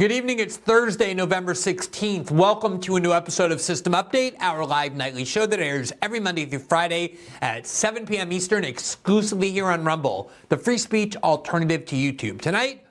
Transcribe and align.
Good 0.00 0.12
evening. 0.12 0.38
It's 0.38 0.56
Thursday, 0.56 1.12
November 1.12 1.52
16th. 1.52 2.30
Welcome 2.30 2.80
to 2.80 2.96
a 2.96 3.00
new 3.00 3.12
episode 3.12 3.52
of 3.52 3.60
System 3.60 3.92
Update, 3.92 4.34
our 4.40 4.64
live 4.64 4.94
nightly 4.94 5.26
show 5.26 5.44
that 5.44 5.60
airs 5.60 5.92
every 6.00 6.18
Monday 6.18 6.46
through 6.46 6.60
Friday 6.60 7.18
at 7.42 7.66
7 7.66 8.06
p.m. 8.06 8.32
Eastern, 8.32 8.64
exclusively 8.64 9.50
here 9.50 9.66
on 9.66 9.84
Rumble, 9.84 10.30
the 10.48 10.56
free 10.56 10.78
speech 10.78 11.16
alternative 11.16 11.84
to 11.84 11.96
YouTube. 11.96 12.40
Tonight, 12.40 12.82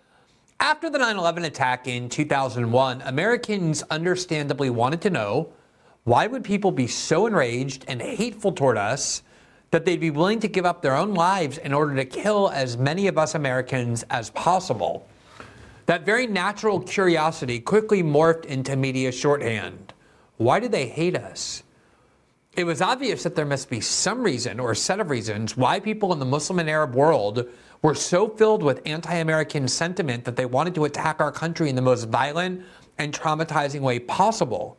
after 0.59 0.87
the 0.87 0.99
9 0.99 1.17
11 1.17 1.45
attack 1.45 1.87
in 1.87 2.09
2001, 2.09 3.01
Americans 3.01 3.81
understandably 3.89 4.69
wanted 4.69 5.01
to 5.01 5.09
know 5.09 5.50
why 6.03 6.28
would 6.28 6.43
people 6.43 6.71
be 6.71 6.86
so 6.86 7.25
enraged 7.25 7.86
and 7.87 8.03
hateful 8.03 8.51
toward 8.51 8.78
us 8.78 9.23
that 9.71 9.83
they'd 9.83 10.00
be 10.00 10.11
willing 10.11 10.39
to 10.41 10.47
give 10.47 10.64
up 10.64 10.83
their 10.83 10.95
own 10.95 11.15
lives 11.15 11.57
in 11.57 11.73
order 11.73 11.95
to 11.95 12.05
kill 12.05 12.51
as 12.51 12.78
many 12.78 13.07
of 13.07 13.17
us 13.17 13.33
Americans 13.33 14.03
as 14.11 14.29
possible. 14.29 15.08
That 15.89 16.06
very 16.06 16.28
natural 16.28 16.79
curiosity 16.79 17.60
quickly 17.60 18.04
morphed 18.04 18.46
into 18.46 18.75
media 18.75 19.11
shorthand. 19.11 19.92
Why 20.38 20.60
do 20.60 20.68
they 20.68 20.88
hate 20.88 21.18
us? 21.18 21.64
It 22.56 22.65
was 22.65 22.79
obvious 22.79 23.24
that 23.24 23.36
there 23.36 23.43
must 23.43 23.71
be 23.71 23.82
some 23.82 24.21
reason 24.21 24.60
or 24.60 24.75
set 24.75 25.00
of 25.00 25.10
reasons 25.10 25.57
why 25.57 25.79
people 25.79 26.14
in 26.14 26.20
the 26.20 26.28
Muslim 26.28 26.60
and 26.60 26.70
Arab 26.70 26.93
world 26.93 27.50
were 27.82 27.96
so 27.96 28.29
filled 28.29 28.62
with 28.62 28.84
anti 28.86 29.15
American 29.15 29.68
sentiment 29.68 30.25
that 30.25 30.36
they 30.36 30.46
wanted 30.46 30.75
to 30.75 30.86
attack 30.86 31.20
our 31.20 31.32
country 31.32 31.71
in 31.71 31.75
the 31.75 31.82
most 31.82 32.08
violent 32.08 32.64
and 33.00 33.12
traumatizing 33.12 33.81
way 33.81 33.98
possible. 33.98 34.78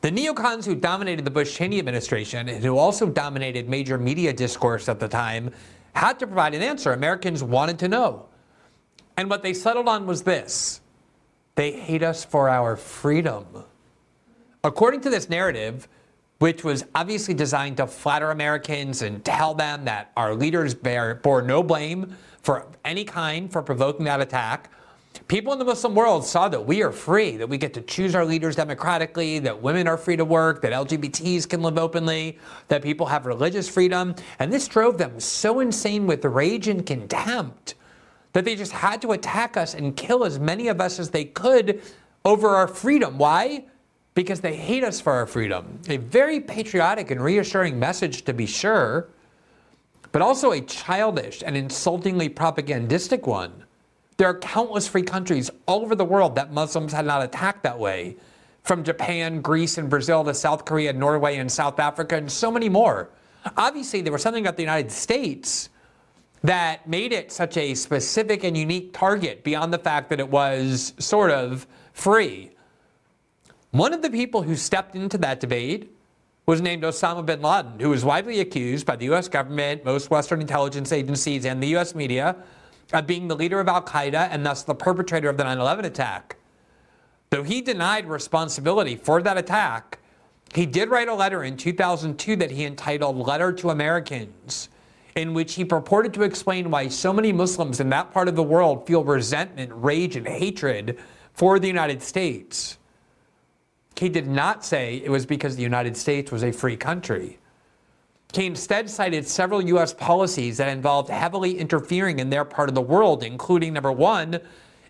The 0.00 0.10
neocons 0.10 0.64
who 0.64 0.74
dominated 0.74 1.24
the 1.24 1.30
Bush 1.30 1.56
Cheney 1.56 1.78
administration 1.78 2.48
and 2.48 2.64
who 2.64 2.76
also 2.76 3.08
dominated 3.08 3.68
major 3.68 3.96
media 3.96 4.32
discourse 4.32 4.88
at 4.88 4.98
the 4.98 5.06
time 5.06 5.52
had 5.94 6.18
to 6.18 6.26
provide 6.26 6.56
an 6.56 6.62
answer 6.62 6.92
Americans 6.92 7.44
wanted 7.44 7.78
to 7.78 7.86
know. 7.86 8.26
And 9.16 9.30
what 9.30 9.42
they 9.42 9.54
settled 9.54 9.88
on 9.88 10.06
was 10.06 10.22
this 10.22 10.80
they 11.54 11.72
hate 11.72 12.02
us 12.02 12.24
for 12.24 12.48
our 12.48 12.76
freedom. 12.76 13.46
According 14.64 15.02
to 15.02 15.10
this 15.10 15.28
narrative, 15.28 15.88
which 16.38 16.64
was 16.64 16.84
obviously 16.94 17.34
designed 17.34 17.76
to 17.76 17.86
flatter 17.86 18.30
Americans 18.30 19.02
and 19.02 19.24
tell 19.24 19.54
them 19.54 19.84
that 19.84 20.10
our 20.16 20.34
leaders 20.34 20.74
bear, 20.74 21.14
bore 21.16 21.42
no 21.42 21.62
blame 21.62 22.16
for 22.42 22.66
any 22.84 23.04
kind 23.04 23.52
for 23.52 23.62
provoking 23.62 24.04
that 24.06 24.20
attack, 24.20 24.70
People 25.28 25.52
in 25.52 25.58
the 25.58 25.64
Muslim 25.64 25.94
world 25.94 26.24
saw 26.24 26.48
that 26.48 26.66
we 26.66 26.82
are 26.82 26.92
free, 26.92 27.36
that 27.36 27.48
we 27.48 27.56
get 27.56 27.72
to 27.74 27.80
choose 27.80 28.14
our 28.14 28.24
leaders 28.24 28.56
democratically, 28.56 29.38
that 29.38 29.62
women 29.62 29.88
are 29.88 29.96
free 29.96 30.16
to 30.16 30.24
work, 30.24 30.60
that 30.62 30.72
LGBTs 30.72 31.48
can 31.48 31.62
live 31.62 31.78
openly, 31.78 32.38
that 32.68 32.82
people 32.82 33.06
have 33.06 33.24
religious 33.24 33.68
freedom. 33.68 34.14
And 34.38 34.52
this 34.52 34.68
drove 34.68 34.98
them 34.98 35.18
so 35.20 35.60
insane 35.60 36.06
with 36.06 36.24
rage 36.24 36.68
and 36.68 36.84
contempt 36.84 37.74
that 38.34 38.44
they 38.44 38.54
just 38.54 38.72
had 38.72 39.00
to 39.00 39.12
attack 39.12 39.56
us 39.56 39.74
and 39.74 39.96
kill 39.96 40.24
as 40.24 40.38
many 40.38 40.68
of 40.68 40.80
us 40.80 40.98
as 40.98 41.10
they 41.10 41.24
could 41.24 41.80
over 42.24 42.48
our 42.50 42.68
freedom. 42.68 43.16
Why? 43.16 43.64
Because 44.14 44.40
they 44.40 44.54
hate 44.54 44.84
us 44.84 45.00
for 45.00 45.12
our 45.12 45.26
freedom. 45.26 45.80
A 45.88 45.96
very 45.96 46.40
patriotic 46.40 47.10
and 47.10 47.20
reassuring 47.20 47.78
message, 47.78 48.22
to 48.24 48.34
be 48.34 48.46
sure, 48.46 49.08
but 50.12 50.20
also 50.20 50.52
a 50.52 50.60
childish 50.60 51.42
and 51.44 51.56
insultingly 51.56 52.28
propagandistic 52.28 53.26
one. 53.26 53.64
There 54.16 54.28
are 54.28 54.38
countless 54.38 54.86
free 54.86 55.02
countries 55.02 55.50
all 55.66 55.82
over 55.82 55.94
the 55.94 56.04
world 56.04 56.36
that 56.36 56.52
Muslims 56.52 56.92
had 56.92 57.06
not 57.06 57.22
attacked 57.22 57.62
that 57.64 57.78
way, 57.78 58.16
from 58.62 58.82
Japan, 58.82 59.42
Greece, 59.42 59.78
and 59.78 59.90
Brazil 59.90 60.24
to 60.24 60.32
South 60.32 60.64
Korea, 60.64 60.92
Norway, 60.92 61.36
and 61.36 61.50
South 61.50 61.78
Africa, 61.78 62.16
and 62.16 62.30
so 62.30 62.50
many 62.50 62.68
more. 62.68 63.10
Obviously, 63.56 64.00
there 64.00 64.12
was 64.12 64.22
something 64.22 64.44
about 64.44 64.56
the 64.56 64.62
United 64.62 64.90
States 64.90 65.68
that 66.44 66.86
made 66.86 67.10
it 67.10 67.32
such 67.32 67.56
a 67.56 67.74
specific 67.74 68.44
and 68.44 68.54
unique 68.54 68.92
target 68.92 69.42
beyond 69.42 69.72
the 69.72 69.78
fact 69.78 70.10
that 70.10 70.20
it 70.20 70.28
was 70.28 70.92
sort 70.98 71.30
of 71.30 71.66
free. 71.94 72.50
One 73.70 73.94
of 73.94 74.02
the 74.02 74.10
people 74.10 74.42
who 74.42 74.54
stepped 74.54 74.94
into 74.94 75.16
that 75.18 75.40
debate 75.40 75.90
was 76.44 76.60
named 76.60 76.82
Osama 76.82 77.24
bin 77.24 77.40
Laden, 77.40 77.80
who 77.80 77.88
was 77.88 78.04
widely 78.04 78.40
accused 78.40 78.84
by 78.84 78.94
the 78.94 79.06
US 79.06 79.26
government, 79.26 79.86
most 79.86 80.10
Western 80.10 80.42
intelligence 80.42 80.92
agencies, 80.92 81.46
and 81.46 81.62
the 81.62 81.74
US 81.78 81.94
media 81.94 82.36
of 82.92 83.06
being 83.06 83.26
the 83.26 83.34
leader 83.34 83.58
of 83.58 83.66
Al 83.66 83.82
Qaeda 83.82 84.28
and 84.30 84.44
thus 84.44 84.62
the 84.62 84.74
perpetrator 84.74 85.30
of 85.30 85.38
the 85.38 85.44
9 85.44 85.58
11 85.58 85.86
attack. 85.86 86.36
Though 87.30 87.42
he 87.42 87.62
denied 87.62 88.06
responsibility 88.06 88.96
for 88.96 89.22
that 89.22 89.38
attack, 89.38 89.98
he 90.54 90.66
did 90.66 90.90
write 90.90 91.08
a 91.08 91.14
letter 91.14 91.42
in 91.42 91.56
2002 91.56 92.36
that 92.36 92.50
he 92.50 92.66
entitled 92.66 93.16
Letter 93.16 93.50
to 93.54 93.70
Americans, 93.70 94.68
in 95.16 95.34
which 95.34 95.54
he 95.54 95.64
purported 95.64 96.12
to 96.14 96.22
explain 96.22 96.70
why 96.70 96.88
so 96.88 97.12
many 97.12 97.32
Muslims 97.32 97.80
in 97.80 97.88
that 97.90 98.12
part 98.12 98.28
of 98.28 98.36
the 98.36 98.42
world 98.42 98.86
feel 98.86 99.04
resentment, 99.04 99.70
rage, 99.74 100.16
and 100.16 100.26
hatred 100.26 100.98
for 101.32 101.58
the 101.58 101.68
United 101.68 102.02
States. 102.02 102.78
He 103.96 104.08
did 104.08 104.26
not 104.26 104.64
say 104.64 104.96
it 105.04 105.10
was 105.10 105.24
because 105.24 105.54
the 105.54 105.62
United 105.62 105.96
States 105.96 106.32
was 106.32 106.42
a 106.42 106.52
free 106.52 106.76
country. 106.76 107.38
He 108.32 108.46
instead 108.46 108.90
cited 108.90 109.28
several 109.28 109.62
U.S. 109.62 109.94
policies 109.94 110.56
that 110.56 110.68
involved 110.68 111.08
heavily 111.08 111.58
interfering 111.58 112.18
in 112.18 112.30
their 112.30 112.44
part 112.44 112.68
of 112.68 112.74
the 112.74 112.82
world, 112.82 113.22
including 113.22 113.74
number 113.74 113.92
one, 113.92 114.40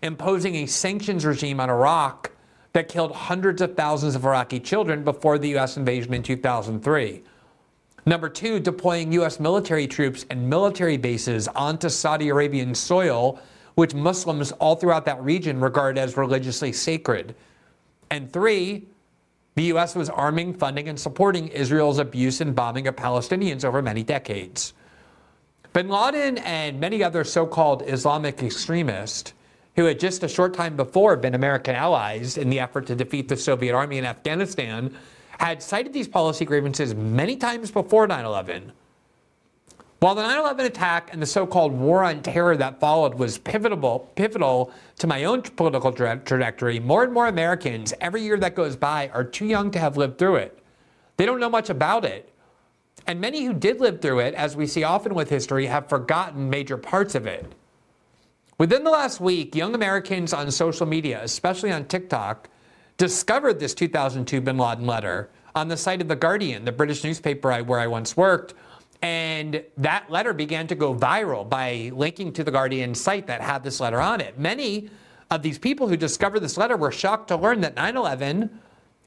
imposing 0.01 0.55
a 0.55 0.65
sanctions 0.65 1.23
regime 1.23 1.59
on 1.59 1.69
Iraq 1.69 2.31
that 2.73 2.89
killed 2.89 3.11
hundreds 3.11 3.61
of 3.61 3.77
thousands 3.77 4.15
of 4.15 4.25
Iraqi 4.25 4.59
children 4.59 5.03
before 5.03 5.37
the 5.37 5.49
U.S. 5.49 5.77
invasion 5.77 6.15
in 6.15 6.23
2003. 6.23 7.23
Number 8.05 8.29
two, 8.29 8.59
deploying 8.59 9.11
U.S. 9.13 9.39
military 9.39 9.87
troops 9.87 10.25
and 10.29 10.47
military 10.47 10.97
bases 10.97 11.47
onto 11.49 11.89
Saudi 11.89 12.29
Arabian 12.29 12.75
soil, 12.75 13.39
which 13.73 13.95
Muslims 13.95 14.51
all 14.53 14.75
throughout 14.75 15.05
that 15.05 15.23
region 15.23 15.59
regard 15.59 15.97
as 15.97 16.15
religiously 16.15 16.71
sacred. 16.71 17.33
And 18.11 18.31
three, 18.31 18.87
the 19.55 19.63
U.S. 19.63 19.95
was 19.95 20.09
arming, 20.09 20.53
funding, 20.53 20.87
and 20.87 20.99
supporting 20.99 21.47
Israel's 21.47 21.97
abuse 21.97 22.41
and 22.41 22.55
bombing 22.55 22.87
of 22.87 22.95
Palestinians 22.95 23.65
over 23.65 23.81
many 23.81 24.03
decades. 24.03 24.73
Bin 25.73 25.89
Laden 25.89 26.37
and 26.39 26.79
many 26.79 27.03
other 27.03 27.23
so 27.23 27.45
called 27.45 27.83
Islamic 27.87 28.43
extremists, 28.43 29.33
who 29.75 29.85
had 29.85 29.99
just 29.99 30.23
a 30.23 30.27
short 30.27 30.53
time 30.53 30.77
before 30.77 31.17
been 31.17 31.35
American 31.35 31.75
allies 31.75 32.37
in 32.37 32.49
the 32.49 32.59
effort 32.59 32.85
to 32.87 32.95
defeat 32.95 33.27
the 33.27 33.35
Soviet 33.35 33.73
army 33.73 33.97
in 33.97 34.05
Afghanistan, 34.05 34.95
had 35.39 35.61
cited 35.61 35.93
these 35.93 36.07
policy 36.07 36.45
grievances 36.45 36.93
many 36.95 37.35
times 37.35 37.71
before 37.71 38.07
9 38.07 38.25
11. 38.25 38.71
While 39.99 40.15
the 40.15 40.21
9 40.21 40.37
11 40.37 40.65
attack 40.65 41.09
and 41.13 41.21
the 41.21 41.25
so 41.25 41.47
called 41.47 41.71
war 41.71 42.03
on 42.03 42.21
terror 42.21 42.55
that 42.57 42.79
followed 42.79 43.15
was 43.15 43.37
pivotal, 43.37 44.11
pivotal 44.15 44.71
to 44.99 45.07
my 45.07 45.23
own 45.23 45.41
political 45.41 45.91
tra- 45.91 46.21
trajectory, 46.23 46.79
more 46.79 47.03
and 47.03 47.13
more 47.13 47.27
Americans, 47.27 47.93
every 48.01 48.21
year 48.21 48.37
that 48.37 48.55
goes 48.55 48.75
by, 48.75 49.09
are 49.09 49.23
too 49.23 49.45
young 49.45 49.71
to 49.71 49.79
have 49.79 49.97
lived 49.97 50.17
through 50.17 50.35
it. 50.35 50.59
They 51.17 51.25
don't 51.25 51.39
know 51.39 51.49
much 51.49 51.69
about 51.69 52.05
it. 52.05 52.31
And 53.07 53.21
many 53.21 53.45
who 53.45 53.53
did 53.53 53.79
live 53.79 54.01
through 54.01 54.19
it, 54.19 54.33
as 54.33 54.55
we 54.55 54.67
see 54.67 54.83
often 54.83 55.13
with 55.13 55.29
history, 55.29 55.67
have 55.67 55.89
forgotten 55.89 56.49
major 56.49 56.77
parts 56.77 57.15
of 57.15 57.25
it. 57.25 57.51
Within 58.57 58.83
the 58.83 58.91
last 58.91 59.19
week, 59.19 59.55
young 59.55 59.75
Americans 59.75 60.33
on 60.33 60.49
social 60.49 60.85
media, 60.85 61.21
especially 61.23 61.71
on 61.71 61.85
TikTok, 61.85 62.49
discovered 62.97 63.59
this 63.59 63.73
2002 63.73 64.41
bin 64.41 64.57
Laden 64.57 64.85
letter 64.85 65.29
on 65.53 65.67
the 65.67 65.77
site 65.77 66.01
of 66.01 66.07
The 66.07 66.15
Guardian, 66.15 66.65
the 66.65 66.71
British 66.71 67.03
newspaper 67.03 67.53
where 67.63 67.79
I 67.79 67.87
once 67.87 68.15
worked, 68.17 68.53
and 69.01 69.63
that 69.77 70.09
letter 70.09 70.33
began 70.33 70.67
to 70.67 70.75
go 70.75 70.95
viral 70.95 71.47
by 71.47 71.91
linking 71.93 72.33
to 72.33 72.43
the 72.43 72.51
Guardian 72.51 72.95
site 72.95 73.27
that 73.27 73.41
had 73.41 73.63
this 73.63 73.79
letter 73.79 74.01
on 74.01 74.21
it. 74.21 74.37
Many 74.39 74.89
of 75.31 75.41
these 75.41 75.57
people 75.57 75.87
who 75.87 75.97
discovered 75.97 76.39
this 76.39 76.57
letter 76.57 76.77
were 76.77 76.91
shocked 76.91 77.27
to 77.29 77.35
learn 77.35 77.61
that 77.61 77.75
9 77.75 77.97
11 77.97 78.59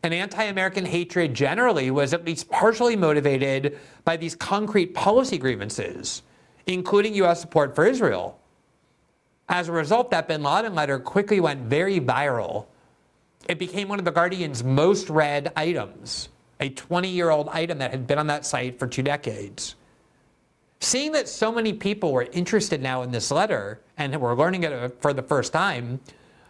and 0.02 0.14
anti 0.14 0.44
American 0.44 0.84
hatred 0.84 1.34
generally 1.34 1.90
was 1.90 2.12
at 2.14 2.24
least 2.24 2.48
partially 2.48 2.96
motivated 2.96 3.78
by 4.04 4.16
these 4.16 4.34
concrete 4.34 4.94
policy 4.94 5.38
grievances, 5.38 6.22
including 6.66 7.14
U.S. 7.14 7.40
support 7.40 7.74
for 7.74 7.86
Israel. 7.86 8.38
As 9.48 9.68
a 9.68 9.72
result, 9.72 10.10
that 10.10 10.28
bin 10.28 10.42
Laden 10.42 10.74
letter 10.74 10.98
quickly 10.98 11.40
went 11.40 11.62
very 11.62 11.98
viral. 12.00 12.66
It 13.48 13.58
became 13.58 13.88
one 13.88 13.98
of 13.98 14.04
the 14.04 14.12
Guardian's 14.12 14.62
most 14.62 15.08
read 15.08 15.52
items 15.56 16.28
a 16.60 16.68
20 16.68 17.08
year 17.08 17.30
old 17.30 17.48
item 17.50 17.78
that 17.78 17.90
had 17.90 18.06
been 18.06 18.18
on 18.18 18.26
that 18.26 18.44
site 18.44 18.78
for 18.78 18.86
two 18.86 19.02
decades. 19.02 19.76
Seeing 20.80 21.12
that 21.12 21.28
so 21.28 21.50
many 21.50 21.72
people 21.72 22.12
were 22.12 22.28
interested 22.32 22.82
now 22.82 23.02
in 23.02 23.10
this 23.10 23.30
letter 23.30 23.80
and 23.96 24.14
were 24.20 24.34
learning 24.34 24.64
it 24.64 24.72
uh, 24.72 24.88
for 25.00 25.12
the 25.12 25.22
first 25.22 25.52
time, 25.52 26.00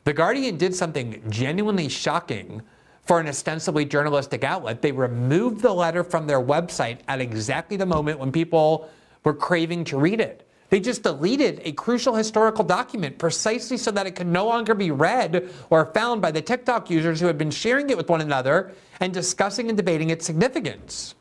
The 0.04 0.12
Guardian 0.12 0.56
did 0.56 0.74
something 0.74 1.22
genuinely 1.28 1.88
shocking 1.88 2.62
for 3.04 3.20
an 3.20 3.28
ostensibly 3.28 3.84
journalistic 3.84 4.44
outlet. 4.44 4.82
They 4.82 4.92
removed 4.92 5.60
the 5.60 5.72
letter 5.72 6.04
from 6.04 6.26
their 6.26 6.40
website 6.40 7.00
at 7.08 7.20
exactly 7.20 7.76
the 7.76 7.86
moment 7.86 8.18
when 8.18 8.32
people 8.32 8.88
were 9.24 9.34
craving 9.34 9.84
to 9.84 9.98
read 9.98 10.20
it. 10.20 10.47
They 10.70 10.80
just 10.80 11.02
deleted 11.02 11.62
a 11.64 11.72
crucial 11.72 12.14
historical 12.14 12.62
document 12.64 13.18
precisely 13.18 13.78
so 13.78 13.90
that 13.92 14.06
it 14.06 14.16
could 14.16 14.26
no 14.26 14.46
longer 14.46 14.74
be 14.74 14.90
read 14.90 15.48
or 15.70 15.86
found 15.86 16.20
by 16.20 16.30
the 16.30 16.42
TikTok 16.42 16.90
users 16.90 17.20
who 17.20 17.26
had 17.26 17.38
been 17.38 17.50
sharing 17.50 17.88
it 17.88 17.96
with 17.96 18.10
one 18.10 18.20
another 18.20 18.72
and 19.00 19.12
discussing 19.12 19.68
and 19.68 19.76
debating 19.76 20.10
its 20.10 20.26
significance. 20.26 21.14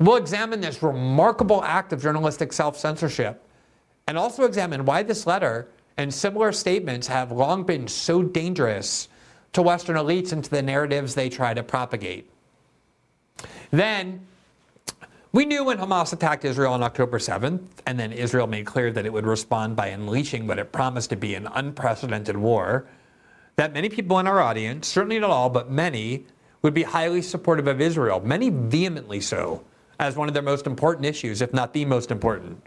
We'll 0.00 0.16
examine 0.16 0.60
this 0.60 0.82
remarkable 0.82 1.62
act 1.62 1.92
of 1.92 2.00
journalistic 2.00 2.52
self 2.52 2.78
censorship 2.78 3.42
and 4.08 4.16
also 4.16 4.44
examine 4.44 4.84
why 4.84 5.02
this 5.02 5.26
letter 5.26 5.68
And 5.96 6.12
similar 6.12 6.52
statements 6.52 7.06
have 7.08 7.32
long 7.32 7.64
been 7.64 7.86
so 7.86 8.22
dangerous 8.22 9.08
to 9.52 9.62
Western 9.62 9.96
elites 9.96 10.32
and 10.32 10.42
to 10.42 10.50
the 10.50 10.62
narratives 10.62 11.14
they 11.14 11.28
try 11.28 11.52
to 11.52 11.62
propagate. 11.62 12.30
Then, 13.70 14.26
we 15.32 15.46
knew 15.46 15.64
when 15.64 15.78
Hamas 15.78 16.12
attacked 16.12 16.44
Israel 16.44 16.74
on 16.74 16.82
October 16.82 17.18
7th, 17.18 17.62
and 17.86 17.98
then 17.98 18.12
Israel 18.12 18.46
made 18.46 18.66
clear 18.66 18.92
that 18.92 19.06
it 19.06 19.12
would 19.12 19.26
respond 19.26 19.76
by 19.76 19.86
unleashing 19.86 20.46
what 20.46 20.58
it 20.58 20.72
promised 20.72 21.08
to 21.10 21.16
be 21.16 21.34
an 21.34 21.48
unprecedented 21.54 22.36
war, 22.36 22.86
that 23.56 23.72
many 23.72 23.88
people 23.88 24.18
in 24.18 24.26
our 24.26 24.40
audience, 24.40 24.86
certainly 24.86 25.18
not 25.18 25.30
all, 25.30 25.48
but 25.48 25.70
many, 25.70 26.26
would 26.60 26.74
be 26.74 26.82
highly 26.82 27.22
supportive 27.22 27.66
of 27.66 27.80
Israel, 27.80 28.20
many 28.20 28.50
vehemently 28.50 29.20
so, 29.20 29.64
as 29.98 30.16
one 30.16 30.28
of 30.28 30.34
their 30.34 30.42
most 30.42 30.66
important 30.66 31.06
issues, 31.06 31.40
if 31.40 31.52
not 31.54 31.72
the 31.72 31.86
most 31.86 32.10
important. 32.10 32.62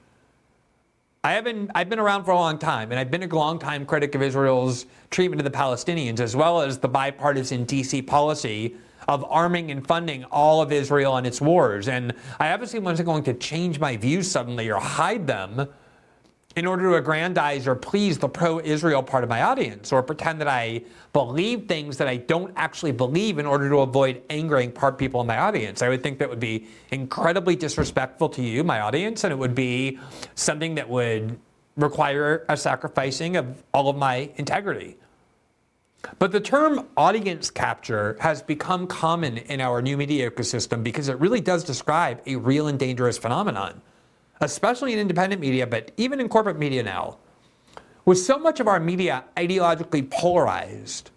I 1.23 1.33
have 1.33 1.44
been, 1.44 1.71
I've 1.75 1.89
been 1.89 2.00
around 2.00 2.23
for 2.23 2.31
a 2.31 2.35
long 2.35 2.57
time, 2.57 2.91
and 2.91 3.00
I've 3.00 3.12
been 3.12 3.23
a 3.23 3.35
long 3.35 3.59
time 3.59 3.85
critic 3.85 4.15
of 4.15 4.23
Israel's 4.23 4.88
treatment 5.12 5.39
of 5.39 5.51
the 5.51 5.56
Palestinians, 5.56 6.19
as 6.19 6.35
well 6.35 6.62
as 6.62 6.79
the 6.79 6.88
bipartisan 6.88 7.65
DC 7.65 8.06
policy 8.07 8.75
of 9.07 9.25
arming 9.30 9.72
and 9.72 9.86
funding 9.86 10.24
all 10.25 10.62
of 10.62 10.72
Israel 10.72 11.18
and 11.18 11.28
its 11.28 11.40
wars. 11.42 11.88
And 11.88 12.13
I 12.40 12.52
obviously 12.52 12.80
wasn't 12.80 13.07
going 13.07 13.24
to 13.24 13.34
change 13.34 13.80
my 13.80 13.98
views 13.98 14.30
suddenly 14.30 14.69
or 14.69 14.80
hide 14.80 15.28
them 15.28 15.68
in 16.56 16.66
order 16.66 16.84
to 16.84 16.96
aggrandize 16.96 17.68
or 17.68 17.75
please 17.75 18.18
the 18.18 18.30
pro 18.30 18.60
Israel 18.60 19.04
part 19.04 19.24
of 19.24 19.30
my 19.30 19.42
audience 19.42 19.92
or 19.92 20.02
pretend 20.02 20.40
that 20.40 20.48
I 20.48 20.84
believe 21.12 21.68
things 21.68 21.98
that 21.98 22.07
I 22.07 22.18
don't 22.18 22.54
actually 22.56 22.94
believe 22.94 23.40
in 23.40 23.46
order 23.46 23.69
to 23.69 23.80
avoid 23.80 24.22
angering 24.30 24.72
part 24.72 24.98
people 24.98 25.19
in 25.19 25.28
my 25.28 25.38
audience. 25.38 25.81
I 25.81 25.90
would 25.90 26.01
think 26.01 26.18
that 26.19 26.30
would 26.30 26.40
be 26.40 26.68
incredibly 26.92 27.56
disrespectful 27.58 28.30
to 28.30 28.42
you, 28.42 28.63
my 28.63 28.80
audience, 28.80 29.25
and 29.25 29.34
it 29.34 29.36
would 29.36 29.56
be 29.56 30.00
something 30.36 30.75
that 30.75 30.90
would 30.90 31.38
require 31.75 32.46
a 32.48 32.56
sacrificing 32.56 33.36
of 33.36 33.62
all 33.74 33.90
of 33.90 33.98
my 33.98 34.30
integrity. 34.38 34.98
But 36.19 36.31
the 36.31 36.40
term 36.40 36.88
audience 36.98 37.50
capture 37.50 38.18
has 38.22 38.42
become 38.42 38.88
common 38.88 39.38
in 39.38 39.62
our 39.62 39.81
new 39.81 39.98
media 39.98 40.30
ecosystem 40.30 40.84
because 40.84 41.10
it 41.10 41.19
really 41.19 41.42
does 41.42 41.63
describe 41.63 42.22
a 42.25 42.36
real 42.36 42.68
and 42.68 42.80
dangerous 42.80 43.18
phenomenon 43.18 43.81
especially 44.42 44.94
in 44.94 45.00
independent 45.00 45.42
media, 45.42 45.66
but 45.66 45.92
even 45.98 46.19
in 46.19 46.30
corporate 46.30 46.57
media 46.57 46.84
now, 46.84 47.18
with 48.06 48.19
so 48.19 48.38
much 48.38 48.60
of 48.60 48.68
our 48.68 48.80
media 48.80 49.24
ideologically 49.38 50.10
polarized, 50.10 51.12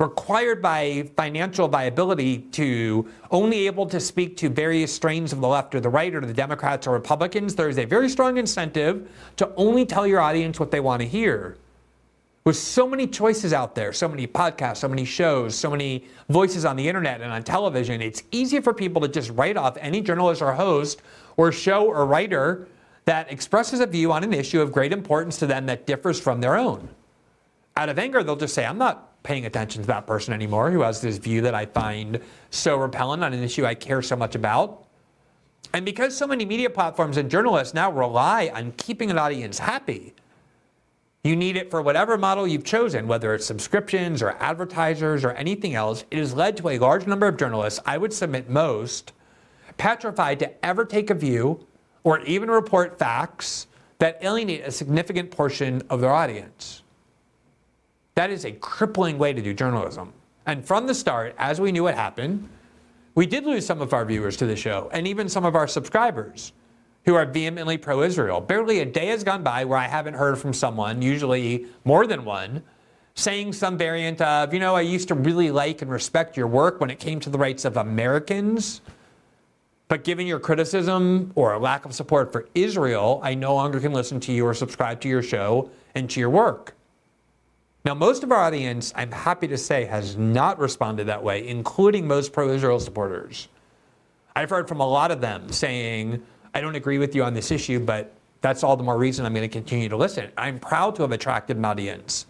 required 0.00 0.60
by 0.60 1.08
financial 1.16 1.68
viability 1.68 2.38
to 2.38 3.08
only 3.30 3.66
able 3.66 3.86
to 3.86 4.00
speak 4.00 4.36
to 4.36 4.48
various 4.48 4.92
strains 4.92 5.32
of 5.32 5.40
the 5.40 5.46
left 5.46 5.74
or 5.74 5.80
the 5.80 5.88
right 5.88 6.14
or 6.14 6.20
the 6.20 6.34
Democrats 6.34 6.86
or 6.86 6.92
Republicans, 6.92 7.54
there 7.54 7.68
is 7.68 7.78
a 7.78 7.84
very 7.84 8.08
strong 8.08 8.36
incentive 8.38 9.08
to 9.36 9.52
only 9.56 9.84
tell 9.84 10.06
your 10.06 10.20
audience 10.20 10.58
what 10.58 10.70
they 10.70 10.80
want 10.80 11.00
to 11.00 11.06
hear. 11.06 11.56
With 12.44 12.58
so 12.58 12.86
many 12.86 13.06
choices 13.06 13.54
out 13.54 13.74
there, 13.74 13.94
so 13.94 14.06
many 14.06 14.26
podcasts, 14.26 14.76
so 14.76 14.88
many 14.88 15.06
shows, 15.06 15.54
so 15.54 15.70
many 15.70 16.04
voices 16.28 16.66
on 16.66 16.76
the 16.76 16.86
internet 16.86 17.22
and 17.22 17.32
on 17.32 17.42
television, 17.42 18.02
it's 18.02 18.22
easy 18.32 18.60
for 18.60 18.74
people 18.74 19.00
to 19.00 19.08
just 19.08 19.30
write 19.30 19.56
off 19.56 19.78
any 19.80 20.02
journalist 20.02 20.42
or 20.42 20.52
host 20.52 21.00
or 21.38 21.50
show 21.50 21.86
or 21.86 22.04
writer 22.04 22.68
that 23.06 23.32
expresses 23.32 23.80
a 23.80 23.86
view 23.86 24.12
on 24.12 24.22
an 24.22 24.34
issue 24.34 24.60
of 24.60 24.72
great 24.72 24.92
importance 24.92 25.38
to 25.38 25.46
them 25.46 25.64
that 25.64 25.86
differs 25.86 26.20
from 26.20 26.42
their 26.42 26.54
own. 26.54 26.90
Out 27.78 27.88
of 27.88 27.98
anger, 27.98 28.22
they'll 28.22 28.36
just 28.36 28.54
say, 28.54 28.66
I'm 28.66 28.76
not 28.76 29.22
paying 29.22 29.46
attention 29.46 29.80
to 29.80 29.86
that 29.88 30.06
person 30.06 30.34
anymore 30.34 30.70
who 30.70 30.82
has 30.82 31.00
this 31.00 31.16
view 31.16 31.40
that 31.40 31.54
I 31.54 31.64
find 31.64 32.20
so 32.50 32.76
repellent 32.76 33.24
on 33.24 33.32
an 33.32 33.42
issue 33.42 33.64
I 33.64 33.74
care 33.74 34.02
so 34.02 34.16
much 34.16 34.34
about. 34.34 34.84
And 35.72 35.82
because 35.86 36.14
so 36.14 36.26
many 36.26 36.44
media 36.44 36.68
platforms 36.68 37.16
and 37.16 37.30
journalists 37.30 37.72
now 37.72 37.90
rely 37.90 38.52
on 38.54 38.72
keeping 38.72 39.10
an 39.10 39.16
audience 39.16 39.58
happy, 39.58 40.12
you 41.24 41.34
need 41.34 41.56
it 41.56 41.70
for 41.70 41.80
whatever 41.80 42.18
model 42.18 42.46
you've 42.46 42.64
chosen, 42.64 43.08
whether 43.08 43.34
it's 43.34 43.46
subscriptions 43.46 44.22
or 44.22 44.32
advertisers 44.40 45.24
or 45.24 45.30
anything 45.32 45.74
else. 45.74 46.04
It 46.10 46.18
has 46.18 46.34
led 46.34 46.54
to 46.58 46.68
a 46.68 46.78
large 46.78 47.06
number 47.06 47.26
of 47.26 47.38
journalists, 47.38 47.80
I 47.86 47.96
would 47.96 48.12
submit 48.12 48.50
most, 48.50 49.12
petrified 49.78 50.38
to 50.40 50.64
ever 50.64 50.84
take 50.84 51.08
a 51.08 51.14
view 51.14 51.66
or 52.04 52.20
even 52.20 52.50
report 52.50 52.98
facts 52.98 53.66
that 53.98 54.18
alienate 54.22 54.66
a 54.66 54.70
significant 54.70 55.30
portion 55.30 55.80
of 55.88 56.02
their 56.02 56.12
audience. 56.12 56.82
That 58.16 58.30
is 58.30 58.44
a 58.44 58.52
crippling 58.52 59.16
way 59.16 59.32
to 59.32 59.40
do 59.40 59.54
journalism. 59.54 60.12
And 60.44 60.64
from 60.64 60.86
the 60.86 60.94
start, 60.94 61.34
as 61.38 61.58
we 61.58 61.72
knew 61.72 61.86
it 61.86 61.94
happened, 61.94 62.46
we 63.14 63.24
did 63.24 63.46
lose 63.46 63.64
some 63.64 63.80
of 63.80 63.94
our 63.94 64.04
viewers 64.04 64.36
to 64.36 64.46
the 64.46 64.56
show 64.56 64.90
and 64.92 65.08
even 65.08 65.30
some 65.30 65.46
of 65.46 65.56
our 65.56 65.66
subscribers 65.66 66.52
who 67.04 67.14
are 67.14 67.26
vehemently 67.26 67.78
pro 67.78 68.02
Israel. 68.02 68.40
Barely 68.40 68.80
a 68.80 68.84
day 68.84 69.06
has 69.08 69.24
gone 69.24 69.42
by 69.42 69.64
where 69.64 69.78
I 69.78 69.86
haven't 69.86 70.14
heard 70.14 70.38
from 70.38 70.52
someone, 70.52 71.02
usually 71.02 71.66
more 71.84 72.06
than 72.06 72.24
one, 72.24 72.62
saying 73.14 73.52
some 73.52 73.76
variant 73.76 74.20
of, 74.20 74.54
you 74.54 74.60
know, 74.60 74.74
I 74.74 74.80
used 74.80 75.08
to 75.08 75.14
really 75.14 75.50
like 75.50 75.82
and 75.82 75.90
respect 75.90 76.36
your 76.36 76.46
work 76.46 76.80
when 76.80 76.90
it 76.90 76.98
came 76.98 77.20
to 77.20 77.30
the 77.30 77.38
rights 77.38 77.64
of 77.64 77.76
Americans 77.76 78.80
but 79.88 80.02
given 80.02 80.26
your 80.26 80.40
criticism 80.40 81.32
or 81.34 81.58
lack 81.58 81.84
of 81.84 81.94
support 81.94 82.32
for 82.32 82.48
Israel, 82.54 83.20
I 83.22 83.34
no 83.34 83.54
longer 83.54 83.80
can 83.80 83.92
listen 83.92 84.18
to 84.20 84.32
you 84.32 84.46
or 84.46 84.54
subscribe 84.54 85.00
to 85.02 85.08
your 85.08 85.22
show 85.22 85.70
and 85.94 86.08
to 86.10 86.20
your 86.20 86.30
work. 86.30 86.74
Now, 87.84 87.92
most 87.94 88.22
of 88.22 88.32
our 88.32 88.40
audience, 88.40 88.94
I'm 88.96 89.12
happy 89.12 89.46
to 89.48 89.58
say, 89.58 89.84
has 89.84 90.16
not 90.16 90.58
responded 90.58 91.04
that 91.04 91.22
way, 91.22 91.46
including 91.46 92.06
most 92.06 92.32
pro 92.32 92.48
Israel 92.48 92.80
supporters. 92.80 93.48
I've 94.34 94.48
heard 94.48 94.68
from 94.68 94.80
a 94.80 94.88
lot 94.88 95.10
of 95.10 95.20
them 95.20 95.52
saying, 95.52 96.22
I 96.54 96.60
don't 96.60 96.76
agree 96.76 96.98
with 96.98 97.14
you 97.14 97.24
on 97.24 97.34
this 97.34 97.50
issue, 97.50 97.80
but 97.80 98.14
that's 98.40 98.62
all 98.62 98.76
the 98.76 98.84
more 98.84 98.96
reason 98.96 99.26
I'm 99.26 99.34
going 99.34 99.48
to 99.48 99.52
continue 99.52 99.88
to 99.88 99.96
listen. 99.96 100.30
I'm 100.38 100.60
proud 100.60 100.94
to 100.96 101.02
have 101.02 101.12
attracted 101.12 101.56
an 101.56 101.64
audience 101.64 102.26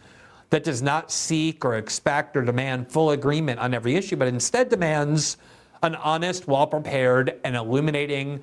that 0.51 0.65
does 0.65 0.81
not 0.81 1.11
seek 1.11 1.65
or 1.65 1.77
expect 1.77 2.37
or 2.37 2.43
demand 2.43 2.91
full 2.91 3.11
agreement 3.11 3.61
on 3.61 3.75
every 3.75 3.97
issue, 3.97 4.17
but 4.17 4.29
instead 4.29 4.69
demands 4.71 5.37
an 5.83 5.95
honest, 5.97 6.49
well 6.49 6.67
prepared, 6.67 7.39
and 7.45 7.55
illuminating 7.55 8.41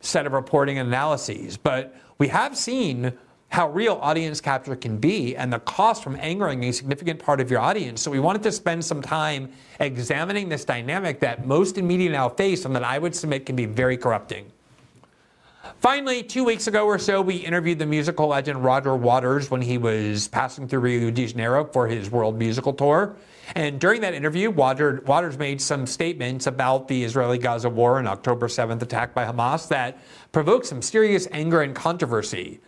set 0.00 0.26
of 0.26 0.32
reporting 0.32 0.78
and 0.78 0.88
analyses. 0.88 1.56
But 1.56 1.94
we 2.18 2.28
have 2.28 2.56
seen 2.56 3.12
how 3.48 3.68
real 3.70 3.98
audience 4.02 4.40
capture 4.40 4.74
can 4.74 4.98
be 4.98 5.36
and 5.36 5.52
the 5.52 5.60
cost 5.60 6.02
from 6.02 6.16
angering 6.16 6.64
a 6.64 6.72
significant 6.72 7.20
part 7.20 7.40
of 7.40 7.50
your 7.50 7.60
audience. 7.60 8.02
So 8.02 8.10
we 8.10 8.18
wanted 8.18 8.42
to 8.44 8.52
spend 8.52 8.84
some 8.84 9.00
time 9.00 9.52
examining 9.78 10.48
this 10.48 10.64
dynamic 10.64 11.20
that 11.20 11.46
most 11.46 11.78
in 11.78 11.86
media 11.86 12.10
now 12.10 12.28
face 12.28 12.64
and 12.64 12.74
that 12.74 12.84
I 12.84 12.98
would 12.98 13.14
submit 13.14 13.46
can 13.46 13.54
be 13.54 13.66
very 13.66 13.96
corrupting. 13.96 14.50
Finally, 15.80 16.22
two 16.22 16.44
weeks 16.44 16.66
ago 16.66 16.86
or 16.86 16.98
so, 16.98 17.20
we 17.20 17.36
interviewed 17.36 17.78
the 17.78 17.86
musical 17.86 18.28
legend 18.28 18.62
Roger 18.62 18.94
Waters 18.96 19.50
when 19.50 19.60
he 19.60 19.78
was 19.78 20.28
passing 20.28 20.68
through 20.68 20.80
Rio 20.80 21.10
de 21.10 21.26
Janeiro 21.26 21.64
for 21.64 21.88
his 21.88 22.10
world 22.10 22.38
musical 22.38 22.72
tour. 22.72 23.16
And 23.56 23.80
during 23.80 24.00
that 24.02 24.14
interview, 24.14 24.50
Waters 24.50 25.38
made 25.38 25.60
some 25.60 25.86
statements 25.86 26.46
about 26.46 26.86
the 26.86 27.02
Israeli 27.02 27.38
Gaza 27.38 27.68
war 27.68 27.98
and 27.98 28.06
October 28.06 28.46
7th 28.46 28.80
attack 28.82 29.12
by 29.12 29.24
Hamas 29.24 29.68
that 29.68 29.98
provoked 30.30 30.66
some 30.66 30.80
serious 30.80 31.26
anger 31.32 31.62
and 31.62 31.74
controversy, 31.74 32.60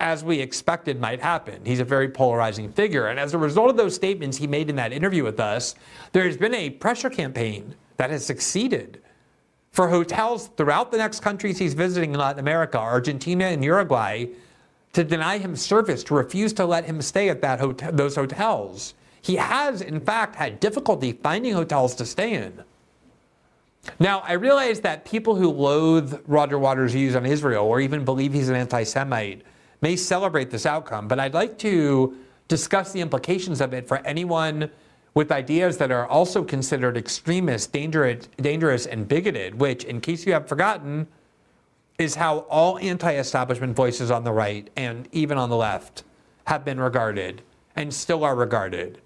as 0.00 0.24
we 0.24 0.40
expected 0.40 1.00
might 1.00 1.20
happen. 1.20 1.64
He's 1.64 1.80
a 1.80 1.84
very 1.84 2.08
polarizing 2.08 2.72
figure. 2.72 3.06
And 3.06 3.20
as 3.20 3.32
a 3.34 3.38
result 3.38 3.70
of 3.70 3.76
those 3.76 3.94
statements 3.94 4.36
he 4.36 4.48
made 4.48 4.68
in 4.68 4.76
that 4.76 4.92
interview 4.92 5.22
with 5.22 5.38
us, 5.38 5.76
there's 6.12 6.36
been 6.36 6.54
a 6.54 6.70
pressure 6.70 7.10
campaign 7.10 7.76
that 7.96 8.10
has 8.10 8.26
succeeded 8.26 9.00
for 9.74 9.88
hotels 9.88 10.50
throughout 10.56 10.92
the 10.92 10.96
next 10.96 11.18
countries 11.18 11.58
he's 11.58 11.74
visiting 11.74 12.14
in 12.14 12.20
Latin 12.20 12.38
America, 12.38 12.78
Argentina 12.78 13.46
and 13.46 13.62
Uruguay, 13.64 14.26
to 14.92 15.02
deny 15.02 15.36
him 15.36 15.56
service, 15.56 16.04
to 16.04 16.14
refuse 16.14 16.52
to 16.52 16.64
let 16.64 16.84
him 16.84 17.02
stay 17.02 17.28
at 17.28 17.42
that 17.42 17.58
hotel, 17.58 17.90
those 17.90 18.14
hotels. 18.14 18.94
He 19.20 19.34
has, 19.34 19.82
in 19.82 19.98
fact, 19.98 20.36
had 20.36 20.60
difficulty 20.60 21.10
finding 21.10 21.54
hotels 21.54 21.96
to 21.96 22.06
stay 22.06 22.34
in. 22.34 22.62
Now, 23.98 24.20
I 24.20 24.34
realize 24.34 24.80
that 24.82 25.04
people 25.04 25.34
who 25.34 25.50
loathe 25.50 26.20
Roger 26.28 26.58
Waters' 26.58 26.92
views 26.92 27.16
on 27.16 27.26
Israel 27.26 27.66
or 27.66 27.80
even 27.80 28.04
believe 28.04 28.32
he's 28.32 28.48
an 28.48 28.54
anti 28.54 28.84
Semite 28.84 29.42
may 29.80 29.96
celebrate 29.96 30.52
this 30.52 30.66
outcome, 30.66 31.08
but 31.08 31.18
I'd 31.18 31.34
like 31.34 31.58
to 31.58 32.16
discuss 32.46 32.92
the 32.92 33.00
implications 33.00 33.60
of 33.60 33.74
it 33.74 33.88
for 33.88 33.98
anyone 34.06 34.70
with 35.14 35.30
ideas 35.30 35.78
that 35.78 35.90
are 35.90 36.06
also 36.06 36.42
considered 36.42 36.96
extremist, 36.96 37.72
dangerous, 37.72 38.28
dangerous 38.36 38.86
and 38.86 39.06
bigoted, 39.08 39.54
which, 39.58 39.84
in 39.84 40.00
case 40.00 40.26
you 40.26 40.32
have 40.32 40.48
forgotten, 40.48 41.06
is 41.98 42.16
how 42.16 42.38
all 42.50 42.78
anti 42.78 43.14
establishment 43.14 43.76
voices 43.76 44.10
on 44.10 44.24
the 44.24 44.32
right 44.32 44.68
and 44.76 45.08
even 45.12 45.38
on 45.38 45.48
the 45.48 45.56
left 45.56 46.02
have 46.46 46.64
been 46.64 46.80
regarded 46.80 47.42
and 47.76 47.94
still 47.94 48.24
are 48.24 48.34
regarded 48.34 49.00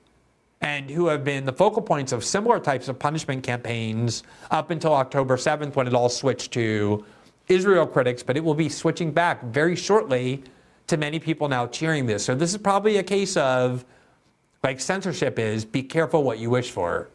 and 0.60 0.90
who 0.90 1.06
have 1.06 1.24
been 1.24 1.44
the 1.44 1.52
focal 1.52 1.82
points 1.82 2.12
of 2.12 2.24
similar 2.24 2.58
types 2.58 2.88
of 2.88 2.98
punishment 2.98 3.42
campaigns 3.42 4.22
up 4.50 4.70
until 4.70 4.92
October 4.92 5.36
7th 5.36 5.76
when 5.76 5.86
it 5.86 5.94
all 5.94 6.08
switched 6.08 6.52
to 6.52 7.04
Israel 7.48 7.86
critics, 7.86 8.22
but 8.22 8.36
it 8.36 8.42
will 8.42 8.54
be 8.54 8.68
switching 8.68 9.12
back 9.12 9.42
very 9.44 9.76
shortly 9.76 10.42
to 10.86 10.96
many 10.96 11.18
people 11.18 11.48
now 11.48 11.66
cheering 11.66 12.06
this. 12.06 12.24
So 12.24 12.34
this 12.34 12.50
is 12.50 12.58
probably 12.58 12.96
a 12.96 13.02
case 13.02 13.36
of 13.36 13.84
like 14.62 14.80
censorship 14.80 15.38
is 15.38 15.64
be 15.64 15.82
careful 15.82 16.22
what 16.22 16.38
you 16.38 16.50
wish 16.50 16.70
for. 16.70 17.08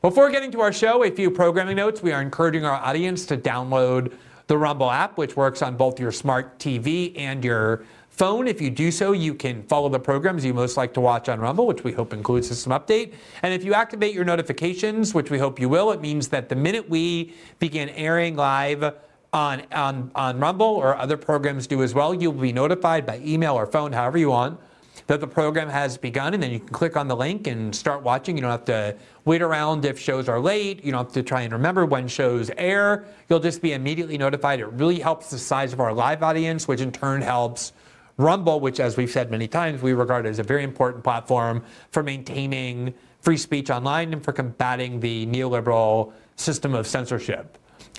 Before 0.00 0.30
getting 0.30 0.50
to 0.52 0.60
our 0.60 0.72
show, 0.72 1.04
a 1.04 1.10
few 1.10 1.30
programming 1.30 1.76
notes. 1.76 2.02
We 2.02 2.12
are 2.12 2.20
encouraging 2.20 2.64
our 2.64 2.74
audience 2.74 3.24
to 3.26 3.36
download 3.36 4.12
the 4.48 4.58
Rumble 4.58 4.90
app, 4.90 5.16
which 5.16 5.36
works 5.36 5.62
on 5.62 5.76
both 5.76 6.00
your 6.00 6.10
smart 6.10 6.58
TV 6.58 7.16
and 7.16 7.44
your 7.44 7.84
phone. 8.08 8.48
If 8.48 8.60
you 8.60 8.68
do 8.68 8.90
so, 8.90 9.12
you 9.12 9.32
can 9.32 9.62
follow 9.62 9.88
the 9.88 10.00
programs 10.00 10.44
you 10.44 10.52
most 10.52 10.76
like 10.76 10.92
to 10.94 11.00
watch 11.00 11.28
on 11.28 11.38
Rumble, 11.38 11.68
which 11.68 11.84
we 11.84 11.92
hope 11.92 12.12
includes 12.12 12.48
System 12.48 12.72
Update. 12.72 13.14
And 13.42 13.54
if 13.54 13.64
you 13.64 13.74
activate 13.74 14.12
your 14.12 14.24
notifications, 14.24 15.14
which 15.14 15.30
we 15.30 15.38
hope 15.38 15.60
you 15.60 15.68
will, 15.68 15.92
it 15.92 16.00
means 16.00 16.28
that 16.28 16.48
the 16.48 16.56
minute 16.56 16.90
we 16.90 17.34
begin 17.60 17.88
airing 17.90 18.34
live 18.34 18.94
on, 19.32 19.62
on, 19.70 20.10
on 20.16 20.40
Rumble 20.40 20.66
or 20.66 20.96
other 20.96 21.16
programs 21.16 21.68
do 21.68 21.80
as 21.82 21.94
well, 21.94 22.12
you'll 22.12 22.32
be 22.32 22.52
notified 22.52 23.06
by 23.06 23.20
email 23.24 23.54
or 23.54 23.66
phone, 23.66 23.92
however 23.92 24.18
you 24.18 24.30
want, 24.30 24.60
that 25.06 25.20
the 25.20 25.26
program 25.26 25.68
has 25.68 25.96
begun. 25.96 26.34
And 26.34 26.42
then 26.42 26.50
you 26.50 26.58
can 26.58 26.68
click 26.68 26.96
on 26.96 27.08
the 27.08 27.16
link 27.16 27.46
and 27.46 27.74
start 27.74 28.02
watching. 28.02 28.36
You 28.36 28.42
don't 28.42 28.50
have 28.50 28.64
to 28.66 28.96
wait 29.24 29.42
around 29.42 29.84
if 29.84 29.98
shows 29.98 30.28
are 30.28 30.40
late. 30.40 30.84
You 30.84 30.92
don't 30.92 31.04
have 31.04 31.14
to 31.14 31.22
try 31.22 31.42
and 31.42 31.52
remember 31.52 31.84
when 31.86 32.08
shows 32.08 32.50
air. 32.56 33.04
You'll 33.28 33.40
just 33.40 33.62
be 33.62 33.72
immediately 33.72 34.18
notified. 34.18 34.60
It 34.60 34.66
really 34.66 35.00
helps 35.00 35.30
the 35.30 35.38
size 35.38 35.72
of 35.72 35.80
our 35.80 35.92
live 35.92 36.22
audience, 36.22 36.68
which 36.68 36.80
in 36.80 36.92
turn 36.92 37.22
helps 37.22 37.72
Rumble, 38.18 38.60
which, 38.60 38.78
as 38.78 38.96
we've 38.96 39.10
said 39.10 39.30
many 39.30 39.48
times, 39.48 39.80
we 39.80 39.94
regard 39.94 40.26
as 40.26 40.38
a 40.38 40.42
very 40.42 40.64
important 40.64 41.02
platform 41.02 41.64
for 41.90 42.02
maintaining 42.02 42.92
free 43.20 43.38
speech 43.38 43.70
online 43.70 44.12
and 44.12 44.22
for 44.22 44.32
combating 44.32 45.00
the 45.00 45.26
neoliberal 45.26 46.12
system 46.36 46.74
of 46.74 46.86
censorship. 46.86 47.56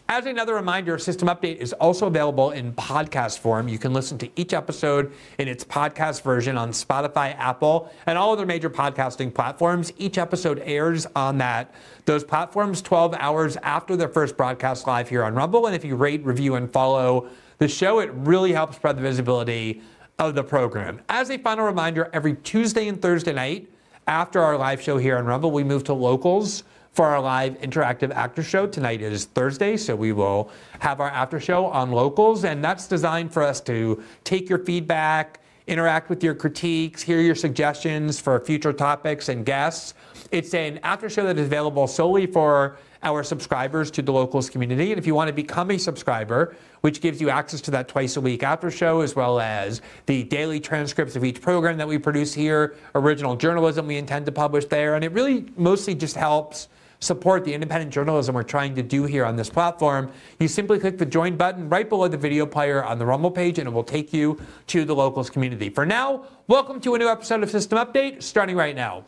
As 0.09 0.25
another 0.25 0.53
reminder, 0.53 0.97
System 0.99 1.29
Update 1.29 1.57
is 1.57 1.71
also 1.73 2.07
available 2.07 2.51
in 2.51 2.73
podcast 2.73 3.39
form. 3.39 3.69
You 3.69 3.79
can 3.79 3.93
listen 3.93 4.17
to 4.17 4.29
each 4.35 4.53
episode 4.53 5.13
in 5.39 5.47
its 5.47 5.63
podcast 5.63 6.23
version 6.23 6.57
on 6.57 6.71
Spotify, 6.71 7.33
Apple, 7.37 7.89
and 8.05 8.17
all 8.17 8.33
other 8.33 8.45
major 8.45 8.69
podcasting 8.69 9.33
platforms. 9.33 9.93
Each 9.97 10.17
episode 10.17 10.61
airs 10.65 11.07
on 11.15 11.37
that 11.37 11.73
those 12.05 12.25
platforms 12.25 12.81
12 12.81 13.15
hours 13.17 13.55
after 13.63 13.95
their 13.95 14.09
first 14.09 14.35
broadcast 14.35 14.87
live 14.87 15.07
here 15.07 15.23
on 15.23 15.35
Rumble. 15.35 15.67
And 15.67 15.75
if 15.75 15.85
you 15.85 15.95
rate, 15.95 16.23
review, 16.25 16.55
and 16.55 16.71
follow 16.71 17.29
the 17.59 17.69
show, 17.69 17.99
it 17.99 18.11
really 18.13 18.51
helps 18.51 18.75
spread 18.75 18.97
the 18.97 19.01
visibility 19.01 19.81
of 20.19 20.35
the 20.35 20.43
program. 20.43 21.01
As 21.07 21.31
a 21.31 21.37
final 21.37 21.65
reminder, 21.65 22.09
every 22.11 22.35
Tuesday 22.35 22.89
and 22.89 23.01
Thursday 23.01 23.33
night 23.33 23.69
after 24.05 24.41
our 24.41 24.57
live 24.57 24.81
show 24.81 24.97
here 24.97 25.17
on 25.17 25.25
Rumble, 25.25 25.51
we 25.51 25.63
move 25.63 25.85
to 25.85 25.93
locals 25.93 26.63
for 26.93 27.07
our 27.07 27.19
live 27.19 27.59
interactive 27.59 28.11
after 28.11 28.43
show. 28.43 28.67
Tonight 28.67 29.01
is 29.01 29.25
Thursday, 29.25 29.75
so 29.77 29.95
we 29.95 30.13
will 30.13 30.51
have 30.79 31.01
our 31.01 31.09
after 31.09 31.39
show 31.39 31.65
on 31.65 31.91
locals, 31.91 32.45
and 32.45 32.63
that's 32.63 32.87
designed 32.87 33.33
for 33.33 33.41
us 33.43 33.59
to 33.61 34.01
take 34.23 34.47
your 34.47 34.59
feedback, 34.59 35.39
interact 35.65 36.09
with 36.09 36.23
your 36.23 36.35
critiques, 36.35 37.01
hear 37.01 37.19
your 37.19 37.35
suggestions 37.35 38.19
for 38.19 38.39
future 38.39 38.73
topics 38.73 39.29
and 39.29 39.45
guests. 39.45 39.95
It's 40.31 40.53
an 40.53 40.79
after 40.83 41.09
show 41.09 41.25
that 41.25 41.37
is 41.39 41.47
available 41.47 41.87
solely 41.87 42.27
for 42.27 42.77
our 43.01 43.23
subscribers 43.23 43.89
to 43.91 44.01
the 44.01 44.11
locals 44.11 44.49
community. 44.49 44.91
And 44.91 44.99
if 44.99 45.07
you 45.07 45.15
want 45.15 45.27
to 45.27 45.33
become 45.33 45.71
a 45.71 45.77
subscriber, 45.77 46.55
which 46.81 47.01
gives 47.01 47.19
you 47.19 47.29
access 47.29 47.59
to 47.61 47.71
that 47.71 47.87
twice 47.87 48.17
a 48.17 48.21
week 48.21 48.43
after 48.43 48.69
show, 48.69 49.01
as 49.01 49.15
well 49.15 49.39
as 49.39 49.81
the 50.05 50.23
daily 50.23 50.59
transcripts 50.59 51.15
of 51.15 51.23
each 51.23 51.41
program 51.41 51.77
that 51.77 51.87
we 51.87 51.97
produce 51.97 52.33
here, 52.33 52.75
original 52.95 53.35
journalism 53.35 53.87
we 53.87 53.97
intend 53.97 54.25
to 54.27 54.31
publish 54.31 54.65
there. 54.65 54.95
And 54.95 55.03
it 55.03 55.11
really 55.11 55.47
mostly 55.57 55.95
just 55.95 56.15
helps 56.15 56.69
support 57.03 57.43
the 57.43 57.53
independent 57.53 57.91
journalism 57.91 58.33
we're 58.33 58.43
trying 58.43 58.73
to 58.75 58.81
do 58.81 59.03
here 59.03 59.25
on 59.25 59.35
this 59.35 59.49
platform, 59.49 60.11
you 60.39 60.47
simply 60.47 60.79
click 60.79 60.97
the 60.97 61.05
join 61.05 61.35
button 61.35 61.69
right 61.69 61.89
below 61.89 62.07
the 62.07 62.17
video 62.17 62.45
player 62.45 62.83
on 62.83 62.97
the 62.97 63.05
Rumble 63.05 63.31
page 63.31 63.59
and 63.59 63.67
it 63.67 63.71
will 63.71 63.83
take 63.83 64.13
you 64.13 64.39
to 64.67 64.85
the 64.85 64.95
locals 64.95 65.29
community. 65.29 65.69
For 65.69 65.85
now, 65.85 66.25
welcome 66.47 66.79
to 66.81 66.95
a 66.95 66.97
new 66.97 67.09
episode 67.09 67.43
of 67.43 67.51
System 67.51 67.77
Update 67.77 68.23
starting 68.23 68.55
right 68.55 68.75
now. 68.75 69.03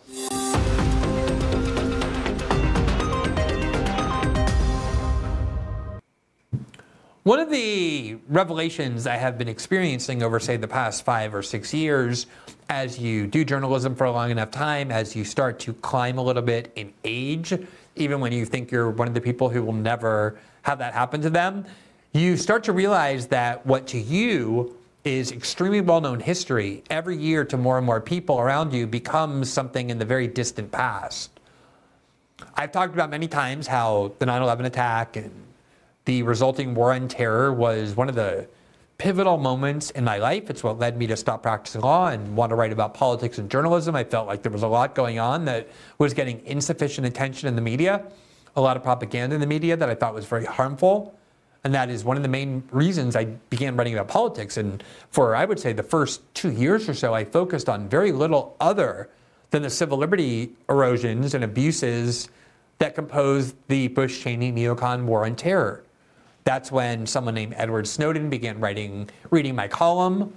One 7.24 7.40
of 7.40 7.50
the 7.50 8.18
revelations 8.30 9.08
I 9.08 9.16
have 9.16 9.40
been 9.40 9.48
experiencing 9.48 10.22
over, 10.22 10.40
say, 10.40 10.58
the 10.58 10.68
past 10.68 11.04
five 11.04 11.34
or 11.34 11.42
six 11.42 11.74
years, 11.74 12.28
as 12.70 13.00
you 13.00 13.26
do 13.26 13.44
journalism 13.44 13.96
for 13.96 14.04
a 14.04 14.12
long 14.12 14.30
enough 14.30 14.52
time, 14.52 14.92
as 14.92 15.16
you 15.16 15.26
start 15.26 15.58
to 15.62 15.74
climb 15.74 16.20
a 16.20 16.22
little 16.22 16.44
bit 16.44 16.72
in 16.76 16.94
age, 17.04 17.52
even 17.96 18.20
when 18.20 18.32
you 18.32 18.46
think 18.46 18.72
you're 18.72 18.90
one 18.90 19.08
of 19.08 19.14
the 19.14 19.22
people 19.22 19.50
who 19.50 19.64
will 19.64 19.74
never 19.74 20.38
have 20.64 20.80
that 20.80 20.94
happen 20.94 21.22
to 21.22 21.30
them, 21.30 21.66
you 22.14 22.38
start 22.38 22.64
to 22.64 22.72
realize 22.72 23.28
that 23.28 23.66
what 23.66 23.88
to 23.88 24.00
you 24.00 24.78
is 25.04 25.32
extremely 25.32 25.82
well 25.82 26.02
known 26.02 26.20
history 26.20 26.84
every 26.90 27.16
year 27.16 27.46
to 27.46 27.58
more 27.58 27.78
and 27.78 27.86
more 27.86 28.02
people 28.02 28.40
around 28.40 28.74
you 28.74 28.88
becomes 28.88 29.52
something 29.52 29.90
in 29.90 30.00
the 30.00 30.06
very 30.06 30.28
distant 30.28 30.72
past. 30.72 31.30
I've 32.56 32.72
talked 32.72 32.94
about 32.94 33.10
many 33.10 33.28
times 33.28 33.68
how 33.68 34.14
the 34.20 34.26
9 34.26 34.42
11 34.42 34.66
attack 34.66 35.16
and 35.16 35.32
the 36.06 36.24
resulting 36.24 36.74
war 36.74 36.94
on 36.94 37.08
terror 37.08 37.54
was 37.54 37.96
one 37.96 38.10
of 38.10 38.16
the 38.16 38.48
pivotal 38.98 39.38
moments 39.38 39.90
in 39.92 40.04
my 40.04 40.18
life. 40.18 40.50
It's 40.50 40.64
what 40.64 40.80
led 40.80 40.98
me 40.98 41.08
to 41.08 41.18
stop 41.18 41.44
practicing 41.44 41.82
law 41.82 42.08
and 42.08 42.36
want 42.36 42.50
to 42.52 42.56
write 42.56 42.72
about 42.72 42.94
politics 42.94 43.38
and 43.38 43.50
journalism. 43.50 43.96
I 43.96 44.04
felt 44.04 44.28
like 44.28 44.42
there 44.42 44.52
was 44.52 44.64
a 44.64 44.68
lot 44.68 44.96
going 44.96 45.20
on 45.20 45.46
that 45.46 45.68
was 45.98 46.14
getting 46.14 46.46
insufficient 46.46 47.06
attention 47.06 47.48
in 47.48 47.56
the 47.56 47.62
media, 47.62 48.06
a 48.56 48.62
lot 48.62 48.78
of 48.78 48.84
propaganda 48.84 49.36
in 49.36 49.42
the 49.42 49.48
media 49.48 49.76
that 49.76 49.90
I 49.90 49.96
thought 49.96 50.14
was 50.14 50.26
very 50.26 50.46
harmful. 50.46 51.14
And 51.66 51.74
that 51.74 51.90
is 51.90 52.04
one 52.06 52.16
of 52.16 52.24
the 52.24 52.30
main 52.30 52.64
reasons 52.72 53.16
I 53.16 53.26
began 53.26 53.76
writing 53.76 53.96
about 53.96 54.08
politics. 54.08 54.58
And 54.58 54.84
for, 55.10 55.36
I 55.36 55.46
would 55.46 55.60
say, 55.60 55.74
the 55.74 55.84
first 55.84 56.22
two 56.36 56.52
years 56.52 56.88
or 56.88 56.94
so, 56.94 57.14
I 57.14 57.26
focused 57.26 57.68
on 57.68 57.90
very 57.90 58.12
little 58.12 58.56
other 58.60 59.10
than 59.50 59.64
the 59.64 59.70
civil 59.70 59.98
liberty 59.98 60.52
erosions 60.70 61.34
and 61.34 61.44
abuses 61.44 62.30
that 62.78 62.94
composed 62.94 63.56
the 63.68 63.88
Bush 63.88 64.22
Cheney 64.22 64.52
neocon 64.52 65.06
war 65.06 65.26
on 65.26 65.36
terror. 65.36 65.85
That's 66.46 66.72
when 66.72 67.08
someone 67.08 67.34
named 67.34 67.56
Edward 67.58 67.88
Snowden 67.88 68.30
began 68.30 68.60
writing, 68.60 69.10
reading 69.32 69.56
my 69.56 69.68
column 69.68 70.32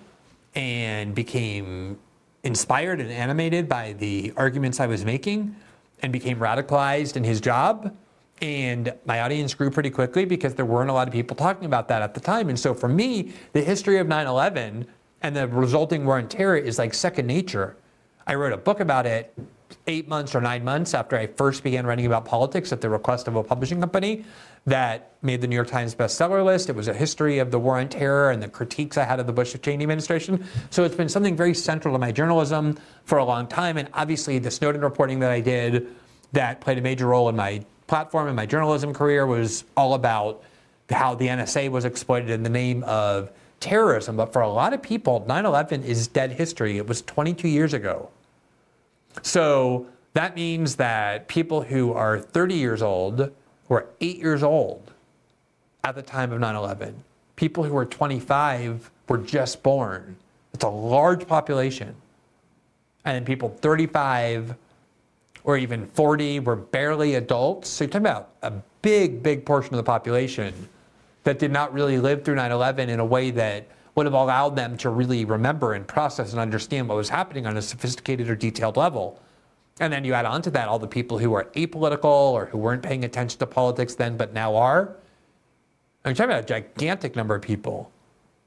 and 0.54 1.14
became 1.14 1.98
inspired 2.44 2.98
and 2.98 3.10
animated 3.10 3.68
by 3.68 3.92
the 3.92 4.32
arguments 4.34 4.80
I 4.80 4.86
was 4.86 5.04
making 5.04 5.54
and 6.00 6.10
became 6.10 6.38
radicalized 6.38 7.18
in 7.18 7.24
his 7.24 7.42
job. 7.42 7.94
And 8.40 8.94
my 9.04 9.20
audience 9.20 9.52
grew 9.52 9.70
pretty 9.70 9.90
quickly 9.90 10.24
because 10.24 10.54
there 10.54 10.64
weren't 10.64 10.88
a 10.88 10.94
lot 10.94 11.08
of 11.08 11.12
people 11.12 11.36
talking 11.36 11.66
about 11.66 11.88
that 11.88 12.00
at 12.00 12.14
the 12.14 12.20
time. 12.20 12.48
And 12.48 12.58
so 12.58 12.72
for 12.72 12.88
me, 12.88 13.34
the 13.52 13.60
history 13.60 13.98
of 13.98 14.08
9 14.08 14.26
11 14.26 14.86
and 15.20 15.36
the 15.36 15.46
resulting 15.46 16.06
war 16.06 16.16
on 16.16 16.26
terror 16.26 16.56
is 16.56 16.78
like 16.78 16.94
second 16.94 17.26
nature. 17.26 17.76
I 18.26 18.34
wrote 18.34 18.54
a 18.54 18.56
book 18.56 18.80
about 18.80 19.04
it 19.04 19.36
eight 19.86 20.08
months 20.08 20.34
or 20.34 20.40
nine 20.40 20.64
months 20.64 20.94
after 20.94 21.16
I 21.16 21.26
first 21.26 21.62
began 21.62 21.86
writing 21.86 22.06
about 22.06 22.24
politics 22.24 22.72
at 22.72 22.80
the 22.80 22.88
request 22.88 23.28
of 23.28 23.36
a 23.36 23.42
publishing 23.42 23.80
company 23.80 24.24
that 24.66 25.16
made 25.22 25.40
the 25.40 25.46
New 25.46 25.56
York 25.56 25.68
Times 25.68 25.94
bestseller 25.94 26.44
list. 26.44 26.68
It 26.68 26.76
was 26.76 26.88
a 26.88 26.94
history 26.94 27.38
of 27.38 27.50
the 27.50 27.58
war 27.58 27.78
on 27.78 27.88
terror 27.88 28.30
and 28.30 28.42
the 28.42 28.48
critiques 28.48 28.96
I 28.96 29.04
had 29.04 29.20
of 29.20 29.26
the 29.26 29.32
Bush 29.32 29.56
Cheney 29.60 29.84
administration. 29.84 30.44
So 30.70 30.84
it's 30.84 30.94
been 30.94 31.08
something 31.08 31.36
very 31.36 31.54
central 31.54 31.94
to 31.94 31.98
my 31.98 32.12
journalism 32.12 32.78
for 33.04 33.18
a 33.18 33.24
long 33.24 33.46
time. 33.46 33.76
And 33.76 33.88
obviously, 33.94 34.38
the 34.38 34.50
Snowden 34.50 34.82
reporting 34.82 35.20
that 35.20 35.30
I 35.30 35.40
did 35.40 35.88
that 36.32 36.60
played 36.60 36.78
a 36.78 36.82
major 36.82 37.06
role 37.06 37.28
in 37.28 37.36
my 37.36 37.64
platform 37.86 38.26
and 38.26 38.36
my 38.36 38.46
journalism 38.46 38.92
career 38.92 39.26
was 39.26 39.64
all 39.76 39.94
about 39.94 40.42
how 40.90 41.14
the 41.14 41.26
NSA 41.26 41.70
was 41.70 41.84
exploited 41.84 42.30
in 42.30 42.42
the 42.42 42.50
name 42.50 42.82
of 42.84 43.30
terrorism. 43.60 44.16
But 44.16 44.32
for 44.32 44.42
a 44.42 44.48
lot 44.48 44.72
of 44.72 44.82
people, 44.82 45.24
9 45.26 45.44
11 45.44 45.82
is 45.84 46.06
dead 46.06 46.32
history. 46.32 46.76
It 46.78 46.86
was 46.86 47.02
22 47.02 47.48
years 47.48 47.74
ago. 47.74 48.10
So 49.22 49.86
that 50.14 50.36
means 50.36 50.76
that 50.76 51.28
people 51.28 51.62
who 51.62 51.92
are 51.92 52.18
30 52.18 52.54
years 52.54 52.82
old, 52.82 53.30
who 53.68 53.74
are 53.74 53.86
eight 54.00 54.18
years 54.18 54.42
old 54.42 54.92
at 55.84 55.94
the 55.94 56.02
time 56.02 56.32
of 56.32 56.40
9 56.40 56.54
11, 56.54 57.04
people 57.36 57.64
who 57.64 57.76
are 57.76 57.84
25 57.84 58.90
were 59.08 59.18
just 59.18 59.62
born. 59.62 60.16
It's 60.52 60.64
a 60.64 60.68
large 60.68 61.26
population. 61.26 61.94
And 63.04 63.24
people 63.24 63.48
35 63.48 64.54
or 65.44 65.56
even 65.56 65.86
40 65.86 66.40
were 66.40 66.56
barely 66.56 67.14
adults. 67.14 67.68
So 67.68 67.84
you're 67.84 67.90
talking 67.90 68.06
about 68.06 68.30
a 68.42 68.52
big, 68.82 69.22
big 69.22 69.46
portion 69.46 69.74
of 69.74 69.78
the 69.78 69.84
population 69.84 70.68
that 71.24 71.38
did 71.38 71.52
not 71.52 71.72
really 71.72 71.98
live 71.98 72.24
through 72.24 72.34
9 72.36 72.50
11 72.50 72.88
in 72.88 73.00
a 73.00 73.04
way 73.04 73.30
that 73.30 73.66
would 73.94 74.06
have 74.06 74.14
allowed 74.14 74.56
them 74.56 74.76
to 74.78 74.90
really 74.90 75.24
remember 75.24 75.74
and 75.74 75.86
process 75.86 76.32
and 76.32 76.40
understand 76.40 76.88
what 76.88 76.96
was 76.96 77.08
happening 77.08 77.46
on 77.46 77.56
a 77.56 77.62
sophisticated 77.62 78.28
or 78.28 78.36
detailed 78.36 78.76
level. 78.76 79.20
And 79.80 79.92
then 79.92 80.04
you 80.04 80.14
add 80.14 80.24
on 80.24 80.42
to 80.42 80.50
that 80.50 80.68
all 80.68 80.78
the 80.78 80.88
people 80.88 81.18
who 81.18 81.32
are 81.34 81.44
apolitical 81.54 82.32
or 82.32 82.46
who 82.46 82.58
weren't 82.58 82.82
paying 82.82 83.04
attention 83.04 83.38
to 83.38 83.46
politics 83.46 83.94
then 83.94 84.16
but 84.16 84.32
now 84.32 84.56
are. 84.56 84.96
I'm 86.04 86.14
talking 86.14 86.30
about 86.30 86.44
a 86.44 86.46
gigantic 86.46 87.14
number 87.14 87.34
of 87.34 87.42
people 87.42 87.90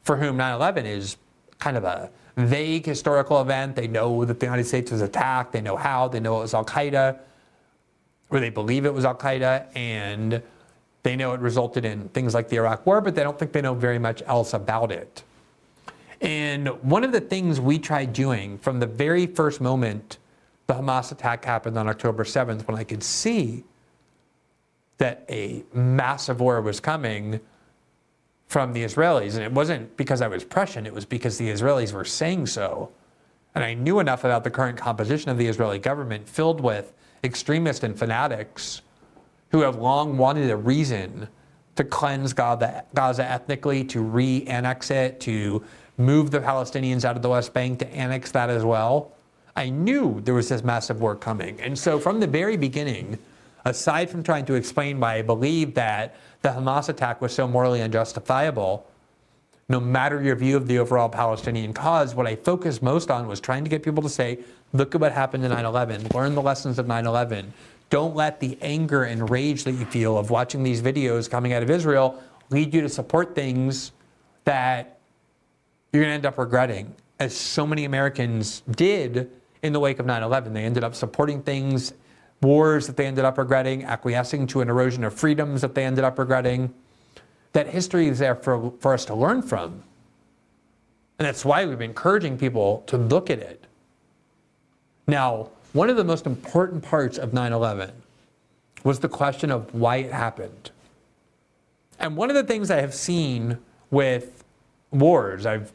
for 0.03 0.17
whom 0.17 0.37
9 0.37 0.53
11 0.53 0.85
is 0.85 1.17
kind 1.59 1.77
of 1.77 1.83
a 1.83 2.09
vague 2.37 2.85
historical 2.85 3.39
event. 3.41 3.75
They 3.75 3.87
know 3.87 4.25
that 4.25 4.39
the 4.39 4.45
United 4.45 4.65
States 4.65 4.91
was 4.91 5.01
attacked, 5.01 5.53
they 5.53 5.61
know 5.61 5.77
how, 5.77 6.07
they 6.07 6.19
know 6.19 6.37
it 6.37 6.41
was 6.41 6.53
Al 6.53 6.65
Qaeda, 6.65 7.19
or 8.29 8.39
they 8.39 8.49
believe 8.49 8.85
it 8.85 8.93
was 8.93 9.05
Al 9.05 9.15
Qaeda, 9.15 9.67
and 9.75 10.41
they 11.03 11.15
know 11.15 11.33
it 11.33 11.39
resulted 11.39 11.85
in 11.85 12.09
things 12.09 12.33
like 12.33 12.49
the 12.49 12.57
Iraq 12.57 12.85
War, 12.85 13.01
but 13.01 13.15
they 13.15 13.23
don't 13.23 13.37
think 13.37 13.51
they 13.51 13.61
know 13.61 13.73
very 13.73 13.99
much 13.99 14.21
else 14.25 14.53
about 14.53 14.91
it. 14.91 15.23
And 16.19 16.67
one 16.83 17.03
of 17.03 17.11
the 17.11 17.21
things 17.21 17.59
we 17.59 17.79
tried 17.79 18.13
doing 18.13 18.59
from 18.59 18.79
the 18.79 18.85
very 18.85 19.25
first 19.25 19.59
moment 19.59 20.17
the 20.71 20.81
Hamas 20.81 21.11
attack 21.11 21.43
happened 21.43 21.77
on 21.77 21.89
October 21.89 22.23
7th, 22.23 22.65
when 22.65 22.77
I 22.77 22.85
could 22.85 23.03
see 23.03 23.65
that 24.99 25.25
a 25.29 25.65
massive 25.73 26.39
war 26.39 26.61
was 26.61 26.79
coming 26.79 27.41
from 28.47 28.71
the 28.71 28.85
Israelis. 28.85 29.33
And 29.33 29.43
it 29.43 29.51
wasn't 29.51 29.97
because 29.97 30.21
I 30.21 30.29
was 30.29 30.45
Prussian, 30.45 30.85
it 30.85 30.93
was 30.93 31.03
because 31.03 31.37
the 31.37 31.49
Israelis 31.49 31.91
were 31.91 32.05
saying 32.05 32.45
so. 32.45 32.89
And 33.53 33.65
I 33.65 33.73
knew 33.73 33.99
enough 33.99 34.23
about 34.23 34.45
the 34.45 34.49
current 34.49 34.77
composition 34.77 35.29
of 35.29 35.37
the 35.37 35.47
Israeli 35.47 35.77
government 35.77 36.29
filled 36.29 36.61
with 36.61 36.93
extremists 37.21 37.83
and 37.83 37.99
fanatics 37.99 38.81
who 39.49 39.59
have 39.61 39.75
long 39.75 40.17
wanted 40.17 40.49
a 40.49 40.55
reason 40.55 41.27
to 41.75 41.83
cleanse 41.83 42.31
Gaza, 42.31 42.85
Gaza 42.93 43.29
ethnically, 43.29 43.83
to 43.85 44.01
re 44.01 44.45
annex 44.47 44.89
it, 44.89 45.19
to 45.21 45.65
move 45.97 46.31
the 46.31 46.39
Palestinians 46.39 47.03
out 47.03 47.17
of 47.17 47.21
the 47.21 47.29
West 47.29 47.53
Bank, 47.53 47.79
to 47.79 47.87
annex 47.93 48.31
that 48.31 48.49
as 48.49 48.63
well. 48.63 49.11
I 49.61 49.69
knew 49.69 50.21
there 50.21 50.33
was 50.33 50.49
this 50.49 50.63
massive 50.63 51.01
war 51.01 51.15
coming. 51.15 51.61
And 51.61 51.77
so 51.77 51.99
from 51.99 52.19
the 52.19 52.25
very 52.25 52.57
beginning, 52.57 53.19
aside 53.63 54.09
from 54.09 54.23
trying 54.23 54.45
to 54.45 54.55
explain 54.55 54.99
why 54.99 55.17
I 55.17 55.21
believe 55.21 55.75
that 55.75 56.15
the 56.41 56.49
Hamas 56.49 56.89
attack 56.89 57.21
was 57.21 57.31
so 57.31 57.47
morally 57.47 57.79
unjustifiable, 57.83 58.87
no 59.69 59.79
matter 59.79 60.19
your 60.19 60.35
view 60.35 60.57
of 60.57 60.67
the 60.67 60.79
overall 60.79 61.09
Palestinian 61.09 61.73
cause, 61.73 62.15
what 62.15 62.25
I 62.25 62.37
focused 62.37 62.81
most 62.81 63.11
on 63.11 63.27
was 63.27 63.39
trying 63.39 63.63
to 63.63 63.69
get 63.69 63.83
people 63.83 64.01
to 64.01 64.09
say, 64.09 64.39
look 64.73 64.95
at 64.95 65.01
what 65.01 65.11
happened 65.11 65.45
in 65.45 65.51
9 65.51 65.63
11, 65.63 66.07
learn 66.11 66.33
the 66.33 66.41
lessons 66.41 66.79
of 66.79 66.87
9 66.87 67.05
11. 67.05 67.53
Don't 67.91 68.15
let 68.15 68.39
the 68.39 68.57
anger 68.63 69.03
and 69.03 69.29
rage 69.29 69.63
that 69.65 69.73
you 69.73 69.85
feel 69.85 70.17
of 70.17 70.31
watching 70.31 70.63
these 70.63 70.81
videos 70.81 71.29
coming 71.29 71.53
out 71.53 71.61
of 71.61 71.69
Israel 71.69 72.19
lead 72.49 72.73
you 72.73 72.81
to 72.81 72.89
support 72.89 73.35
things 73.35 73.91
that 74.43 74.97
you're 75.93 76.01
going 76.01 76.09
to 76.09 76.15
end 76.15 76.25
up 76.25 76.39
regretting, 76.39 76.95
as 77.19 77.37
so 77.37 77.67
many 77.67 77.85
Americans 77.85 78.63
did 78.71 79.29
in 79.63 79.73
the 79.73 79.79
wake 79.79 79.99
of 79.99 80.05
9 80.05 80.23
11. 80.23 80.53
They 80.53 80.63
ended 80.63 80.83
up 80.83 80.95
supporting 80.95 81.41
things, 81.41 81.93
wars 82.41 82.87
that 82.87 82.97
they 82.97 83.05
ended 83.05 83.25
up 83.25 83.37
regretting, 83.37 83.83
acquiescing 83.83 84.47
to 84.47 84.61
an 84.61 84.69
erosion 84.69 85.03
of 85.03 85.13
freedoms 85.13 85.61
that 85.61 85.75
they 85.75 85.85
ended 85.85 86.03
up 86.03 86.17
regretting 86.17 86.73
that 87.53 87.67
history 87.67 88.07
is 88.07 88.19
there 88.19 88.35
for, 88.35 88.71
for 88.79 88.93
us 88.93 89.05
to 89.05 89.13
learn 89.13 89.41
from. 89.41 89.83
And 91.19 91.27
that's 91.27 91.45
why 91.45 91.65
we've 91.65 91.77
been 91.77 91.91
encouraging 91.91 92.37
people 92.37 92.83
to 92.87 92.97
look 92.97 93.29
at 93.29 93.39
it. 93.39 93.65
Now, 95.07 95.49
one 95.73 95.89
of 95.89 95.97
the 95.97 96.03
most 96.03 96.25
important 96.25 96.83
parts 96.83 97.17
of 97.17 97.33
9 97.33 97.53
11 97.53 97.91
was 98.83 98.99
the 98.99 99.09
question 99.09 99.51
of 99.51 99.73
why 99.73 99.97
it 99.97 100.11
happened. 100.11 100.71
And 101.99 102.17
one 102.17 102.29
of 102.29 102.35
the 102.35 102.43
things 102.43 102.71
I 102.71 102.81
have 102.81 102.95
seen 102.95 103.59
with 103.91 104.43
wars, 104.89 105.45
I've 105.45 105.71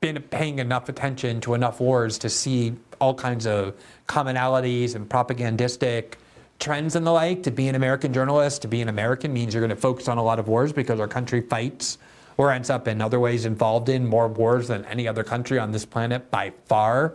been 0.00 0.20
paying 0.22 0.58
enough 0.58 0.88
attention 0.88 1.40
to 1.42 1.54
enough 1.54 1.80
wars 1.80 2.18
to 2.18 2.28
see 2.28 2.74
all 3.00 3.14
kinds 3.14 3.46
of 3.46 3.74
commonalities 4.06 4.94
and 4.94 5.08
propagandistic 5.08 6.18
trends 6.58 6.96
and 6.96 7.06
the 7.06 7.12
like. 7.12 7.42
To 7.44 7.50
be 7.50 7.68
an 7.68 7.74
American 7.74 8.12
journalist, 8.12 8.62
to 8.62 8.68
be 8.68 8.80
an 8.82 8.88
American 8.88 9.32
means 9.32 9.54
you're 9.54 9.60
going 9.62 9.70
to 9.70 9.76
focus 9.76 10.08
on 10.08 10.18
a 10.18 10.22
lot 10.22 10.38
of 10.38 10.48
wars 10.48 10.72
because 10.72 11.00
our 11.00 11.08
country 11.08 11.40
fights 11.40 11.98
or 12.36 12.52
ends 12.52 12.70
up 12.70 12.86
in 12.86 13.00
other 13.00 13.18
ways 13.18 13.46
involved 13.46 13.88
in 13.88 14.06
more 14.06 14.28
wars 14.28 14.68
than 14.68 14.84
any 14.86 15.08
other 15.08 15.24
country 15.24 15.58
on 15.58 15.72
this 15.72 15.86
planet 15.86 16.30
by 16.30 16.52
far. 16.66 17.14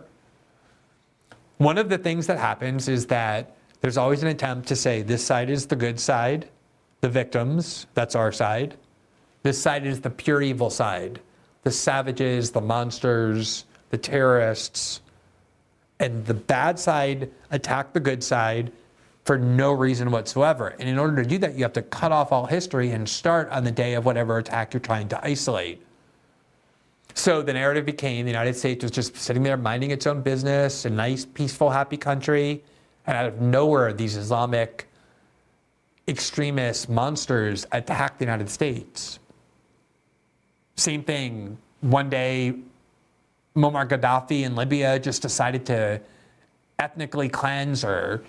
One 1.58 1.78
of 1.78 1.88
the 1.88 1.98
things 1.98 2.26
that 2.26 2.38
happens 2.38 2.88
is 2.88 3.06
that 3.06 3.56
there's 3.80 3.96
always 3.96 4.22
an 4.22 4.28
attempt 4.28 4.66
to 4.68 4.76
say 4.76 5.02
this 5.02 5.24
side 5.24 5.48
is 5.48 5.66
the 5.66 5.76
good 5.76 6.00
side, 6.00 6.48
the 7.00 7.08
victims, 7.08 7.86
that's 7.94 8.14
our 8.16 8.32
side. 8.32 8.76
This 9.42 9.60
side 9.60 9.86
is 9.86 10.00
the 10.00 10.10
pure 10.10 10.42
evil 10.42 10.70
side, 10.70 11.20
the 11.62 11.70
savages, 11.70 12.50
the 12.50 12.60
monsters, 12.60 13.64
the 13.90 13.98
terrorists. 13.98 15.00
And 16.00 16.24
the 16.26 16.34
bad 16.34 16.78
side 16.78 17.30
attack 17.50 17.92
the 17.92 18.00
good 18.00 18.24
side 18.24 18.72
for 19.24 19.38
no 19.38 19.72
reason 19.72 20.10
whatsoever. 20.10 20.74
And 20.80 20.88
in 20.88 20.98
order 20.98 21.22
to 21.22 21.28
do 21.28 21.38
that, 21.38 21.54
you 21.54 21.62
have 21.62 21.72
to 21.74 21.82
cut 21.82 22.10
off 22.10 22.32
all 22.32 22.46
history 22.46 22.90
and 22.90 23.08
start 23.08 23.48
on 23.50 23.62
the 23.62 23.70
day 23.70 23.94
of 23.94 24.04
whatever 24.04 24.38
attack 24.38 24.74
you're 24.74 24.80
trying 24.80 25.08
to 25.08 25.24
isolate. 25.24 25.80
So 27.14 27.42
the 27.42 27.52
narrative 27.52 27.84
became 27.84 28.24
the 28.24 28.32
United 28.32 28.56
States 28.56 28.82
was 28.82 28.90
just 28.90 29.14
sitting 29.16 29.42
there 29.42 29.56
minding 29.56 29.90
its 29.90 30.06
own 30.06 30.22
business, 30.22 30.86
a 30.86 30.90
nice, 30.90 31.24
peaceful, 31.24 31.70
happy 31.70 31.96
country. 31.96 32.64
And 33.06 33.16
out 33.16 33.26
of 33.26 33.40
nowhere, 33.40 33.92
these 33.92 34.16
Islamic 34.16 34.88
extremist 36.08 36.88
monsters 36.88 37.66
attacked 37.70 38.18
the 38.18 38.24
United 38.24 38.48
States. 38.50 39.20
Same 40.76 41.02
thing. 41.02 41.58
One 41.80 42.08
day, 42.08 42.54
Muammar 43.56 43.88
Gaddafi 43.88 44.42
in 44.42 44.56
Libya 44.56 44.98
just 44.98 45.22
decided 45.22 45.66
to 45.66 46.00
ethnically 46.78 47.28
cleanse 47.28 47.84
or 47.84 48.24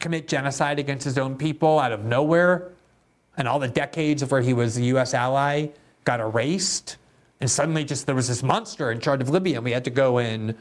commit 0.00 0.28
genocide 0.28 0.78
against 0.78 1.04
his 1.04 1.18
own 1.18 1.36
people 1.36 1.78
out 1.78 1.92
of 1.92 2.04
nowhere, 2.04 2.70
and 3.36 3.46
all 3.46 3.58
the 3.58 3.68
decades 3.68 4.22
of 4.22 4.30
where 4.30 4.40
he 4.40 4.52
was 4.52 4.76
a 4.76 4.82
U.S. 4.82 5.14
ally 5.14 5.68
got 6.04 6.20
erased, 6.20 6.96
and 7.40 7.50
suddenly 7.50 7.84
just 7.84 8.06
there 8.06 8.14
was 8.14 8.28
this 8.28 8.42
monster 8.42 8.90
in 8.90 9.00
charge 9.00 9.20
of 9.20 9.28
Libya, 9.28 9.56
and 9.56 9.64
we 9.64 9.72
had 9.72 9.84
to 9.84 9.90
go 9.90 10.18
and 10.18 10.54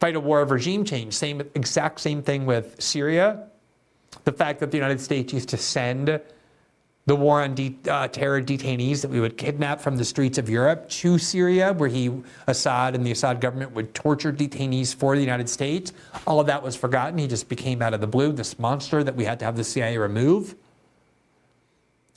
fight 0.00 0.16
a 0.16 0.20
war 0.20 0.42
of 0.42 0.50
regime 0.50 0.84
change. 0.84 1.14
Same 1.14 1.40
exact 1.54 2.00
same 2.00 2.22
thing 2.22 2.44
with 2.44 2.80
Syria. 2.80 3.48
The 4.24 4.32
fact 4.32 4.60
that 4.60 4.70
the 4.70 4.76
United 4.76 5.00
States 5.00 5.32
used 5.32 5.48
to 5.50 5.56
send 5.56 6.20
the 7.06 7.14
war 7.14 7.42
on 7.42 7.54
de- 7.54 7.76
uh, 7.88 8.08
terror 8.08 8.42
detainees 8.42 9.00
that 9.00 9.10
we 9.10 9.20
would 9.20 9.38
kidnap 9.38 9.80
from 9.80 9.96
the 9.96 10.04
streets 10.04 10.38
of 10.38 10.50
Europe 10.50 10.88
to 10.88 11.18
Syria, 11.18 11.72
where 11.72 11.88
he, 11.88 12.10
Assad 12.48 12.96
and 12.96 13.06
the 13.06 13.12
Assad 13.12 13.40
government 13.40 13.72
would 13.72 13.94
torture 13.94 14.32
detainees 14.32 14.92
for 14.92 15.14
the 15.14 15.20
United 15.20 15.48
States. 15.48 15.92
All 16.26 16.40
of 16.40 16.48
that 16.48 16.62
was 16.62 16.74
forgotten. 16.74 17.16
He 17.18 17.28
just 17.28 17.48
became 17.48 17.80
out 17.80 17.94
of 17.94 18.00
the 18.00 18.08
blue 18.08 18.32
this 18.32 18.58
monster 18.58 19.04
that 19.04 19.14
we 19.14 19.24
had 19.24 19.38
to 19.38 19.44
have 19.44 19.56
the 19.56 19.62
CIA 19.62 19.96
remove. 19.98 20.56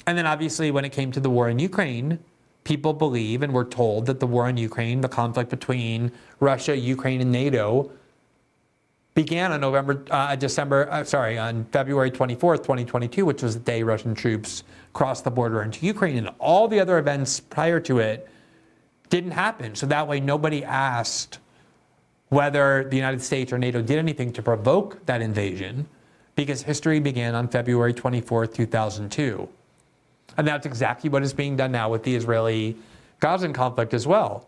And 0.08 0.18
then, 0.18 0.26
obviously, 0.26 0.72
when 0.72 0.86
it 0.86 0.92
came 0.92 1.12
to 1.12 1.20
the 1.20 1.30
war 1.30 1.50
in 1.50 1.60
Ukraine, 1.60 2.18
people 2.64 2.94
believe 2.94 3.44
and 3.44 3.54
were 3.54 3.66
told 3.66 4.08
that 4.08 4.20
the 4.20 4.26
war 4.26 4.50
in 4.50 4.58
Ukraine, 4.58 5.02
the 5.02 5.10
conflict 5.10 5.52
between 5.52 6.12
Russia, 6.40 6.76
Ukraine, 6.76 7.22
and 7.22 7.32
NATO, 7.32 7.92
began 9.14 9.52
on 9.52 9.62
November, 9.62 10.04
uh, 10.10 10.36
December, 10.36 10.90
uh, 10.90 11.04
sorry, 11.04 11.38
on 11.38 11.66
February 11.66 12.10
24th, 12.10 12.60
2022, 12.60 13.26
which 13.26 13.44
was 13.44 13.54
the 13.54 13.60
day 13.60 13.84
Russian 13.84 14.16
troops 14.16 14.64
crossed 14.94 15.24
the 15.24 15.32
border 15.32 15.62
into 15.62 15.86
Ukraine. 15.86 16.18
And 16.18 16.30
all 16.40 16.68
the 16.68 16.80
other 16.80 16.98
events 16.98 17.40
prior 17.40 17.80
to 17.82 18.00
it 18.00 18.30
didn't 19.10 19.32
happen. 19.32 19.76
So 19.76 19.86
that 19.88 20.08
way, 20.08 20.20
nobody 20.20 20.64
asked 20.64 21.40
whether 22.30 22.88
the 22.90 22.96
United 22.96 23.22
States 23.22 23.52
or 23.52 23.58
NATO 23.58 23.82
did 23.82 23.98
anything 23.98 24.32
to 24.34 24.42
provoke 24.42 25.06
that 25.06 25.22
invasion 25.22 25.88
because 26.36 26.62
history 26.62 27.00
began 27.00 27.36
on 27.36 27.48
February 27.48 27.94
24th, 27.94 28.54
2002. 28.54 29.50
And 30.38 30.48
that's 30.48 30.66
exactly 30.66 31.10
what 31.10 31.24
is 31.24 31.34
being 31.34 31.58
done 31.58 31.72
now 31.72 31.90
with 31.90 32.04
the 32.04 32.16
Israeli 32.16 32.78
Gaza 33.20 33.50
conflict 33.50 33.94
as 33.94 34.08
well. 34.08 34.48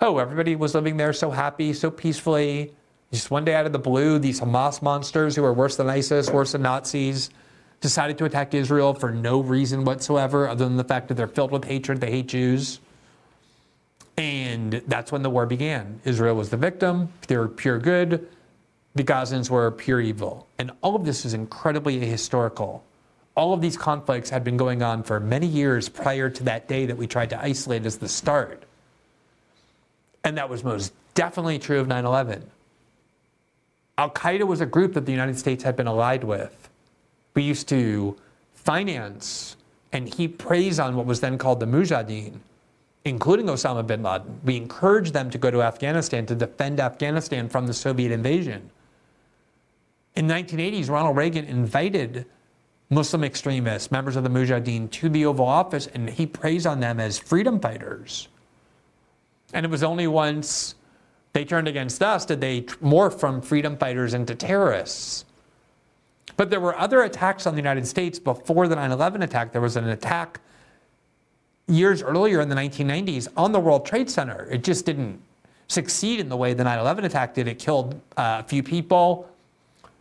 Oh, 0.00 0.18
everybody 0.18 0.56
was 0.56 0.74
living 0.74 0.96
there 0.96 1.12
so 1.12 1.30
happy, 1.30 1.72
so 1.72 1.90
peacefully 1.90 2.72
just 3.12 3.30
one 3.30 3.44
day 3.44 3.54
out 3.54 3.66
of 3.66 3.72
the 3.72 3.78
blue, 3.78 4.18
these 4.18 4.40
Hamas 4.40 4.80
monsters 4.80 5.36
who 5.36 5.44
are 5.44 5.52
worse 5.52 5.76
than 5.76 5.88
ISIS, 5.88 6.30
worse 6.30 6.52
than 6.52 6.62
Nazis, 6.62 7.28
decided 7.82 8.16
to 8.16 8.24
attack 8.24 8.54
Israel 8.54 8.94
for 8.94 9.10
no 9.10 9.40
reason 9.40 9.84
whatsoever 9.84 10.48
other 10.48 10.64
than 10.64 10.78
the 10.78 10.84
fact 10.84 11.08
that 11.08 11.14
they're 11.14 11.28
filled 11.28 11.50
with 11.50 11.64
hatred. 11.64 12.00
They 12.00 12.10
hate 12.10 12.28
Jews. 12.28 12.80
And 14.16 14.82
that's 14.86 15.12
when 15.12 15.22
the 15.22 15.30
war 15.30 15.46
began. 15.46 16.00
Israel 16.04 16.36
was 16.36 16.48
the 16.48 16.56
victim, 16.56 17.12
they 17.28 17.36
were 17.36 17.48
pure 17.48 17.78
good, 17.78 18.28
the 18.94 19.02
Gazans 19.02 19.50
were 19.50 19.70
pure 19.70 20.00
evil. 20.00 20.46
And 20.58 20.70
all 20.80 20.94
of 20.94 21.04
this 21.04 21.24
is 21.24 21.34
incredibly 21.34 22.00
ahistorical. 22.00 22.82
All 23.34 23.54
of 23.54 23.60
these 23.62 23.76
conflicts 23.76 24.30
had 24.30 24.44
been 24.44 24.58
going 24.58 24.82
on 24.82 25.02
for 25.02 25.18
many 25.18 25.46
years 25.46 25.88
prior 25.88 26.28
to 26.28 26.44
that 26.44 26.68
day 26.68 26.86
that 26.86 26.96
we 26.96 27.06
tried 27.06 27.30
to 27.30 27.42
isolate 27.42 27.86
as 27.86 27.98
the 27.98 28.08
start. 28.08 28.64
And 30.24 30.36
that 30.36 30.48
was 30.48 30.62
most 30.62 30.92
definitely 31.14 31.58
true 31.58 31.80
of 31.80 31.88
9 31.88 32.04
11. 32.04 32.48
Al 33.98 34.10
Qaeda 34.10 34.46
was 34.46 34.60
a 34.60 34.66
group 34.66 34.92
that 34.92 35.06
the 35.06 35.12
United 35.12 35.38
States 35.38 35.64
had 35.64 35.74
been 35.74 35.86
allied 35.86 36.24
with. 36.24 36.68
We 37.34 37.42
used 37.42 37.68
to 37.68 38.16
finance 38.54 39.56
and 39.92 40.12
heap 40.12 40.38
praise 40.38 40.78
on 40.78 40.96
what 40.96 41.06
was 41.06 41.20
then 41.20 41.38
called 41.38 41.60
the 41.60 41.66
Mujahideen, 41.66 42.38
including 43.04 43.46
Osama 43.46 43.86
bin 43.86 44.02
Laden. 44.02 44.40
We 44.44 44.56
encouraged 44.56 45.12
them 45.12 45.30
to 45.30 45.38
go 45.38 45.50
to 45.50 45.62
Afghanistan 45.62 46.26
to 46.26 46.34
defend 46.34 46.80
Afghanistan 46.80 47.48
from 47.48 47.66
the 47.66 47.74
Soviet 47.74 48.12
invasion. 48.12 48.70
In 50.14 50.26
the 50.26 50.34
1980s, 50.34 50.90
Ronald 50.90 51.16
Reagan 51.16 51.44
invited 51.46 52.26
Muslim 52.90 53.24
extremists, 53.24 53.90
members 53.90 54.16
of 54.16 54.24
the 54.24 54.30
Mujahideen, 54.30 54.90
to 54.90 55.08
the 55.08 55.24
Oval 55.24 55.46
Office, 55.46 55.86
and 55.86 56.10
he 56.10 56.26
praised 56.26 56.66
on 56.66 56.80
them 56.80 57.00
as 57.00 57.18
freedom 57.18 57.58
fighters. 57.58 58.28
And 59.54 59.64
it 59.64 59.70
was 59.70 59.82
only 59.82 60.06
once 60.06 60.74
they 61.32 61.44
turned 61.44 61.68
against 61.68 62.02
us. 62.02 62.26
Did 62.26 62.42
they 62.42 62.62
morph 62.62 63.18
from 63.18 63.40
freedom 63.40 63.78
fighters 63.78 64.12
into 64.12 64.34
terrorists? 64.34 65.24
But 66.36 66.50
there 66.50 66.60
were 66.60 66.76
other 66.78 67.02
attacks 67.02 67.46
on 67.46 67.54
the 67.54 67.60
United 67.60 67.86
States 67.86 68.18
before 68.18 68.68
the 68.68 68.76
9 68.76 68.90
11 68.90 69.22
attack. 69.22 69.52
There 69.52 69.60
was 69.60 69.76
an 69.76 69.88
attack 69.88 70.40
years 71.68 72.02
earlier 72.02 72.40
in 72.40 72.48
the 72.48 72.54
1990s 72.54 73.28
on 73.36 73.52
the 73.52 73.60
World 73.60 73.86
Trade 73.86 74.10
Center. 74.10 74.48
It 74.50 74.64
just 74.64 74.86
didn't 74.86 75.20
succeed 75.68 76.20
in 76.20 76.28
the 76.28 76.36
way 76.36 76.54
the 76.54 76.64
9 76.64 76.78
11 76.78 77.04
attack 77.04 77.34
did. 77.34 77.48
It 77.48 77.58
killed 77.58 77.94
uh, 78.16 78.42
a 78.44 78.48
few 78.48 78.62
people. 78.62 79.28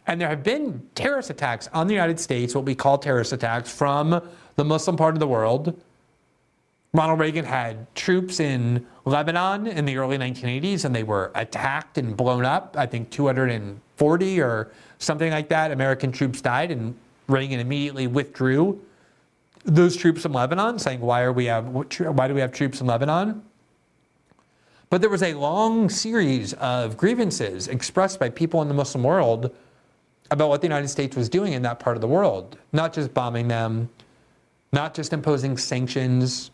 And 0.07 0.19
there 0.19 0.29
have 0.29 0.43
been 0.43 0.87
terrorist 0.95 1.29
attacks 1.29 1.69
on 1.73 1.87
the 1.87 1.93
United 1.93 2.19
States, 2.19 2.55
what 2.55 2.65
we 2.65 2.75
call 2.75 2.97
terrorist 2.97 3.33
attacks, 3.33 3.71
from 3.71 4.21
the 4.55 4.65
Muslim 4.65 4.97
part 4.97 5.13
of 5.13 5.19
the 5.19 5.27
world 5.27 5.79
Ronald 6.93 7.19
Reagan 7.19 7.45
had 7.45 7.93
troops 7.95 8.41
in 8.41 8.85
Lebanon 9.05 9.65
in 9.65 9.85
the 9.85 9.97
early 9.97 10.17
1980s 10.17 10.83
and 10.83 10.93
they 10.93 11.03
were 11.03 11.31
attacked 11.35 11.97
and 11.97 12.17
blown 12.17 12.43
up. 12.43 12.75
I 12.77 12.85
think 12.85 13.09
240 13.11 14.41
or 14.41 14.71
something 14.99 15.31
like 15.31 15.47
that. 15.49 15.71
American 15.71 16.11
troops 16.11 16.41
died 16.41 16.69
and 16.69 16.93
Reagan 17.27 17.61
immediately 17.61 18.07
withdrew 18.07 18.81
those 19.63 19.95
troops 19.95 20.23
from 20.23 20.33
Lebanon, 20.33 20.79
saying, 20.79 20.99
why, 20.99 21.21
are 21.21 21.31
we 21.31 21.45
have, 21.45 21.67
why 21.67 22.27
do 22.27 22.33
we 22.33 22.41
have 22.41 22.51
troops 22.51 22.81
in 22.81 22.87
Lebanon? 22.87 23.43
But 24.89 24.99
there 25.01 25.09
was 25.09 25.23
a 25.23 25.35
long 25.35 25.87
series 25.87 26.53
of 26.53 26.97
grievances 26.97 27.67
expressed 27.67 28.19
by 28.19 28.29
people 28.29 28.61
in 28.63 28.67
the 28.67 28.73
Muslim 28.73 29.03
world 29.03 29.55
about 30.31 30.49
what 30.49 30.61
the 30.61 30.67
United 30.67 30.87
States 30.89 31.15
was 31.15 31.29
doing 31.29 31.53
in 31.53 31.61
that 31.61 31.79
part 31.79 31.95
of 31.95 32.01
the 32.01 32.07
world, 32.07 32.57
not 32.73 32.91
just 32.91 33.13
bombing 33.13 33.47
them, 33.47 33.89
not 34.73 34.93
just 34.93 35.13
imposing 35.13 35.57
sanctions 35.57 36.51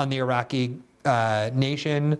on 0.00 0.08
the 0.08 0.16
Iraqi 0.16 0.78
uh, 1.04 1.50
nation 1.52 2.18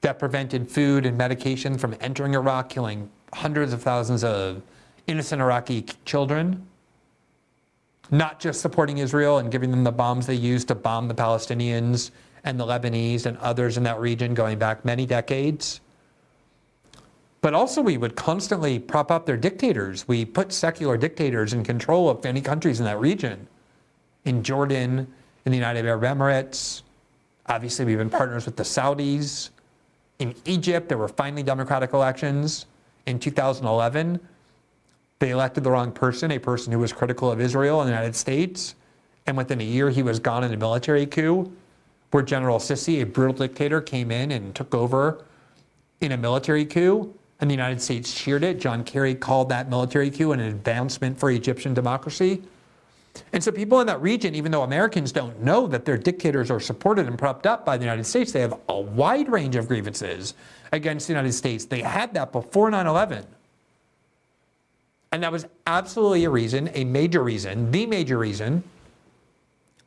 that 0.00 0.18
prevented 0.18 0.68
food 0.68 1.04
and 1.04 1.16
medication 1.16 1.76
from 1.76 1.94
entering 2.00 2.34
Iraq, 2.34 2.70
killing 2.70 3.10
hundreds 3.34 3.74
of 3.74 3.82
thousands 3.82 4.24
of 4.24 4.62
innocent 5.06 5.42
Iraqi 5.42 5.84
children. 6.06 6.66
Not 8.10 8.40
just 8.40 8.62
supporting 8.62 8.98
Israel 8.98 9.38
and 9.38 9.50
giving 9.52 9.70
them 9.70 9.84
the 9.84 9.92
bombs 9.92 10.26
they 10.26 10.34
used 10.34 10.68
to 10.68 10.74
bomb 10.74 11.06
the 11.06 11.14
Palestinians 11.14 12.12
and 12.44 12.58
the 12.58 12.64
Lebanese 12.64 13.26
and 13.26 13.36
others 13.38 13.76
in 13.76 13.82
that 13.82 14.00
region 14.00 14.32
going 14.32 14.58
back 14.58 14.84
many 14.84 15.04
decades. 15.04 15.80
But 17.42 17.52
also, 17.52 17.82
we 17.82 17.98
would 17.98 18.16
constantly 18.16 18.78
prop 18.78 19.10
up 19.10 19.26
their 19.26 19.36
dictators. 19.36 20.08
We 20.08 20.24
put 20.24 20.52
secular 20.52 20.96
dictators 20.96 21.52
in 21.52 21.62
control 21.62 22.08
of 22.08 22.24
many 22.24 22.40
countries 22.40 22.80
in 22.80 22.86
that 22.86 22.98
region. 22.98 23.46
In 24.24 24.42
Jordan, 24.42 25.06
in 25.44 25.52
the 25.52 25.58
United 25.58 25.86
Arab 25.86 26.02
Emirates, 26.02 26.82
Obviously, 27.48 27.84
we've 27.84 27.98
been 27.98 28.10
partners 28.10 28.44
with 28.44 28.56
the 28.56 28.62
Saudis. 28.62 29.50
In 30.18 30.34
Egypt, 30.44 30.88
there 30.88 30.98
were 30.98 31.08
finally 31.08 31.42
democratic 31.42 31.92
elections. 31.92 32.66
In 33.06 33.18
2011, 33.18 34.18
they 35.20 35.30
elected 35.30 35.62
the 35.62 35.70
wrong 35.70 35.92
person, 35.92 36.32
a 36.32 36.38
person 36.38 36.72
who 36.72 36.78
was 36.78 36.92
critical 36.92 37.30
of 37.30 37.40
Israel 37.40 37.80
and 37.80 37.88
the 37.88 37.92
United 37.92 38.16
States. 38.16 38.74
And 39.26 39.36
within 39.36 39.60
a 39.60 39.64
year, 39.64 39.90
he 39.90 40.02
was 40.02 40.18
gone 40.18 40.44
in 40.44 40.52
a 40.52 40.56
military 40.56 41.06
coup 41.06 41.52
where 42.10 42.22
General 42.22 42.58
Sisi, 42.58 43.02
a 43.02 43.06
brutal 43.06 43.34
dictator, 43.34 43.80
came 43.80 44.10
in 44.10 44.32
and 44.32 44.54
took 44.54 44.74
over 44.74 45.24
in 46.00 46.12
a 46.12 46.16
military 46.16 46.64
coup. 46.64 47.14
And 47.40 47.50
the 47.50 47.54
United 47.54 47.80
States 47.80 48.14
cheered 48.14 48.42
it. 48.42 48.58
John 48.58 48.82
Kerry 48.82 49.14
called 49.14 49.50
that 49.50 49.68
military 49.68 50.10
coup 50.10 50.32
an 50.32 50.40
advancement 50.40 51.18
for 51.18 51.30
Egyptian 51.30 51.74
democracy. 51.74 52.42
And 53.32 53.42
so 53.42 53.52
people 53.52 53.80
in 53.80 53.86
that 53.86 54.00
region, 54.00 54.34
even 54.34 54.52
though 54.52 54.62
Americans 54.62 55.12
don't 55.12 55.40
know 55.42 55.66
that 55.66 55.84
their 55.84 55.98
dictators 55.98 56.50
are 56.50 56.60
supported 56.60 57.06
and 57.06 57.18
propped 57.18 57.46
up 57.46 57.64
by 57.64 57.76
the 57.76 57.84
United 57.84 58.04
States, 58.04 58.32
they 58.32 58.40
have 58.40 58.58
a 58.68 58.80
wide 58.80 59.28
range 59.28 59.56
of 59.56 59.68
grievances 59.68 60.34
against 60.72 61.06
the 61.06 61.12
United 61.12 61.32
States. 61.32 61.64
They 61.64 61.80
had 61.80 62.14
that 62.14 62.32
before 62.32 62.70
9 62.70 62.86
11. 62.86 63.26
And 65.12 65.22
that 65.22 65.32
was 65.32 65.46
absolutely 65.66 66.24
a 66.24 66.30
reason, 66.30 66.70
a 66.74 66.84
major 66.84 67.22
reason, 67.22 67.70
the 67.70 67.86
major 67.86 68.18
reason 68.18 68.64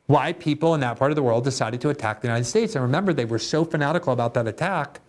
why 0.06 0.32
people 0.32 0.74
in 0.74 0.80
that 0.80 0.98
part 0.98 1.12
of 1.12 1.16
the 1.16 1.22
world 1.22 1.44
decided 1.44 1.80
to 1.80 1.88
attack 1.90 2.20
the 2.20 2.26
United 2.26 2.44
States. 2.44 2.74
And 2.74 2.82
remember, 2.82 3.12
they 3.12 3.26
were 3.26 3.38
so 3.38 3.64
fanatical 3.64 4.12
about 4.12 4.34
that 4.34 4.48
attack 4.48 5.00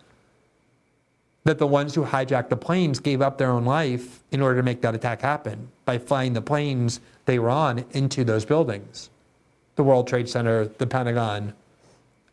that 1.44 1.58
the 1.58 1.66
ones 1.66 1.94
who 1.94 2.04
hijacked 2.04 2.50
the 2.50 2.56
planes 2.56 3.00
gave 3.00 3.20
up 3.20 3.36
their 3.36 3.50
own 3.50 3.64
life 3.64 4.22
in 4.30 4.40
order 4.40 4.56
to 4.56 4.62
make 4.62 4.80
that 4.82 4.94
attack 4.94 5.20
happen 5.20 5.68
by 5.84 5.98
flying 5.98 6.32
the 6.34 6.40
planes 6.40 7.00
they 7.24 7.38
were 7.38 7.50
on 7.50 7.84
into 7.92 8.24
those 8.24 8.44
buildings 8.44 9.10
the 9.74 9.82
World 9.82 10.06
Trade 10.06 10.28
Center, 10.28 10.66
the 10.66 10.86
Pentagon, 10.86 11.54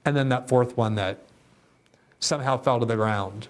and 0.03 0.15
then 0.15 0.27
that 0.29 0.49
fourth 0.49 0.75
one 0.75 0.95
that 0.95 1.19
somehow 2.19 2.57
fell 2.57 2.79
to 2.79 2.85
the 2.85 2.97
ground. 2.97 3.47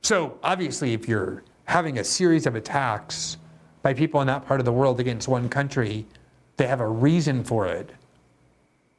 So, 0.00 0.38
obviously, 0.42 0.94
if 0.94 1.06
you're 1.06 1.42
having 1.66 1.98
a 1.98 2.04
series 2.04 2.46
of 2.46 2.54
attacks 2.54 3.36
by 3.82 3.92
people 3.92 4.22
in 4.22 4.26
that 4.28 4.46
part 4.46 4.58
of 4.58 4.64
the 4.64 4.72
world 4.72 5.00
against 5.00 5.28
one 5.28 5.50
country, 5.50 6.06
they 6.56 6.66
have 6.66 6.80
a 6.80 6.88
reason 6.88 7.44
for 7.44 7.66
it. 7.66 7.90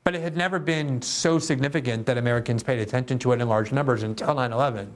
But 0.04 0.16
it 0.16 0.22
had 0.22 0.38
never 0.38 0.60
been 0.60 1.02
so 1.02 1.40
significant 1.40 2.06
that 2.06 2.18
Americans 2.18 2.64
paid 2.64 2.80
attention 2.80 3.18
to 3.20 3.32
it 3.32 3.42
in 3.42 3.50
large 3.50 3.72
numbers 3.72 4.04
until 4.04 4.36
9 4.36 4.54
11. 4.54 4.92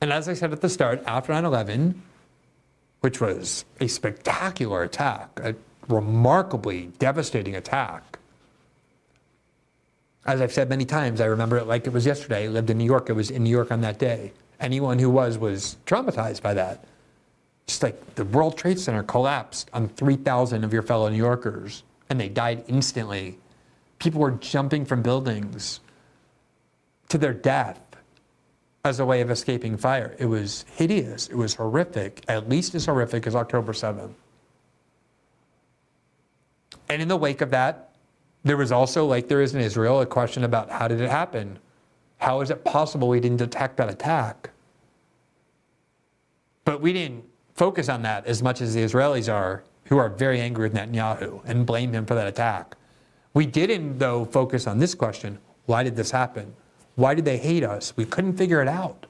And 0.00 0.12
as 0.12 0.28
I 0.28 0.34
said 0.34 0.52
at 0.52 0.60
the 0.60 0.68
start, 0.68 1.02
after 1.06 1.32
9 1.32 1.44
11, 1.44 2.02
which 3.00 3.20
was 3.20 3.64
a 3.80 3.86
spectacular 3.86 4.82
attack, 4.82 5.40
a 5.42 5.54
remarkably 5.88 6.92
devastating 6.98 7.56
attack. 7.56 8.18
As 10.26 10.40
I've 10.40 10.52
said 10.52 10.68
many 10.68 10.84
times, 10.84 11.20
I 11.20 11.26
remember 11.26 11.56
it 11.56 11.66
like 11.66 11.86
it 11.86 11.92
was 11.92 12.06
yesterday. 12.06 12.44
I 12.44 12.48
lived 12.48 12.70
in 12.70 12.78
New 12.78 12.84
York. 12.84 13.08
it 13.08 13.14
was 13.14 13.30
in 13.30 13.42
New 13.42 13.50
York 13.50 13.72
on 13.72 13.80
that 13.80 13.98
day. 13.98 14.32
Anyone 14.60 14.98
who 14.98 15.08
was 15.08 15.38
was 15.38 15.76
traumatized 15.86 16.42
by 16.42 16.54
that. 16.54 16.84
Just 17.66 17.82
like 17.82 18.14
the 18.16 18.24
World 18.24 18.58
Trade 18.58 18.78
Center 18.78 19.02
collapsed 19.02 19.70
on 19.72 19.88
3,000 19.88 20.64
of 20.64 20.72
your 20.72 20.82
fellow 20.82 21.08
New 21.08 21.16
Yorkers 21.16 21.84
and 22.10 22.20
they 22.20 22.28
died 22.28 22.64
instantly. 22.66 23.38
People 23.98 24.20
were 24.20 24.32
jumping 24.32 24.84
from 24.84 25.00
buildings 25.00 25.80
to 27.08 27.16
their 27.16 27.32
death 27.32 27.89
as 28.84 29.00
a 29.00 29.04
way 29.04 29.20
of 29.20 29.30
escaping 29.30 29.76
fire. 29.76 30.16
It 30.18 30.26
was 30.26 30.64
hideous. 30.76 31.28
It 31.28 31.36
was 31.36 31.54
horrific, 31.54 32.24
at 32.28 32.48
least 32.48 32.74
as 32.74 32.86
horrific 32.86 33.26
as 33.26 33.34
October 33.34 33.72
7th. 33.72 34.12
And 36.88 37.02
in 37.02 37.08
the 37.08 37.16
wake 37.16 37.40
of 37.40 37.50
that, 37.50 37.90
there 38.42 38.56
was 38.56 38.72
also, 38.72 39.04
like 39.04 39.28
there 39.28 39.42
is 39.42 39.54
in 39.54 39.60
Israel, 39.60 40.00
a 40.00 40.06
question 40.06 40.44
about 40.44 40.70
how 40.70 40.88
did 40.88 41.00
it 41.00 41.10
happen? 41.10 41.58
How 42.18 42.40
is 42.40 42.50
it 42.50 42.64
possible 42.64 43.08
we 43.08 43.20
didn't 43.20 43.36
detect 43.36 43.76
that 43.76 43.90
attack? 43.90 44.50
But 46.64 46.80
we 46.80 46.92
didn't 46.92 47.24
focus 47.54 47.88
on 47.88 48.02
that 48.02 48.26
as 48.26 48.42
much 48.42 48.60
as 48.60 48.74
the 48.74 48.82
Israelis 48.82 49.32
are, 49.32 49.62
who 49.84 49.98
are 49.98 50.08
very 50.08 50.40
angry 50.40 50.68
with 50.68 50.74
Netanyahu 50.74 51.42
and 51.44 51.66
blame 51.66 51.92
him 51.92 52.06
for 52.06 52.14
that 52.14 52.26
attack. 52.26 52.76
We 53.34 53.44
didn't, 53.44 53.98
though, 53.98 54.24
focus 54.24 54.66
on 54.66 54.78
this 54.78 54.94
question 54.94 55.38
why 55.66 55.84
did 55.84 55.94
this 55.94 56.10
happen? 56.10 56.54
Why 57.00 57.14
did 57.14 57.24
they 57.24 57.38
hate 57.38 57.64
us? 57.64 57.96
We 57.96 58.04
couldn't 58.04 58.36
figure 58.36 58.60
it 58.60 58.68
out. 58.68 59.06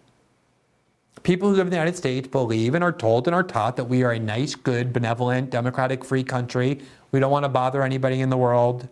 People 1.25 1.49
who 1.49 1.57
live 1.57 1.67
in 1.67 1.71
the 1.71 1.77
United 1.77 1.97
States 1.97 2.29
believe 2.29 2.77
and 2.77 2.85
are 2.85 2.93
told 2.93 3.27
and 3.27 3.35
are 3.35 3.43
taught 3.43 3.75
that 3.79 3.87
we 3.87 4.05
are 4.05 4.13
a 4.13 4.19
nice, 4.21 4.55
good, 4.55 4.93
benevolent, 4.93 5.51
democratic, 5.51 6.05
free 6.05 6.23
country. 6.23 6.79
We 7.11 7.19
don't 7.19 7.33
want 7.33 7.47
to 7.47 7.49
bother 7.49 7.83
anybody 7.83 8.21
in 8.21 8.31
the 8.31 8.37
world. 8.37 8.89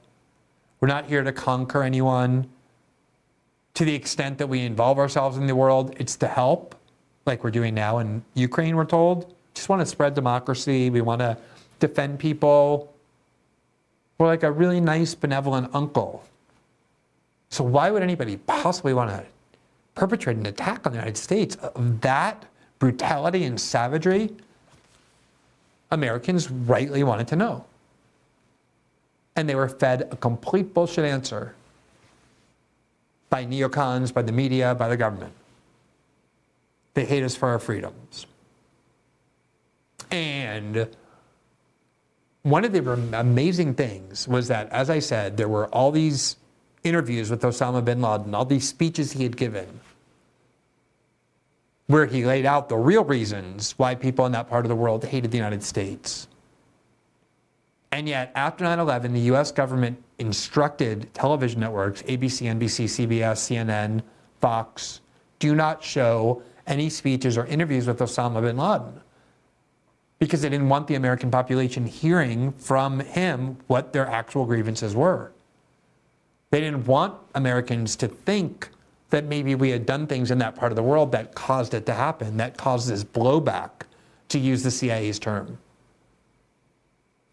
We're 0.81 0.89
not 0.89 1.07
here 1.07 1.23
to 1.23 1.31
conquer 1.31 1.85
anyone. 1.85 2.51
To 3.75 3.85
the 3.85 3.95
extent 3.95 4.37
that 4.39 4.49
we 4.49 4.63
involve 4.63 4.99
ourselves 4.99 5.37
in 5.37 5.47
the 5.47 5.55
world, 5.55 5.95
it's 6.01 6.17
to 6.17 6.27
help, 6.27 6.75
like 7.25 7.45
we're 7.45 7.53
doing 7.53 7.77
now 7.77 7.99
in 7.99 8.25
Ukraine, 8.35 8.75
we're 8.75 8.85
told. 8.85 9.33
Just 9.55 9.69
want 9.69 9.79
to 9.79 9.87
spread 9.87 10.15
democracy. 10.15 10.91
We 10.91 11.03
want 11.03 11.21
to 11.21 11.39
defend 11.79 12.19
people. 12.19 12.93
We're 14.19 14.27
like 14.27 14.43
a 14.43 14.51
really 14.51 14.81
nice, 14.81 15.15
benevolent 15.15 15.71
uncle 15.73 16.25
so 17.51 17.65
why 17.65 17.91
would 17.91 18.03
anybody 18.03 18.37
possibly 18.37 18.93
want 18.93 19.11
to 19.11 19.25
perpetrate 19.95 20.37
an 20.37 20.47
attack 20.47 20.87
on 20.87 20.93
the 20.93 20.99
United 20.99 21.17
States 21.17 21.57
of 21.57 22.01
that 22.03 22.45
brutality 22.79 23.45
and 23.45 23.61
savagery? 23.61 24.31
Americans 25.91 26.51
rightly 26.51 27.03
wanted 27.03 27.29
to 27.29 27.37
know. 27.37 27.65
And 29.37 29.49
they 29.49 29.55
were 29.55 29.69
fed 29.69 30.09
a 30.11 30.17
complete 30.17 30.75
bullshit 30.75 31.05
answer 31.05 31.55
by 33.31 33.45
neocons, 33.45 34.13
by 34.13 34.23
the 34.23 34.33
media, 34.33 34.75
by 34.75 34.89
the 34.89 34.97
government. 34.97 35.33
They 36.95 37.05
hate 37.05 37.23
us 37.23 37.37
for 37.37 37.49
our 37.49 37.59
freedoms. 37.59 38.27
And 40.11 40.89
one 42.43 42.65
of 42.65 42.73
the 42.73 42.93
amazing 43.19 43.75
things 43.75 44.27
was 44.27 44.49
that, 44.49 44.71
as 44.71 44.91
I 44.91 44.99
said, 44.99 45.37
there 45.37 45.49
were 45.49 45.67
all 45.69 45.91
these 45.91 46.37
interviews 46.89 47.31
with 47.31 47.43
Osama 47.43 47.85
bin 47.85 48.01
Laden, 48.01 48.35
all 48.35 48.45
these 48.45 48.69
speeches 48.69 49.13
he 49.13 49.23
had 49.23 49.37
given, 49.37 49.81
where 51.87 52.07
he 52.07 52.25
laid 52.25 52.47
out 52.47 52.69
the 52.69 52.77
real 52.77 53.05
reasons 53.05 53.73
why 53.77 53.95
people 53.95 54.27
in 54.27 54.33
that 54.33 54.49
part 54.49 54.65
of 54.65 54.69
the 54.69 54.77
world 54.77 55.05
hated 55.05 55.31
the 55.31 55.37
United 55.37 55.63
States. 55.63 56.29
And 57.93 58.09
yet, 58.09 58.33
after 58.35 58.65
9 58.65 58.79
11, 58.79 59.13
the 59.13 59.21
US 59.33 59.53
government 59.53 60.03
instructed 60.19 61.13
television 61.15 61.61
networks, 61.61 62.03
ABC, 62.03 62.47
NBC, 62.47 62.85
CBS, 62.85 63.39
CNN, 63.49 64.03
Fox, 64.41 65.01
do 65.39 65.55
not 65.55 65.83
show 65.83 66.43
any 66.67 66.91
speeches 66.91 67.39
or 67.39 67.47
interviews 67.47 67.87
with 67.87 67.99
Osama 67.99 68.43
bin 68.43 68.57
Laden 68.57 69.01
because 70.19 70.43
they 70.43 70.49
didn't 70.49 70.69
want 70.69 70.87
the 70.87 70.97
American 70.97 71.31
population 71.31 71.87
hearing 71.87 72.53
from 72.53 73.01
him 73.01 73.57
what 73.69 73.93
their 73.93 74.07
actual 74.07 74.45
grievances 74.45 74.95
were. 74.95 75.33
They 76.51 76.61
didn't 76.61 76.87
want 76.87 77.15
Americans 77.35 77.97
to 77.97 78.09
think 78.09 78.71
that 79.11 79.25
maybe 79.25 79.55
we 79.55 79.71
had 79.71 79.87
done 79.87 80.07
things 80.07 80.31
in 80.31 80.39
that 80.39 80.55
part 80.55 80.73
of 80.73 80.77
the 80.77 80.83
world 80.83 81.13
that 81.13 81.35
caused 81.35 81.75
it 81.75 81.87
to 81.87 81.95
happen, 81.95 82.37
that 82.39 82.57
caused 82.57 82.89
this 82.89 83.05
blowback, 83.05 83.71
to 84.29 84.39
use 84.39 84.63
the 84.63 84.71
CIA's 84.71 85.19
term. 85.19 85.59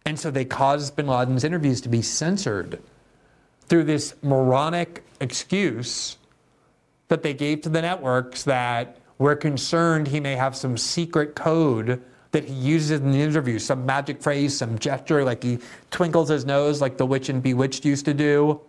And 0.06 0.20
so 0.20 0.32
they 0.32 0.46
caused 0.46 0.96
bin 0.96 1.08
Laden's 1.08 1.44
interviews 1.44 1.82
to 1.82 1.90
be 1.90 2.02
censored 2.02 2.82
through 3.68 3.86
this 3.86 4.16
moronic 4.22 5.04
excuse 5.20 6.18
that 7.08 7.24
they 7.24 7.34
gave 7.34 7.62
to 7.62 7.70
the 7.70 7.82
networks 7.82 8.44
that 8.44 8.98
we're 9.18 9.36
concerned 9.36 10.08
he 10.08 10.20
may 10.20 10.36
have 10.36 10.56
some 10.56 10.78
secret 10.78 11.36
code 11.36 12.02
that 12.32 12.46
he 12.46 12.54
uses 12.54 12.92
in 12.92 13.12
the 13.12 13.22
interview, 13.22 13.58
some 13.58 13.86
magic 13.86 14.22
phrase, 14.22 14.58
some 14.58 14.78
gesture, 14.78 15.24
like 15.24 15.42
he 15.42 15.58
twinkles 15.90 16.30
his 16.30 16.46
nose 16.46 16.82
like 16.82 16.98
the 16.98 17.06
witch 17.06 17.30
and 17.30 17.42
bewitched 17.42 17.86
used 17.86 18.06
to 18.06 18.14
do, 18.14 18.60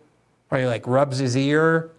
or 0.51 0.59
he 0.59 0.67
like 0.67 0.87
rubs 0.87 1.19
his 1.19 1.37
ear. 1.37 1.91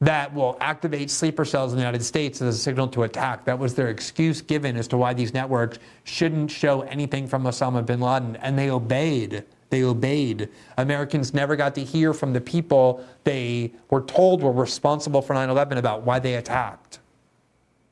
That 0.00 0.34
will 0.34 0.58
activate 0.60 1.10
sleeper 1.10 1.44
cells 1.44 1.72
in 1.72 1.78
the 1.78 1.82
United 1.82 2.02
States 2.02 2.42
as 2.42 2.54
a 2.54 2.58
signal 2.58 2.88
to 2.88 3.04
attack. 3.04 3.44
That 3.46 3.58
was 3.58 3.74
their 3.74 3.88
excuse 3.88 4.42
given 4.42 4.76
as 4.76 4.86
to 4.88 4.98
why 4.98 5.14
these 5.14 5.32
networks 5.32 5.78
shouldn't 6.02 6.50
show 6.50 6.82
anything 6.82 7.26
from 7.26 7.44
Osama 7.44 7.84
bin 7.86 8.00
Laden, 8.00 8.36
and 8.36 8.58
they 8.58 8.70
obeyed. 8.70 9.44
They 9.70 9.82
obeyed. 9.82 10.50
Americans 10.76 11.32
never 11.32 11.56
got 11.56 11.74
to 11.76 11.84
hear 11.84 12.12
from 12.12 12.32
the 12.32 12.40
people 12.40 13.04
they 13.24 13.72
were 13.90 14.02
told 14.02 14.42
were 14.42 14.52
responsible 14.52 15.22
for 15.22 15.32
9 15.32 15.48
11 15.48 15.78
about 15.78 16.02
why 16.02 16.18
they 16.18 16.34
attacked. 16.34 16.98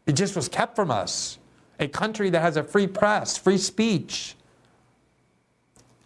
It 0.06 0.12
just 0.12 0.36
was 0.36 0.48
kept 0.48 0.76
from 0.76 0.90
us. 0.90 1.38
A 1.80 1.88
country 1.88 2.30
that 2.30 2.40
has 2.40 2.56
a 2.56 2.62
free 2.62 2.86
press, 2.86 3.38
free 3.38 3.58
speech. 3.58 4.36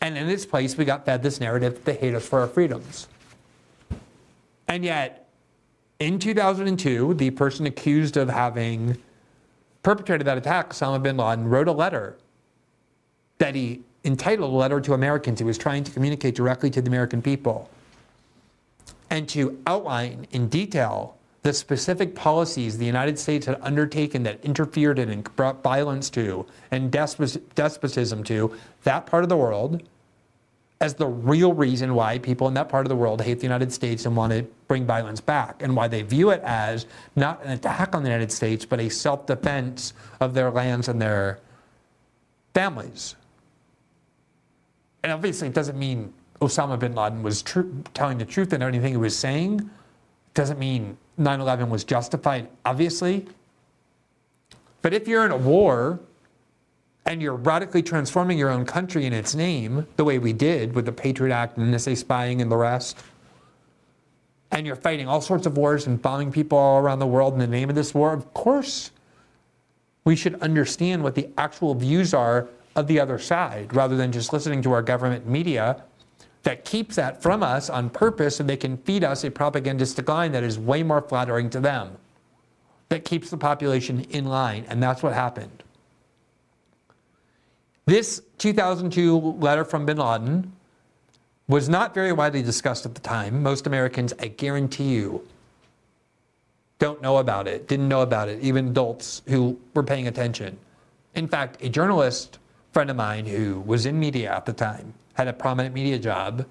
And 0.00 0.16
in 0.16 0.28
its 0.28 0.46
place, 0.46 0.76
we 0.76 0.85
got 0.85 1.04
fed 1.04 1.22
this 1.22 1.40
narrative 1.40 1.74
that 1.74 1.85
they 1.85 1.94
hate 1.94 2.14
us 2.14 2.26
for 2.28 2.40
our 2.40 2.46
freedoms. 2.46 3.09
And 4.68 4.85
yet, 4.85 5.28
in 5.98 6.18
2002, 6.18 7.14
the 7.14 7.30
person 7.30 7.66
accused 7.66 8.16
of 8.16 8.28
having 8.28 8.98
perpetrated 9.82 10.26
that 10.26 10.37
attack, 10.37 10.70
Osama 10.70 11.02
bin 11.02 11.16
Laden, 11.16 11.48
wrote 11.48 11.68
a 11.68 11.72
letter 11.72 12.16
that 13.38 13.54
he 13.54 13.82
entitled 14.04 14.52
a 14.52 14.56
letter 14.56 14.80
to 14.80 14.94
Americans. 14.94 15.38
He 15.38 15.44
was 15.44 15.59
trying 15.59 15.85
to 15.85 15.90
communicate 15.90 16.35
directly 16.35 16.70
to 16.70 16.82
the 16.82 16.88
American 16.88 17.22
people 17.22 17.70
and 19.11 19.28
to 19.30 19.61
outline 19.66 20.26
in 20.32 20.48
detail 20.48 21.15
the 21.46 21.52
specific 21.52 22.16
policies 22.16 22.76
the 22.76 22.85
United 22.85 23.16
States 23.16 23.46
had 23.46 23.56
undertaken 23.62 24.24
that 24.24 24.44
interfered 24.44 24.98
in 24.98 25.11
and 25.11 25.37
brought 25.37 25.62
violence 25.62 26.11
to 26.11 26.44
and 26.72 26.90
despotism 26.90 28.24
to 28.24 28.52
that 28.82 29.06
part 29.06 29.22
of 29.22 29.28
the 29.28 29.37
world 29.37 29.80
as 30.80 30.94
the 30.94 31.06
real 31.06 31.52
reason 31.52 31.94
why 31.94 32.18
people 32.18 32.48
in 32.48 32.54
that 32.54 32.68
part 32.68 32.85
of 32.85 32.88
the 32.88 32.96
world 32.96 33.20
hate 33.20 33.38
the 33.38 33.44
United 33.44 33.72
States 33.72 34.06
and 34.06 34.16
want 34.16 34.32
to 34.32 34.42
bring 34.66 34.85
violence 34.85 35.20
back, 35.20 35.62
and 35.62 35.76
why 35.76 35.87
they 35.87 36.02
view 36.02 36.30
it 36.30 36.42
as 36.42 36.85
not 37.14 37.40
an 37.44 37.52
attack 37.52 37.94
on 37.94 38.02
the 38.02 38.09
United 38.09 38.32
States, 38.32 38.66
but 38.66 38.80
a 38.80 38.88
self 38.88 39.24
defense 39.26 39.92
of 40.18 40.35
their 40.35 40.50
lands 40.50 40.88
and 40.88 41.00
their 41.00 41.38
families 42.54 43.14
and 45.04 45.12
obviously 45.12 45.46
it 45.46 45.54
doesn't 45.54 45.78
mean 45.78 46.12
Osama 46.40 46.76
bin 46.76 46.96
Laden 46.96 47.22
was 47.22 47.40
tr- 47.40 47.61
telling 47.94 48.18
the 48.18 48.24
truth 48.24 48.52
in 48.52 48.62
anything 48.62 48.90
he 48.90 48.96
was 48.96 49.16
saying. 49.16 49.61
It 49.61 50.35
doesn't 50.35 50.59
mean 50.59 50.96
9 51.18 51.40
11 51.40 51.70
was 51.70 51.85
justified, 51.85 52.48
obviously. 52.64 53.26
But 54.83 54.94
if 54.94 55.09
you're 55.09 55.24
in 55.24 55.33
a 55.33 55.37
war 55.37 55.98
and 57.07 57.22
you're 57.22 57.35
radically 57.35 57.83
transforming 57.83 58.38
your 58.38 58.50
own 58.50 58.64
country 58.64 59.07
in 59.07 59.12
its 59.12 59.35
name, 59.35 59.87
the 59.96 60.05
way 60.05 60.18
we 60.18 60.33
did 60.33 60.74
with 60.74 60.87
the 60.87 60.92
Patriot 60.92 61.35
Act 61.35 61.57
and 61.57 61.72
NSA 61.72 61.96
spying 61.96 62.42
and 62.42 62.50
the 62.50 62.57
rest, 62.57 62.98
and 64.50 64.66
you're 64.66 64.76
fighting 64.76 65.09
all 65.09 65.20
sorts 65.20 65.46
of 65.46 65.57
wars 65.57 65.87
and 65.87 66.00
bombing 66.00 66.31
people 66.31 66.59
all 66.59 66.79
around 66.79 66.98
the 66.98 67.07
world 67.07 67.33
in 67.33 67.38
the 67.38 67.46
name 67.46 67.68
of 67.68 67.74
this 67.74 67.94
war, 67.94 68.12
of 68.12 68.33
course, 68.33 68.90
we 70.05 70.16
should 70.16 70.40
understand 70.40 71.02
what 71.02 71.14
the 71.14 71.29
actual 71.37 71.74
views 71.74 72.14
are 72.14 72.48
of 72.76 72.87
the 72.87 73.00
other 73.00 73.18
side 73.18 73.74
rather 73.74 73.96
than 73.96 74.12
just 74.12 74.33
listening 74.33 74.62
to 74.62 74.72
our 74.72 74.83
government 74.83 75.26
media 75.26 75.83
that 76.46 76.64
keeps 76.64 76.94
that 76.94 77.20
from 77.20 77.42
us 77.42 77.68
on 77.68 77.90
purpose 77.90 78.37
so 78.37 78.44
they 78.44 78.56
can 78.56 78.76
feed 78.76 79.02
us 79.02 79.24
a 79.24 79.30
propagandistic 79.32 80.09
line 80.09 80.30
that 80.30 80.44
is 80.44 80.61
way 80.61 80.80
more 80.80 81.02
flattering 81.02 81.50
to 81.50 81.59
them, 81.59 81.96
that 82.88 83.04
keeps 83.04 83.30
the 83.30 83.37
population 83.37 84.02
in 84.11 84.26
line. 84.26 84.64
And 84.68 84.80
that's 84.80 85.02
what 85.02 85.12
happened. 85.12 85.64
This 87.85 88.22
2002 88.38 89.18
letter 89.40 89.64
from 89.64 89.87
bin 89.87 89.96
Laden 89.96 90.52
was 91.48 91.68
not 91.68 91.92
very 91.92 92.12
widely 92.12 92.42
discussed 92.42 92.87
at 92.87 92.94
the 92.94 93.00
time. 93.00 93.42
Most 93.42 93.66
Americans, 93.66 94.14
I 94.20 94.28
guarantee 94.28 94.94
you, 94.94 95.26
don't 96.78 97.02
know 97.02 97.16
about 97.16 97.48
it, 97.48 97.66
didn't 97.66 97.88
know 97.88 98.02
about 98.02 98.28
it, 98.28 98.40
even 98.40 98.68
adults 98.68 99.20
who 99.26 99.59
were 99.74 99.82
paying 99.82 100.06
attention. 100.06 100.56
In 101.16 101.26
fact, 101.26 101.61
a 101.61 101.68
journalist 101.68 102.38
friend 102.70 102.88
of 102.88 102.94
mine 102.94 103.26
who 103.26 103.62
was 103.66 103.85
in 103.85 103.98
media 103.98 104.32
at 104.32 104.46
the 104.46 104.52
time, 104.52 104.94
had 105.16 105.29
a 105.29 105.33
prominent 105.33 105.74
media 105.74 105.98
job, 105.98 106.46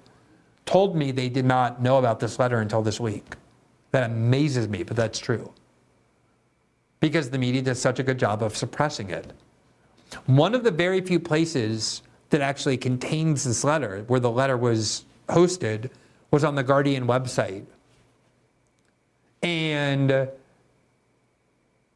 told 0.64 0.96
me 0.96 1.12
they 1.12 1.28
did 1.28 1.44
not 1.44 1.80
know 1.80 1.98
about 1.98 2.18
this 2.18 2.38
letter 2.38 2.58
until 2.58 2.82
this 2.82 2.98
week. 2.98 3.36
That 3.92 4.10
amazes 4.10 4.68
me, 4.68 4.82
but 4.82 4.96
that's 4.96 5.20
true. 5.20 5.52
Because 6.98 7.30
the 7.30 7.38
media 7.38 7.62
does 7.62 7.80
such 7.80 8.00
a 8.00 8.02
good 8.02 8.18
job 8.18 8.42
of 8.42 8.56
suppressing 8.56 9.10
it. 9.10 9.32
One 10.26 10.54
of 10.54 10.64
the 10.64 10.72
very 10.72 11.00
few 11.00 11.20
places 11.20 12.02
that 12.30 12.40
actually 12.40 12.76
contains 12.76 13.44
this 13.44 13.62
letter, 13.62 14.02
where 14.08 14.18
the 14.18 14.30
letter 14.30 14.56
was 14.56 15.04
hosted, 15.28 15.90
was 16.32 16.42
on 16.42 16.56
the 16.56 16.64
Guardian 16.64 17.06
website. 17.06 17.64
And 19.42 20.28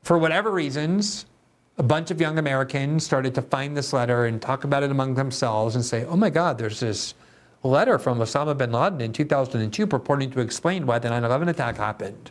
for 0.05 0.19
whatever 0.19 0.53
reasons, 0.53 1.27
a 1.79 1.83
bunch 1.83 2.11
of 2.11 2.21
young 2.21 2.39
Americans 2.39 3.05
started 3.05 3.35
to 3.35 3.43
find 3.43 3.77
this 3.77 3.93
letter 3.93 4.27
and 4.27 4.41
talk 4.41 4.65
about 4.65 4.83
it 4.83 4.91
among 4.91 5.15
themselves 5.15 5.75
and 5.75 5.85
say, 5.85 6.05
oh 6.05 6.17
my 6.17 6.31
God, 6.31 6.59
there's 6.59 6.81
this 6.81 7.15
letter 7.63 7.99
from 7.99 8.19
Osama 8.19 8.57
bin 8.57 8.73
Laden 8.73 9.01
in 9.01 9.13
2002 9.13 9.87
purporting 9.87 10.31
to 10.31 10.41
explain 10.41 10.87
why 10.87 10.99
the 10.99 11.09
9 11.09 11.25
11 11.25 11.49
attack 11.49 11.77
happened. 11.77 12.31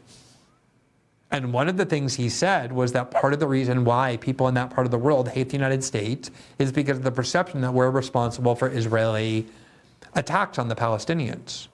And 1.31 1.53
one 1.53 1.69
of 1.69 1.77
the 1.77 1.85
things 1.85 2.15
he 2.15 2.27
said 2.27 2.71
was 2.71 2.91
that 2.93 3.11
part 3.11 3.33
of 3.33 3.39
the 3.39 3.47
reason 3.47 3.85
why 3.85 4.17
people 4.17 4.47
in 4.47 4.55
that 4.55 4.71
part 4.71 4.87
of 4.87 4.91
the 4.91 4.97
world 4.97 5.29
hate 5.29 5.49
the 5.49 5.57
United 5.57 5.83
States 5.83 6.31
is 6.57 6.71
because 6.71 6.97
of 6.97 7.03
the 7.03 7.11
perception 7.11 7.61
that 7.61 7.71
we're 7.71 7.91
responsible 7.91 8.55
for 8.55 8.67
Israeli 8.67 9.45
attacks 10.15 10.57
on 10.57 10.67
the 10.67 10.75
Palestinians. 10.75 11.67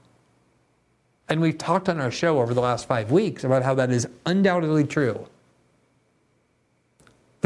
And 1.29 1.41
we've 1.41 1.57
talked 1.57 1.87
on 1.87 2.01
our 2.01 2.11
show 2.11 2.39
over 2.41 2.53
the 2.53 2.61
last 2.61 2.87
five 2.87 3.11
weeks 3.11 3.45
about 3.45 3.63
how 3.63 3.73
that 3.75 3.91
is 3.91 4.07
undoubtedly 4.25 4.83
true. 4.83 5.25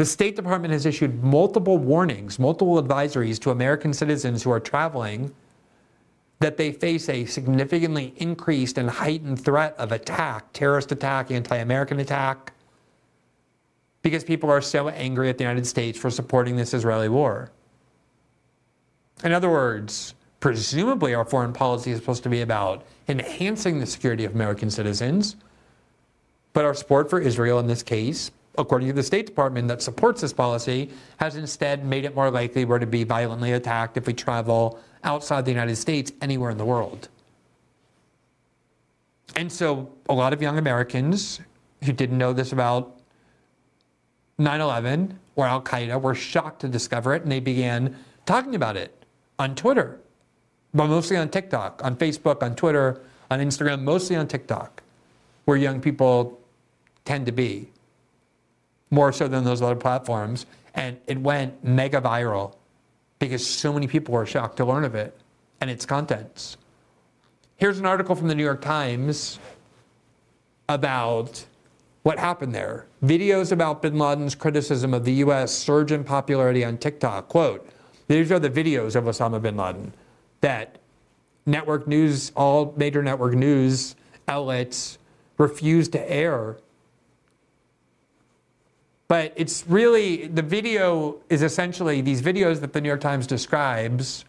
The 0.00 0.06
State 0.06 0.34
Department 0.34 0.72
has 0.72 0.86
issued 0.86 1.22
multiple 1.22 1.76
warnings, 1.76 2.38
multiple 2.38 2.82
advisories 2.82 3.38
to 3.40 3.50
American 3.50 3.92
citizens 3.92 4.42
who 4.42 4.50
are 4.50 4.58
traveling 4.58 5.34
that 6.38 6.56
they 6.56 6.72
face 6.72 7.06
a 7.10 7.26
significantly 7.26 8.14
increased 8.16 8.78
and 8.78 8.88
heightened 8.88 9.44
threat 9.44 9.74
of 9.76 9.92
attack, 9.92 10.54
terrorist 10.54 10.90
attack, 10.90 11.30
anti 11.30 11.54
American 11.54 12.00
attack, 12.00 12.54
because 14.00 14.24
people 14.24 14.48
are 14.50 14.62
so 14.62 14.88
angry 14.88 15.28
at 15.28 15.36
the 15.36 15.44
United 15.44 15.66
States 15.66 15.98
for 15.98 16.08
supporting 16.08 16.56
this 16.56 16.72
Israeli 16.72 17.10
war. 17.10 17.50
In 19.22 19.32
other 19.32 19.50
words, 19.50 20.14
presumably 20.40 21.12
our 21.12 21.26
foreign 21.26 21.52
policy 21.52 21.90
is 21.90 21.98
supposed 21.98 22.22
to 22.22 22.30
be 22.30 22.40
about 22.40 22.86
enhancing 23.06 23.78
the 23.78 23.86
security 23.86 24.24
of 24.24 24.34
American 24.34 24.70
citizens, 24.70 25.36
but 26.54 26.64
our 26.64 26.72
support 26.72 27.10
for 27.10 27.20
Israel 27.20 27.58
in 27.58 27.66
this 27.66 27.82
case 27.82 28.30
according 28.58 28.88
to 28.88 28.94
the 28.94 29.02
State 29.02 29.26
Department 29.26 29.68
that 29.68 29.82
supports 29.82 30.20
this 30.20 30.32
policy, 30.32 30.90
has 31.18 31.36
instead 31.36 31.84
made 31.84 32.04
it 32.04 32.14
more 32.14 32.30
likely 32.30 32.64
we're 32.64 32.78
to 32.78 32.86
be 32.86 33.04
violently 33.04 33.52
attacked 33.52 33.96
if 33.96 34.06
we 34.06 34.12
travel 34.12 34.78
outside 35.04 35.44
the 35.44 35.50
United 35.50 35.76
States 35.76 36.12
anywhere 36.20 36.50
in 36.50 36.58
the 36.58 36.64
world. 36.64 37.08
And 39.36 39.50
so 39.50 39.90
a 40.08 40.14
lot 40.14 40.32
of 40.32 40.42
young 40.42 40.58
Americans 40.58 41.40
who 41.84 41.92
didn't 41.92 42.18
know 42.18 42.32
this 42.32 42.52
about 42.52 42.98
9 44.38 44.60
11 44.60 45.18
or 45.36 45.46
Al 45.46 45.62
Qaeda 45.62 46.00
were 46.00 46.14
shocked 46.14 46.60
to 46.62 46.68
discover 46.68 47.14
it 47.14 47.22
and 47.22 47.30
they 47.30 47.40
began 47.40 47.96
talking 48.26 48.54
about 48.54 48.76
it 48.76 49.04
on 49.38 49.54
Twitter, 49.54 50.00
but 50.74 50.88
mostly 50.88 51.16
on 51.16 51.28
TikTok, 51.28 51.82
on 51.84 51.96
Facebook, 51.96 52.42
on 52.42 52.54
Twitter, 52.54 53.00
on 53.30 53.38
Instagram, 53.40 53.82
mostly 53.82 54.16
on 54.16 54.26
TikTok, 54.26 54.82
where 55.44 55.56
young 55.56 55.80
people 55.80 56.38
tend 57.04 57.26
to 57.26 57.32
be 57.32 57.70
more 58.90 59.12
so 59.12 59.28
than 59.28 59.44
those 59.44 59.62
other 59.62 59.76
platforms. 59.76 60.46
And 60.74 60.98
it 61.06 61.18
went 61.18 61.64
mega 61.64 62.00
viral 62.00 62.54
because 63.18 63.46
so 63.46 63.72
many 63.72 63.86
people 63.86 64.14
were 64.14 64.26
shocked 64.26 64.56
to 64.58 64.64
learn 64.64 64.84
of 64.84 64.94
it 64.94 65.16
and 65.60 65.70
its 65.70 65.84
contents. 65.86 66.56
Here's 67.56 67.78
an 67.78 67.86
article 67.86 68.14
from 68.14 68.28
the 68.28 68.34
New 68.34 68.44
York 68.44 68.62
Times 68.62 69.38
about 70.68 71.44
what 72.02 72.18
happened 72.18 72.54
there. 72.54 72.86
Videos 73.04 73.52
about 73.52 73.82
bin 73.82 73.98
Laden's 73.98 74.34
criticism 74.34 74.94
of 74.94 75.04
the 75.04 75.12
U.S. 75.14 75.52
surge 75.52 75.92
in 75.92 76.02
popularity 76.02 76.64
on 76.64 76.78
TikTok. 76.78 77.28
Quote, 77.28 77.68
these 78.08 78.32
are 78.32 78.38
the 78.38 78.50
videos 78.50 78.96
of 78.96 79.04
Osama 79.04 79.40
bin 79.42 79.56
Laden 79.56 79.92
that 80.40 80.78
network 81.46 81.86
news, 81.86 82.32
all 82.34 82.74
major 82.76 83.02
network 83.02 83.34
news 83.34 83.94
outlets 84.28 84.98
refused 85.38 85.92
to 85.92 86.10
air 86.10 86.58
But 89.10 89.32
it's 89.34 89.64
really, 89.66 90.28
the 90.28 90.40
video 90.40 91.16
is 91.28 91.42
essentially 91.42 92.00
these 92.00 92.22
videos 92.22 92.60
that 92.60 92.72
the 92.72 92.80
New 92.80 92.86
York 92.86 93.00
Times 93.00 93.26
describes 93.26 94.24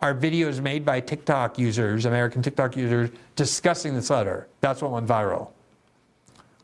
are 0.00 0.16
videos 0.16 0.60
made 0.60 0.84
by 0.84 0.98
TikTok 0.98 1.60
users, 1.60 2.06
American 2.06 2.42
TikTok 2.42 2.76
users, 2.76 3.10
discussing 3.36 3.94
this 3.94 4.10
letter. 4.10 4.48
That's 4.60 4.82
what 4.82 4.90
went 4.90 5.06
viral. 5.06 5.50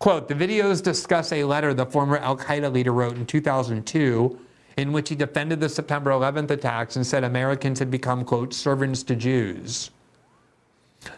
Quote 0.01 0.27
The 0.27 0.35
videos 0.35 0.83
discuss 0.83 1.31
a 1.31 1.45
letter 1.45 1.73
the 1.73 1.87
former 1.87 2.19
Al 2.19 2.37
Qaeda 2.37 2.73
leader 2.73 2.91
wrote 2.91 3.15
in 3.15 3.27
2002 3.27 4.41
in 4.77 4.91
which 4.93 5.11
he 5.11 5.15
defended 5.15 5.61
the 5.61 5.69
September 5.69 6.11
11th 6.11 6.51
attacks 6.51 6.97
and 6.97 7.07
said 7.07 7.23
Americans 7.23 7.79
had 7.79 7.93
become, 7.93 8.25
quote, 8.25 8.53
servants 8.53 9.05
to 9.05 9.15
Jews. 9.15 9.93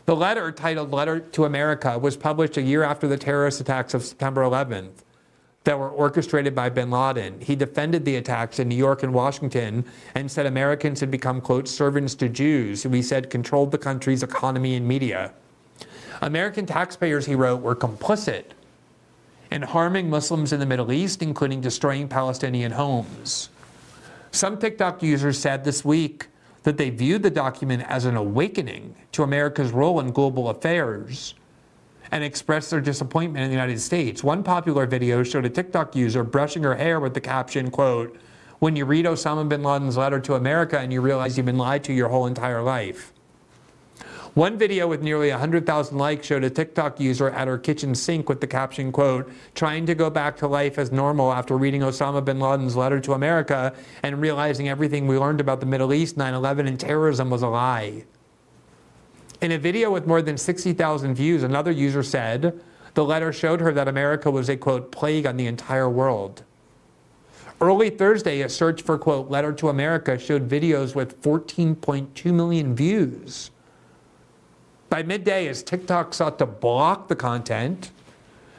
The 0.05 0.15
letter, 0.15 0.53
titled 0.53 0.93
Letter 0.93 1.21
to 1.21 1.47
America, 1.47 1.99
was 1.99 2.19
published 2.19 2.59
a 2.59 2.63
year 2.63 2.83
after 2.83 3.09
the 3.09 3.17
terrorist 3.17 3.63
attacks 3.63 3.95
of 3.95 4.05
September 4.05 4.43
11th 4.43 5.05
that 5.65 5.79
were 5.79 5.89
orchestrated 5.89 6.55
by 6.55 6.69
bin 6.69 6.91
Laden. 6.91 7.41
He 7.41 7.57
defended 7.57 8.05
the 8.05 8.17
attacks 8.17 8.59
in 8.59 8.69
New 8.69 8.77
York 8.77 9.03
and 9.03 9.13
Washington 9.13 9.85
and 10.15 10.31
said 10.31 10.47
Americans 10.47 11.01
had 11.01 11.11
become, 11.11 11.41
quote, 11.41 11.67
servants 11.67 12.15
to 12.17 12.29
Jews, 12.29 12.83
who 12.83 12.91
he 12.91 13.03
said 13.03 13.31
controlled 13.31 13.71
the 13.71 13.79
country's 13.79 14.23
economy 14.23 14.77
and 14.77 14.87
media. 14.87 15.33
American 16.21 16.67
taxpayers, 16.67 17.27
he 17.27 17.35
wrote, 17.35 17.61
were 17.61 17.75
complicit 17.75 18.45
in 19.51 19.63
harming 19.63 20.11
Muslims 20.11 20.53
in 20.53 20.61
the 20.61 20.67
Middle 20.67 20.93
East, 20.93 21.23
including 21.23 21.61
destroying 21.61 22.09
Palestinian 22.09 22.73
homes. 22.73 23.49
Some 24.31 24.59
TikTok 24.59 25.03
users 25.03 25.39
said 25.39 25.65
this 25.65 25.85
week 25.85 26.29
that 26.65 26.77
they 26.77 26.91
viewed 26.91 27.23
the 27.23 27.31
document 27.31 27.85
as 27.89 28.05
an 28.05 28.17
awakening 28.17 28.95
to 29.13 29.23
America's 29.23 29.71
role 29.71 30.01
in 30.01 30.11
global 30.11 30.49
affairs 30.49 31.35
and 32.11 32.25
expressed 32.25 32.71
their 32.71 32.81
disappointment 32.81 33.45
in 33.45 33.51
the 33.51 33.55
United 33.55 33.81
States. 33.81 34.23
One 34.23 34.43
popular 34.43 34.87
video 34.87 35.23
showed 35.23 35.45
a 35.45 35.51
TikTok 35.51 35.97
user 35.97 36.25
brushing 36.25 36.63
her 36.63 36.77
hair 36.77 37.01
with 37.01 37.15
the 37.15 37.21
caption, 37.21 37.71
quote, 37.71 38.17
when 38.59 38.77
you 38.77 38.85
read 38.85 39.05
Osama 39.05 39.49
bin 39.49 39.63
Laden's 39.63 39.97
letter 39.97 40.21
to 40.21 40.35
America 40.35 40.79
and 40.79 40.93
you 40.93 41.01
realize 41.01 41.37
you've 41.37 41.47
been 41.47 41.59
lied 41.59 41.85
to 41.85 41.93
your 41.93 42.09
whole 42.09 42.27
entire 42.27 42.63
life. 42.63 43.13
One 44.35 44.59
video 44.59 44.89
with 44.89 45.01
nearly 45.01 45.31
100,000 45.31 45.97
likes 45.97 46.27
showed 46.27 46.43
a 46.43 46.51
TikTok 46.51 46.99
user 46.99 47.31
at 47.31 47.47
her 47.47 47.57
kitchen 47.57 47.95
sink 47.95 48.29
with 48.29 48.41
the 48.41 48.49
caption, 48.49 48.91
quote, 48.91 49.31
trying 49.55 49.87
to 49.87 49.95
go 49.95 50.11
back 50.11 50.37
to 50.39 50.49
life 50.49 50.77
as 50.77 50.91
normal 50.91 51.33
after 51.33 51.57
reading 51.57 51.83
Osama 51.83 52.25
bin 52.25 52.41
Laden's 52.41 52.75
letter 52.75 52.99
to 52.99 53.13
America 53.13 53.73
and 54.03 54.21
realizing 54.21 54.69
everything 54.69 55.07
we 55.07 55.17
learned 55.19 55.41
about 55.41 55.61
the 55.61 55.67
Middle 55.67 55.95
East, 55.95 56.17
9-11, 56.17 56.67
and 56.67 56.81
terrorism 56.81 57.31
was 57.31 57.43
a 57.43 57.49
lie. 57.49 58.05
In 59.45 59.53
a 59.53 59.59
video 59.59 59.91
with 59.91 60.07
more 60.07 60.23
than 60.23 60.39
60,000 60.39 61.15
views, 61.15 61.43
another 61.43 61.71
user 61.71 62.03
said 62.03 62.59
the 62.95 63.05
letter 63.05 63.31
showed 63.31 63.61
her 63.61 63.75
that 63.75 63.89
America 63.89 64.31
was 64.31 64.49
a, 64.49 64.57
quote, 64.57 64.91
plague 64.91 65.27
on 65.27 65.37
the 65.37 65.47
entire 65.47 65.87
world. 65.87 66.45
Early 67.61 67.91
Thursday, 67.91 68.41
a 68.41 68.49
search 68.49 68.81
for, 68.81 68.97
quote, 68.97 69.29
letter 69.29 69.53
to 69.53 69.69
America 69.69 70.19
showed 70.19 70.49
videos 70.49 70.95
with 70.95 71.21
14.2 71.21 72.33
million 72.33 72.75
views. 72.75 73.51
By 74.89 75.03
midday, 75.03 75.47
as 75.49 75.63
TikTok 75.63 76.15
sought 76.15 76.39
to 76.39 76.47
block 76.47 77.09
the 77.09 77.17
content, 77.17 77.91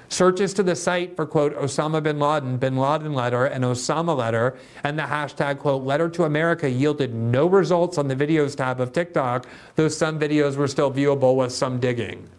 Searches 0.09 0.53
to 0.53 0.63
the 0.63 0.75
site 0.75 1.15
for, 1.15 1.25
quote, 1.25 1.55
Osama 1.55 2.01
bin 2.01 2.19
Laden, 2.19 2.57
bin 2.57 2.77
Laden 2.77 3.13
letter, 3.13 3.45
and 3.45 3.63
Osama 3.63 4.15
letter, 4.15 4.57
and 4.83 4.97
the 4.97 5.03
hashtag, 5.03 5.59
quote, 5.59 5.83
letter 5.83 6.09
to 6.09 6.23
America 6.25 6.69
yielded 6.69 7.13
no 7.13 7.47
results 7.47 7.97
on 7.97 8.07
the 8.07 8.15
videos 8.15 8.55
tab 8.55 8.79
of 8.79 8.93
TikTok, 8.93 9.47
though 9.75 9.87
some 9.87 10.19
videos 10.19 10.55
were 10.55 10.67
still 10.67 10.91
viewable 10.91 11.35
with 11.35 11.51
some 11.51 11.79
digging. 11.79 12.29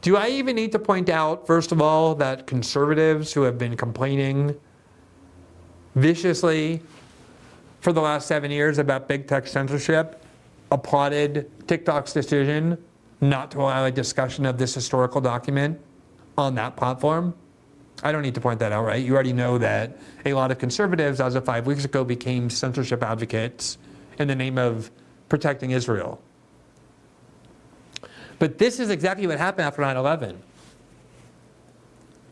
Do 0.00 0.16
I 0.16 0.28
even 0.28 0.54
need 0.54 0.72
to 0.72 0.78
point 0.78 1.08
out, 1.08 1.46
first 1.46 1.72
of 1.72 1.82
all, 1.82 2.14
that 2.16 2.46
conservatives 2.46 3.32
who 3.32 3.42
have 3.42 3.58
been 3.58 3.76
complaining 3.76 4.58
viciously 5.94 6.82
for 7.80 7.92
the 7.92 8.00
last 8.00 8.26
seven 8.28 8.50
years 8.50 8.78
about 8.78 9.08
big 9.08 9.26
tech 9.26 9.46
censorship 9.46 10.24
applauded 10.70 11.50
TikTok's 11.66 12.12
decision 12.12 12.82
not 13.20 13.50
to 13.52 13.60
allow 13.60 13.84
a 13.84 13.90
discussion 13.90 14.46
of 14.46 14.58
this 14.58 14.74
historical 14.74 15.20
document 15.20 15.80
on 16.36 16.54
that 16.54 16.76
platform. 16.76 17.34
I 18.02 18.12
don't 18.12 18.22
need 18.22 18.34
to 18.36 18.40
point 18.40 18.60
that 18.60 18.70
out, 18.70 18.84
right? 18.84 19.04
You 19.04 19.14
already 19.14 19.32
know 19.32 19.58
that 19.58 19.98
a 20.24 20.32
lot 20.32 20.52
of 20.52 20.58
conservatives, 20.58 21.20
as 21.20 21.34
of 21.34 21.44
five 21.44 21.66
weeks 21.66 21.84
ago, 21.84 22.04
became 22.04 22.48
censorship 22.48 23.02
advocates 23.02 23.76
in 24.18 24.28
the 24.28 24.36
name 24.36 24.56
of 24.56 24.90
protecting 25.28 25.72
Israel. 25.72 26.22
But 28.38 28.58
this 28.58 28.78
is 28.78 28.90
exactly 28.90 29.26
what 29.26 29.38
happened 29.38 29.66
after 29.66 29.82
9 29.82 29.96
11. 29.96 30.40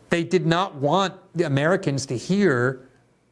They 0.09 0.23
did 0.23 0.45
not 0.45 0.75
want 0.75 1.15
the 1.35 1.43
Americans 1.43 2.05
to 2.05 2.17
hear 2.17 2.87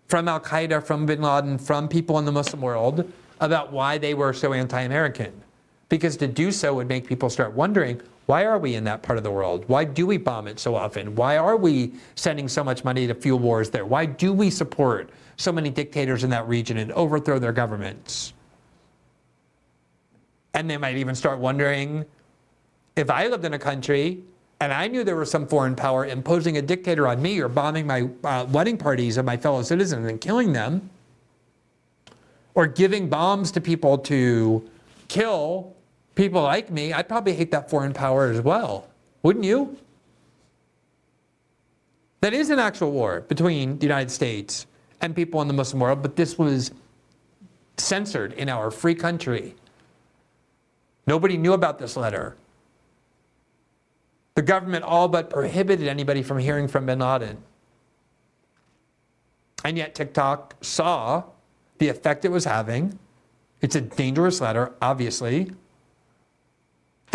from 0.07 0.27
Al 0.27 0.41
Qaeda, 0.41 0.83
from 0.83 1.05
bin 1.05 1.21
Laden, 1.21 1.57
from 1.57 1.87
people 1.87 2.19
in 2.19 2.25
the 2.25 2.33
Muslim 2.33 2.61
world 2.61 3.09
about 3.39 3.71
why 3.71 3.97
they 3.97 4.13
were 4.13 4.33
so 4.33 4.51
anti 4.51 4.81
American 4.81 5.44
because 5.89 6.17
to 6.17 6.27
do 6.27 6.51
so 6.51 6.73
would 6.75 6.87
make 6.87 7.07
people 7.07 7.29
start 7.29 7.53
wondering 7.53 8.01
why 8.25 8.45
are 8.45 8.57
we 8.57 8.73
in 8.73 8.83
that 8.85 9.03
part 9.03 9.17
of 9.17 9.23
the 9.23 9.29
world? 9.29 9.65
Why 9.67 9.83
do 9.83 10.07
we 10.07 10.17
bomb 10.17 10.47
it 10.47 10.59
so 10.59 10.75
often? 10.75 11.15
Why 11.15 11.37
are 11.37 11.57
we 11.57 11.93
sending 12.15 12.47
so 12.47 12.63
much 12.63 12.83
money 12.83 13.05
to 13.05 13.13
fuel 13.13 13.37
wars 13.37 13.69
there? 13.69 13.85
Why 13.85 14.07
do 14.07 14.33
we 14.33 14.49
support 14.49 15.11
so 15.37 15.51
many 15.51 15.69
dictators 15.69 16.23
in 16.23 16.31
that 16.31 16.47
region 16.47 16.77
and 16.77 16.91
overthrow 16.93 17.37
their 17.37 17.51
governments? 17.51 18.33
And 20.55 20.69
they 20.69 20.77
might 20.77 20.97
even 20.97 21.13
start 21.13 21.37
wondering 21.37 22.05
if 22.95 23.11
I 23.11 23.27
lived 23.27 23.45
in 23.45 23.53
a 23.53 23.59
country 23.59 24.23
and 24.59 24.71
I 24.71 24.87
knew 24.87 25.03
there 25.03 25.17
was 25.17 25.29
some 25.29 25.47
foreign 25.47 25.75
power 25.75 26.05
imposing 26.05 26.57
a 26.57 26.61
dictator 26.61 27.07
on 27.07 27.21
me 27.21 27.39
or 27.41 27.49
bombing 27.49 27.85
my 27.85 28.09
uh, 28.23 28.45
wedding 28.45 28.77
parties 28.77 29.17
of 29.17 29.25
my 29.25 29.35
fellow 29.35 29.61
citizens 29.61 30.07
and 30.07 30.19
killing 30.21 30.53
them, 30.53 30.89
or 32.53 32.65
giving 32.65 33.09
bombs 33.09 33.51
to 33.51 33.61
people 33.61 33.97
to 33.97 34.67
kill 35.09 35.74
people 36.15 36.41
like 36.41 36.71
me, 36.71 36.93
I'd 36.93 37.07
probably 37.07 37.33
hate 37.33 37.51
that 37.51 37.69
foreign 37.69 37.93
power 37.93 38.27
as 38.27 38.41
well. 38.41 38.87
Wouldn't 39.23 39.45
you? 39.45 39.77
That 42.21 42.33
is 42.33 42.49
an 42.49 42.59
actual 42.59 42.91
war 42.91 43.21
between 43.21 43.77
the 43.77 43.85
United 43.85 44.09
States 44.09 44.65
and 45.01 45.15
people 45.15 45.41
in 45.41 45.47
the 45.47 45.53
Muslim 45.53 45.79
world, 45.79 46.01
but 46.01 46.15
this 46.15 46.37
was 46.37 46.71
censored 47.77 48.33
in 48.33 48.49
our 48.49 48.71
free 48.71 48.95
country. 48.95 49.55
Nobody 51.05 51.37
knew 51.37 51.53
about 51.53 51.77
this 51.77 51.95
letter. 51.95 52.35
The 54.35 54.41
government 54.41 54.83
all 54.83 55.07
but 55.07 55.29
prohibited 55.29 55.87
anybody 55.87 56.23
from 56.23 56.39
hearing 56.39 56.67
from 56.67 56.85
bin 56.85 56.99
Laden. 56.99 57.37
And 59.63 59.77
yet 59.77 59.95
TikTok 59.95 60.55
saw 60.61 61.23
the 61.77 61.89
effect 61.89 62.25
it 62.25 62.29
was 62.29 62.45
having. 62.45 62.97
It's 63.61 63.75
a 63.75 63.81
dangerous 63.81 64.41
letter, 64.41 64.73
obviously. 64.81 65.51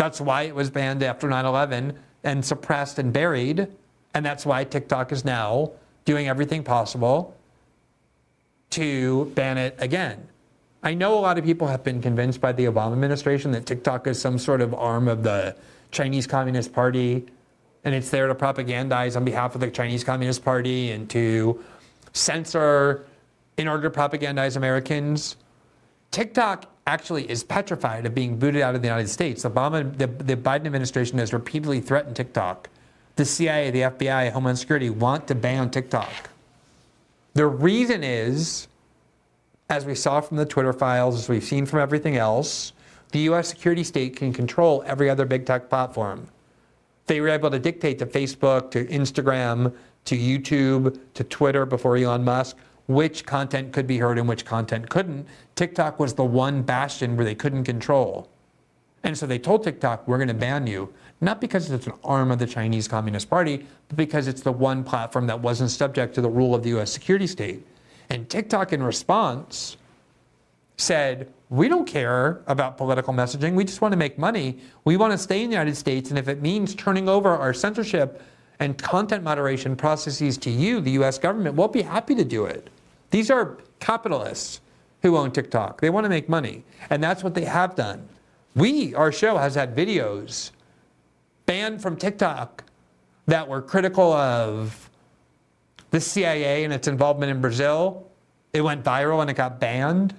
That's 0.01 0.19
why 0.19 0.41
it 0.41 0.55
was 0.55 0.71
banned 0.71 1.03
after 1.03 1.29
9 1.29 1.45
11 1.45 1.93
and 2.23 2.43
suppressed 2.43 2.97
and 2.97 3.13
buried. 3.13 3.67
And 4.15 4.25
that's 4.25 4.47
why 4.47 4.63
TikTok 4.63 5.11
is 5.11 5.23
now 5.23 5.73
doing 6.05 6.27
everything 6.27 6.63
possible 6.63 7.37
to 8.71 9.25
ban 9.35 9.59
it 9.59 9.75
again. 9.77 10.27
I 10.81 10.95
know 10.95 11.13
a 11.13 11.21
lot 11.21 11.37
of 11.37 11.45
people 11.45 11.67
have 11.67 11.83
been 11.83 12.01
convinced 12.01 12.41
by 12.41 12.51
the 12.51 12.65
Obama 12.65 12.93
administration 12.93 13.51
that 13.51 13.67
TikTok 13.67 14.07
is 14.07 14.19
some 14.19 14.39
sort 14.39 14.61
of 14.61 14.73
arm 14.73 15.07
of 15.07 15.21
the 15.21 15.55
Chinese 15.91 16.25
Communist 16.25 16.73
Party 16.73 17.27
and 17.83 17.93
it's 17.93 18.09
there 18.09 18.25
to 18.25 18.33
propagandize 18.33 19.15
on 19.15 19.23
behalf 19.23 19.53
of 19.53 19.61
the 19.61 19.69
Chinese 19.69 20.03
Communist 20.03 20.43
Party 20.43 20.89
and 20.89 21.11
to 21.11 21.63
censor 22.13 23.05
in 23.57 23.67
order 23.67 23.87
to 23.87 23.95
propagandize 23.95 24.57
Americans. 24.57 25.35
TikTok 26.11 26.65
actually 26.87 27.29
is 27.29 27.43
petrified 27.43 28.05
of 28.05 28.13
being 28.13 28.37
booted 28.37 28.61
out 28.61 28.75
of 28.75 28.81
the 28.81 28.87
United 28.87 29.07
States. 29.07 29.43
Obama, 29.43 29.97
the, 29.97 30.07
the 30.07 30.35
Biden 30.35 30.65
administration 30.65 31.17
has 31.19 31.31
repeatedly 31.31 31.79
threatened 31.79 32.15
TikTok. 32.15 32.69
The 33.15 33.25
CIA, 33.25 33.71
the 33.71 33.81
FBI, 33.81 34.31
Homeland 34.31 34.59
Security 34.59 34.89
want 34.89 35.27
to 35.27 35.35
ban 35.35 35.69
TikTok. 35.69 36.29
The 37.33 37.45
reason 37.45 38.03
is, 38.03 38.67
as 39.69 39.85
we 39.85 39.95
saw 39.95 40.19
from 40.19 40.37
the 40.37 40.45
Twitter 40.45 40.73
files, 40.73 41.15
as 41.17 41.29
we've 41.29 41.43
seen 41.43 41.65
from 41.65 41.79
everything 41.79 42.17
else, 42.17 42.73
the 43.11 43.19
US 43.31 43.47
security 43.47 43.83
state 43.83 44.15
can 44.15 44.33
control 44.33 44.83
every 44.85 45.09
other 45.09 45.25
big 45.25 45.45
tech 45.45 45.69
platform. 45.69 46.27
They 47.07 47.21
were 47.21 47.29
able 47.29 47.51
to 47.51 47.59
dictate 47.59 47.99
to 47.99 48.05
Facebook, 48.05 48.71
to 48.71 48.85
Instagram, 48.85 49.73
to 50.05 50.17
YouTube, 50.17 50.99
to 51.13 51.23
Twitter 51.23 51.65
before 51.65 51.95
Elon 51.95 52.23
Musk 52.23 52.57
which 52.87 53.25
content 53.25 53.71
could 53.73 53.87
be 53.87 53.97
heard 53.97 54.17
and 54.17 54.27
which 54.27 54.45
content 54.45 54.89
couldn't. 54.89 55.27
TikTok 55.55 55.99
was 55.99 56.13
the 56.13 56.23
one 56.23 56.61
bastion 56.61 57.15
where 57.15 57.25
they 57.25 57.35
couldn't 57.35 57.63
control. 57.63 58.29
And 59.03 59.17
so 59.17 59.25
they 59.25 59.39
told 59.39 59.63
TikTok, 59.63 60.07
we're 60.07 60.17
going 60.17 60.27
to 60.27 60.33
ban 60.33 60.67
you, 60.67 60.93
not 61.21 61.41
because 61.41 61.71
it's 61.71 61.87
an 61.87 61.93
arm 62.03 62.31
of 62.31 62.39
the 62.39 62.45
Chinese 62.45 62.87
Communist 62.87 63.29
Party, 63.29 63.65
but 63.87 63.97
because 63.97 64.27
it's 64.27 64.41
the 64.41 64.51
one 64.51 64.83
platform 64.83 65.27
that 65.27 65.39
wasn't 65.39 65.71
subject 65.71 66.13
to 66.15 66.21
the 66.21 66.29
rule 66.29 66.53
of 66.53 66.63
the 66.63 66.77
US 66.77 66.91
security 66.91 67.27
state. 67.27 67.65
And 68.09 68.29
TikTok, 68.29 68.73
in 68.73 68.83
response, 68.83 69.77
said, 70.77 71.31
we 71.49 71.67
don't 71.67 71.85
care 71.85 72.41
about 72.47 72.77
political 72.77 73.13
messaging. 73.13 73.53
We 73.53 73.65
just 73.65 73.81
want 73.81 73.91
to 73.91 73.97
make 73.97 74.17
money. 74.17 74.59
We 74.85 74.97
want 74.97 75.11
to 75.11 75.17
stay 75.17 75.43
in 75.43 75.49
the 75.49 75.55
United 75.55 75.75
States. 75.75 76.09
And 76.09 76.19
if 76.19 76.27
it 76.27 76.41
means 76.41 76.75
turning 76.75 77.09
over 77.09 77.29
our 77.29 77.53
censorship 77.53 78.21
and 78.61 78.77
content 78.77 79.23
moderation 79.23 79.75
processes 79.75 80.37
to 80.37 80.51
you, 80.51 80.79
the 80.79 80.91
US 80.91 81.17
government, 81.17 81.55
won't 81.55 81.73
be 81.73 81.81
happy 81.81 82.13
to 82.13 82.23
do 82.23 82.45
it. 82.45 82.69
These 83.09 83.31
are 83.31 83.57
capitalists 83.79 84.61
who 85.01 85.17
own 85.17 85.31
TikTok. 85.31 85.81
They 85.81 85.89
want 85.89 86.05
to 86.05 86.09
make 86.09 86.29
money, 86.29 86.63
and 86.91 87.03
that's 87.03 87.23
what 87.23 87.33
they 87.33 87.43
have 87.45 87.75
done. 87.75 88.07
We, 88.55 88.93
our 88.93 89.11
show, 89.11 89.37
has 89.37 89.55
had 89.55 89.75
videos 89.75 90.51
banned 91.47 91.81
from 91.81 91.97
TikTok 91.97 92.63
that 93.25 93.47
were 93.47 93.63
critical 93.63 94.13
of 94.13 94.91
the 95.89 95.99
CIA 95.99 96.63
and 96.63 96.71
its 96.71 96.87
involvement 96.87 97.31
in 97.31 97.41
Brazil. 97.41 98.07
It 98.53 98.61
went 98.61 98.83
viral 98.83 99.21
and 99.21 99.29
it 99.29 99.33
got 99.33 99.59
banned 99.59 100.13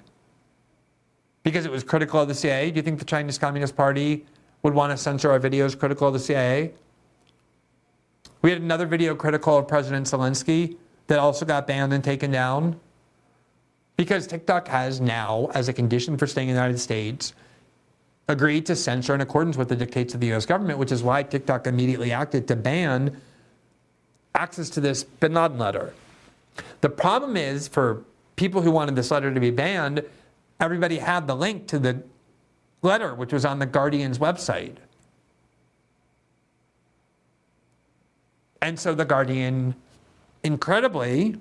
because 1.43 1.65
it 1.65 1.71
was 1.71 1.83
critical 1.83 2.19
of 2.19 2.27
the 2.27 2.35
CIA. 2.35 2.71
Do 2.71 2.75
you 2.75 2.81
think 2.81 2.99
the 2.99 3.05
Chinese 3.05 3.37
Communist 3.37 3.75
Party 3.77 4.25
would 4.63 4.73
want 4.73 4.91
to 4.91 4.97
censor 4.97 5.31
our 5.31 5.39
videos 5.39 5.79
critical 5.79 6.07
of 6.07 6.13
the 6.13 6.19
CIA? 6.19 6.73
We 8.43 8.51
had 8.51 8.61
another 8.61 8.85
video 8.85 9.15
critical 9.15 9.57
of 9.57 9.69
President 9.69 10.05
Zelensky 10.05 10.75
that 11.07 11.17
also 11.17 11.45
got 11.45 11.65
banned 11.65 11.93
and 11.93 12.03
taken 12.03 12.29
down 12.29 12.77
because 13.95 14.27
TikTok 14.27 14.67
has 14.67 14.99
now, 14.99 15.49
as 15.53 15.69
a 15.69 15.73
condition 15.73 16.17
for 16.17 16.27
staying 16.27 16.49
in 16.49 16.55
the 16.55 16.61
United 16.61 16.79
States, 16.79 17.33
agreed 18.27 18.65
to 18.65 18.75
censor 18.75 19.15
in 19.15 19.21
accordance 19.21 19.55
with 19.55 19.69
the 19.69 19.77
dictates 19.77 20.13
of 20.13 20.19
the 20.19 20.33
US 20.33 20.45
government, 20.45 20.77
which 20.77 20.91
is 20.91 21.01
why 21.01 21.23
TikTok 21.23 21.67
immediately 21.67 22.11
acted 22.11 22.45
to 22.49 22.57
ban 22.57 23.15
access 24.35 24.69
to 24.71 24.81
this 24.81 25.05
bin 25.05 25.33
Laden 25.33 25.57
letter. 25.57 25.93
The 26.81 26.89
problem 26.89 27.37
is 27.37 27.69
for 27.69 28.03
people 28.35 28.61
who 28.61 28.71
wanted 28.71 28.97
this 28.97 29.09
letter 29.09 29.33
to 29.33 29.39
be 29.39 29.51
banned, 29.51 30.03
everybody 30.59 30.97
had 30.97 31.27
the 31.27 31.35
link 31.35 31.67
to 31.67 31.79
the 31.79 32.03
letter, 32.81 33.15
which 33.15 33.31
was 33.31 33.45
on 33.45 33.59
the 33.59 33.65
Guardian's 33.65 34.19
website. 34.19 34.75
And 38.63 38.79
so 38.79 38.95
the 38.95 39.03
Guardian, 39.03 39.75
incredibly, 40.41 41.35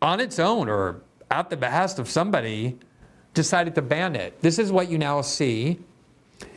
on 0.00 0.20
its 0.20 0.38
own 0.38 0.68
or 0.68 1.02
at 1.28 1.50
the 1.50 1.56
behest 1.56 1.98
of 1.98 2.08
somebody, 2.08 2.78
decided 3.34 3.74
to 3.74 3.82
ban 3.82 4.14
it. 4.14 4.40
This 4.42 4.60
is 4.60 4.70
what 4.70 4.88
you 4.88 4.96
now 4.96 5.22
see 5.22 5.80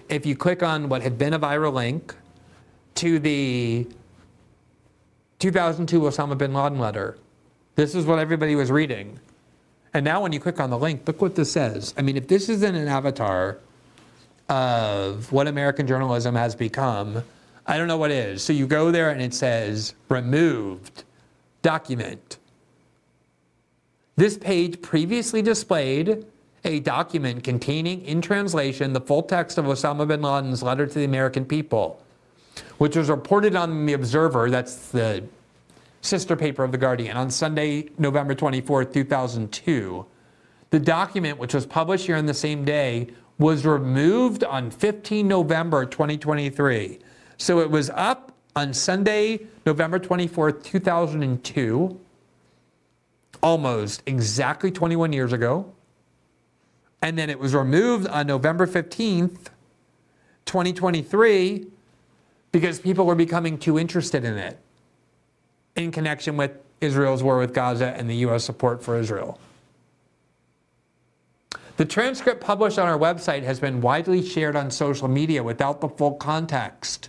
if 0.09 0.27
you 0.27 0.35
click 0.35 0.61
on 0.61 0.89
what 0.89 1.01
had 1.01 1.17
been 1.17 1.33
a 1.33 1.39
viral 1.39 1.73
link 1.73 2.13
to 2.95 3.17
the 3.17 3.87
2002 5.39 5.99
Osama 6.01 6.37
bin 6.37 6.53
Laden 6.53 6.77
letter. 6.77 7.17
This 7.73 7.95
is 7.95 8.05
what 8.05 8.19
everybody 8.19 8.55
was 8.55 8.69
reading. 8.69 9.19
And 9.91 10.05
now 10.05 10.21
when 10.21 10.33
you 10.33 10.39
click 10.39 10.59
on 10.59 10.69
the 10.69 10.77
link, 10.77 11.01
look 11.07 11.19
what 11.19 11.33
this 11.33 11.51
says. 11.51 11.95
I 11.97 12.03
mean, 12.03 12.15
if 12.15 12.27
this 12.27 12.47
isn't 12.47 12.75
an 12.75 12.87
avatar 12.87 13.57
of 14.49 15.31
what 15.31 15.47
American 15.47 15.87
journalism 15.87 16.35
has 16.35 16.55
become, 16.55 17.23
I 17.69 17.77
don't 17.77 17.87
know 17.87 17.97
what 17.97 18.09
is. 18.09 18.43
So 18.43 18.51
you 18.51 18.65
go 18.65 18.89
there 18.89 19.11
and 19.11 19.21
it 19.21 19.31
says 19.31 19.93
removed 20.09 21.03
document. 21.61 22.39
This 24.15 24.39
page 24.39 24.81
previously 24.81 25.43
displayed 25.43 26.25
a 26.65 26.79
document 26.79 27.43
containing 27.43 28.01
in 28.05 28.21
translation 28.21 28.91
the 28.93 28.99
full 28.99 29.21
text 29.21 29.59
of 29.59 29.65
Osama 29.65 30.07
bin 30.07 30.23
Laden's 30.23 30.63
letter 30.63 30.87
to 30.87 30.93
the 30.95 31.05
American 31.05 31.45
people, 31.45 32.03
which 32.79 32.95
was 32.95 33.07
reported 33.07 33.55
on 33.55 33.85
The 33.85 33.93
Observer, 33.93 34.49
that's 34.49 34.87
the 34.89 35.23
sister 36.01 36.35
paper 36.35 36.63
of 36.63 36.71
The 36.71 36.79
Guardian, 36.79 37.15
on 37.17 37.29
Sunday, 37.29 37.89
November 37.99 38.33
24, 38.33 38.85
2002. 38.85 40.05
The 40.71 40.79
document, 40.79 41.37
which 41.37 41.53
was 41.53 41.67
published 41.67 42.07
here 42.07 42.15
on 42.15 42.25
the 42.25 42.33
same 42.33 42.65
day, 42.65 43.09
was 43.37 43.63
removed 43.63 44.43
on 44.43 44.71
15 44.71 45.27
November 45.27 45.85
2023. 45.85 46.99
So 47.39 47.59
it 47.59 47.71
was 47.71 47.89
up 47.91 48.33
on 48.55 48.73
Sunday, 48.73 49.47
November 49.65 49.97
24, 49.97 50.51
2002, 50.51 51.99
almost 53.41 54.03
exactly 54.05 54.69
21 54.69 55.13
years 55.13 55.31
ago. 55.31 55.73
And 57.01 57.17
then 57.17 57.29
it 57.29 57.39
was 57.39 57.55
removed 57.55 58.07
on 58.07 58.27
November 58.27 58.67
15th, 58.67 59.47
2023, 60.45 61.67
because 62.51 62.79
people 62.79 63.05
were 63.05 63.15
becoming 63.15 63.57
too 63.57 63.79
interested 63.79 64.25
in 64.25 64.37
it 64.37 64.59
in 65.77 65.91
connection 65.91 66.35
with 66.35 66.51
Israel's 66.81 67.23
war 67.23 67.37
with 67.37 67.53
Gaza 67.53 67.95
and 67.95 68.09
the 68.09 68.15
U.S. 68.17 68.43
support 68.43 68.83
for 68.83 68.97
Israel. 68.97 69.39
The 71.77 71.85
transcript 71.85 72.41
published 72.41 72.77
on 72.77 72.89
our 72.89 72.99
website 72.99 73.43
has 73.43 73.61
been 73.61 73.79
widely 73.79 74.25
shared 74.25 74.57
on 74.57 74.69
social 74.69 75.07
media 75.07 75.41
without 75.41 75.79
the 75.79 75.87
full 75.87 76.15
context. 76.15 77.07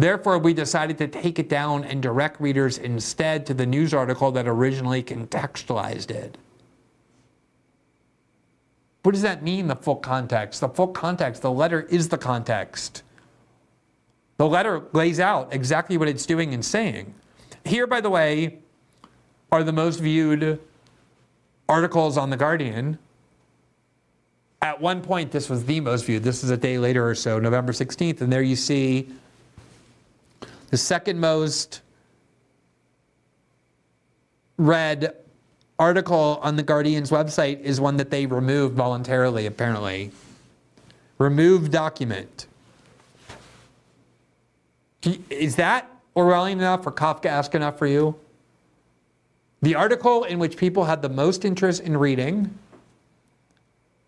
Therefore, 0.00 0.38
we 0.38 0.54
decided 0.54 0.96
to 0.96 1.08
take 1.08 1.38
it 1.38 1.50
down 1.50 1.84
and 1.84 2.02
direct 2.02 2.40
readers 2.40 2.78
instead 2.78 3.44
to 3.44 3.52
the 3.52 3.66
news 3.66 3.92
article 3.92 4.32
that 4.32 4.48
originally 4.48 5.02
contextualized 5.02 6.10
it. 6.10 6.38
What 9.02 9.12
does 9.12 9.20
that 9.20 9.42
mean, 9.42 9.66
the 9.66 9.76
full 9.76 9.96
context? 9.96 10.62
The 10.62 10.70
full 10.70 10.88
context, 10.88 11.42
the 11.42 11.50
letter 11.50 11.82
is 11.82 12.08
the 12.08 12.16
context. 12.16 13.02
The 14.38 14.48
letter 14.48 14.86
lays 14.94 15.20
out 15.20 15.52
exactly 15.52 15.98
what 15.98 16.08
it's 16.08 16.24
doing 16.24 16.54
and 16.54 16.64
saying. 16.64 17.12
Here, 17.66 17.86
by 17.86 18.00
the 18.00 18.08
way, 18.08 18.60
are 19.52 19.62
the 19.62 19.72
most 19.72 20.00
viewed 20.00 20.58
articles 21.68 22.16
on 22.16 22.30
The 22.30 22.38
Guardian. 22.38 22.98
At 24.62 24.80
one 24.80 25.02
point, 25.02 25.30
this 25.30 25.50
was 25.50 25.66
the 25.66 25.80
most 25.80 26.06
viewed. 26.06 26.22
This 26.22 26.42
is 26.42 26.48
a 26.48 26.56
day 26.56 26.78
later 26.78 27.06
or 27.06 27.14
so, 27.14 27.38
November 27.38 27.74
16th. 27.74 28.22
And 28.22 28.32
there 28.32 28.40
you 28.40 28.56
see 28.56 29.10
the 30.70 30.76
second 30.76 31.20
most 31.20 31.82
read 34.56 35.14
article 35.78 36.38
on 36.42 36.56
the 36.56 36.62
Guardian's 36.62 37.10
website 37.10 37.60
is 37.60 37.80
one 37.80 37.96
that 37.96 38.10
they 38.10 38.26
removed 38.26 38.76
voluntarily, 38.76 39.46
apparently. 39.46 40.12
Remove 41.18 41.70
document. 41.70 42.46
Is 45.30 45.56
that 45.56 45.90
Orwellian 46.14 46.52
enough 46.52 46.86
or 46.86 46.92
Kafkaesque 46.92 47.54
enough 47.54 47.78
for 47.78 47.86
you? 47.86 48.14
The 49.62 49.74
article 49.74 50.24
in 50.24 50.38
which 50.38 50.56
people 50.56 50.84
had 50.84 51.02
the 51.02 51.08
most 51.08 51.44
interest 51.44 51.82
in 51.82 51.96
reading 51.96 52.58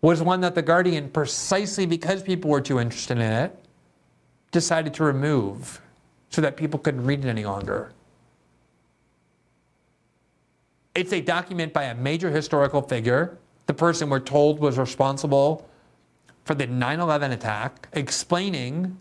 was 0.01 0.21
one 0.21 0.41
that 0.41 0.53
the 0.55 0.61
Guardian, 0.61 1.09
precisely 1.09 1.85
because 1.85 2.21
people 2.21 2.49
were 2.49 2.61
too 2.61 2.79
interested 2.79 3.17
in 3.17 3.23
it, 3.31 3.55
decided 4.51 4.93
to 4.95 5.03
remove 5.03 5.81
so 6.33 6.41
that 6.41 6.57
people 6.57 6.79
couldn't 6.79 7.05
read 7.05 7.23
it 7.23 7.29
any 7.29 7.45
longer. 7.45 7.91
It's 10.95 11.13
a 11.13 11.21
document 11.21 11.73
by 11.73 11.83
a 11.83 11.95
major 11.95 12.31
historical 12.31 12.81
figure, 12.81 13.37
the 13.67 13.73
person 13.73 14.09
we're 14.09 14.19
told 14.19 14.59
was 14.59 14.79
responsible 14.79 15.69
for 16.43 16.55
the 16.55 16.65
9 16.65 16.99
11 16.99 17.31
attack, 17.31 17.87
explaining 17.93 18.97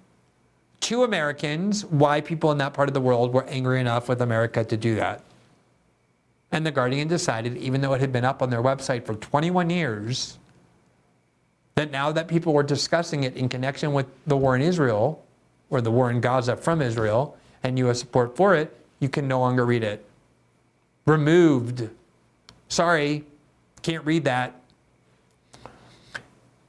to 0.81 1.05
Americans 1.05 1.87
why 1.87 2.21
people 2.21 2.53
in 2.53 2.59
that 2.59 2.75
part 2.75 2.89
of 2.89 2.95
the 2.95 3.01
world 3.01 3.33
were 3.33 3.45
angry 3.45 3.81
enough 3.81 4.09
with 4.09 4.21
America 4.21 4.63
to 4.65 4.77
do 4.77 4.95
that. 4.97 5.25
And 6.51 6.67
The 6.67 6.71
Guardian 6.71 7.09
decided, 7.09 7.57
even 7.57 7.81
though 7.81 7.95
it 7.95 8.01
had 8.03 8.13
been 8.13 8.27
up 8.27 8.43
on 8.43 8.51
their 8.51 8.63
website 8.63 9.07
for 9.07 9.15
21 9.15 9.71
years, 9.71 10.39
that 11.77 11.91
now 11.91 12.13
that 12.13 12.29
people 12.29 12.53
were 12.53 12.63
discussing 12.63 13.25
it 13.25 13.37
in 13.37 13.49
connection 13.49 13.95
with 13.95 14.07
the 14.27 14.37
war 14.37 14.55
in 14.55 14.61
Israel, 14.61 15.25
or 15.73 15.81
the 15.81 15.91
war 15.91 16.11
in 16.11 16.21
Gaza 16.21 16.55
from 16.55 16.83
Israel, 16.83 17.37
and 17.63 17.79
U.S. 17.79 17.99
support 17.99 18.37
for 18.37 18.55
it, 18.55 18.77
you 19.01 19.09
can 19.09 19.27
no 19.27 19.41
longer 19.41 19.65
read 19.65 19.83
it 19.83 20.05
removed. 21.07 21.89
Sorry, 22.69 23.25
can't 23.81 24.05
read 24.05 24.25
that. 24.25 24.55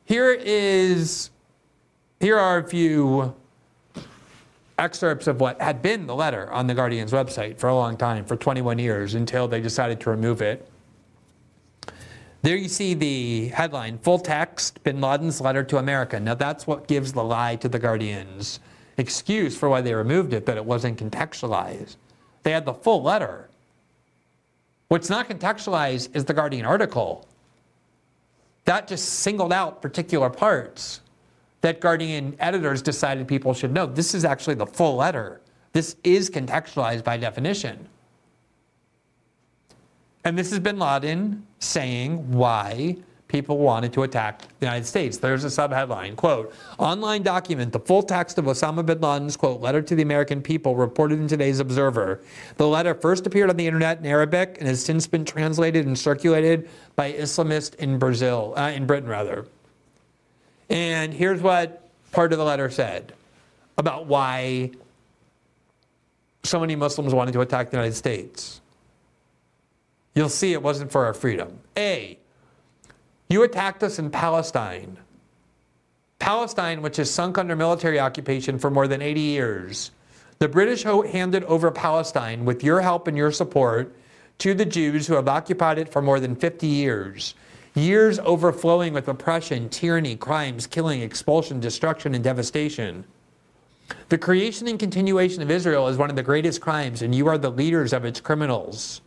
Here 0.06 0.32
is 0.32 1.30
here 2.20 2.40
are 2.40 2.60
a 2.60 2.68
few 2.68 3.36
excerpts 4.78 5.28
of 5.28 5.42
what 5.42 5.62
had 5.62 5.82
been 5.82 6.08
the 6.08 6.16
letter 6.16 6.52
on 6.52 6.68
the 6.68 6.74
Guardian's 6.74 7.12
website 7.12 7.58
for 7.58 7.68
a 7.68 7.76
long 7.76 7.98
time, 7.98 8.24
for 8.24 8.38
21 8.38 8.80
years, 8.80 9.16
until 9.16 9.48
they 9.48 9.60
decided 9.60 10.00
to 10.02 10.10
remove 10.10 10.42
it. 10.42 10.70
There 12.42 12.58
you 12.58 12.68
see 12.68 12.94
the 12.94 13.48
headline, 13.50 13.98
full 14.00 14.20
text, 14.20 14.84
bin 14.84 15.00
Laden's 15.00 15.40
letter 15.40 15.64
to 15.64 15.78
America. 15.78 16.20
Now 16.20 16.34
that's 16.34 16.66
what 16.68 16.88
gives 16.88 17.14
the 17.14 17.24
lie 17.24 17.56
to 17.58 17.70
the 17.70 17.80
Guardian's 17.80 18.60
excuse 18.98 19.58
for 19.58 19.70
why 19.70 19.82
they 19.82 19.94
removed 19.94 20.34
it, 20.34 20.46
that 20.46 20.58
it 20.58 20.66
wasn't 20.66 20.98
contextualized. 20.98 21.96
They 22.44 22.52
had 22.52 22.66
the 22.66 22.74
full 22.74 23.02
letter. 23.02 23.50
What's 24.88 25.10
not 25.10 25.30
contextualized 25.30 26.16
is 26.16 26.26
the 26.26 26.34
Guardian 26.34 26.66
article. 26.66 27.28
That 28.66 28.88
just 28.88 29.10
singled 29.10 29.52
out 29.52 29.82
particular 29.82 30.30
parts 30.30 31.02
that 31.62 31.80
Guardian 31.80 32.36
editors 32.40 32.82
decided 32.82 33.28
people 33.28 33.54
should 33.54 33.72
know. 33.72 33.86
This 33.86 34.14
is 34.14 34.26
actually 34.26 34.56
the 34.56 34.66
full 34.66 34.98
letter. 34.98 35.42
This 35.72 35.96
is 36.04 36.30
contextualized 36.30 37.04
by 37.04 37.18
definition. 37.18 37.88
And 40.26 40.38
this 40.38 40.52
is 40.52 40.60
bin 40.60 40.78
Laden 40.78 41.46
saying 41.60 42.32
why 42.32 42.98
people 43.34 43.58
wanted 43.58 43.92
to 43.92 44.04
attack 44.04 44.44
the 44.60 44.68
United 44.68 44.86
States. 44.86 45.18
There's 45.18 45.44
a 45.44 45.48
subheadline, 45.48 46.16
quote, 46.16 46.54
online 46.78 47.24
document, 47.24 47.74
the 47.74 47.80
full 47.80 48.04
text 48.04 48.38
of 48.38 48.46
Osama 48.46 48.86
bin 48.86 49.02
Laden's, 49.02 49.36
quote, 49.36 49.60
letter 49.60 49.82
to 49.82 49.96
the 49.96 50.04
American 50.04 50.40
people 50.40 50.76
reported 50.76 51.20
in 51.20 51.28
today's 51.28 51.60
Observer. 51.60 52.22
The 52.58 52.68
letter 52.68 52.94
first 52.94 53.26
appeared 53.26 53.50
on 53.50 53.58
the 53.58 53.66
internet 53.66 53.98
in 53.98 54.06
Arabic 54.06 54.58
and 54.60 54.68
has 54.68 54.86
since 54.86 55.08
been 55.08 55.26
translated 55.26 55.88
and 55.88 55.98
circulated 55.98 56.70
by 56.96 57.12
Islamists 57.12 57.74
in 57.76 57.98
Brazil, 57.98 58.54
uh, 58.56 58.70
in 58.70 58.86
Britain 58.86 59.10
rather. 59.10 59.48
And 60.70 61.12
here's 61.12 61.42
what 61.42 61.90
part 62.12 62.34
of 62.34 62.38
the 62.38 62.46
letter 62.46 62.70
said 62.70 63.14
about 63.80 64.06
why 64.06 64.70
so 66.44 66.60
many 66.60 66.76
Muslims 66.76 67.16
wanted 67.16 67.32
to 67.32 67.42
attack 67.42 67.72
the 67.72 67.78
United 67.78 67.96
States. 67.96 68.62
You'll 70.14 70.30
see 70.30 70.54
it 70.54 70.62
wasn't 70.62 70.92
for 70.92 71.04
our 71.08 71.16
freedom. 71.16 71.60
A, 71.76 72.20
you 73.34 73.44
attacked 73.44 73.84
us 73.84 73.98
in 73.98 74.12
Palestine. 74.12 74.96
Palestine, 76.20 76.82
which 76.82 76.98
has 76.98 77.10
sunk 77.10 77.38
under 77.38 77.56
military 77.56 78.00
occupation 78.00 78.60
for 78.60 78.70
more 78.70 78.88
than 78.88 79.02
80 79.02 79.20
years. 79.20 79.92
The 80.38 80.48
British 80.48 80.84
handed 80.84 81.44
over 81.46 81.72
Palestine 81.72 82.46
with 82.46 82.64
your 82.64 82.82
help 82.82 83.08
and 83.08 83.18
your 83.18 83.32
support 83.32 83.96
to 84.38 84.54
the 84.54 84.66
Jews 84.66 85.08
who 85.08 85.16
have 85.16 85.28
occupied 85.28 85.80
it 85.80 85.90
for 85.90 86.02
more 86.02 86.20
than 86.20 86.36
50 86.36 86.68
years. 86.68 87.34
Years 87.74 88.20
overflowing 88.20 88.94
with 88.94 89.08
oppression, 89.08 89.68
tyranny, 89.68 90.16
crimes, 90.16 90.68
killing, 90.68 91.02
expulsion, 91.02 91.60
destruction, 91.60 92.14
and 92.14 92.24
devastation. 92.24 93.04
The 94.10 94.18
creation 94.18 94.68
and 94.68 94.80
continuation 94.80 95.42
of 95.42 95.50
Israel 95.50 95.88
is 95.88 95.98
one 95.98 96.12
of 96.12 96.16
the 96.16 96.24
greatest 96.24 96.62
crimes, 96.62 97.02
and 97.02 97.16
you 97.16 97.28
are 97.28 97.38
the 97.40 97.50
leaders 97.50 97.94
of 97.94 98.06
its 98.06 98.22
criminals. 98.22 99.02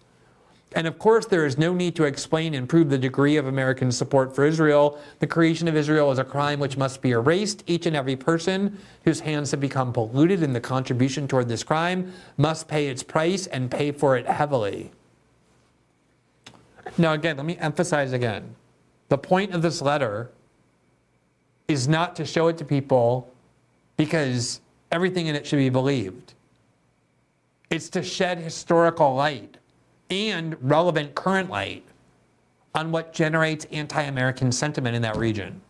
And 0.76 0.86
of 0.86 0.98
course, 0.98 1.24
there 1.24 1.46
is 1.46 1.56
no 1.56 1.72
need 1.72 1.96
to 1.96 2.04
explain 2.04 2.52
and 2.52 2.68
prove 2.68 2.90
the 2.90 2.98
degree 2.98 3.38
of 3.38 3.46
American 3.46 3.90
support 3.90 4.36
for 4.36 4.44
Israel. 4.44 5.00
The 5.20 5.26
creation 5.26 5.68
of 5.68 5.74
Israel 5.74 6.12
is 6.12 6.18
a 6.18 6.24
crime 6.24 6.60
which 6.60 6.76
must 6.76 7.00
be 7.00 7.12
erased. 7.12 7.64
Each 7.66 7.86
and 7.86 7.96
every 7.96 8.14
person 8.14 8.78
whose 9.02 9.20
hands 9.20 9.52
have 9.52 9.60
become 9.60 9.90
polluted 9.90 10.42
in 10.42 10.52
the 10.52 10.60
contribution 10.60 11.26
toward 11.26 11.48
this 11.48 11.64
crime 11.64 12.12
must 12.36 12.68
pay 12.68 12.88
its 12.88 13.02
price 13.02 13.46
and 13.46 13.70
pay 13.70 13.90
for 13.90 14.18
it 14.18 14.26
heavily. 14.26 14.90
Now, 16.98 17.14
again, 17.14 17.38
let 17.38 17.46
me 17.46 17.56
emphasize 17.56 18.12
again 18.12 18.54
the 19.08 19.16
point 19.16 19.54
of 19.54 19.62
this 19.62 19.80
letter 19.80 20.30
is 21.68 21.88
not 21.88 22.14
to 22.16 22.26
show 22.26 22.48
it 22.48 22.58
to 22.58 22.66
people 22.66 23.32
because 23.96 24.60
everything 24.92 25.26
in 25.26 25.36
it 25.36 25.46
should 25.46 25.56
be 25.56 25.70
believed. 25.70 26.34
It's 27.70 27.88
to 27.90 28.02
shed 28.02 28.38
historical 28.38 29.14
light 29.14 29.55
and 30.10 30.56
relevant 30.60 31.14
current 31.14 31.50
light 31.50 31.84
on 32.74 32.92
what 32.92 33.12
generates 33.12 33.64
anti 33.72 34.02
American 34.02 34.52
sentiment 34.52 34.94
in 34.94 35.02
that 35.02 35.16
region. 35.16 35.60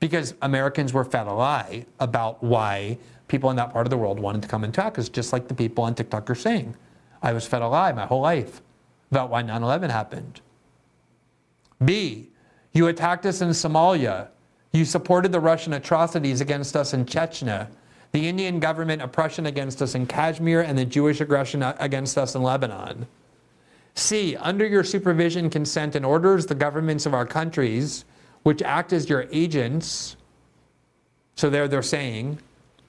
Because 0.00 0.34
Americans 0.42 0.92
were 0.92 1.04
fed 1.04 1.26
a 1.26 1.32
lie 1.32 1.86
about 1.98 2.42
why 2.42 2.98
people 3.26 3.50
in 3.50 3.56
that 3.56 3.72
part 3.72 3.86
of 3.86 3.90
the 3.90 3.96
world 3.96 4.20
wanted 4.20 4.42
to 4.42 4.48
come 4.48 4.64
and 4.64 4.72
attack 4.72 4.98
us, 4.98 5.08
just 5.08 5.32
like 5.32 5.48
the 5.48 5.54
people 5.54 5.84
on 5.84 5.94
TikTok 5.94 6.28
are 6.30 6.34
saying. 6.34 6.76
I 7.22 7.32
was 7.32 7.46
fed 7.46 7.62
a 7.62 7.68
lie 7.68 7.92
my 7.92 8.06
whole 8.06 8.20
life 8.20 8.62
about 9.10 9.30
why 9.30 9.42
9 9.42 9.62
11 9.62 9.90
happened. 9.90 10.40
B, 11.84 12.28
you 12.72 12.88
attacked 12.88 13.26
us 13.26 13.40
in 13.40 13.50
Somalia. 13.50 14.28
You 14.72 14.84
supported 14.84 15.32
the 15.32 15.40
Russian 15.40 15.72
atrocities 15.72 16.40
against 16.40 16.76
us 16.76 16.92
in 16.92 17.04
Chechnya, 17.06 17.68
the 18.12 18.28
Indian 18.28 18.60
government 18.60 19.02
oppression 19.02 19.46
against 19.46 19.80
us 19.80 19.94
in 19.94 20.06
Kashmir, 20.06 20.60
and 20.60 20.76
the 20.76 20.84
Jewish 20.84 21.20
aggression 21.20 21.62
against 21.62 22.18
us 22.18 22.34
in 22.34 22.42
Lebanon. 22.42 23.06
C, 23.98 24.36
under 24.36 24.66
your 24.66 24.84
supervision, 24.84 25.50
consent, 25.50 25.96
and 25.96 26.06
orders, 26.06 26.46
the 26.46 26.54
governments 26.54 27.04
of 27.04 27.14
our 27.14 27.26
countries, 27.26 28.04
which 28.42 28.62
act 28.62 28.92
as 28.92 29.08
your 29.08 29.26
agents, 29.32 30.16
so 31.34 31.50
there 31.50 31.68
they're 31.68 31.82
saying 31.82 32.38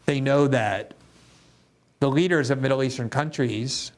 they 0.05 0.21
know 0.21 0.47
that 0.47 0.93
the 1.99 2.09
leaders 2.09 2.49
of 2.49 2.61
Middle 2.61 2.83
Eastern 2.83 3.09
countries 3.09 3.91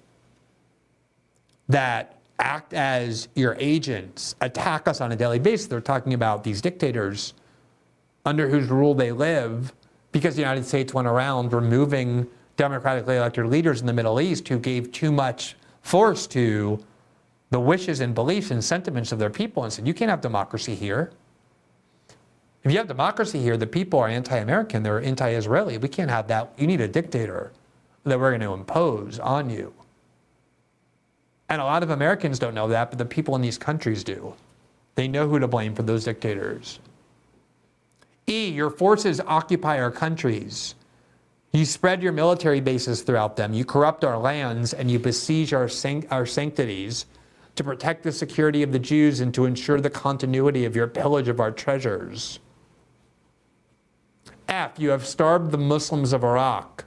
that 1.70 2.20
act 2.40 2.74
as 2.74 3.28
your 3.36 3.56
agents 3.60 4.36
attack 4.42 4.88
us 4.88 5.00
on 5.00 5.12
a 5.12 5.16
daily 5.16 5.40
basis. 5.40 5.68
They're 5.68 5.80
talking 5.80 6.14
about 6.14 6.44
these 6.44 6.62
dictators 6.62 7.34
under 8.26 8.50
whose 8.50 8.68
rule 8.70 8.94
they 8.96 9.12
live 9.12 9.74
because 10.12 10.36
the 10.36 10.42
United 10.42 10.66
States 10.66 10.94
went 10.94 11.08
around 11.08 11.54
removing 11.54 12.28
democratically 12.58 13.18
elected 13.18 13.46
leaders 13.46 13.82
in 13.82 13.88
the 13.88 13.94
Middle 13.94 14.20
East 14.20 14.48
who 14.48 14.60
gave 14.60 14.92
too 14.92 15.12
much 15.12 15.56
force 15.82 16.28
to 16.28 16.84
the 17.52 17.60
wishes 17.60 18.00
and 18.00 18.16
beliefs 18.16 18.50
and 18.50 18.64
sentiments 18.64 19.12
of 19.12 19.20
their 19.20 19.30
people 19.30 19.64
and 19.64 19.72
said, 19.72 19.86
You 19.86 19.94
can't 19.94 20.10
have 20.10 20.22
democracy 20.22 20.74
here. 20.74 21.12
If 22.64 22.72
you 22.72 22.78
have 22.78 22.88
democracy 22.88 23.40
here, 23.40 23.58
the 23.58 23.68
people 23.68 24.00
are 24.00 24.08
anti 24.08 24.38
American, 24.38 24.82
they're 24.84 25.02
anti 25.02 25.30
Israeli. 25.30 25.78
We 25.78 25.90
can't 25.90 26.10
have 26.10 26.28
that. 26.30 26.54
You 26.58 26.66
need 26.66 26.82
a 26.82 26.88
dictator 26.88 27.52
that 28.06 28.20
we're 28.20 28.32
going 28.32 28.42
to 28.42 28.54
impose 28.54 29.20
on 29.20 29.50
you. 29.50 29.74
And 31.50 31.62
a 31.62 31.66
lot 31.66 31.84
of 31.84 31.90
Americans 31.90 32.40
don't 32.40 32.56
know 32.56 32.70
that, 32.70 32.90
but 32.90 32.98
the 32.98 33.06
people 33.06 33.36
in 33.36 33.42
these 33.42 33.58
countries 33.58 34.04
do. 34.04 34.34
They 34.96 35.08
know 35.08 35.28
who 35.28 35.38
to 35.40 35.48
blame 35.48 35.76
for 35.76 35.84
those 35.84 36.06
dictators. 36.06 36.80
E, 38.28 38.50
your 38.50 38.70
forces 38.70 39.20
occupy 39.28 39.80
our 39.80 39.92
countries. 39.92 40.76
You 41.52 41.66
spread 41.66 42.02
your 42.02 42.14
military 42.14 42.62
bases 42.62 43.02
throughout 43.02 43.36
them. 43.36 43.54
You 43.54 43.66
corrupt 43.66 44.06
our 44.06 44.18
lands 44.18 44.74
and 44.74 44.90
you 44.90 45.00
besiege 45.00 45.54
our, 45.54 45.68
sanct- 45.68 46.10
our 46.12 46.26
sanctities 46.26 47.06
to 47.56 47.64
protect 47.64 48.04
the 48.04 48.12
security 48.12 48.64
of 48.64 48.72
the 48.72 48.80
Jews 48.80 49.20
and 49.20 49.34
to 49.34 49.46
ensure 49.46 49.82
the 49.82 49.90
continuity 49.90 50.66
of 50.66 50.76
your 50.76 50.88
pillage 50.88 51.28
of 51.28 51.40
our 51.40 51.52
treasures. 51.52 52.40
F, 54.48 54.78
you 54.78 54.90
have 54.90 55.06
starved 55.06 55.52
the 55.52 55.58
Muslims 55.58 56.14
of 56.14 56.24
Iraq, 56.24 56.86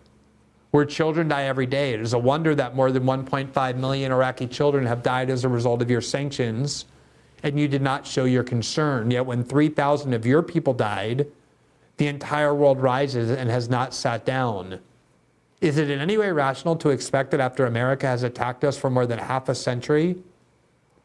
where 0.70 0.84
children 0.84 1.28
die 1.28 1.44
every 1.44 1.66
day. 1.66 1.94
It 1.94 2.00
is 2.00 2.12
a 2.12 2.18
wonder 2.18 2.54
that 2.54 2.74
more 2.74 2.90
than 2.90 3.04
1.5 3.04 3.76
million 3.76 4.12
Iraqi 4.12 4.46
children 4.46 4.86
have 4.86 5.02
died 5.02 5.30
as 5.30 5.44
a 5.44 5.48
result 5.48 5.80
of 5.80 5.90
your 5.90 6.00
sanctions, 6.00 6.86
and 7.42 7.58
you 7.58 7.68
did 7.68 7.82
not 7.82 8.06
show 8.06 8.24
your 8.24 8.42
concern. 8.42 9.10
Yet, 9.10 9.26
when 9.26 9.44
3,000 9.44 10.12
of 10.12 10.26
your 10.26 10.42
people 10.42 10.74
died, 10.74 11.26
the 11.96 12.06
entire 12.06 12.54
world 12.54 12.80
rises 12.80 13.30
and 13.30 13.48
has 13.50 13.68
not 13.68 13.94
sat 13.94 14.24
down. 14.24 14.80
Is 15.60 15.78
it 15.78 15.88
in 15.88 16.00
any 16.00 16.18
way 16.18 16.30
rational 16.32 16.76
to 16.76 16.90
expect 16.90 17.30
that 17.30 17.40
after 17.40 17.66
America 17.66 18.06
has 18.06 18.22
attacked 18.22 18.64
us 18.64 18.76
for 18.76 18.90
more 18.90 19.06
than 19.06 19.18
half 19.18 19.48
a 19.48 19.54
century, 19.54 20.16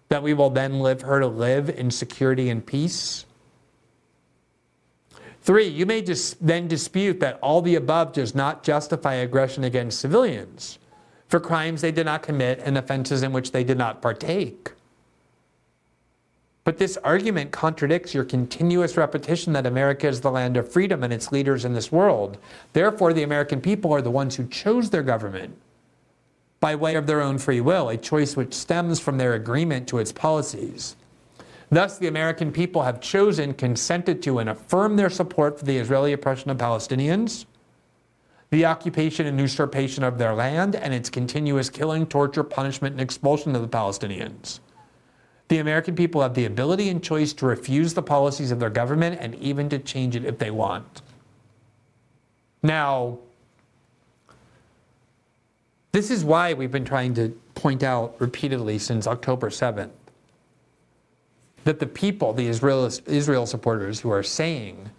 that 0.10 0.24
we 0.24 0.34
will 0.34 0.50
then 0.50 0.80
live 0.80 1.02
her 1.02 1.20
to 1.20 1.28
live 1.28 1.70
in 1.70 1.92
security 1.92 2.50
and 2.50 2.66
peace? 2.66 3.26
Three, 5.42 5.68
you 5.68 5.86
may 5.86 6.02
dis- 6.02 6.36
then 6.42 6.68
dispute 6.68 7.20
that 7.22 7.40
all 7.42 7.62
the 7.62 7.76
above 7.76 8.14
does 8.14 8.36
not 8.36 8.64
justify 8.64 9.16
aggression 9.16 9.64
against 9.64 10.00
civilians 10.00 10.80
for 11.30 11.40
crimes 11.40 11.82
they 11.82 11.92
did 11.92 12.08
not 12.08 12.24
commit 12.24 12.60
and 12.66 12.78
offenses 12.78 13.24
in 13.24 13.32
which 13.32 13.52
they 13.52 13.64
did 13.64 13.78
not 13.78 14.02
partake. 14.02 14.72
But 16.64 16.78
this 16.78 16.98
argument 16.98 17.52
contradicts 17.52 18.14
your 18.14 18.26
continuous 18.26 18.98
repetition 18.98 19.54
that 19.54 19.66
America 19.66 20.08
is 20.08 20.22
the 20.22 20.32
land 20.32 20.58
of 20.58 20.72
freedom 20.72 21.04
and 21.04 21.14
its 21.14 21.32
leaders 21.32 21.66
in 21.66 21.74
this 21.74 21.92
world. 21.92 22.38
Therefore, 22.74 23.14
the 23.14 23.24
American 23.24 23.62
people 23.62 23.94
are 23.94 24.02
the 24.02 24.12
ones 24.12 24.36
who 24.36 24.48
chose 24.48 24.90
their 24.90 25.04
government 25.04 25.56
by 26.60 26.76
way 26.76 26.96
of 26.96 27.08
their 27.08 27.22
own 27.22 27.38
free 27.38 27.62
will, 27.62 27.90
a 27.90 27.98
choice 27.98 28.36
which 28.36 28.54
stems 28.54 29.00
from 29.00 29.18
their 29.18 29.34
agreement 29.34 29.88
to 29.88 29.98
its 29.98 30.12
policies. 30.12 30.96
Thus, 31.72 31.98
the 31.98 32.08
American 32.08 32.52
people 32.52 32.82
have 32.82 33.00
chosen, 33.00 33.54
consented 33.54 34.22
to, 34.24 34.40
and 34.40 34.50
affirmed 34.50 34.98
their 34.98 35.10
support 35.10 35.60
for 35.60 35.66
the 35.66 35.78
Israeli 35.78 36.14
oppression 36.14 36.50
of 36.50 36.58
Palestinians, 36.58 37.46
the 38.50 38.66
occupation 38.66 39.28
and 39.28 39.40
usurpation 39.40 40.04
of 40.04 40.18
their 40.18 40.34
land, 40.34 40.76
and 40.76 40.94
its 40.94 41.10
continuous 41.10 41.70
killing, 41.70 42.08
torture, 42.08 42.44
punishment, 42.44 42.94
and 42.94 43.02
expulsion 43.02 43.56
of 43.56 43.62
the 43.62 43.68
Palestinians. 43.68 44.60
The 45.50 45.60
American 45.60 45.96
people 45.96 46.22
have 46.22 46.34
the 46.34 46.46
ability 46.46 46.90
and 46.90 47.04
choice 47.04 47.34
to 47.34 47.46
refuse 47.46 47.94
the 47.94 48.02
policies 48.02 48.52
of 48.52 48.60
their 48.60 48.70
government 48.70 49.20
and 49.22 49.36
even 49.36 49.70
to 49.70 49.80
change 49.80 50.16
it 50.16 50.26
if 50.26 50.40
they 50.40 50.52
want. 50.52 51.04
Now, 52.64 53.20
this 56.00 56.12
is 56.12 56.24
why 56.24 56.54
we've 56.54 56.72
been 56.72 56.86
trying 56.86 57.14
to 57.14 57.28
point 57.56 57.84
out 57.84 58.16
repeatedly 58.20 58.80
since 58.80 59.06
October 59.06 59.50
7th 59.50 59.90
that 61.66 61.80
the 61.80 61.86
people, 61.86 62.32
the 62.32 62.48
Israel, 62.48 62.90
Israel 63.06 63.46
supporters 63.46 64.00
who 64.00 64.10
are 64.10 64.24
saying 64.24 64.92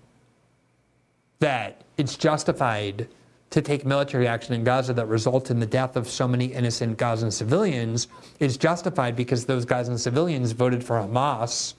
that 1.39 1.81
it's 1.97 2.17
justified 2.17 3.09
to 3.49 3.63
take 3.63 3.87
military 3.87 4.29
action 4.29 4.53
in 4.53 4.63
Gaza 4.63 4.93
that 4.93 5.07
results 5.07 5.51
in 5.51 5.59
the 5.59 5.65
death 5.65 5.97
of 5.97 6.07
so 6.07 6.29
many 6.29 6.53
innocent 6.53 6.99
Gazan 6.99 7.31
civilians 7.31 8.07
is 8.39 8.59
justified 8.59 9.17
because 9.17 9.47
those 9.47 9.65
Gazan 9.65 9.97
civilians 9.97 10.53
voted 10.53 10.85
for 10.85 10.97
Hamas 10.97 11.73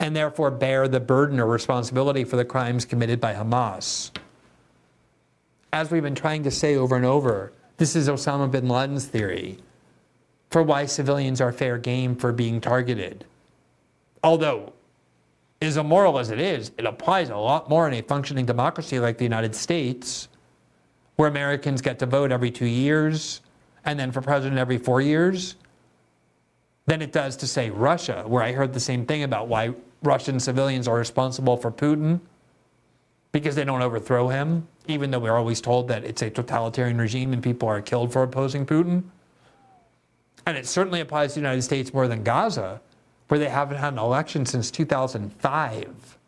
and 0.00 0.16
therefore 0.16 0.50
bear 0.50 0.88
the 0.88 0.98
burden 0.98 1.38
or 1.38 1.46
responsibility 1.46 2.24
for 2.24 2.34
the 2.34 2.44
crimes 2.44 2.84
committed 2.84 3.20
by 3.20 3.32
Hamas. 3.32 4.10
As 5.72 5.92
we've 5.92 6.02
been 6.02 6.16
trying 6.16 6.42
to 6.42 6.50
say 6.50 6.74
over 6.74 6.96
and 6.96 7.04
over, 7.04 7.52
this 7.76 7.96
is 7.96 8.08
Osama 8.08 8.50
bin 8.50 8.68
Laden's 8.68 9.06
theory 9.06 9.58
for 10.50 10.62
why 10.62 10.86
civilians 10.86 11.40
are 11.40 11.52
fair 11.52 11.78
game 11.78 12.14
for 12.14 12.32
being 12.32 12.60
targeted. 12.60 13.24
Although 14.22 14.72
as 15.60 15.76
immoral 15.76 16.18
as 16.18 16.30
it 16.30 16.38
is, 16.38 16.70
it 16.78 16.84
applies 16.84 17.30
a 17.30 17.36
lot 17.36 17.68
more 17.68 17.88
in 17.88 17.94
a 17.94 18.02
functioning 18.02 18.46
democracy 18.46 18.98
like 19.00 19.18
the 19.18 19.24
United 19.24 19.54
States, 19.54 20.28
where 21.16 21.28
Americans 21.28 21.80
get 21.80 21.98
to 21.98 22.06
vote 22.06 22.30
every 22.30 22.50
two 22.50 22.66
years 22.66 23.40
and 23.84 23.98
then 23.98 24.12
for 24.12 24.20
president 24.20 24.58
every 24.58 24.78
four 24.78 25.00
years, 25.00 25.56
than 26.86 27.02
it 27.02 27.12
does 27.12 27.36
to 27.36 27.46
say 27.46 27.70
Russia, 27.70 28.24
where 28.26 28.42
I 28.42 28.52
heard 28.52 28.72
the 28.72 28.80
same 28.80 29.06
thing 29.06 29.22
about 29.22 29.48
why 29.48 29.72
Russian 30.02 30.38
civilians 30.38 30.86
are 30.86 30.96
responsible 30.96 31.56
for 31.56 31.70
Putin 31.70 32.20
because 33.34 33.56
they 33.56 33.64
don't 33.64 33.82
overthrow 33.82 34.28
him, 34.28 34.64
even 34.86 35.10
though 35.10 35.18
we're 35.18 35.36
always 35.36 35.60
told 35.60 35.88
that 35.88 36.04
it's 36.04 36.22
a 36.22 36.30
totalitarian 36.30 36.96
regime 36.96 37.32
and 37.32 37.42
people 37.42 37.68
are 37.68 37.82
killed 37.82 38.12
for 38.12 38.22
opposing 38.22 38.64
Putin. 38.64 39.02
And 40.46 40.56
it 40.56 40.68
certainly 40.68 41.00
applies 41.00 41.30
to 41.30 41.34
the 41.34 41.40
United 41.40 41.62
States 41.62 41.92
more 41.92 42.06
than 42.06 42.22
Gaza, 42.22 42.80
where 43.26 43.40
they 43.40 43.48
haven't 43.48 43.78
had 43.78 43.92
an 43.92 43.98
election 43.98 44.46
since 44.46 44.70
2005. 44.70 46.18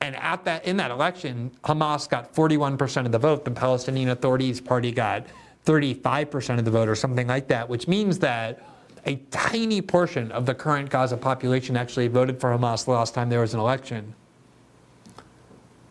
And 0.00 0.16
at 0.16 0.42
that, 0.46 0.64
in 0.64 0.78
that 0.78 0.90
election, 0.90 1.50
Hamas 1.64 2.08
got 2.08 2.34
41% 2.34 3.04
of 3.04 3.12
the 3.12 3.18
vote. 3.18 3.44
The 3.44 3.50
Palestinian 3.50 4.08
Authorities 4.08 4.58
Party 4.58 4.90
got 4.90 5.26
35% 5.66 6.58
of 6.58 6.64
the 6.64 6.70
vote, 6.70 6.88
or 6.88 6.94
something 6.94 7.26
like 7.26 7.46
that, 7.48 7.68
which 7.68 7.88
means 7.88 8.20
that 8.20 8.64
a 9.04 9.16
tiny 9.30 9.82
portion 9.82 10.32
of 10.32 10.46
the 10.46 10.54
current 10.54 10.88
Gaza 10.88 11.18
population 11.18 11.76
actually 11.76 12.08
voted 12.08 12.40
for 12.40 12.56
Hamas 12.56 12.86
the 12.86 12.92
last 12.92 13.12
time 13.12 13.28
there 13.28 13.40
was 13.40 13.52
an 13.52 13.60
election. 13.60 14.14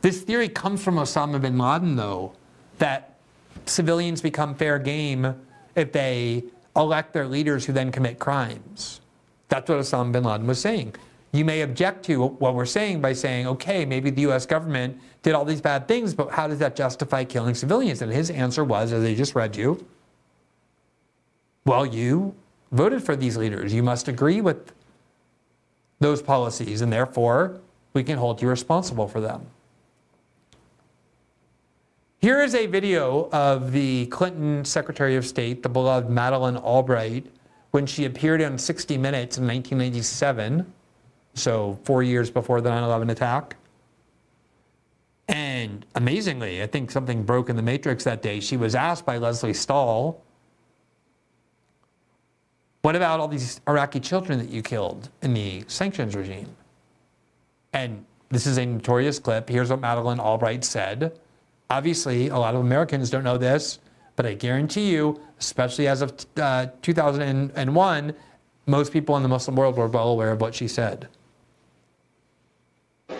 This 0.01 0.21
theory 0.21 0.49
comes 0.49 0.83
from 0.83 0.95
Osama 0.95 1.39
bin 1.39 1.57
Laden, 1.57 1.95
though, 1.95 2.33
that 2.79 3.17
civilians 3.65 4.21
become 4.21 4.55
fair 4.55 4.79
game 4.79 5.35
if 5.75 5.91
they 5.91 6.43
elect 6.75 7.13
their 7.13 7.27
leaders 7.27 7.65
who 7.65 7.73
then 7.73 7.91
commit 7.91 8.17
crimes. 8.17 9.01
That's 9.49 9.69
what 9.69 9.79
Osama 9.79 10.11
bin 10.11 10.23
Laden 10.23 10.47
was 10.47 10.59
saying. 10.59 10.95
You 11.33 11.45
may 11.45 11.61
object 11.61 12.03
to 12.05 12.25
what 12.25 12.55
we're 12.55 12.65
saying 12.65 13.01
by 13.01 13.13
saying, 13.13 13.47
okay, 13.47 13.85
maybe 13.85 14.09
the 14.09 14.21
US 14.23 14.45
government 14.45 14.99
did 15.23 15.33
all 15.33 15.45
these 15.45 15.61
bad 15.61 15.87
things, 15.87 16.13
but 16.13 16.31
how 16.31 16.47
does 16.47 16.59
that 16.59 16.75
justify 16.75 17.23
killing 17.23 17.55
civilians? 17.55 18.01
And 18.01 18.11
his 18.11 18.29
answer 18.29 18.63
was, 18.63 18.91
as 18.91 19.03
I 19.03 19.13
just 19.13 19.35
read 19.35 19.55
you, 19.55 19.85
well, 21.65 21.85
you 21.85 22.35
voted 22.71 23.03
for 23.03 23.15
these 23.15 23.37
leaders. 23.37 23.73
You 23.73 23.83
must 23.83 24.07
agree 24.07 24.41
with 24.41 24.73
those 25.99 26.21
policies, 26.21 26.81
and 26.81 26.91
therefore 26.91 27.61
we 27.93 28.03
can 28.03 28.17
hold 28.17 28.41
you 28.41 28.49
responsible 28.49 29.07
for 29.07 29.21
them. 29.21 29.45
Here 32.21 32.43
is 32.43 32.53
a 32.53 32.67
video 32.67 33.29
of 33.31 33.71
the 33.71 34.05
Clinton 34.05 34.63
Secretary 34.63 35.15
of 35.15 35.25
State, 35.25 35.63
the 35.63 35.69
beloved 35.69 36.07
Madeleine 36.07 36.55
Albright, 36.55 37.25
when 37.71 37.87
she 37.87 38.05
appeared 38.05 38.43
on 38.43 38.59
60 38.59 38.95
Minutes 38.95 39.39
in 39.39 39.47
1997, 39.47 40.71
so 41.33 41.79
four 41.83 42.03
years 42.03 42.29
before 42.29 42.61
the 42.61 42.69
9 42.69 42.83
11 42.83 43.09
attack. 43.09 43.55
And 45.29 45.83
amazingly, 45.95 46.61
I 46.61 46.67
think 46.67 46.91
something 46.91 47.23
broke 47.23 47.49
in 47.49 47.55
the 47.55 47.63
matrix 47.63 48.03
that 48.03 48.21
day. 48.21 48.39
She 48.39 48.55
was 48.55 48.75
asked 48.75 49.03
by 49.03 49.17
Lesley 49.17 49.55
Stahl, 49.55 50.21
What 52.83 52.95
about 52.95 53.19
all 53.19 53.29
these 53.29 53.61
Iraqi 53.67 53.99
children 53.99 54.37
that 54.37 54.49
you 54.49 54.61
killed 54.61 55.09
in 55.23 55.33
the 55.33 55.63
sanctions 55.65 56.15
regime? 56.15 56.55
And 57.73 58.05
this 58.29 58.45
is 58.45 58.59
a 58.59 58.65
notorious 58.67 59.17
clip. 59.17 59.49
Here's 59.49 59.71
what 59.71 59.79
Madeleine 59.79 60.19
Albright 60.19 60.63
said. 60.63 61.19
Obviously, 61.71 62.27
a 62.27 62.37
lot 62.37 62.53
of 62.53 62.59
Americans 62.59 63.09
don't 63.09 63.23
know 63.23 63.37
this, 63.37 63.79
but 64.17 64.25
I 64.25 64.33
guarantee 64.33 64.91
you, 64.91 65.21
especially 65.39 65.87
as 65.87 66.01
of 66.01 66.13
uh, 66.35 66.67
2001, 66.81 68.13
most 68.65 68.91
people 68.91 69.15
in 69.15 69.23
the 69.23 69.29
Muslim 69.29 69.55
world 69.55 69.77
were 69.77 69.87
well 69.87 70.09
aware 70.09 70.31
of 70.31 70.41
what 70.41 70.53
she 70.53 70.67
said. 70.67 71.07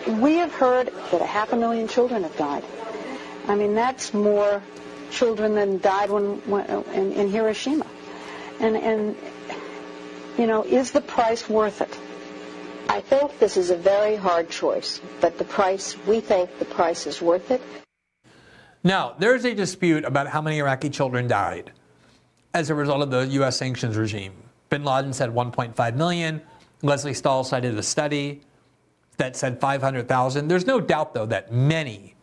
We 0.06 0.34
have 0.34 0.52
heard 0.52 0.92
that 1.12 1.22
a 1.22 1.24
half 1.24 1.54
a 1.54 1.56
million 1.56 1.88
children 1.88 2.24
have 2.24 2.36
died. 2.36 2.62
I 3.48 3.54
mean, 3.54 3.74
that's 3.74 4.12
more 4.12 4.62
children 5.10 5.54
than 5.54 5.80
died 5.80 6.10
when, 6.10 6.36
when 6.46 6.66
in, 6.92 7.12
in 7.12 7.30
Hiroshima. 7.30 7.86
And, 8.60 8.76
and, 8.76 9.16
you 10.36 10.46
know, 10.46 10.62
is 10.62 10.90
the 10.90 11.00
price 11.00 11.48
worth 11.48 11.80
it? 11.80 11.98
I 12.90 13.00
think 13.00 13.38
this 13.38 13.56
is 13.56 13.70
a 13.70 13.76
very 13.76 14.14
hard 14.14 14.50
choice, 14.50 15.00
but 15.22 15.38
the 15.38 15.44
price, 15.44 15.96
we 16.06 16.20
think 16.20 16.58
the 16.58 16.66
price 16.66 17.06
is 17.06 17.22
worth 17.22 17.50
it. 17.50 17.62
Now, 18.84 19.14
there's 19.18 19.44
a 19.44 19.54
dispute 19.54 20.04
about 20.04 20.26
how 20.26 20.42
many 20.42 20.58
Iraqi 20.58 20.90
children 20.90 21.28
died 21.28 21.72
as 22.52 22.68
a 22.70 22.74
result 22.74 23.02
of 23.02 23.10
the 23.10 23.26
U.S. 23.34 23.56
sanctions 23.56 23.96
regime. 23.96 24.32
Bin 24.70 24.84
Laden 24.84 25.12
said 25.12 25.30
1.5 25.30 25.96
million. 25.96 26.42
Lesley 26.82 27.14
Stahl 27.14 27.44
cited 27.44 27.78
a 27.78 27.82
study 27.82 28.40
that 29.18 29.36
said 29.36 29.60
500,000. 29.60 30.48
There's 30.48 30.66
no 30.66 30.80
doubt, 30.80 31.14
though, 31.14 31.26
that 31.26 31.52
many, 31.52 32.14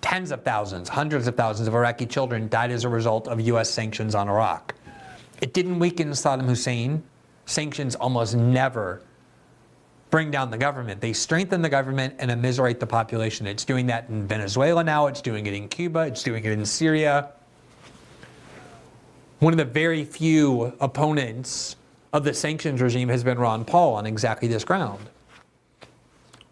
tens 0.00 0.30
of 0.30 0.42
thousands, 0.42 0.88
hundreds 0.88 1.26
of 1.26 1.36
thousands 1.36 1.68
of 1.68 1.74
Iraqi 1.74 2.06
children 2.06 2.48
died 2.48 2.70
as 2.70 2.84
a 2.84 2.88
result 2.88 3.28
of 3.28 3.40
U.S. 3.40 3.68
sanctions 3.68 4.14
on 4.14 4.28
Iraq. 4.28 4.74
It 5.42 5.52
didn't 5.52 5.78
weaken 5.78 6.10
Saddam 6.10 6.46
Hussein. 6.46 7.02
Sanctions 7.44 7.94
almost 7.96 8.36
never 8.36 9.02
bring 10.12 10.30
down 10.30 10.50
the 10.50 10.58
government. 10.58 11.00
They 11.00 11.14
strengthen 11.14 11.62
the 11.62 11.70
government 11.70 12.16
and 12.18 12.30
immiserate 12.30 12.78
the 12.78 12.86
population. 12.86 13.46
It's 13.46 13.64
doing 13.64 13.86
that 13.86 14.10
in 14.10 14.28
Venezuela 14.28 14.84
now, 14.84 15.06
it's 15.06 15.22
doing 15.22 15.46
it 15.46 15.54
in 15.54 15.68
Cuba, 15.68 16.00
it's 16.00 16.22
doing 16.22 16.44
it 16.44 16.52
in 16.52 16.66
Syria. 16.66 17.30
One 19.38 19.54
of 19.54 19.56
the 19.56 19.64
very 19.64 20.04
few 20.04 20.74
opponents 20.80 21.76
of 22.12 22.24
the 22.24 22.34
sanctions 22.34 22.82
regime 22.82 23.08
has 23.08 23.24
been 23.24 23.38
Ron 23.38 23.64
Paul 23.64 23.94
on 23.94 24.04
exactly 24.04 24.48
this 24.48 24.64
ground. 24.64 25.08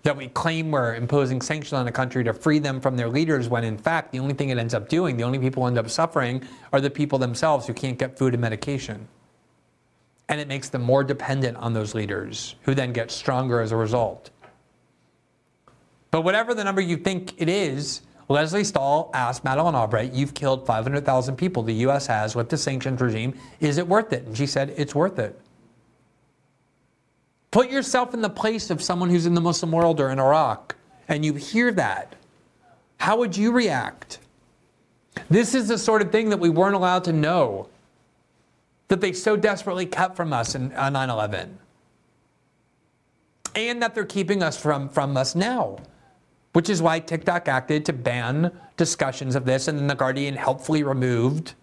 That 0.05 0.17
we 0.17 0.29
claim 0.29 0.71
we're 0.71 0.95
imposing 0.95 1.43
sanctions 1.43 1.75
on 1.75 1.87
a 1.87 1.93
country 1.93 2.25
to 2.25 2.33
free 2.33 2.61
them 2.61 2.81
from 2.81 2.97
their 2.97 3.11
leaders, 3.11 3.51
when 3.51 3.63
in 3.63 3.77
fact, 3.77 4.11
the 4.11 4.21
only 4.21 4.33
thing 4.33 4.49
it 4.49 4.57
ends 4.57 4.73
up 4.73 4.89
doing, 4.89 5.19
the 5.19 5.25
only 5.25 5.39
people 5.39 5.63
who 5.63 5.67
end 5.67 5.77
up 5.77 5.91
suffering, 5.91 6.43
are 6.73 6.81
the 6.81 6.89
people 6.89 7.19
themselves 7.19 7.67
who 7.67 7.75
can't 7.75 7.99
get 7.99 8.17
food 8.17 8.33
and 8.33 8.41
medication 8.41 9.07
and 10.31 10.41
it 10.41 10.47
makes 10.47 10.68
them 10.68 10.81
more 10.81 11.03
dependent 11.03 11.57
on 11.57 11.74
those 11.74 11.93
leaders, 11.93 12.55
who 12.62 12.72
then 12.72 12.93
get 12.93 13.11
stronger 13.11 13.61
as 13.61 13.72
a 13.72 13.76
result. 13.76 14.31
But 16.12 16.22
whatever 16.22 16.55
the 16.55 16.62
number 16.62 16.81
you 16.81 16.97
think 16.97 17.35
it 17.37 17.49
is, 17.49 18.03
Lesley 18.28 18.62
Stahl 18.62 19.11
asked 19.12 19.43
Madeleine 19.43 19.74
Albright, 19.74 20.12
You've 20.12 20.33
killed 20.33 20.64
500,000 20.64 21.35
people, 21.35 21.64
the 21.64 21.74
U.S. 21.74 22.07
has, 22.07 22.37
with 22.37 22.49
the 22.49 22.57
sanctions 22.57 23.01
regime. 23.01 23.37
Is 23.59 23.76
it 23.76 23.87
worth 23.87 24.12
it? 24.12 24.24
And 24.24 24.37
she 24.37 24.47
said, 24.47 24.72
It's 24.76 24.95
worth 24.95 25.18
it. 25.18 25.39
Put 27.51 27.68
yourself 27.68 28.14
in 28.14 28.20
the 28.20 28.31
place 28.31 28.70
of 28.70 28.81
someone 28.81 29.11
who's 29.11 29.26
in 29.26 29.35
the 29.35 29.41
Muslim 29.41 29.72
world 29.72 29.99
or 29.99 30.11
in 30.11 30.20
Iraq, 30.20 30.76
and 31.09 31.24
you 31.24 31.35
hear 31.35 31.72
that. 31.72 32.14
How 32.99 33.16
would 33.16 33.37
you 33.37 33.51
react? 33.51 34.18
This 35.28 35.57
is 35.57 35.66
the 35.66 35.78
sort 35.78 36.03
of 36.03 36.12
thing 36.12 36.31
that 36.31 36.39
we 36.39 36.51
weren't 36.51 36.76
allowed 36.76 37.03
to 37.05 37.12
know 37.12 37.68
that 38.91 39.01
they 39.01 39.12
so 39.12 39.36
desperately 39.36 39.86
kept 39.86 40.16
from 40.16 40.32
us 40.32 40.57
in, 40.57 40.72
on 40.74 40.93
9 40.93 41.11
11. 41.11 41.59
And 43.55 43.82
that 43.82 43.95
they're 43.95 44.05
keeping 44.05 44.43
us 44.43 44.61
from, 44.61 44.88
from 44.88 45.16
us 45.16 45.34
now. 45.34 45.78
Which 46.53 46.68
is 46.68 46.82
why 46.82 46.99
TikTok 46.99 47.47
acted 47.47 47.84
to 47.86 47.93
ban 47.93 48.51
discussions 48.76 49.36
of 49.36 49.45
this, 49.45 49.68
and 49.68 49.78
then 49.78 49.86
The 49.86 49.95
Guardian 49.95 50.34
helpfully 50.34 50.82
removed 50.82 51.55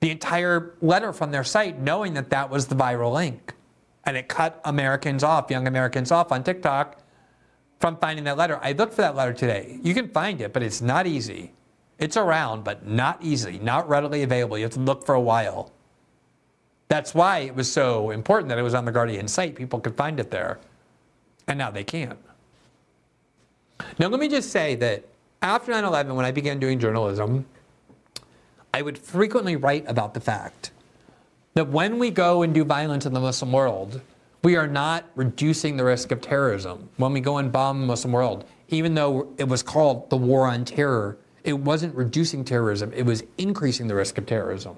the 0.00 0.10
entire 0.10 0.74
letter 0.82 1.14
from 1.14 1.30
their 1.30 1.44
site, 1.44 1.78
knowing 1.78 2.12
that 2.14 2.28
that 2.28 2.50
was 2.50 2.66
the 2.66 2.74
viral 2.74 3.14
link. 3.14 3.54
And 4.04 4.18
it 4.18 4.28
cut 4.28 4.60
Americans 4.66 5.24
off, 5.24 5.50
young 5.50 5.66
Americans 5.66 6.12
off 6.12 6.30
on 6.30 6.44
TikTok 6.44 7.00
from 7.78 7.96
finding 7.96 8.24
that 8.24 8.36
letter. 8.36 8.58
I 8.62 8.72
looked 8.72 8.92
for 8.92 9.02
that 9.02 9.16
letter 9.16 9.32
today. 9.32 9.78
You 9.82 9.94
can 9.94 10.08
find 10.08 10.42
it, 10.42 10.52
but 10.52 10.62
it's 10.62 10.82
not 10.82 11.06
easy. 11.06 11.52
It's 12.00 12.16
around, 12.16 12.64
but 12.64 12.86
not 12.86 13.18
easily, 13.22 13.58
not 13.58 13.88
readily 13.88 14.22
available. 14.22 14.56
You 14.56 14.64
have 14.64 14.72
to 14.72 14.80
look 14.80 15.04
for 15.04 15.14
a 15.14 15.20
while. 15.20 15.70
That's 16.88 17.14
why 17.14 17.40
it 17.40 17.54
was 17.54 17.70
so 17.70 18.10
important 18.10 18.48
that 18.48 18.58
it 18.58 18.62
was 18.62 18.74
on 18.74 18.86
the 18.86 18.90
Guardian 18.90 19.28
site. 19.28 19.54
People 19.54 19.78
could 19.78 19.96
find 19.96 20.18
it 20.18 20.30
there. 20.30 20.58
And 21.46 21.58
now 21.58 21.70
they 21.70 21.84
can't. 21.84 22.18
Now, 23.98 24.08
let 24.08 24.18
me 24.18 24.28
just 24.28 24.50
say 24.50 24.74
that 24.76 25.04
after 25.42 25.72
9 25.72 25.84
11, 25.84 26.14
when 26.14 26.24
I 26.24 26.30
began 26.30 26.58
doing 26.58 26.78
journalism, 26.78 27.46
I 28.72 28.82
would 28.82 28.98
frequently 28.98 29.56
write 29.56 29.84
about 29.86 30.14
the 30.14 30.20
fact 30.20 30.70
that 31.54 31.68
when 31.68 31.98
we 31.98 32.10
go 32.10 32.42
and 32.42 32.54
do 32.54 32.64
violence 32.64 33.04
in 33.04 33.12
the 33.12 33.20
Muslim 33.20 33.52
world, 33.52 34.00
we 34.42 34.56
are 34.56 34.66
not 34.66 35.04
reducing 35.16 35.76
the 35.76 35.84
risk 35.84 36.12
of 36.12 36.20
terrorism. 36.20 36.88
When 36.96 37.12
we 37.12 37.20
go 37.20 37.38
and 37.38 37.52
bomb 37.52 37.80
the 37.80 37.86
Muslim 37.86 38.12
world, 38.12 38.46
even 38.68 38.94
though 38.94 39.32
it 39.36 39.48
was 39.48 39.62
called 39.62 40.08
the 40.08 40.16
war 40.16 40.46
on 40.46 40.64
terror 40.64 41.18
it 41.44 41.54
wasn't 41.54 41.94
reducing 41.94 42.44
terrorism, 42.44 42.92
it 42.92 43.04
was 43.04 43.24
increasing 43.38 43.86
the 43.88 43.94
risk 43.94 44.18
of 44.18 44.26
terrorism. 44.26 44.76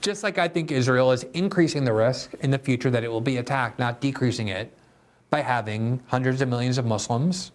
Just 0.00 0.22
like 0.22 0.38
I 0.38 0.48
think 0.48 0.70
Israel 0.70 1.12
is 1.12 1.24
increasing 1.34 1.84
the 1.84 1.92
risk 1.92 2.34
in 2.40 2.50
the 2.50 2.58
future 2.58 2.90
that 2.90 3.04
it 3.04 3.08
will 3.08 3.20
be 3.20 3.38
attacked, 3.38 3.78
not 3.78 4.00
decreasing 4.00 4.48
it, 4.48 4.72
by 5.30 5.40
having 5.40 6.00
hundreds 6.06 6.40
of 6.40 6.48
millions 6.48 6.78
of 6.78 6.86
Muslims 6.86 7.50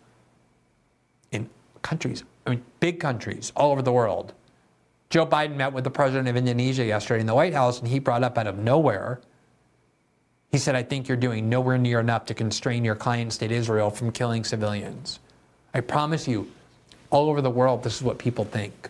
in 1.31 1.49
countries, 1.81 2.23
I 2.45 2.51
mean, 2.51 2.63
big 2.79 2.99
countries 2.99 3.53
all 3.55 3.71
over 3.71 3.81
the 3.81 3.93
world. 3.93 4.33
Joe 5.09 5.25
Biden 5.25 5.55
met 5.55 5.73
with 5.73 5.83
the 5.83 5.91
president 5.91 6.27
of 6.27 6.35
Indonesia 6.35 6.83
yesterday 6.83 7.21
in 7.21 7.27
the 7.27 7.35
White 7.35 7.53
House, 7.53 7.79
and 7.79 7.87
he 7.87 7.99
brought 7.99 8.23
up 8.23 8.37
out 8.37 8.47
of 8.47 8.57
nowhere 8.57 9.21
He 10.51 10.57
said, 10.57 10.75
I 10.75 10.83
think 10.83 11.07
you're 11.07 11.17
doing 11.17 11.47
nowhere 11.47 11.77
near 11.77 11.99
enough 11.99 12.25
to 12.25 12.33
constrain 12.33 12.83
your 12.83 12.95
client 12.95 13.31
state 13.31 13.51
Israel 13.51 13.89
from 13.89 14.11
killing 14.11 14.43
civilians. 14.43 15.19
I 15.73 15.79
promise 15.79 16.27
you, 16.27 16.51
all 17.11 17.29
over 17.29 17.41
the 17.41 17.49
world, 17.49 17.83
this 17.83 17.97
is 17.97 18.01
what 18.01 18.17
people 18.17 18.45
think 18.45 18.89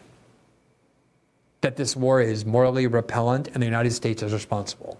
that 1.61 1.75
this 1.75 1.95
war 1.95 2.19
is 2.19 2.43
morally 2.43 2.87
repellent 2.87 3.47
and 3.49 3.61
the 3.61 3.65
United 3.65 3.91
States 3.91 4.23
is 4.23 4.33
responsible. 4.33 4.97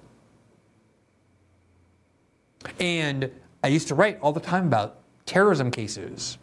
And 2.79 3.31
I 3.63 3.67
used 3.67 3.87
to 3.87 3.95
write 3.95 4.19
all 4.21 4.31
the 4.31 4.39
time 4.39 4.67
about 4.67 4.97
terrorism 5.25 5.71
cases 5.71 6.37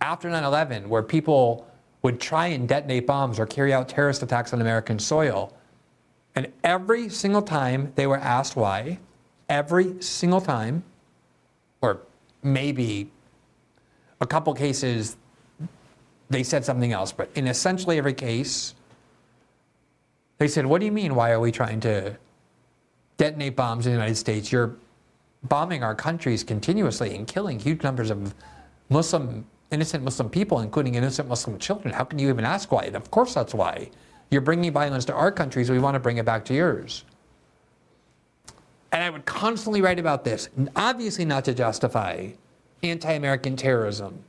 after 0.00 0.28
9 0.28 0.44
11 0.44 0.88
where 0.88 1.02
people 1.02 1.66
would 2.02 2.20
try 2.20 2.48
and 2.48 2.68
detonate 2.68 3.06
bombs 3.06 3.38
or 3.38 3.46
carry 3.46 3.72
out 3.72 3.88
terrorist 3.88 4.22
attacks 4.22 4.52
on 4.52 4.60
American 4.60 4.98
soil. 4.98 5.54
And 6.34 6.52
every 6.62 7.08
single 7.08 7.40
time 7.40 7.92
they 7.94 8.06
were 8.06 8.18
asked 8.18 8.56
why, 8.56 8.98
every 9.48 10.02
single 10.02 10.42
time, 10.42 10.84
or 11.80 12.00
maybe 12.42 13.10
a 14.20 14.26
couple 14.26 14.52
cases, 14.52 15.16
they 16.30 16.42
said 16.42 16.64
something 16.64 16.92
else, 16.92 17.12
but 17.12 17.30
in 17.34 17.46
essentially 17.46 17.98
every 17.98 18.14
case, 18.14 18.74
they 20.38 20.48
said, 20.48 20.66
What 20.66 20.80
do 20.80 20.86
you 20.86 20.92
mean? 20.92 21.14
Why 21.14 21.30
are 21.30 21.40
we 21.40 21.52
trying 21.52 21.80
to 21.80 22.16
detonate 23.16 23.56
bombs 23.56 23.86
in 23.86 23.92
the 23.92 23.98
United 23.98 24.16
States? 24.16 24.50
You're 24.50 24.74
bombing 25.44 25.82
our 25.82 25.94
countries 25.94 26.42
continuously 26.42 27.14
and 27.14 27.26
killing 27.26 27.58
huge 27.58 27.82
numbers 27.82 28.10
of 28.10 28.34
Muslim, 28.88 29.46
innocent 29.70 30.04
Muslim 30.04 30.28
people, 30.30 30.60
including 30.60 30.94
innocent 30.94 31.28
Muslim 31.28 31.58
children. 31.58 31.92
How 31.92 32.04
can 32.04 32.18
you 32.18 32.28
even 32.28 32.44
ask 32.44 32.72
why? 32.72 32.84
And 32.84 32.96
of 32.96 33.10
course, 33.10 33.34
that's 33.34 33.54
why. 33.54 33.90
You're 34.30 34.40
bringing 34.40 34.72
violence 34.72 35.04
to 35.06 35.14
our 35.14 35.30
countries, 35.30 35.70
we 35.70 35.78
want 35.78 35.94
to 35.94 36.00
bring 36.00 36.16
it 36.16 36.24
back 36.24 36.44
to 36.46 36.54
yours. 36.54 37.04
And 38.90 39.02
I 39.02 39.10
would 39.10 39.26
constantly 39.26 39.82
write 39.82 39.98
about 39.98 40.24
this, 40.24 40.48
obviously 40.76 41.24
not 41.24 41.44
to 41.46 41.54
justify 41.54 42.28
anti 42.82 43.12
American 43.12 43.56
terrorism, 43.56 44.22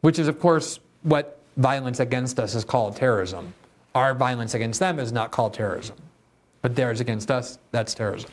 which 0.00 0.18
is, 0.18 0.28
of 0.28 0.38
course, 0.40 0.80
what 1.02 1.38
violence 1.56 2.00
against 2.00 2.38
us 2.38 2.54
is 2.54 2.64
called 2.64 2.96
terrorism. 2.96 3.54
Our 3.94 4.14
violence 4.14 4.54
against 4.54 4.80
them 4.80 4.98
is 4.98 5.12
not 5.12 5.30
called 5.30 5.54
terrorism, 5.54 5.96
but 6.62 6.76
theirs 6.76 7.00
against 7.00 7.30
us, 7.30 7.58
that's 7.70 7.94
terrorism. 7.94 8.30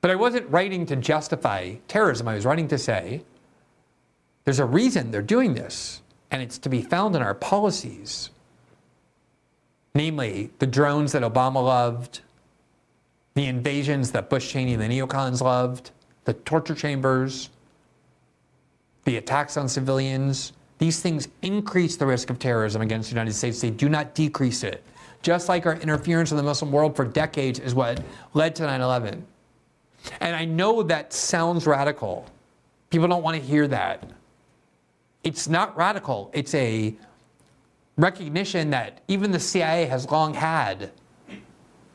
But 0.00 0.10
I 0.10 0.16
wasn't 0.16 0.50
writing 0.50 0.84
to 0.86 0.96
justify 0.96 1.74
terrorism. 1.86 2.26
I 2.26 2.34
was 2.34 2.44
writing 2.44 2.68
to 2.68 2.78
say 2.78 3.22
there's 4.44 4.58
a 4.58 4.64
reason 4.64 5.12
they're 5.12 5.22
doing 5.22 5.54
this, 5.54 6.02
and 6.30 6.42
it's 6.42 6.58
to 6.58 6.68
be 6.68 6.82
found 6.82 7.14
in 7.14 7.22
our 7.22 7.34
policies. 7.34 8.30
Namely, 9.94 10.50
the 10.58 10.66
drones 10.66 11.12
that 11.12 11.22
Obama 11.22 11.62
loved, 11.62 12.20
the 13.34 13.46
invasions 13.46 14.10
that 14.10 14.28
Bush 14.28 14.50
Cheney 14.50 14.74
and 14.74 14.82
the 14.82 14.88
neocons 14.88 15.40
loved, 15.40 15.92
the 16.24 16.32
torture 16.32 16.74
chambers, 16.74 17.48
the 19.04 19.16
attacks 19.16 19.56
on 19.56 19.68
civilians. 19.68 20.52
These 20.78 21.00
things 21.00 21.28
increase 21.42 21.96
the 21.96 22.06
risk 22.06 22.30
of 22.30 22.38
terrorism 22.38 22.82
against 22.82 23.08
the 23.10 23.14
United 23.14 23.34
States. 23.34 23.60
They 23.60 23.70
do 23.70 23.88
not 23.88 24.14
decrease 24.14 24.62
it. 24.62 24.82
Just 25.22 25.48
like 25.48 25.66
our 25.66 25.76
interference 25.76 26.32
in 26.32 26.36
the 26.36 26.42
Muslim 26.42 26.72
world 26.72 26.96
for 26.96 27.04
decades 27.04 27.60
is 27.60 27.74
what 27.74 28.02
led 28.34 28.56
to 28.56 28.64
9 28.64 28.80
11. 28.80 29.24
And 30.20 30.34
I 30.34 30.44
know 30.44 30.82
that 30.82 31.12
sounds 31.12 31.66
radical. 31.66 32.26
People 32.90 33.06
don't 33.06 33.22
want 33.22 33.36
to 33.36 33.42
hear 33.42 33.68
that. 33.68 34.10
It's 35.22 35.48
not 35.48 35.76
radical, 35.76 36.30
it's 36.34 36.54
a 36.54 36.96
recognition 37.96 38.70
that 38.70 39.02
even 39.06 39.30
the 39.30 39.38
CIA 39.38 39.84
has 39.84 40.10
long 40.10 40.34
had. 40.34 40.90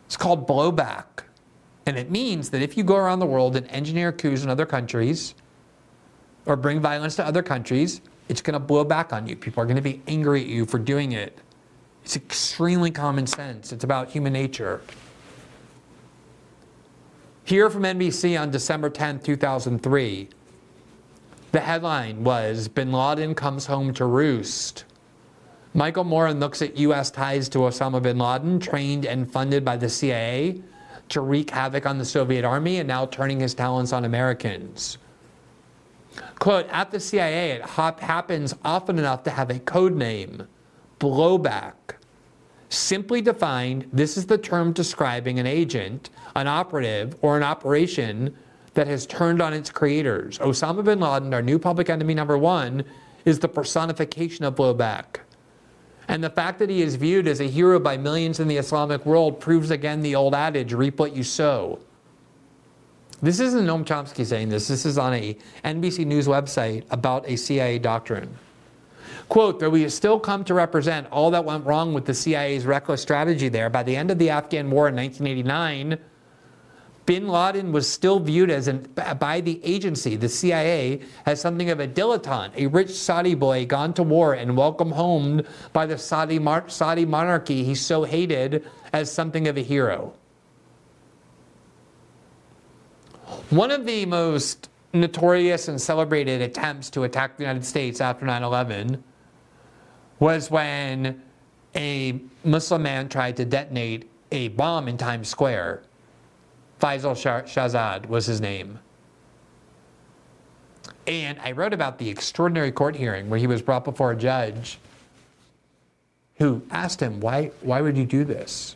It's 0.06 0.16
called 0.16 0.48
blowback. 0.48 1.06
And 1.86 1.98
it 1.98 2.10
means 2.10 2.50
that 2.52 2.62
if 2.62 2.78
you 2.78 2.84
go 2.84 2.96
around 2.96 3.20
the 3.20 3.26
world 3.26 3.56
and 3.56 3.68
engineer 3.68 4.12
coups 4.14 4.44
in 4.44 4.50
other 4.50 4.66
countries 4.66 5.36
or 6.48 6.56
bring 6.56 6.80
violence 6.80 7.16
to 7.18 7.26
other 7.26 7.44
countries, 7.44 8.02
it's 8.30 8.42
going 8.42 8.54
to 8.54 8.60
blow 8.60 8.84
back 8.84 9.14
on 9.14 9.28
you. 9.28 9.36
People 9.36 9.62
are 9.62 9.66
going 9.66 9.76
to 9.76 9.82
be 9.82 10.02
angry 10.08 10.42
at 10.42 10.48
you 10.48 10.66
for 10.66 10.80
doing 10.80 11.12
it. 11.12 11.38
It's 12.04 12.16
extremely 12.16 12.90
common 12.90 13.28
sense. 13.28 13.72
It's 13.72 13.84
about 13.84 14.10
human 14.10 14.34
nature. 14.34 14.82
Here 17.44 17.70
from 17.70 17.84
NBC 17.84 18.40
on 18.40 18.50
December 18.50 18.90
10, 18.90 19.20
2003, 19.20 20.30
the 21.52 21.60
headline 21.60 22.24
was 22.24 22.68
Bin 22.68 22.92
Laden 22.92 23.36
comes 23.36 23.66
home 23.66 23.94
to 23.94 24.06
roost. 24.06 24.86
Michael 25.74 26.04
Moran 26.04 26.40
looks 26.40 26.62
at 26.62 26.78
U.S. 26.78 27.12
ties 27.12 27.48
to 27.50 27.60
Osama 27.60 28.02
bin 28.02 28.18
Laden, 28.18 28.60
trained 28.60 29.06
and 29.06 29.32
funded 29.32 29.64
by 29.64 29.78
the 29.78 29.88
CIA 29.88 30.62
to 31.10 31.22
wreak 31.22 31.50
havoc 31.50 31.86
on 31.86 31.98
the 31.98 32.06
Soviet 32.06 32.44
army 32.44 32.80
and 32.80 32.88
now 32.88 33.06
turning 33.06 33.40
his 33.40 33.54
talents 33.54 33.94
on 33.94 34.04
Americans. 34.04 34.98
Quote, 36.40 36.68
at 36.70 36.92
the 36.92 37.00
CIA, 37.00 37.52
it 37.52 37.64
happens 37.64 38.56
often 38.64 39.00
enough 39.00 39.24
to 39.24 39.32
have 39.32 39.50
a 39.50 39.60
code 39.60 39.96
name, 39.96 40.48
blowback. 41.00 41.74
Simply 42.70 43.22
defined, 43.22 43.90
this 43.94 44.18
is 44.18 44.26
the 44.26 44.38
term 44.38 44.74
describing 44.74 45.40
an 45.40 45.48
agent, 45.48 46.10
an 46.36 46.48
operative, 46.48 47.16
or 47.22 47.38
an 47.38 47.44
operation 47.44 48.36
that 48.74 48.88
has 48.88 49.06
turned 49.08 49.42
on 49.42 49.54
its 49.54 49.72
creators. 49.72 50.38
Osama 50.40 50.84
bin 50.84 51.00
Laden, 51.00 51.34
our 51.34 51.42
new 51.42 51.58
public 51.58 51.90
enemy 51.90 52.14
number 52.14 52.38
one, 52.38 52.84
is 53.26 53.40
the 53.40 53.48
personification 53.48 54.46
of 54.46 54.56
blowback. 54.56 55.22
And 56.08 56.24
the 56.24 56.30
fact 56.30 56.60
that 56.60 56.70
he 56.70 56.82
is 56.82 56.96
viewed 56.96 57.28
as 57.28 57.42
a 57.42 57.46
hero 57.46 57.80
by 57.80 57.98
millions 57.98 58.40
in 58.40 58.48
the 58.48 58.58
Islamic 58.58 59.06
world 59.06 59.40
proves 59.40 59.72
again 59.72 60.02
the 60.02 60.16
old 60.16 60.36
adage 60.36 60.74
reap 60.74 61.00
what 61.00 61.16
you 61.16 61.24
sow. 61.24 61.80
This 63.20 63.40
isn't 63.40 63.66
Noam 63.66 63.84
Chomsky 63.84 64.24
saying 64.24 64.50
this. 64.50 64.68
This 64.68 64.86
is 64.86 65.00
on 65.00 65.16
a 65.16 65.36
NBC 65.66 66.06
News 66.06 66.28
website 66.28 66.84
about 66.92 67.28
a 67.28 67.36
CIA 67.36 67.80
doctrine. 67.80 68.30
Quote, 69.28 69.60
though 69.60 69.72
we 69.72 69.90
still 69.90 70.20
come 70.20 70.44
to 70.44 70.54
represent 70.54 71.08
all 71.12 71.32
that 71.32 71.44
went 71.44 71.66
wrong 71.66 71.96
with 71.96 72.06
the 72.06 72.14
CIA's 72.14 72.68
reckless 72.68 73.02
strategy 73.02 73.50
there, 73.50 73.72
by 73.72 73.82
the 73.82 73.96
end 73.96 74.12
of 74.12 74.20
the 74.20 74.30
Afghan 74.30 74.70
war 74.70 74.88
in 74.88 74.96
1989, 74.96 75.98
bin 77.08 77.28
Laden 77.28 77.72
was 77.72 77.90
still 77.90 78.20
viewed 78.20 78.52
as 78.52 78.68
an, 78.68 78.88
by 79.20 79.42
the 79.42 79.60
agency, 79.66 80.16
the 80.16 80.30
CIA, 80.30 81.02
as 81.26 81.42
something 81.42 81.72
of 81.72 81.80
a 81.80 81.88
dilettante, 81.88 82.56
a 82.56 82.68
rich 82.68 82.92
Saudi 82.92 83.34
boy 83.34 83.66
gone 83.66 83.96
to 83.96 84.04
war 84.04 84.36
and 84.36 84.56
welcomed 84.56 84.94
home 84.94 85.42
by 85.74 85.88
the 85.88 85.98
Saudi, 85.98 86.40
Saudi 86.68 87.06
monarchy 87.06 87.64
he 87.64 87.74
so 87.74 88.04
hated 88.04 88.70
as 88.94 89.12
something 89.12 89.48
of 89.48 89.58
a 89.58 89.64
hero. 89.64 90.14
One 93.50 93.72
of 93.72 93.86
the 93.86 94.06
most 94.06 94.70
notorious 94.94 95.68
and 95.68 95.80
celebrated 95.80 96.42
attempts 96.42 96.90
to 96.92 97.04
attack 97.04 97.38
the 97.38 97.44
United 97.44 97.66
States 97.66 98.02
after 98.02 98.26
9 98.26 98.44
11 98.44 99.04
was 100.20 100.50
when 100.50 101.22
a 101.76 102.20
Muslim 102.44 102.84
man 102.84 103.10
tried 103.10 103.38
to 103.38 103.46
detonate 103.46 104.10
a 104.32 104.50
bomb 104.50 104.88
in 104.88 104.98
Times 104.98 105.28
Square. 105.28 105.84
Faisal 106.80 107.16
Shahzad 107.46 108.08
was 108.08 108.26
his 108.26 108.42
name. 108.42 108.80
And 111.06 111.40
I 111.40 111.52
wrote 111.52 111.74
about 111.74 111.98
the 111.98 112.10
extraordinary 112.10 112.72
court 112.72 112.96
hearing 112.96 113.30
where 113.30 113.40
he 113.40 113.48
was 113.48 113.62
brought 113.62 113.86
before 113.86 114.12
a 114.12 114.18
judge 114.18 114.80
who 116.36 116.62
asked 116.70 117.02
him, 117.02 117.20
Why, 117.20 117.52
why 117.62 117.82
would 117.82 117.98
you 117.98 118.06
do 118.06 118.24
this? 118.24 118.76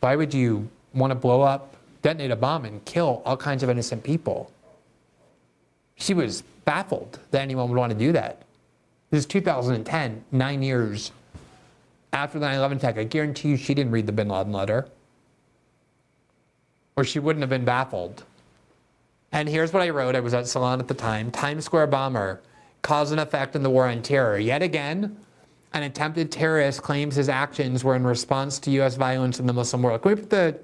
Why 0.00 0.16
would 0.16 0.32
you 0.32 0.68
want 0.94 1.10
to 1.10 1.14
blow 1.14 1.42
up, 1.42 1.75
detonate 2.06 2.30
a 2.30 2.36
bomb, 2.36 2.64
and 2.64 2.84
kill 2.84 3.20
all 3.24 3.36
kinds 3.36 3.64
of 3.64 3.68
innocent 3.68 4.04
people? 4.04 4.52
She 5.96 6.14
was 6.14 6.42
baffled 6.64 7.18
that 7.32 7.40
anyone 7.40 7.68
would 7.68 7.78
want 7.78 7.90
to 7.90 7.98
do 7.98 8.12
that. 8.12 8.42
This 9.10 9.20
is 9.20 9.26
2010, 9.26 10.24
nine 10.30 10.62
years 10.62 11.10
after 12.12 12.38
the 12.38 12.46
9 12.46 12.54
11 12.54 12.78
attack. 12.78 12.96
I 12.96 13.02
guarantee 13.02 13.48
you 13.48 13.56
she 13.56 13.74
didn't 13.74 13.90
read 13.90 14.06
the 14.06 14.12
bin 14.12 14.28
Laden 14.28 14.52
letter, 14.52 14.86
or 16.96 17.02
she 17.02 17.18
wouldn't 17.18 17.42
have 17.42 17.50
been 17.50 17.64
baffled. 17.64 18.22
And 19.32 19.48
here's 19.48 19.72
what 19.72 19.82
I 19.82 19.90
wrote. 19.90 20.14
I 20.14 20.20
was 20.20 20.32
at 20.32 20.46
Salon 20.46 20.78
at 20.78 20.86
the 20.86 20.94
time. 20.94 21.32
Times 21.32 21.64
Square 21.64 21.88
bomber 21.88 22.40
cause 22.82 23.10
and 23.10 23.18
effect 23.20 23.56
in 23.56 23.64
the 23.64 23.70
war 23.70 23.88
on 23.88 24.00
terror. 24.00 24.38
Yet 24.38 24.62
again, 24.62 25.16
an 25.72 25.82
attempted 25.82 26.30
terrorist 26.30 26.82
claims 26.82 27.16
his 27.16 27.28
actions 27.28 27.82
were 27.82 27.96
in 27.96 28.06
response 28.06 28.60
to 28.60 28.70
U.S. 28.70 28.94
violence 28.94 29.40
in 29.40 29.46
the 29.46 29.52
Muslim 29.52 29.82
world. 29.82 30.02
Can 30.02 30.10
we 30.10 30.14
put 30.14 30.30
the 30.30 30.56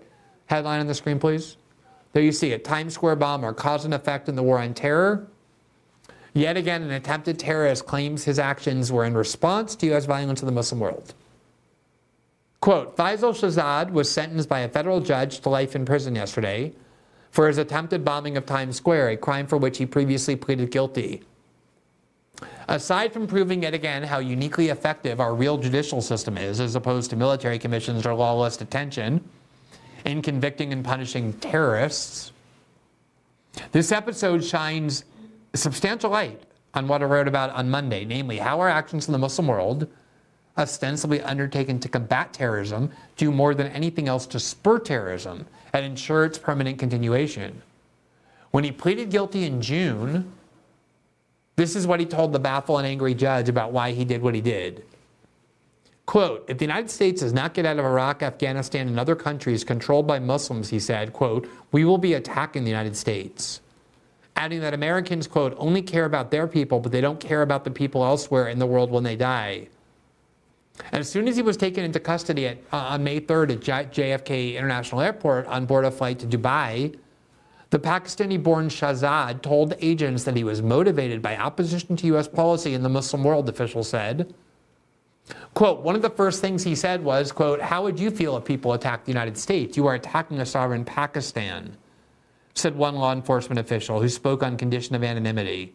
headline 0.47 0.81
on 0.81 0.87
the 0.87 0.95
screen, 0.95 1.19
please? 1.19 1.57
There 2.13 2.23
you 2.23 2.33
see 2.33 2.53
it. 2.53 2.65
Times 2.65 2.95
Square 2.95 3.17
bomber 3.17 3.53
cause 3.53 3.85
and 3.85 3.95
effect 3.95 4.29
in 4.29 4.37
the 4.37 4.43
war 4.43 4.59
on 4.59 4.75
terror. 4.75 5.27
Yet 6.35 6.57
again, 6.57 6.83
an 6.83 6.91
attempted 6.91 7.39
terrorist 7.39 7.87
claims 7.87 8.25
his 8.25 8.39
actions 8.39 8.91
were 8.91 9.05
in 9.05 9.15
response 9.15 9.75
to 9.77 9.87
U.S. 9.87 10.07
violence 10.07 10.41
in 10.41 10.47
the 10.47 10.53
Muslim 10.53 10.81
world. 10.81 11.15
Quote 12.61 12.97
Faisal 12.97 13.35
Shahzad 13.35 13.91
was 13.91 14.11
sentenced 14.11 14.49
by 14.49 14.61
a 14.61 14.69
federal 14.69 15.01
judge 15.01 15.41
to 15.41 15.49
life 15.49 15.75
in 15.75 15.85
prison 15.85 16.15
yesterday 16.15 16.73
for 17.31 17.49
his 17.49 17.59
attempted 17.59 18.05
bombing 18.05 18.37
of 18.37 18.47
Times 18.47 18.77
Square, 18.77 19.11
a 19.11 19.17
crime 19.17 19.47
for 19.47 19.57
which 19.57 19.79
he 19.79 19.87
previously 19.87 20.37
pleaded 20.37 20.71
guilty. 20.71 21.23
Aside 22.69 23.13
from 23.13 23.27
proving 23.27 23.63
yet 23.63 23.75
again 23.75 24.03
how 24.03 24.19
uniquely 24.19 24.69
effective 24.69 25.21
our 25.21 25.35
real 25.35 25.59
judicial 25.59 26.01
system 26.01 26.39
is, 26.39 26.61
as 26.61 26.75
opposed 26.75 27.11
to 27.11 27.17
military 27.17 27.59
commissions 27.59 28.07
or 28.07 28.15
lawless 28.15 28.57
detention, 28.57 29.23
in 30.05 30.23
convicting 30.23 30.73
and 30.73 30.85
punishing 30.85 31.33
terrorists. 31.35 32.33
This 33.73 33.93
episode 33.93 34.45
shines 34.45 35.05
substantial 35.55 36.11
light 36.11 36.43
on 36.75 36.89
what 36.89 37.03
I 37.03 37.07
wrote 37.07 37.29
about 37.29 37.51
on 37.51 37.71
Monday, 37.71 38.05
namely 38.05 38.39
how 38.39 38.61
our 38.61 38.69
actions 38.69 39.07
in 39.07 39.13
the 39.13 39.19
Muslim 39.19 39.47
world, 39.47 39.87
ostensibly 40.57 41.21
undertaken 41.23 41.79
to 41.81 41.89
combat 41.89 42.33
terrorism, 42.33 42.91
do 43.17 43.31
more 43.31 43.55
than 43.55 43.69
anything 43.69 44.09
else 44.09 44.27
to 44.27 44.41
spur 44.41 44.79
terrorism 44.79 45.47
and 45.73 45.85
ensure 45.85 46.25
its 46.25 46.39
permanent 46.39 46.79
continuation. 46.79 47.63
When 48.51 48.65
he 48.65 48.73
pleaded 48.73 49.11
guilty 49.11 49.45
in 49.45 49.63
June, 49.63 50.33
this 51.57 51.77
is 51.77 51.87
what 51.87 52.01
he 52.01 52.07
told 52.07 52.33
the 52.33 52.39
baffled 52.39 52.79
and 52.79 52.87
angry 52.87 53.15
judge 53.15 53.49
about 53.49 53.73
why 53.73 53.93
he 53.93 54.05
did 54.05 54.23
what 54.23 54.35
he 54.35 54.41
did. 54.41 54.85
Quote, 56.07 56.45
if 56.49 56.59
the 56.59 56.65
United 56.65 56.91
States 56.91 57.21
does 57.21 57.33
not 57.33 57.55
get 57.55 57.65
out 57.65 57.79
of 57.79 57.85
Iraq, 57.85 58.23
Afghanistan, 58.23 58.89
and 58.89 58.99
other 58.99 59.15
countries 59.15 59.63
controlled 59.65 60.07
by 60.07 60.19
Muslims, 60.19 60.69
he 60.69 60.79
said, 60.79 61.13
quote, 61.13 61.49
we 61.71 61.85
will 61.85 61.99
be 61.99 62.15
attacking 62.15 62.65
the 62.65 62.71
United 62.71 62.97
States. 62.97 63.61
Adding 64.35 64.61
that 64.61 64.75
Americans, 64.75 65.27
quote, 65.27 65.55
only 65.59 65.83
care 65.83 66.05
about 66.05 66.31
their 66.31 66.47
people, 66.49 66.81
but 66.81 66.91
they 66.91 67.01
don't 67.01 67.21
care 67.21 67.43
about 67.43 67.65
the 67.65 67.71
people 67.71 68.05
elsewhere 68.05 68.49
in 68.49 68.59
the 68.59 68.67
world 68.67 68.91
when 68.91 69.05
they 69.05 69.17
die. 69.17 69.69
As 70.91 71.09
soon 71.09 71.29
as 71.29 71.37
he 71.37 71.43
was 71.43 71.57
taken 71.57 71.85
into 71.85 72.01
custody 72.01 72.47
at, 72.47 72.59
uh, 72.73 72.79
on 72.79 73.05
May 73.05 73.21
3rd 73.21 73.53
at 73.53 73.93
JFK 73.93 74.57
International 74.57 75.01
Airport 75.01 75.47
on 75.47 75.67
board 75.67 75.85
a 75.85 75.91
flight 75.91 76.19
to 76.21 76.27
Dubai, 76.27 76.97
the 77.71 77.79
Pakistani 77.79 78.43
born 78.43 78.69
Shahzad 78.69 79.43
told 79.43 79.75
agents 79.81 80.25
that 80.25 80.37
he 80.37 80.45
was 80.45 80.61
motivated 80.61 81.23
by 81.23 81.37
opposition 81.37 81.97
to 81.97 82.07
U.S. 82.09 82.29
policy 82.29 82.75
in 82.75 82.83
the 82.83 82.89
Muslim 82.89 83.23
world, 83.23 83.49
officials 83.49 83.89
said. 83.89 84.35
Quote, 85.55 85.81
one 85.81 85.95
of 85.95 86.03
the 86.03 86.11
first 86.11 86.41
things 86.41 86.65
he 86.65 86.75
said 86.75 87.05
was, 87.05 87.31
quote, 87.31 87.61
how 87.61 87.83
would 87.83 88.01
you 88.01 88.11
feel 88.11 88.37
if 88.37 88.45
people 88.45 88.73
attacked 88.73 89.05
the 89.05 89.13
United 89.13 89.37
States? 89.37 89.77
You 89.77 89.87
are 89.87 89.95
attacking 89.95 90.41
a 90.41 90.47
sovereign 90.47 90.85
Pakistan, 90.85 91.77
said 92.55 92.75
one 92.75 92.97
law 92.97 93.13
enforcement 93.13 93.59
official 93.59 94.01
who 94.01 94.09
spoke 94.09 94.43
on 94.43 94.57
condition 94.57 94.95
of 94.95 95.05
anonymity. 95.05 95.75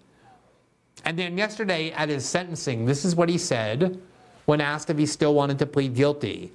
And 1.06 1.18
then 1.18 1.38
yesterday 1.38 1.92
at 1.92 2.10
his 2.10 2.26
sentencing, 2.26 2.86
this 2.86 3.06
is 3.06 3.16
what 3.16 3.30
he 3.30 3.38
said 3.38 4.02
when 4.46 4.62
asked 4.62 4.90
if 4.90 4.98
he 4.98 5.06
still 5.06 5.34
wanted 5.34 5.60
to 5.60 5.66
plead 5.66 5.94
guilty. 5.94 6.52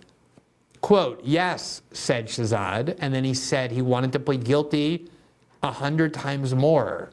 Quote, 0.80 1.20
yes, 1.22 1.82
said 1.92 2.26
Shahzad. 2.26 2.96
and 2.98 3.14
then 3.14 3.24
he 3.24 3.34
said 3.34 3.70
he 3.70 3.82
wanted 3.82 4.12
to 4.12 4.18
plead 4.18 4.44
guilty 4.44 5.08
a 5.62 5.70
hundred 5.70 6.12
times 6.12 6.54
more 6.54 7.10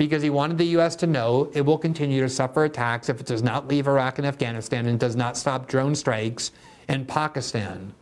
because 0.00 0.22
he 0.22 0.30
wanted 0.30 0.56
the 0.56 0.64
U.S. 0.78 0.96
to 0.96 1.06
know 1.06 1.50
it 1.52 1.60
will 1.60 1.76
continue 1.76 2.22
to 2.22 2.28
suffer 2.30 2.64
attacks 2.64 3.10
if 3.10 3.20
it 3.20 3.26
does 3.26 3.42
not 3.42 3.68
leave 3.68 3.86
Iraq 3.86 4.16
and 4.16 4.26
Afghanistan 4.26 4.86
and 4.86 4.98
does 4.98 5.14
not 5.14 5.36
stop 5.36 5.68
drone 5.68 5.94
strikes 5.94 6.52
in 6.88 7.04
Pakistan. 7.04 7.92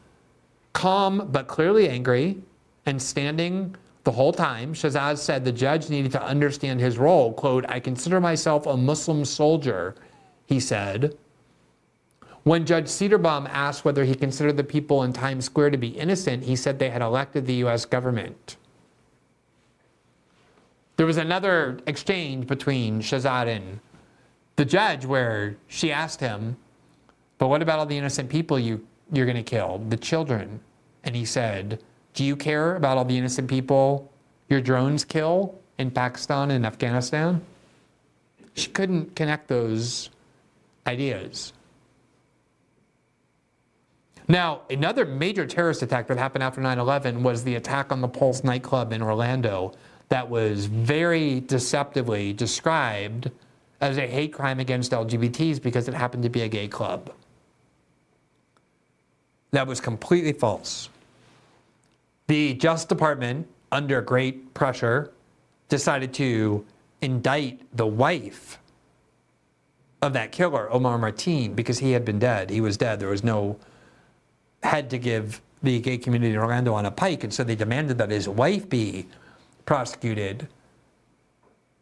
Calm 0.74 1.28
but 1.32 1.49
clearly 1.49 1.88
angry 1.88 2.38
and 2.86 3.03
standing 3.03 3.74
the 4.05 4.12
whole 4.12 4.32
time, 4.32 4.74
Shahzad 4.74 5.18
said 5.18 5.44
the 5.44 5.51
judge 5.51 5.90
needed 5.90 6.12
to 6.12 6.22
understand 6.22 6.78
his 6.78 6.99
role. 6.99 7.32
Quote, 7.32 7.64
I 7.68 7.80
consider 7.80 8.20
myself 8.20 8.64
a 8.66 8.76
Muslim 8.76 9.24
soldier, 9.24 9.96
he 10.46 10.61
said. 10.61 11.18
When 12.44 12.64
Judge 12.64 12.86
Cedarbaum 12.86 13.49
asked 13.51 13.84
whether 13.84 14.05
he 14.05 14.14
considered 14.14 14.57
the 14.57 14.62
people 14.62 15.03
in 15.03 15.12
Times 15.12 15.46
Square 15.46 15.70
to 15.70 15.78
be 15.78 15.88
innocent, 15.88 16.44
he 16.44 16.55
said 16.55 16.78
they 16.78 16.90
had 16.90 17.03
elected 17.03 17.44
the 17.44 17.55
U.S. 17.55 17.84
government. 17.84 18.57
There 20.99 21.07
was 21.07 21.16
another 21.16 21.78
exchange 21.86 22.49
between 22.49 23.01
Shahzad 23.01 23.46
and 23.46 23.78
the 24.57 24.64
judge 24.64 25.07
where 25.07 25.57
she 25.68 25.92
asked 25.92 26.18
him, 26.18 26.57
But 27.38 27.46
what 27.46 27.62
about 27.62 27.78
all 27.78 27.86
the 27.86 27.96
innocent 27.96 28.28
people 28.28 28.59
you, 28.59 28.84
you're 29.12 29.24
going 29.24 29.36
to 29.36 29.44
kill, 29.44 29.78
the 29.88 29.96
children? 29.96 30.59
And 31.05 31.14
he 31.14 31.24
said, 31.24 31.80
Do 32.14 32.24
you 32.24 32.34
care 32.34 32.74
about 32.74 32.99
all 32.99 33.05
the 33.05 33.16
innocent 33.16 33.49
people 33.49 34.11
your 34.49 34.61
drones 34.61 35.05
kill 35.05 35.55
in 35.78 35.92
Pakistan 35.92 36.51
and 36.51 36.66
Afghanistan? 36.66 37.42
She 38.55 38.68
couldn't 38.68 39.14
connect 39.14 39.46
those 39.46 40.11
ideas. 40.84 41.53
Now, 44.26 44.62
another 44.68 45.07
major 45.07 45.46
terrorist 45.46 45.80
attack 45.80 46.09
that 46.09 46.18
happened 46.18 46.42
after 46.42 46.61
9 46.61 46.76
11 46.76 47.22
was 47.22 47.44
the 47.44 47.55
attack 47.55 47.92
on 47.92 48.01
the 48.01 48.09
Pulse 48.09 48.42
nightclub 48.42 48.92
in 48.92 49.01
Orlando 49.01 49.74
that 50.09 50.28
was 50.28 50.66
very 50.66 51.40
deceptively 51.40 52.32
described 52.32 53.30
as 53.80 53.98
a 53.98 54.06
hate 54.06 54.32
crime 54.32 54.59
against 54.59 54.92
LGBTs 54.92 55.62
because 55.62 55.88
it 55.88 55.94
happened 55.94 56.22
to 56.22 56.28
be 56.28 56.42
a 56.42 56.48
gay 56.48 56.68
club. 56.68 57.12
That 59.50 59.66
was 59.66 59.80
completely 59.80 60.32
false. 60.32 60.88
The 62.26 62.54
Justice 62.54 62.86
Department, 62.86 63.46
under 63.72 64.02
great 64.02 64.52
pressure, 64.54 65.12
decided 65.68 66.12
to 66.14 66.64
indict 67.00 67.61
the 67.76 67.86
wife 67.86 68.59
of 70.02 70.12
that 70.12 70.32
killer, 70.32 70.70
Omar 70.72 70.98
Mateen, 70.98 71.56
because 71.56 71.78
he 71.78 71.92
had 71.92 72.04
been 72.04 72.18
dead. 72.18 72.50
He 72.50 72.61
was 72.61 72.76
dead. 72.76 73.00
There 73.00 73.09
was 73.09 73.24
no 73.24 73.59
head 74.62 74.90
to 74.90 74.98
give 74.98 75.40
the 75.62 75.80
gay 75.80 75.98
community 75.98 76.32
in 76.32 76.38
Orlando 76.38 76.74
on 76.74 76.86
a 76.86 76.90
pike, 76.90 77.24
and 77.24 77.32
so 77.32 77.42
they 77.44 77.56
demanded 77.56 77.98
that 77.98 78.11
his 78.11 78.28
wife 78.28 78.68
be 78.68 79.06
prosecuted 79.68 80.48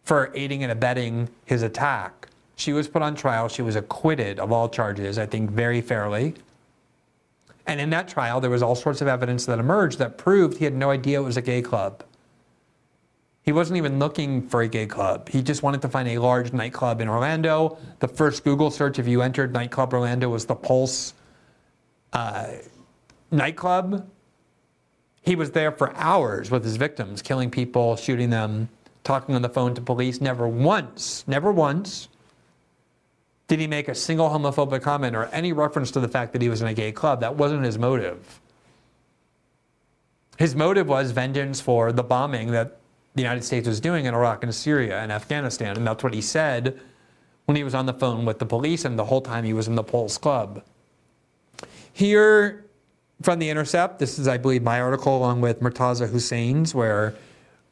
for 0.02 0.32
aiding 0.34 0.64
and 0.64 0.72
abetting 0.72 1.28
his 1.44 1.62
attack. 1.62 2.26
She 2.56 2.72
was 2.72 2.88
put 2.88 3.00
on 3.00 3.14
trial. 3.14 3.46
She 3.46 3.62
was 3.62 3.76
acquitted 3.76 4.40
of 4.40 4.50
all 4.50 4.68
charges, 4.68 5.20
I 5.20 5.26
think, 5.26 5.52
very 5.52 5.80
fairly. 5.80 6.34
And 7.64 7.80
in 7.80 7.90
that 7.90 8.08
trial, 8.08 8.40
there 8.40 8.50
was 8.50 8.60
all 8.60 8.74
sorts 8.74 9.02
of 9.02 9.06
evidence 9.06 9.46
that 9.46 9.60
emerged 9.60 10.00
that 10.00 10.18
proved 10.18 10.56
he 10.56 10.64
had 10.64 10.74
no 10.74 10.90
idea 10.90 11.20
it 11.20 11.22
was 11.22 11.36
a 11.36 11.42
gay 11.42 11.62
club. 11.62 12.02
He 13.42 13.52
wasn't 13.52 13.76
even 13.76 14.00
looking 14.00 14.42
for 14.42 14.62
a 14.62 14.68
gay 14.68 14.86
club. 14.86 15.28
He 15.28 15.40
just 15.40 15.62
wanted 15.62 15.80
to 15.82 15.88
find 15.88 16.08
a 16.08 16.18
large 16.18 16.52
nightclub 16.52 17.00
in 17.00 17.08
Orlando. 17.08 17.78
The 18.00 18.08
first 18.08 18.42
Google 18.42 18.72
search, 18.72 18.98
if 18.98 19.06
you 19.06 19.22
entered 19.22 19.52
nightclub 19.52 19.94
Orlando, 19.94 20.28
was 20.28 20.44
the 20.44 20.56
Pulse 20.56 21.14
uh, 22.12 22.48
nightclub. 23.30 24.10
He 25.26 25.34
was 25.34 25.50
there 25.50 25.72
for 25.72 25.94
hours 25.96 26.52
with 26.52 26.62
his 26.62 26.76
victims, 26.76 27.20
killing 27.20 27.50
people, 27.50 27.96
shooting 27.96 28.30
them, 28.30 28.68
talking 29.02 29.34
on 29.34 29.42
the 29.42 29.48
phone 29.48 29.74
to 29.74 29.80
police. 29.80 30.20
Never 30.20 30.46
once, 30.46 31.24
never 31.26 31.50
once 31.50 32.08
did 33.48 33.58
he 33.58 33.66
make 33.66 33.88
a 33.88 33.94
single 33.94 34.28
homophobic 34.28 34.82
comment 34.82 35.16
or 35.16 35.24
any 35.26 35.52
reference 35.52 35.90
to 35.92 36.00
the 36.00 36.08
fact 36.08 36.32
that 36.32 36.42
he 36.42 36.48
was 36.48 36.62
in 36.62 36.68
a 36.68 36.74
gay 36.74 36.92
club. 36.92 37.20
That 37.20 37.34
wasn't 37.34 37.64
his 37.64 37.76
motive. 37.76 38.40
His 40.38 40.54
motive 40.54 40.86
was 40.86 41.10
vengeance 41.10 41.60
for 41.60 41.90
the 41.90 42.04
bombing 42.04 42.52
that 42.52 42.78
the 43.16 43.22
United 43.22 43.42
States 43.42 43.66
was 43.66 43.80
doing 43.80 44.04
in 44.04 44.14
Iraq 44.14 44.44
and 44.44 44.54
Syria 44.54 45.00
and 45.00 45.10
Afghanistan. 45.10 45.76
And 45.76 45.86
that's 45.86 46.04
what 46.04 46.14
he 46.14 46.20
said 46.20 46.78
when 47.46 47.56
he 47.56 47.64
was 47.64 47.74
on 47.74 47.86
the 47.86 47.94
phone 47.94 48.26
with 48.26 48.38
the 48.38 48.46
police 48.46 48.84
and 48.84 48.96
the 48.96 49.06
whole 49.06 49.22
time 49.22 49.42
he 49.42 49.52
was 49.52 49.66
in 49.66 49.74
the 49.74 49.82
Pulse 49.82 50.18
Club. 50.18 50.62
Here, 51.92 52.65
from 53.22 53.38
The 53.38 53.50
Intercept. 53.50 53.98
This 53.98 54.18
is, 54.18 54.28
I 54.28 54.36
believe, 54.38 54.62
my 54.62 54.80
article 54.80 55.16
along 55.16 55.40
with 55.40 55.60
Murtaza 55.60 56.10
Hussain's, 56.10 56.74
where 56.74 57.14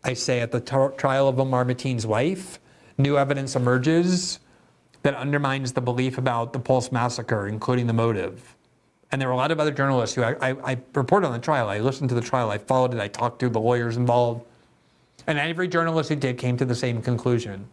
I 0.02 0.14
say 0.14 0.40
at 0.40 0.52
the 0.52 0.60
t- 0.60 0.96
trial 0.96 1.28
of 1.28 1.38
Omar 1.38 1.64
Mateen's 1.64 2.06
wife, 2.06 2.58
new 2.98 3.16
evidence 3.18 3.56
emerges 3.56 4.38
that 5.02 5.14
undermines 5.14 5.72
the 5.72 5.80
belief 5.80 6.16
about 6.18 6.52
the 6.52 6.58
Pulse 6.58 6.90
massacre, 6.90 7.46
including 7.46 7.86
the 7.86 7.92
motive. 7.92 8.56
And 9.12 9.20
there 9.20 9.28
were 9.28 9.34
a 9.34 9.36
lot 9.36 9.50
of 9.50 9.60
other 9.60 9.70
journalists 9.70 10.16
who 10.16 10.22
I, 10.22 10.34
I, 10.40 10.72
I 10.72 10.78
reported 10.94 11.26
on 11.26 11.32
the 11.32 11.38
trial. 11.38 11.68
I 11.68 11.78
listened 11.78 12.08
to 12.08 12.14
the 12.14 12.20
trial. 12.20 12.50
I 12.50 12.58
followed 12.58 12.94
it. 12.94 13.00
I 13.00 13.08
talked 13.08 13.38
to 13.40 13.48
the 13.48 13.60
lawyers 13.60 13.96
involved. 13.96 14.44
And 15.26 15.38
every 15.38 15.68
journalist 15.68 16.08
who 16.08 16.16
did 16.16 16.38
came 16.38 16.56
to 16.56 16.64
the 16.64 16.74
same 16.74 17.00
conclusion. 17.00 17.66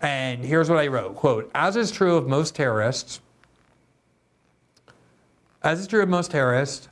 And 0.00 0.44
here's 0.44 0.70
what 0.70 0.78
I 0.78 0.86
wrote 0.86 1.16
quote, 1.16 1.50
as 1.54 1.76
is 1.76 1.90
true 1.90 2.16
of 2.16 2.28
most 2.28 2.54
terrorists, 2.54 3.20
as 5.62 5.80
is 5.80 5.86
true 5.86 6.02
of 6.02 6.08
most 6.08 6.30
terrorists, 6.30 6.88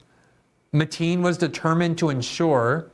Mateen 0.73 1.23
was 1.23 1.39
determined 1.39 1.99
to 1.99 2.11
ensure 2.11 2.91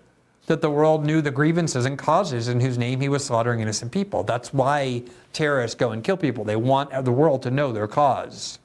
that 0.46 0.60
the 0.60 0.70
world 0.70 1.06
knew 1.06 1.20
the 1.20 1.30
grievances 1.30 1.86
and 1.86 1.98
causes 1.98 2.48
in 2.48 2.60
whose 2.60 2.76
name 2.76 3.00
he 3.00 3.08
was 3.08 3.24
slaughtering 3.24 3.60
innocent 3.60 3.92
people. 3.92 4.22
That's 4.22 4.52
why 4.52 5.04
terrorists 5.32 5.76
go 5.76 5.92
and 5.92 6.02
kill 6.02 6.16
people. 6.16 6.44
They 6.44 6.56
want 6.56 7.04
the 7.04 7.12
world 7.12 7.42
to 7.42 7.50
know 7.50 7.72
their 7.72 7.86
cause. 7.86 8.58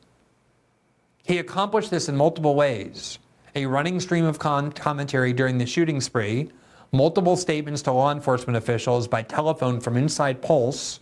He 1.24 1.38
accomplished 1.38 1.92
this 1.92 2.10
in 2.10 2.16
multiple 2.16 2.56
ways 2.56 3.20
a 3.56 3.66
running 3.66 4.00
stream 4.00 4.26
of 4.26 4.38
con- 4.38 4.72
commentary 4.72 5.34
during 5.34 5.58
the 5.58 5.66
shooting 5.66 6.00
spree, 6.00 6.52
multiple 6.92 7.36
statements 7.36 7.82
to 7.82 7.92
law 7.92 8.12
enforcement 8.12 8.56
officials 8.56 9.08
by 9.08 9.24
telephone 9.24 9.80
from 9.80 9.98
inside 9.98 10.44
Pulse, 10.44 11.00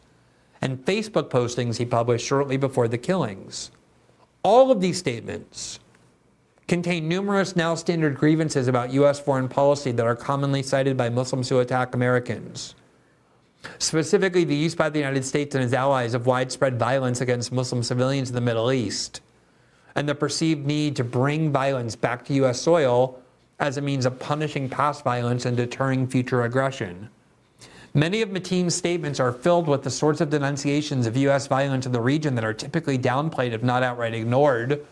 and 0.62 0.84
Facebook 0.86 1.30
postings 1.30 1.78
he 1.78 1.86
published 1.86 2.26
shortly 2.26 2.56
before 2.56 2.88
the 2.88 2.98
killings. 2.98 3.72
All 4.42 4.72
of 4.72 4.80
these 4.80 4.98
statements 4.98 5.80
contain 6.68 7.08
numerous 7.08 7.56
now 7.56 7.76
standard 7.76 8.16
grievances 8.16 8.68
about 8.68 8.94
U.S. 8.94 9.20
foreign 9.20 9.48
policy 9.48 9.92
that 9.92 10.06
are 10.06 10.16
commonly 10.16 10.64
cited 10.64 10.98
by 10.98 11.10
Muslims 11.10 11.50
who 11.50 11.60
attack 11.60 11.94
Americans. 11.94 12.76
Specifically, 13.78 14.44
the 14.44 14.56
use 14.56 14.76
by 14.76 14.90
the 14.90 15.00
United 15.00 15.26
States 15.26 15.56
and 15.56 15.64
its 15.64 15.74
allies 15.74 16.14
of 16.14 16.26
widespread 16.26 16.78
violence 16.78 17.22
against 17.22 17.52
Muslim 17.52 17.84
civilians 17.84 18.30
in 18.30 18.36
the 18.36 18.42
Middle 18.42 18.72
East, 18.72 19.22
and 19.96 20.08
the 20.08 20.16
perceived 20.16 20.66
need 20.66 20.96
to 20.96 21.04
bring 21.04 21.52
violence 21.52 21.96
back 21.96 22.26
to 22.26 22.34
U.S. 22.36 22.62
soil 22.62 23.20
as 23.60 23.78
a 23.78 23.82
means 23.82 24.06
of 24.06 24.20
punishing 24.20 24.70
past 24.70 25.04
violence 25.04 25.46
and 25.46 25.56
deterring 25.56 26.08
future 26.08 26.44
aggression. 26.44 27.10
Many 27.94 28.22
of 28.22 28.30
Mateen's 28.30 28.76
statements 28.76 29.22
are 29.22 29.32
filled 29.32 29.68
with 29.68 29.84
the 29.84 29.90
sorts 29.90 30.20
of 30.20 30.30
denunciations 30.30 31.08
of 31.08 31.16
U.S. 31.16 31.48
violence 31.48 31.86
in 31.86 31.94
the 31.94 32.02
region 32.02 32.36
that 32.36 32.44
are 32.44 32.54
typically 32.54 33.00
downplayed, 33.00 33.54
if 33.54 33.64
not 33.64 33.84
outright 33.84 34.14
ignored, 34.14 34.86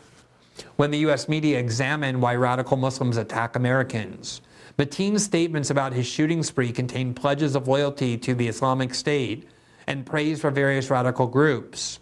when 0.76 0.92
the 0.92 1.00
U.S. 1.00 1.28
media 1.28 1.60
examine 1.60 2.22
why 2.22 2.36
radical 2.36 2.78
Muslims 2.78 3.18
attack 3.18 3.56
Americans. 3.56 4.42
Mateen's 4.78 5.24
statements 5.24 5.70
about 5.70 5.94
his 5.94 6.08
shooting 6.08 6.44
spree 6.44 6.72
contain 6.72 7.14
pledges 7.14 7.56
of 7.56 7.68
loyalty 7.68 8.18
to 8.18 8.34
the 8.34 8.48
Islamic 8.48 8.94
State 8.94 9.48
and 9.88 10.06
praise 10.06 10.42
for 10.42 10.50
various 10.50 10.90
radical 10.90 11.28
groups. 11.28 12.00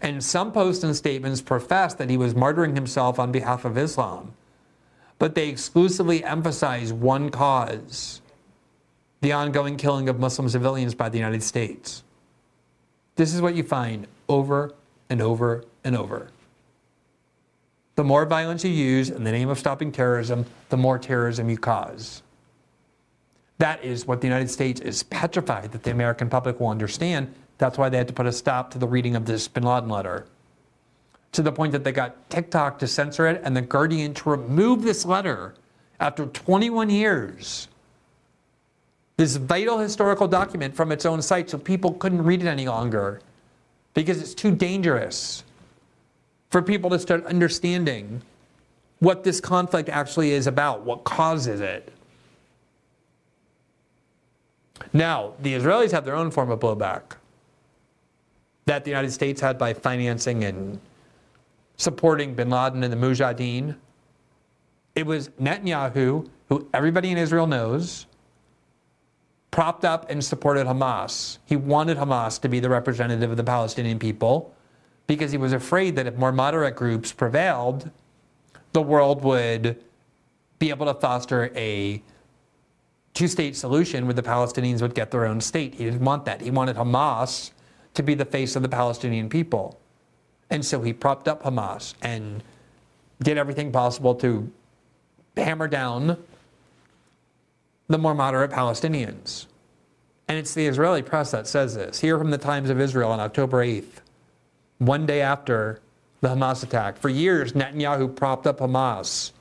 And 0.00 0.22
some 0.22 0.52
posts 0.52 0.84
and 0.84 0.94
statements 0.94 1.40
profess 1.40 1.94
that 1.94 2.10
he 2.10 2.16
was 2.16 2.34
martyring 2.34 2.74
himself 2.74 3.18
on 3.18 3.32
behalf 3.32 3.64
of 3.64 3.78
Islam. 3.78 4.34
But 5.18 5.34
they 5.34 5.48
exclusively 5.48 6.24
emphasize 6.24 6.92
one 6.92 7.30
cause 7.30 8.20
the 9.20 9.32
ongoing 9.32 9.76
killing 9.76 10.08
of 10.08 10.18
Muslim 10.18 10.48
civilians 10.48 10.94
by 10.94 11.08
the 11.08 11.16
United 11.16 11.42
States. 11.44 12.02
This 13.14 13.32
is 13.32 13.40
what 13.40 13.54
you 13.54 13.62
find 13.62 14.08
over 14.28 14.74
and 15.08 15.22
over 15.22 15.64
and 15.84 15.96
over. 15.96 16.28
The 17.94 18.04
more 18.04 18.24
violence 18.24 18.64
you 18.64 18.70
use 18.70 19.10
in 19.10 19.24
the 19.24 19.32
name 19.32 19.48
of 19.48 19.58
stopping 19.58 19.92
terrorism, 19.92 20.46
the 20.70 20.76
more 20.76 20.98
terrorism 20.98 21.48
you 21.50 21.58
cause. 21.58 22.22
That 23.58 23.84
is 23.84 24.06
what 24.06 24.20
the 24.20 24.26
United 24.26 24.50
States 24.50 24.80
is 24.80 25.02
petrified 25.04 25.72
that 25.72 25.82
the 25.82 25.90
American 25.90 26.28
public 26.28 26.58
will 26.58 26.68
understand. 26.68 27.32
That's 27.58 27.78
why 27.78 27.88
they 27.88 27.98
had 27.98 28.08
to 28.08 28.14
put 28.14 28.26
a 28.26 28.32
stop 28.32 28.70
to 28.72 28.78
the 28.78 28.88
reading 28.88 29.14
of 29.14 29.26
this 29.26 29.46
bin 29.46 29.62
Laden 29.64 29.88
letter. 29.88 30.26
To 31.32 31.42
the 31.42 31.52
point 31.52 31.72
that 31.72 31.84
they 31.84 31.92
got 31.92 32.28
TikTok 32.30 32.78
to 32.80 32.86
censor 32.86 33.26
it 33.26 33.40
and 33.44 33.56
The 33.56 33.62
Guardian 33.62 34.14
to 34.14 34.30
remove 34.30 34.82
this 34.82 35.04
letter 35.04 35.54
after 36.00 36.26
21 36.26 36.90
years 36.90 37.68
this 39.16 39.36
vital 39.36 39.78
historical 39.78 40.26
document 40.26 40.74
from 40.74 40.90
its 40.90 41.06
own 41.06 41.22
site 41.22 41.50
so 41.50 41.58
people 41.58 41.92
couldn't 41.94 42.22
read 42.22 42.42
it 42.42 42.48
any 42.48 42.66
longer 42.66 43.20
because 43.94 44.20
it's 44.20 44.34
too 44.34 44.54
dangerous 44.54 45.44
for 46.52 46.60
people 46.60 46.90
to 46.90 46.98
start 46.98 47.24
understanding 47.24 48.20
what 48.98 49.24
this 49.24 49.40
conflict 49.40 49.88
actually 49.88 50.32
is 50.32 50.46
about, 50.46 50.82
what 50.82 51.02
causes 51.02 51.62
it. 51.62 51.90
Now, 54.92 55.32
the 55.40 55.54
Israelis 55.54 55.92
have 55.92 56.04
their 56.04 56.14
own 56.14 56.30
form 56.30 56.50
of 56.50 56.60
blowback 56.60 57.16
that 58.66 58.84
the 58.84 58.90
United 58.90 59.12
States 59.12 59.40
had 59.40 59.56
by 59.56 59.72
financing 59.72 60.44
and 60.44 60.78
supporting 61.78 62.34
bin 62.34 62.50
Laden 62.50 62.84
and 62.84 62.92
the 62.92 62.96
Mujahideen. 62.98 63.74
It 64.94 65.06
was 65.06 65.30
Netanyahu, 65.40 66.28
who 66.50 66.68
everybody 66.74 67.10
in 67.10 67.16
Israel 67.16 67.46
knows, 67.46 68.04
propped 69.50 69.86
up 69.86 70.10
and 70.10 70.22
supported 70.22 70.66
Hamas. 70.66 71.38
He 71.46 71.56
wanted 71.56 71.96
Hamas 71.96 72.38
to 72.42 72.48
be 72.50 72.60
the 72.60 72.68
representative 72.68 73.30
of 73.30 73.38
the 73.38 73.44
Palestinian 73.44 73.98
people 73.98 74.54
because 75.06 75.32
he 75.32 75.38
was 75.38 75.52
afraid 75.52 75.96
that 75.96 76.06
if 76.06 76.16
more 76.16 76.32
moderate 76.32 76.76
groups 76.76 77.12
prevailed, 77.12 77.90
the 78.72 78.82
world 78.82 79.22
would 79.22 79.82
be 80.58 80.70
able 80.70 80.86
to 80.86 80.94
foster 80.94 81.50
a 81.54 82.02
two 83.14 83.28
state 83.28 83.56
solution 83.56 84.06
where 84.06 84.14
the 84.14 84.22
Palestinians 84.22 84.80
would 84.80 84.94
get 84.94 85.10
their 85.10 85.26
own 85.26 85.40
state. 85.40 85.74
He 85.74 85.84
didn't 85.84 86.04
want 86.04 86.24
that. 86.24 86.40
He 86.40 86.50
wanted 86.50 86.76
Hamas 86.76 87.50
to 87.94 88.02
be 88.02 88.14
the 88.14 88.24
face 88.24 88.56
of 88.56 88.62
the 88.62 88.68
Palestinian 88.68 89.28
people. 89.28 89.78
And 90.50 90.64
so 90.64 90.82
he 90.82 90.92
propped 90.92 91.28
up 91.28 91.42
Hamas 91.42 91.94
and 92.02 92.42
did 93.22 93.38
everything 93.38 93.72
possible 93.72 94.14
to 94.16 94.50
hammer 95.36 95.68
down 95.68 96.18
the 97.88 97.98
more 97.98 98.14
moderate 98.14 98.50
Palestinians. 98.50 99.46
And 100.28 100.38
it's 100.38 100.54
the 100.54 100.66
Israeli 100.66 101.02
press 101.02 101.30
that 101.30 101.46
says 101.46 101.74
this. 101.74 102.00
Here 102.00 102.18
from 102.18 102.30
the 102.30 102.38
Times 102.38 102.70
of 102.70 102.80
Israel 102.80 103.10
on 103.10 103.20
October 103.20 103.64
8th, 103.64 104.01
one 104.86 105.06
day 105.06 105.20
after 105.20 105.80
the 106.20 106.28
Hamas 106.28 106.62
attack. 106.62 106.96
For 106.96 107.08
years, 107.08 107.52
Netanyahu 107.52 108.14
propped 108.14 108.46
up 108.46 108.58
Hamas. 108.58 109.32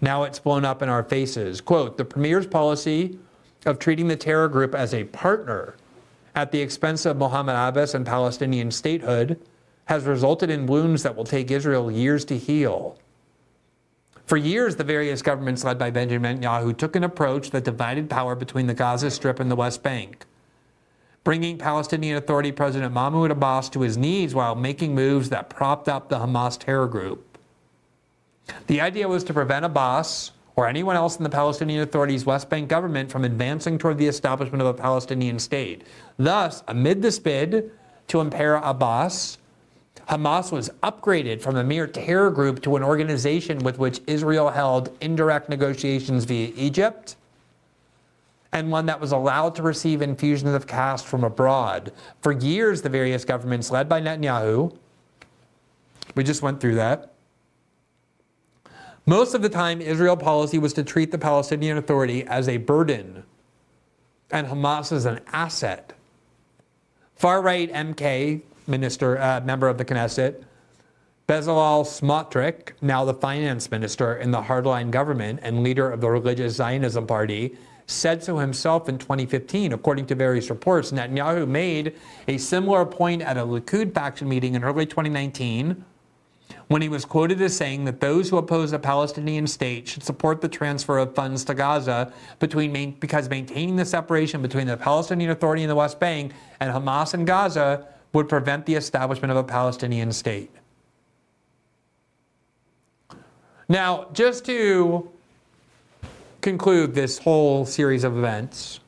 Now 0.00 0.24
it's 0.24 0.38
blown 0.38 0.64
up 0.64 0.82
in 0.82 0.88
our 0.88 1.02
faces. 1.02 1.60
Quote 1.60 1.96
The 1.96 2.04
premier's 2.04 2.46
policy 2.46 3.18
of 3.66 3.78
treating 3.78 4.08
the 4.08 4.16
terror 4.16 4.48
group 4.48 4.74
as 4.74 4.92
a 4.92 5.04
partner 5.04 5.76
at 6.34 6.50
the 6.50 6.60
expense 6.60 7.06
of 7.06 7.16
Mohammed 7.18 7.54
Abbas 7.54 7.94
and 7.94 8.04
Palestinian 8.04 8.70
statehood 8.70 9.38
has 9.86 10.04
resulted 10.04 10.50
in 10.50 10.66
wounds 10.66 11.02
that 11.02 11.14
will 11.14 11.24
take 11.24 11.50
Israel 11.50 11.90
years 11.90 12.24
to 12.26 12.38
heal. 12.38 12.98
For 14.26 14.36
years, 14.36 14.76
the 14.76 14.84
various 14.84 15.20
governments 15.20 15.64
led 15.64 15.78
by 15.78 15.90
Benjamin 15.90 16.38
Netanyahu 16.38 16.76
took 16.76 16.96
an 16.96 17.04
approach 17.04 17.50
that 17.50 17.64
divided 17.64 18.08
power 18.08 18.34
between 18.34 18.66
the 18.66 18.74
Gaza 18.74 19.10
Strip 19.10 19.40
and 19.40 19.50
the 19.50 19.56
West 19.56 19.82
Bank, 19.82 20.24
bringing 21.24 21.56
Palestinian 21.56 22.16
Authority 22.16 22.52
President 22.52 22.92
Mahmoud 22.92 23.30
Abbas 23.30 23.68
to 23.70 23.80
his 23.80 23.96
knees 23.96 24.34
while 24.34 24.54
making 24.54 24.94
moves 24.94 25.30
that 25.30 25.48
propped 25.48 25.88
up 25.88 26.08
the 26.08 26.18
Hamas 26.18 26.58
terror 26.58 26.88
group. 26.88 27.38
The 28.66 28.80
idea 28.80 29.08
was 29.08 29.22
to 29.24 29.32
prevent 29.32 29.64
Abbas 29.64 30.32
or 30.56 30.66
anyone 30.66 30.96
else 30.96 31.16
in 31.16 31.22
the 31.22 31.30
Palestinian 31.30 31.82
Authority's 31.82 32.26
West 32.26 32.50
Bank 32.50 32.68
government 32.68 33.10
from 33.10 33.24
advancing 33.24 33.78
toward 33.78 33.98
the 33.98 34.06
establishment 34.06 34.60
of 34.60 34.66
a 34.66 34.74
Palestinian 34.74 35.38
state. 35.38 35.84
Thus, 36.18 36.62
amid 36.68 37.02
this 37.02 37.18
bid 37.18 37.70
to 38.08 38.20
impair 38.20 38.56
Abbas, 38.56 39.38
Hamas 40.08 40.50
was 40.50 40.68
upgraded 40.82 41.40
from 41.40 41.56
a 41.56 41.64
mere 41.64 41.86
terror 41.86 42.30
group 42.30 42.60
to 42.62 42.76
an 42.76 42.82
organization 42.82 43.60
with 43.60 43.78
which 43.78 44.00
Israel 44.06 44.50
held 44.50 44.94
indirect 45.00 45.48
negotiations 45.48 46.24
via 46.24 46.52
Egypt, 46.56 47.16
and 48.52 48.70
one 48.70 48.86
that 48.86 49.00
was 49.00 49.12
allowed 49.12 49.54
to 49.54 49.62
receive 49.62 50.02
infusions 50.02 50.54
of 50.54 50.66
cash 50.66 51.02
from 51.02 51.24
abroad. 51.24 51.92
For 52.20 52.32
years, 52.32 52.82
the 52.82 52.88
various 52.88 53.24
governments 53.24 53.70
led 53.70 53.88
by 53.88 54.00
Netanyahu, 54.00 54.76
we 56.14 56.22
just 56.22 56.42
went 56.42 56.60
through 56.60 56.74
that. 56.74 57.14
Most 59.06 59.34
of 59.34 59.42
the 59.42 59.48
time, 59.48 59.80
Israel 59.80 60.16
policy 60.16 60.58
was 60.58 60.72
to 60.74 60.84
treat 60.84 61.10
the 61.10 61.18
Palestinian 61.18 61.78
Authority 61.78 62.24
as 62.24 62.48
a 62.48 62.58
burden 62.58 63.24
and 64.30 64.46
Hamas 64.46 64.92
as 64.92 65.06
an 65.06 65.20
asset. 65.32 65.92
Far 67.16 67.42
right 67.42 67.72
MK 67.72 68.42
minister, 68.66 69.18
uh, 69.20 69.40
member 69.44 69.68
of 69.68 69.78
the 69.78 69.84
Knesset, 69.84 70.44
Bezalel 71.28 71.84
Smotrich, 71.84 72.72
now 72.80 73.04
the 73.04 73.14
finance 73.14 73.70
minister 73.70 74.16
in 74.16 74.30
the 74.30 74.42
hardline 74.42 74.90
government 74.90 75.40
and 75.42 75.62
leader 75.62 75.90
of 75.90 76.00
the 76.00 76.08
religious 76.08 76.54
Zionism 76.54 77.06
party, 77.06 77.56
said 77.86 78.22
so 78.22 78.38
himself 78.38 78.88
in 78.88 78.98
2015. 78.98 79.72
According 79.72 80.06
to 80.06 80.14
various 80.14 80.50
reports, 80.50 80.92
Netanyahu 80.92 81.46
made 81.46 81.94
a 82.28 82.38
similar 82.38 82.84
point 82.84 83.22
at 83.22 83.36
a 83.36 83.42
Likud 83.42 83.94
faction 83.94 84.28
meeting 84.28 84.54
in 84.54 84.64
early 84.64 84.86
2019 84.86 85.84
when 86.68 86.82
he 86.82 86.88
was 86.88 87.04
quoted 87.04 87.40
as 87.40 87.56
saying 87.56 87.84
that 87.84 88.00
those 88.00 88.28
who 88.28 88.36
oppose 88.36 88.72
a 88.72 88.78
Palestinian 88.78 89.46
state 89.46 89.88
should 89.88 90.02
support 90.02 90.40
the 90.40 90.48
transfer 90.48 90.98
of 90.98 91.14
funds 91.14 91.44
to 91.44 91.54
Gaza 91.54 92.12
between 92.38 92.92
because 92.92 93.28
maintaining 93.28 93.76
the 93.76 93.84
separation 93.84 94.42
between 94.42 94.66
the 94.66 94.76
Palestinian 94.76 95.30
Authority 95.30 95.62
in 95.62 95.68
the 95.68 95.74
West 95.74 96.00
Bank 96.00 96.32
and 96.60 96.72
Hamas 96.72 97.14
in 97.14 97.24
Gaza 97.24 97.86
would 98.12 98.28
prevent 98.28 98.66
the 98.66 98.74
establishment 98.74 99.30
of 99.30 99.36
a 99.36 99.44
Palestinian 99.44 100.12
state. 100.12 100.50
Now, 103.68 104.08
just 104.12 104.44
to 104.46 105.10
conclude 106.42 106.94
this 106.94 107.18
whole 107.18 107.64
series 107.64 108.04
of 108.04 108.18
events, 108.18 108.80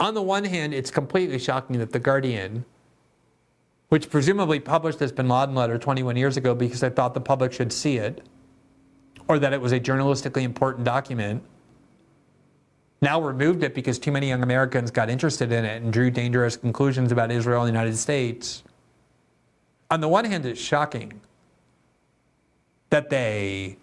on 0.00 0.14
the 0.14 0.22
one 0.22 0.44
hand, 0.44 0.72
it's 0.74 0.90
completely 0.90 1.38
shocking 1.38 1.78
that 1.78 1.92
The 1.92 1.98
Guardian, 1.98 2.64
which 3.88 4.10
presumably 4.10 4.58
published 4.58 4.98
this 4.98 5.12
bin 5.12 5.28
Laden 5.28 5.54
letter 5.54 5.78
21 5.78 6.16
years 6.16 6.36
ago 6.36 6.54
because 6.54 6.80
they 6.80 6.90
thought 6.90 7.14
the 7.14 7.20
public 7.20 7.52
should 7.52 7.72
see 7.72 7.98
it, 7.98 8.26
or 9.28 9.38
that 9.38 9.52
it 9.52 9.60
was 9.60 9.72
a 9.72 9.78
journalistically 9.78 10.42
important 10.42 10.84
document, 10.84 11.42
now 13.00 13.20
removed 13.20 13.62
it 13.62 13.74
because 13.74 13.98
too 13.98 14.10
many 14.10 14.28
young 14.28 14.42
Americans 14.42 14.90
got 14.90 15.10
interested 15.10 15.52
in 15.52 15.64
it 15.64 15.82
and 15.82 15.92
drew 15.92 16.10
dangerous 16.10 16.56
conclusions 16.56 17.12
about 17.12 17.30
Israel 17.30 17.62
and 17.62 17.68
the 17.68 17.72
United 17.72 17.96
States. 17.96 18.62
On 19.90 20.00
the 20.00 20.08
one 20.08 20.24
hand, 20.24 20.46
it's 20.46 20.60
shocking 20.60 21.20
that 22.90 23.10
they 23.10 23.76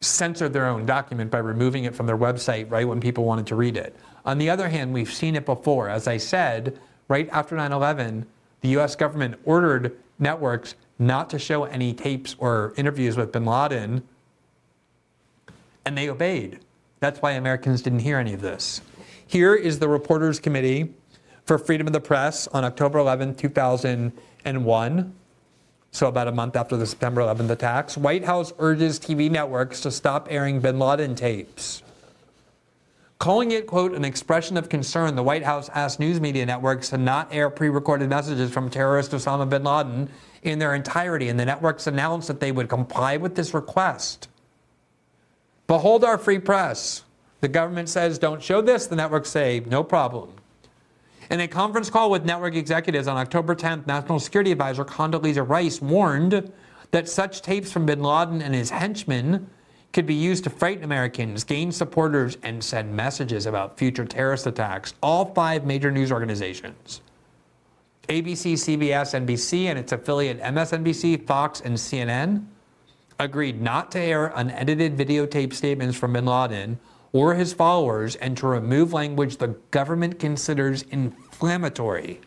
censored 0.00 0.52
their 0.52 0.66
own 0.66 0.86
document 0.86 1.30
by 1.30 1.38
removing 1.38 1.84
it 1.84 1.94
from 1.94 2.06
their 2.06 2.16
website 2.16 2.70
right 2.70 2.86
when 2.86 3.00
people 3.00 3.24
wanted 3.24 3.46
to 3.46 3.56
read 3.56 3.76
it. 3.76 3.96
On 4.24 4.38
the 4.38 4.48
other 4.50 4.68
hand, 4.68 4.92
we've 4.92 5.12
seen 5.12 5.34
it 5.34 5.44
before. 5.44 5.88
As 5.88 6.06
I 6.06 6.18
said, 6.18 6.78
right 7.08 7.28
after 7.30 7.56
9 7.56 7.72
11, 7.72 8.26
the 8.60 8.68
US 8.78 8.94
government 8.94 9.36
ordered 9.44 9.96
networks 10.18 10.74
not 10.98 11.30
to 11.30 11.38
show 11.38 11.64
any 11.64 11.94
tapes 11.94 12.36
or 12.38 12.74
interviews 12.76 13.16
with 13.16 13.32
bin 13.32 13.44
Laden 13.44 14.02
and 15.84 15.96
they 15.96 16.10
obeyed. 16.10 16.60
That's 17.00 17.22
why 17.22 17.32
Americans 17.32 17.80
didn't 17.82 18.00
hear 18.00 18.18
any 18.18 18.34
of 18.34 18.40
this. 18.40 18.82
Here 19.26 19.54
is 19.54 19.78
the 19.78 19.88
Reporters 19.88 20.38
Committee 20.38 20.92
for 21.44 21.56
Freedom 21.56 21.86
of 21.86 21.92
the 21.92 22.00
Press 22.00 22.46
on 22.48 22.64
October 22.64 22.98
11, 22.98 23.36
2018. 23.36 25.14
And 25.88 25.94
1, 25.94 25.98
so 25.98 26.08
about 26.08 26.28
a 26.28 26.32
month 26.32 26.56
after 26.56 26.76
the 26.76 26.86
September 26.86 27.20
11th 27.20 27.50
attacks, 27.50 27.96
White 27.96 28.24
House 28.24 28.52
urges 28.58 28.98
TV 28.98 29.30
networks 29.30 29.80
to 29.80 29.90
stop 29.90 30.26
airing 30.30 30.60
bin 30.60 30.78
Laden 30.78 31.14
tapes. 31.14 31.82
Calling 33.18 33.50
it, 33.50 33.66
quote, 33.66 33.94
an 33.94 34.04
expression 34.04 34.56
of 34.56 34.68
concern, 34.68 35.16
the 35.16 35.24
White 35.24 35.42
House 35.42 35.68
asked 35.74 35.98
news 35.98 36.20
media 36.20 36.46
networks 36.46 36.90
to 36.90 36.98
not 36.98 37.28
air 37.32 37.50
pre 37.50 37.68
recorded 37.68 38.08
messages 38.08 38.52
from 38.52 38.70
terrorist 38.70 39.10
Osama 39.10 39.48
bin 39.48 39.64
Laden 39.64 40.08
in 40.42 40.60
their 40.60 40.74
entirety, 40.74 41.28
and 41.28 41.38
the 41.38 41.44
networks 41.44 41.88
announced 41.88 42.28
that 42.28 42.38
they 42.38 42.52
would 42.52 42.68
comply 42.68 43.16
with 43.16 43.34
this 43.34 43.54
request. 43.54 44.28
Behold 45.66 46.04
our 46.04 46.16
free 46.16 46.38
press. 46.38 47.02
The 47.40 47.48
government 47.48 47.88
says, 47.88 48.18
don't 48.18 48.42
show 48.42 48.60
this. 48.60 48.86
The 48.86 48.96
networks 48.96 49.30
say, 49.30 49.62
no 49.66 49.82
problem. 49.82 50.37
In 51.30 51.40
a 51.40 51.48
conference 51.48 51.90
call 51.90 52.10
with 52.10 52.24
network 52.24 52.54
executives 52.54 53.06
on 53.06 53.18
October 53.18 53.54
10th, 53.54 53.86
National 53.86 54.18
Security 54.18 54.50
Advisor 54.50 54.84
Condoleezza 54.84 55.46
Rice 55.46 55.82
warned 55.82 56.50
that 56.90 57.06
such 57.06 57.42
tapes 57.42 57.70
from 57.70 57.84
bin 57.84 58.02
Laden 58.02 58.40
and 58.40 58.54
his 58.54 58.70
henchmen 58.70 59.50
could 59.92 60.06
be 60.06 60.14
used 60.14 60.44
to 60.44 60.50
frighten 60.50 60.84
Americans, 60.84 61.44
gain 61.44 61.70
supporters, 61.70 62.38
and 62.42 62.64
send 62.64 62.94
messages 62.94 63.44
about 63.44 63.78
future 63.78 64.06
terrorist 64.06 64.46
attacks. 64.46 64.94
All 65.02 65.26
five 65.34 65.66
major 65.66 65.90
news 65.90 66.10
organizations 66.10 67.02
ABC, 68.08 68.54
CBS, 68.54 69.26
NBC, 69.26 69.64
and 69.64 69.78
its 69.78 69.92
affiliate 69.92 70.40
MSNBC, 70.40 71.26
Fox, 71.26 71.60
and 71.60 71.76
CNN 71.76 72.46
agreed 73.18 73.60
not 73.60 73.90
to 73.92 73.98
air 73.98 74.32
unedited 74.34 74.96
videotape 74.96 75.52
statements 75.52 75.98
from 75.98 76.14
bin 76.14 76.24
Laden 76.24 76.78
or 77.12 77.34
his 77.34 77.52
followers 77.52 78.16
and 78.16 78.36
to 78.36 78.46
remove 78.46 78.92
language 78.92 79.36
the 79.36 79.48
government 79.70 80.18
considers 80.18 80.82
inflammatory. 80.82 82.20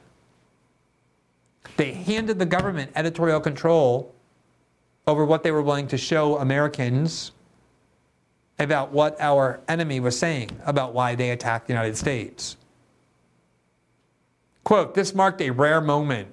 They 1.78 1.94
handed 1.94 2.40
the 2.40 2.46
government 2.46 2.92
editorial 2.96 3.40
control 3.40 4.14
over 5.08 5.26
what 5.26 5.44
they 5.44 5.52
were 5.52 5.62
willing 5.62 5.88
to 5.88 5.98
show 5.98 6.38
Americans 6.38 7.32
about 8.60 8.92
what 8.92 9.20
our 9.20 9.60
enemy 9.68 10.00
was 10.00 10.18
saying 10.18 10.50
about 10.66 10.94
why 10.94 11.16
they 11.16 11.32
attacked 11.32 11.68
the 11.68 11.74
United 11.74 11.98
States. 11.98 12.58
Quote, 14.64 14.94
this 14.94 15.16
marked 15.16 15.42
a 15.42 15.50
rare 15.50 15.82
moment 15.82 16.28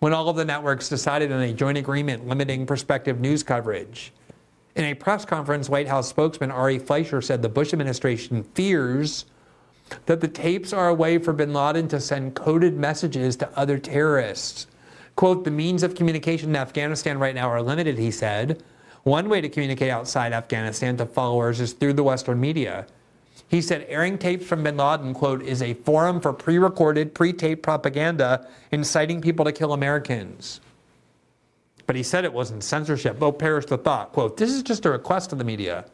when 0.00 0.12
all 0.12 0.28
of 0.28 0.36
the 0.36 0.44
networks 0.44 0.88
decided 0.88 1.32
on 1.32 1.40
a 1.40 1.52
joint 1.52 1.78
agreement 1.78 2.26
limiting 2.26 2.66
prospective 2.66 3.20
news 3.20 3.42
coverage. 3.42 4.12
In 4.76 4.84
a 4.84 4.94
press 4.94 5.24
conference, 5.24 5.68
White 5.68 5.88
House 5.88 6.08
spokesman 6.08 6.50
Ari 6.50 6.78
Fleischer 6.78 7.20
said 7.20 7.42
the 7.42 7.48
Bush 7.48 7.72
administration 7.72 8.44
fears 8.54 9.24
that 10.06 10.20
the 10.20 10.28
tapes 10.28 10.72
are 10.72 10.88
a 10.88 10.94
way 10.94 11.18
for 11.18 11.32
bin 11.32 11.52
Laden 11.52 11.88
to 11.88 12.00
send 12.00 12.36
coded 12.36 12.76
messages 12.76 13.34
to 13.36 13.58
other 13.58 13.78
terrorists. 13.78 14.68
Quote, 15.16 15.44
the 15.44 15.50
means 15.50 15.82
of 15.82 15.96
communication 15.96 16.50
in 16.50 16.56
Afghanistan 16.56 17.18
right 17.18 17.34
now 17.34 17.48
are 17.48 17.60
limited, 17.60 17.98
he 17.98 18.12
said. 18.12 18.62
One 19.02 19.28
way 19.28 19.40
to 19.40 19.48
communicate 19.48 19.90
outside 19.90 20.32
Afghanistan 20.32 20.96
to 20.98 21.06
followers 21.06 21.60
is 21.60 21.72
through 21.72 21.94
the 21.94 22.04
Western 22.04 22.40
media. 22.40 22.86
He 23.48 23.60
said 23.60 23.86
airing 23.88 24.18
tapes 24.18 24.46
from 24.46 24.62
bin 24.62 24.76
Laden, 24.76 25.14
quote, 25.14 25.42
is 25.42 25.62
a 25.62 25.74
forum 25.74 26.20
for 26.20 26.32
pre 26.32 26.58
recorded, 26.58 27.14
pre 27.14 27.32
taped 27.32 27.64
propaganda 27.64 28.46
inciting 28.70 29.20
people 29.20 29.44
to 29.44 29.52
kill 29.52 29.72
Americans. 29.72 30.60
But 31.90 31.96
he 31.96 32.04
said 32.04 32.24
it 32.24 32.32
wasn't 32.32 32.62
censorship. 32.62 33.20
Oh, 33.20 33.32
perish 33.32 33.66
the 33.66 33.76
thought. 33.76 34.12
Quote, 34.12 34.36
this 34.36 34.52
is 34.52 34.62
just 34.62 34.86
a 34.86 34.90
request 34.90 35.32
of 35.32 35.38
the 35.38 35.44
media, 35.44 35.86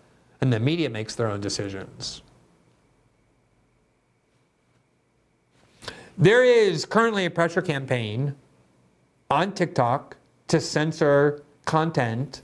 and 0.42 0.52
the 0.52 0.60
media 0.60 0.90
makes 0.90 1.14
their 1.14 1.26
own 1.28 1.40
decisions. 1.40 2.20
There 6.18 6.44
is 6.44 6.84
currently 6.84 7.24
a 7.24 7.30
pressure 7.30 7.62
campaign 7.62 8.34
on 9.30 9.52
TikTok 9.52 10.18
to 10.48 10.60
censor 10.60 11.42
content 11.64 12.42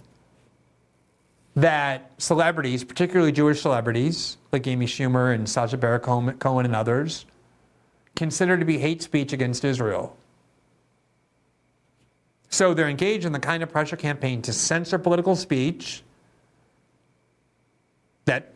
that 1.55 2.11
celebrities, 2.16 2.84
particularly 2.84 3.32
Jewish 3.32 3.61
celebrities 3.61 4.38
like 4.50 4.66
Amy 4.66 4.86
Schumer 4.86 5.34
and 5.34 5.46
Sacha 5.46 5.76
Baron 5.76 6.38
Cohen 6.38 6.64
and 6.64 6.74
others, 6.74 7.26
consider 8.16 8.57
to 8.57 8.64
be 8.64 8.78
hate 8.78 9.03
speech 9.03 9.34
against 9.34 9.62
Israel. 9.62 10.16
So 12.53 12.74
they're 12.74 12.90
engaged 12.90 13.24
in 13.24 13.32
the 13.32 13.40
kind 13.40 13.62
of 13.62 13.72
pressure 13.72 13.96
campaign 13.96 14.42
to 14.42 14.53
censor 14.53 14.98
political 14.98 15.34
speech 15.34 16.03
that 18.26 18.53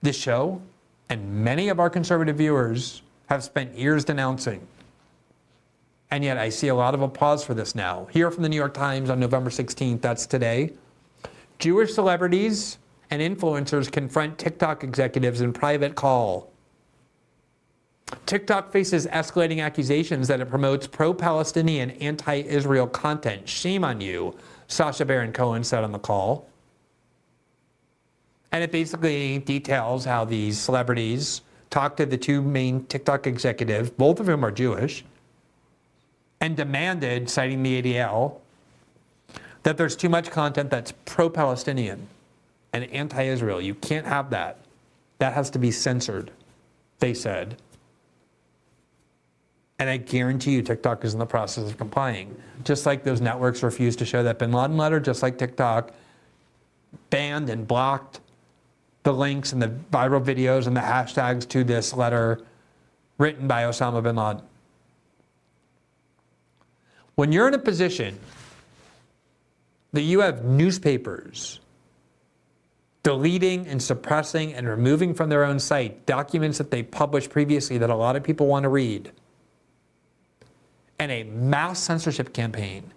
this 0.00 0.16
show 0.16 0.62
and 1.08 1.44
many 1.44 1.68
of 1.68 1.80
our 1.80 1.90
conservative 1.90 2.36
viewers 2.36 3.02
have 3.28 3.42
spent 3.42 3.76
years 3.76 4.04
denouncing. 4.04 4.64
And 6.12 6.22
yet 6.22 6.38
I 6.38 6.50
see 6.50 6.68
a 6.68 6.74
lot 6.76 6.94
of 6.94 7.02
applause 7.02 7.44
for 7.44 7.52
this 7.52 7.74
now. 7.74 8.06
Here 8.12 8.30
from 8.30 8.44
the 8.44 8.48
New 8.48 8.56
York 8.56 8.74
Times 8.74 9.10
on 9.10 9.18
November 9.18 9.50
16th, 9.50 10.00
that's 10.00 10.24
today. 10.24 10.72
Jewish 11.58 11.94
celebrities 11.94 12.78
and 13.10 13.20
influencers 13.20 13.90
confront 13.90 14.38
TikTok 14.38 14.84
executives 14.84 15.40
in 15.40 15.52
private 15.52 15.96
call. 15.96 16.52
TikTok 18.26 18.70
faces 18.70 19.06
escalating 19.08 19.62
accusations 19.62 20.28
that 20.28 20.40
it 20.40 20.48
promotes 20.48 20.86
pro 20.86 21.12
Palestinian, 21.12 21.90
anti 21.92 22.34
Israel 22.34 22.86
content. 22.86 23.48
Shame 23.48 23.84
on 23.84 24.00
you, 24.00 24.36
Sacha 24.68 25.04
Baron 25.04 25.32
Cohen 25.32 25.64
said 25.64 25.82
on 25.82 25.92
the 25.92 25.98
call. 25.98 26.48
And 28.52 28.62
it 28.62 28.70
basically 28.70 29.38
details 29.40 30.04
how 30.04 30.24
these 30.24 30.58
celebrities 30.58 31.42
talked 31.68 31.96
to 31.96 32.06
the 32.06 32.16
two 32.16 32.40
main 32.42 32.84
TikTok 32.86 33.26
executives, 33.26 33.90
both 33.90 34.20
of 34.20 34.26
whom 34.26 34.44
are 34.44 34.52
Jewish, 34.52 35.04
and 36.40 36.56
demanded, 36.56 37.28
citing 37.28 37.62
the 37.62 37.82
ADL, 37.82 38.36
that 39.64 39.76
there's 39.76 39.96
too 39.96 40.08
much 40.08 40.30
content 40.30 40.70
that's 40.70 40.92
pro 41.04 41.28
Palestinian 41.28 42.06
and 42.72 42.84
anti 42.84 43.22
Israel. 43.22 43.60
You 43.60 43.74
can't 43.74 44.06
have 44.06 44.30
that. 44.30 44.58
That 45.18 45.32
has 45.32 45.50
to 45.50 45.58
be 45.58 45.72
censored, 45.72 46.30
they 47.00 47.14
said. 47.14 47.56
And 49.78 49.90
I 49.90 49.98
guarantee 49.98 50.52
you, 50.52 50.62
TikTok 50.62 51.04
is 51.04 51.12
in 51.12 51.18
the 51.18 51.26
process 51.26 51.68
of 51.68 51.76
complying. 51.76 52.34
Just 52.64 52.86
like 52.86 53.04
those 53.04 53.20
networks 53.20 53.62
refused 53.62 53.98
to 53.98 54.06
show 54.06 54.22
that 54.22 54.38
bin 54.38 54.52
Laden 54.52 54.76
letter, 54.76 55.00
just 55.00 55.22
like 55.22 55.38
TikTok 55.38 55.92
banned 57.10 57.50
and 57.50 57.66
blocked 57.68 58.20
the 59.02 59.12
links 59.12 59.52
and 59.52 59.60
the 59.60 59.68
viral 59.92 60.22
videos 60.22 60.66
and 60.66 60.76
the 60.76 60.80
hashtags 60.80 61.46
to 61.48 61.62
this 61.62 61.94
letter 61.94 62.40
written 63.18 63.46
by 63.46 63.62
Osama 63.62 64.02
bin 64.02 64.16
Laden. 64.16 64.42
When 67.14 67.32
you're 67.32 67.48
in 67.48 67.54
a 67.54 67.58
position 67.58 68.18
that 69.92 70.02
you 70.02 70.20
have 70.20 70.44
newspapers 70.44 71.60
deleting 73.02 73.66
and 73.68 73.80
suppressing 73.80 74.52
and 74.52 74.66
removing 74.66 75.14
from 75.14 75.28
their 75.28 75.44
own 75.44 75.60
site 75.60 76.04
documents 76.06 76.58
that 76.58 76.70
they 76.70 76.82
published 76.82 77.30
previously 77.30 77.78
that 77.78 77.88
a 77.88 77.94
lot 77.94 78.16
of 78.16 78.24
people 78.24 78.48
want 78.48 78.64
to 78.64 78.68
read, 78.68 79.12
and 80.98 81.12
a 81.12 81.24
mass 81.24 81.78
censorship 81.78 82.32
campaign, 82.32 82.92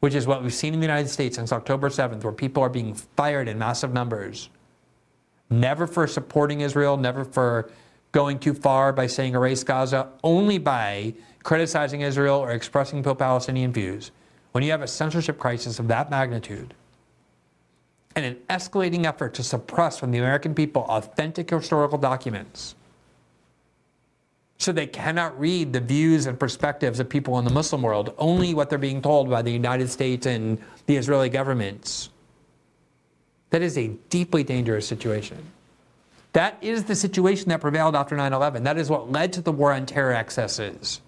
which 0.00 0.14
is 0.14 0.26
what 0.26 0.42
we've 0.42 0.54
seen 0.54 0.74
in 0.74 0.80
the 0.80 0.86
United 0.86 1.08
States 1.08 1.36
since 1.36 1.52
October 1.52 1.88
7th, 1.88 2.22
where 2.22 2.32
people 2.32 2.62
are 2.62 2.68
being 2.68 2.94
fired 2.94 3.48
in 3.48 3.58
massive 3.58 3.92
numbers, 3.92 4.48
never 5.50 5.86
for 5.86 6.06
supporting 6.06 6.60
Israel, 6.60 6.96
never 6.96 7.24
for 7.24 7.70
going 8.12 8.38
too 8.38 8.54
far 8.54 8.92
by 8.92 9.06
saying 9.06 9.34
erase 9.34 9.64
Gaza, 9.64 10.08
only 10.24 10.58
by 10.58 11.12
criticizing 11.42 12.00
Israel 12.00 12.38
or 12.38 12.52
expressing 12.52 13.02
pro 13.02 13.14
Palestinian 13.14 13.72
views. 13.72 14.10
When 14.52 14.64
you 14.64 14.70
have 14.70 14.82
a 14.82 14.88
censorship 14.88 15.38
crisis 15.38 15.78
of 15.78 15.88
that 15.88 16.10
magnitude, 16.10 16.72
and 18.14 18.24
an 18.24 18.36
escalating 18.48 19.04
effort 19.04 19.34
to 19.34 19.42
suppress 19.42 19.98
from 19.98 20.10
the 20.10 20.18
American 20.18 20.54
people 20.54 20.86
authentic 20.88 21.50
historical 21.50 21.98
documents, 21.98 22.75
so 24.58 24.72
they 24.72 24.86
cannot 24.86 25.38
read 25.38 25.72
the 25.72 25.80
views 25.80 26.26
and 26.26 26.38
perspectives 26.38 26.98
of 26.98 27.08
people 27.08 27.38
in 27.38 27.44
the 27.44 27.52
Muslim 27.52 27.82
world, 27.82 28.14
only 28.18 28.54
what 28.54 28.70
they're 28.70 28.78
being 28.78 29.02
told 29.02 29.28
by 29.28 29.42
the 29.42 29.52
United 29.52 29.90
States 29.90 30.26
and 30.26 30.58
the 30.86 30.96
Israeli 30.96 31.28
governments. 31.28 32.08
That 33.50 33.62
is 33.62 33.76
a 33.76 33.88
deeply 34.08 34.44
dangerous 34.44 34.86
situation. 34.88 35.38
That 36.32 36.58
is 36.60 36.84
the 36.84 36.94
situation 36.94 37.48
that 37.50 37.60
prevailed 37.60 37.94
after 37.94 38.16
9 38.16 38.32
11. 38.32 38.64
That 38.64 38.78
is 38.78 38.90
what 38.90 39.10
led 39.10 39.32
to 39.34 39.40
the 39.40 39.52
war 39.52 39.72
on 39.72 39.86
terror 39.86 40.12
excesses. 40.12 41.00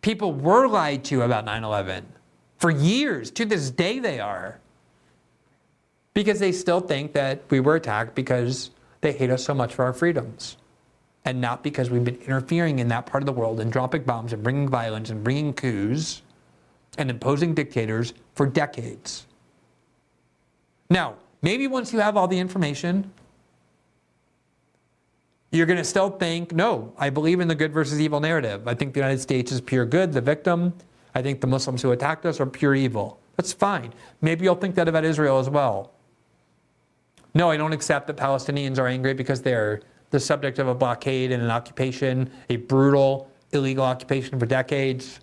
People 0.00 0.32
were 0.32 0.68
lied 0.68 1.04
to 1.04 1.22
about 1.22 1.44
9 1.44 1.64
11 1.64 2.06
for 2.58 2.70
years. 2.70 3.30
To 3.32 3.44
this 3.44 3.70
day, 3.70 3.98
they 3.98 4.20
are. 4.20 4.58
Because 6.14 6.38
they 6.38 6.52
still 6.52 6.80
think 6.80 7.12
that 7.12 7.42
we 7.50 7.60
were 7.60 7.76
attacked 7.76 8.14
because 8.14 8.70
they 9.00 9.12
hate 9.12 9.30
us 9.30 9.44
so 9.44 9.52
much 9.52 9.74
for 9.74 9.84
our 9.84 9.92
freedoms 9.92 10.56
and 11.26 11.40
not 11.40 11.64
because 11.64 11.90
we've 11.90 12.04
been 12.04 12.16
interfering 12.22 12.78
in 12.78 12.86
that 12.88 13.04
part 13.04 13.20
of 13.20 13.26
the 13.26 13.32
world 13.32 13.58
and 13.58 13.70
dropping 13.72 14.04
bombs 14.04 14.32
and 14.32 14.42
bringing 14.42 14.68
violence 14.68 15.10
and 15.10 15.22
bringing 15.22 15.52
coups 15.52 16.22
and 16.98 17.10
imposing 17.10 17.52
dictators 17.52 18.14
for 18.34 18.46
decades. 18.46 19.26
Now, 20.88 21.16
maybe 21.42 21.66
once 21.66 21.92
you 21.92 21.98
have 21.98 22.16
all 22.16 22.28
the 22.28 22.38
information, 22.38 23.12
you're 25.50 25.66
going 25.66 25.78
to 25.78 25.84
still 25.84 26.10
think, 26.10 26.52
no, 26.52 26.92
I 26.96 27.10
believe 27.10 27.40
in 27.40 27.48
the 27.48 27.56
good 27.56 27.72
versus 27.72 28.00
evil 28.00 28.20
narrative. 28.20 28.68
I 28.68 28.74
think 28.74 28.94
the 28.94 29.00
United 29.00 29.20
States 29.20 29.50
is 29.50 29.60
pure 29.60 29.84
good, 29.84 30.12
the 30.12 30.20
victim. 30.20 30.74
I 31.16 31.22
think 31.22 31.40
the 31.40 31.46
Muslims 31.48 31.82
who 31.82 31.90
attacked 31.90 32.24
us 32.24 32.38
are 32.38 32.46
pure 32.46 32.76
evil. 32.76 33.18
That's 33.36 33.52
fine. 33.52 33.92
Maybe 34.20 34.44
you'll 34.44 34.54
think 34.54 34.76
that 34.76 34.86
about 34.86 35.04
Israel 35.04 35.40
as 35.40 35.50
well. 35.50 35.90
No, 37.34 37.50
I 37.50 37.56
don't 37.56 37.72
accept 37.72 38.06
that 38.06 38.16
Palestinians 38.16 38.78
are 38.78 38.86
angry 38.86 39.12
because 39.12 39.42
they're 39.42 39.80
the 40.10 40.20
subject 40.20 40.58
of 40.58 40.68
a 40.68 40.74
blockade 40.74 41.32
and 41.32 41.42
an 41.42 41.50
occupation, 41.50 42.30
a 42.48 42.56
brutal, 42.56 43.30
illegal 43.52 43.84
occupation 43.84 44.38
for 44.38 44.46
decades, 44.46 45.20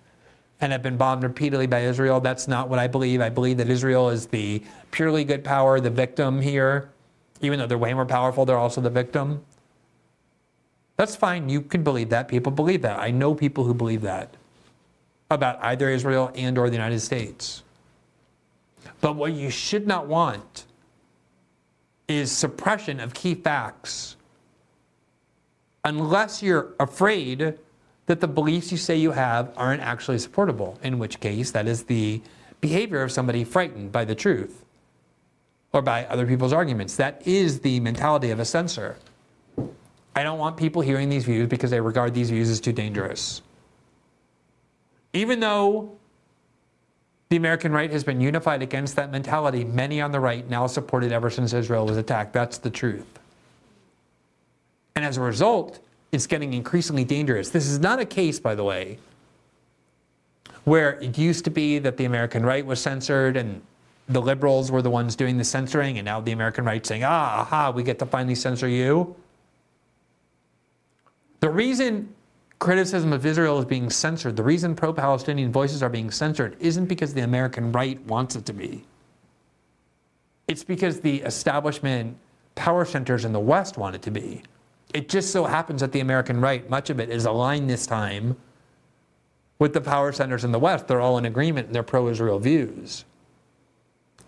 and 0.60 0.72
have 0.72 0.82
been 0.82 0.96
bombed 0.96 1.22
repeatedly 1.22 1.66
by 1.66 1.80
Israel. 1.80 2.20
That's 2.20 2.48
not 2.48 2.68
what 2.68 2.78
I 2.78 2.86
believe. 2.86 3.20
I 3.20 3.28
believe 3.28 3.56
that 3.58 3.68
Israel 3.68 4.10
is 4.10 4.26
the 4.26 4.62
purely 4.90 5.24
good 5.24 5.44
power, 5.44 5.80
the 5.80 5.90
victim 5.90 6.40
here. 6.40 6.90
Even 7.40 7.58
though 7.58 7.66
they're 7.66 7.78
way 7.78 7.92
more 7.92 8.06
powerful, 8.06 8.44
they're 8.44 8.56
also 8.56 8.80
the 8.80 8.90
victim. 8.90 9.44
That's 10.96 11.16
fine. 11.16 11.48
You 11.48 11.60
can 11.60 11.82
believe 11.82 12.10
that. 12.10 12.28
People 12.28 12.52
believe 12.52 12.82
that. 12.82 13.00
I 13.00 13.10
know 13.10 13.34
people 13.34 13.64
who 13.64 13.74
believe 13.74 14.02
that 14.02 14.36
about 15.30 15.62
either 15.62 15.88
Israel 15.90 16.30
and 16.34 16.56
or 16.56 16.68
the 16.68 16.76
United 16.76 17.00
States. 17.00 17.62
But 19.00 19.16
what 19.16 19.32
you 19.32 19.50
should 19.50 19.86
not 19.86 20.06
want 20.06 20.66
is 22.06 22.30
suppression 22.30 23.00
of 23.00 23.14
key 23.14 23.34
facts 23.34 24.16
unless 25.84 26.42
you're 26.42 26.72
afraid 26.80 27.58
that 28.06 28.20
the 28.20 28.28
beliefs 28.28 28.70
you 28.70 28.78
say 28.78 28.96
you 28.96 29.12
have 29.12 29.52
aren't 29.56 29.82
actually 29.82 30.18
supportable, 30.18 30.78
in 30.82 30.98
which 30.98 31.20
case 31.20 31.50
that 31.52 31.66
is 31.66 31.84
the 31.84 32.20
behavior 32.60 33.02
of 33.02 33.12
somebody 33.12 33.44
frightened 33.44 33.92
by 33.92 34.04
the 34.04 34.14
truth 34.14 34.64
or 35.72 35.82
by 35.82 36.04
other 36.06 36.26
people's 36.26 36.52
arguments. 36.52 36.96
That 36.96 37.26
is 37.26 37.60
the 37.60 37.80
mentality 37.80 38.30
of 38.30 38.40
a 38.40 38.44
censor. 38.44 38.96
I 40.16 40.22
don't 40.22 40.38
want 40.38 40.56
people 40.56 40.82
hearing 40.82 41.08
these 41.08 41.24
views 41.24 41.48
because 41.48 41.70
they 41.70 41.80
regard 41.80 42.14
these 42.14 42.30
views 42.30 42.48
as 42.48 42.60
too 42.60 42.72
dangerous. 42.72 43.42
Even 45.12 45.40
though 45.40 45.96
the 47.30 47.36
American 47.36 47.72
right 47.72 47.90
has 47.90 48.04
been 48.04 48.20
unified 48.20 48.62
against 48.62 48.96
that 48.96 49.10
mentality, 49.10 49.64
many 49.64 50.00
on 50.00 50.12
the 50.12 50.20
right 50.20 50.48
now 50.48 50.66
support 50.66 51.02
it 51.04 51.10
ever 51.10 51.30
since 51.30 51.52
Israel 51.52 51.86
was 51.86 51.96
attacked. 51.96 52.32
That's 52.32 52.58
the 52.58 52.70
truth. 52.70 53.18
And 54.96 55.04
as 55.04 55.16
a 55.16 55.20
result, 55.20 55.80
it's 56.12 56.26
getting 56.26 56.52
increasingly 56.52 57.04
dangerous. 57.04 57.50
This 57.50 57.66
is 57.66 57.80
not 57.80 57.98
a 57.98 58.04
case, 58.04 58.38
by 58.38 58.54
the 58.54 58.64
way, 58.64 58.98
where 60.64 61.00
it 61.00 61.18
used 61.18 61.44
to 61.44 61.50
be 61.50 61.78
that 61.80 61.96
the 61.96 62.04
American 62.04 62.46
right 62.46 62.64
was 62.64 62.80
censored 62.80 63.36
and 63.36 63.60
the 64.08 64.20
liberals 64.20 64.70
were 64.70 64.82
the 64.82 64.90
ones 64.90 65.16
doing 65.16 65.38
the 65.38 65.44
censoring, 65.44 65.98
and 65.98 66.04
now 66.04 66.20
the 66.20 66.32
American 66.32 66.64
right 66.64 66.84
saying, 66.84 67.04
ah, 67.04 67.40
aha, 67.40 67.70
we 67.70 67.82
get 67.82 67.98
to 67.98 68.06
finally 68.06 68.34
censor 68.34 68.68
you. 68.68 69.16
The 71.40 71.50
reason 71.50 72.14
criticism 72.58 73.12
of 73.12 73.26
Israel 73.26 73.58
is 73.58 73.64
being 73.64 73.90
censored, 73.90 74.36
the 74.36 74.42
reason 74.42 74.74
pro 74.74 74.92
Palestinian 74.92 75.52
voices 75.52 75.82
are 75.82 75.88
being 75.88 76.10
censored, 76.10 76.56
isn't 76.60 76.86
because 76.86 77.14
the 77.14 77.22
American 77.22 77.72
right 77.72 78.00
wants 78.06 78.36
it 78.36 78.46
to 78.46 78.52
be. 78.52 78.84
It's 80.48 80.64
because 80.64 81.00
the 81.00 81.22
establishment 81.22 82.16
power 82.54 82.84
centers 82.84 83.24
in 83.24 83.32
the 83.32 83.40
West 83.40 83.78
want 83.78 83.96
it 83.96 84.02
to 84.02 84.10
be. 84.10 84.42
It 84.94 85.08
just 85.08 85.32
so 85.32 85.44
happens 85.44 85.80
that 85.80 85.90
the 85.90 86.00
American 86.00 86.40
right, 86.40 86.70
much 86.70 86.88
of 86.88 87.00
it 87.00 87.10
is 87.10 87.26
aligned 87.26 87.68
this 87.68 87.84
time 87.84 88.36
with 89.58 89.74
the 89.74 89.80
power 89.80 90.12
centers 90.12 90.44
in 90.44 90.52
the 90.52 90.58
West. 90.58 90.86
They're 90.86 91.00
all 91.00 91.18
in 91.18 91.24
agreement 91.24 91.66
in 91.66 91.72
their 91.72 91.82
pro 91.82 92.08
Israel 92.08 92.38
views. 92.38 93.04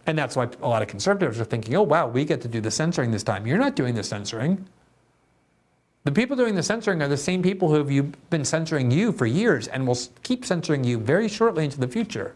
And 0.06 0.18
that's 0.18 0.34
why 0.36 0.48
a 0.60 0.68
lot 0.68 0.82
of 0.82 0.88
conservatives 0.88 1.40
are 1.40 1.44
thinking, 1.44 1.74
oh, 1.76 1.82
wow, 1.82 2.08
we 2.08 2.24
get 2.24 2.40
to 2.42 2.48
do 2.48 2.60
the 2.60 2.70
censoring 2.70 3.12
this 3.12 3.22
time. 3.22 3.46
You're 3.46 3.58
not 3.58 3.76
doing 3.76 3.94
the 3.94 4.02
censoring. 4.02 4.66
The 6.04 6.12
people 6.12 6.36
doing 6.36 6.54
the 6.54 6.62
censoring 6.62 7.00
are 7.00 7.08
the 7.08 7.16
same 7.16 7.42
people 7.42 7.68
who 7.68 7.84
have 7.84 8.30
been 8.30 8.44
censoring 8.44 8.90
you 8.90 9.12
for 9.12 9.26
years 9.26 9.68
and 9.68 9.86
will 9.86 9.98
keep 10.22 10.44
censoring 10.44 10.84
you 10.84 10.98
very 10.98 11.28
shortly 11.28 11.64
into 11.64 11.78
the 11.78 11.88
future. 11.88 12.34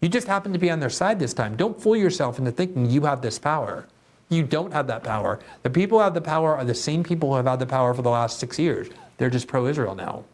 You 0.00 0.08
just 0.08 0.28
happen 0.28 0.52
to 0.52 0.58
be 0.58 0.70
on 0.70 0.78
their 0.78 0.90
side 0.90 1.18
this 1.18 1.34
time. 1.34 1.56
Don't 1.56 1.80
fool 1.80 1.96
yourself 1.96 2.38
into 2.38 2.52
thinking 2.52 2.88
you 2.88 3.02
have 3.02 3.20
this 3.22 3.38
power. 3.38 3.86
You 4.28 4.42
don't 4.42 4.72
have 4.72 4.86
that 4.88 5.04
power. 5.04 5.40
The 5.62 5.70
people 5.70 5.98
who 5.98 6.04
have 6.04 6.14
the 6.14 6.20
power 6.20 6.56
are 6.56 6.64
the 6.64 6.74
same 6.74 7.02
people 7.02 7.30
who 7.30 7.36
have 7.36 7.46
had 7.46 7.58
the 7.58 7.66
power 7.66 7.94
for 7.94 8.02
the 8.02 8.10
last 8.10 8.38
six 8.38 8.58
years. 8.58 8.88
They're 9.16 9.30
just 9.30 9.48
pro 9.48 9.66
Israel 9.66 9.94
now. 9.94 10.24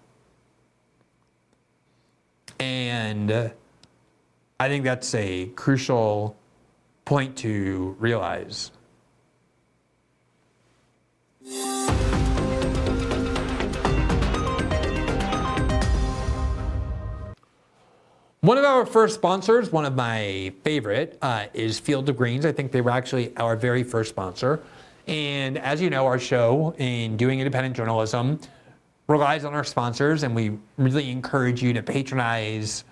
And 2.58 3.30
uh, 3.30 3.48
I 4.58 4.68
think 4.68 4.84
that's 4.84 5.14
a 5.14 5.46
crucial 5.46 6.36
point 7.04 7.36
to 7.38 7.96
realize. 7.98 8.70
One 18.44 18.58
of 18.58 18.64
our 18.66 18.84
first 18.84 19.14
sponsors, 19.14 19.72
one 19.72 19.86
of 19.86 19.94
my 19.94 20.52
favorite, 20.64 21.16
uh, 21.22 21.46
is 21.54 21.78
Field 21.78 22.10
of 22.10 22.18
Greens. 22.18 22.44
I 22.44 22.52
think 22.52 22.72
they 22.72 22.82
were 22.82 22.90
actually 22.90 23.34
our 23.38 23.56
very 23.56 23.82
first 23.82 24.10
sponsor. 24.10 24.60
And 25.06 25.56
as 25.56 25.80
you 25.80 25.88
know, 25.88 26.04
our 26.04 26.18
show 26.18 26.74
in 26.76 27.16
doing 27.16 27.40
independent 27.40 27.74
journalism 27.74 28.38
relies 29.08 29.46
on 29.46 29.54
our 29.54 29.64
sponsors, 29.64 30.24
and 30.24 30.34
we 30.34 30.58
really 30.76 31.10
encourage 31.10 31.62
you 31.62 31.72
to 31.72 31.82
patronize 31.82 32.84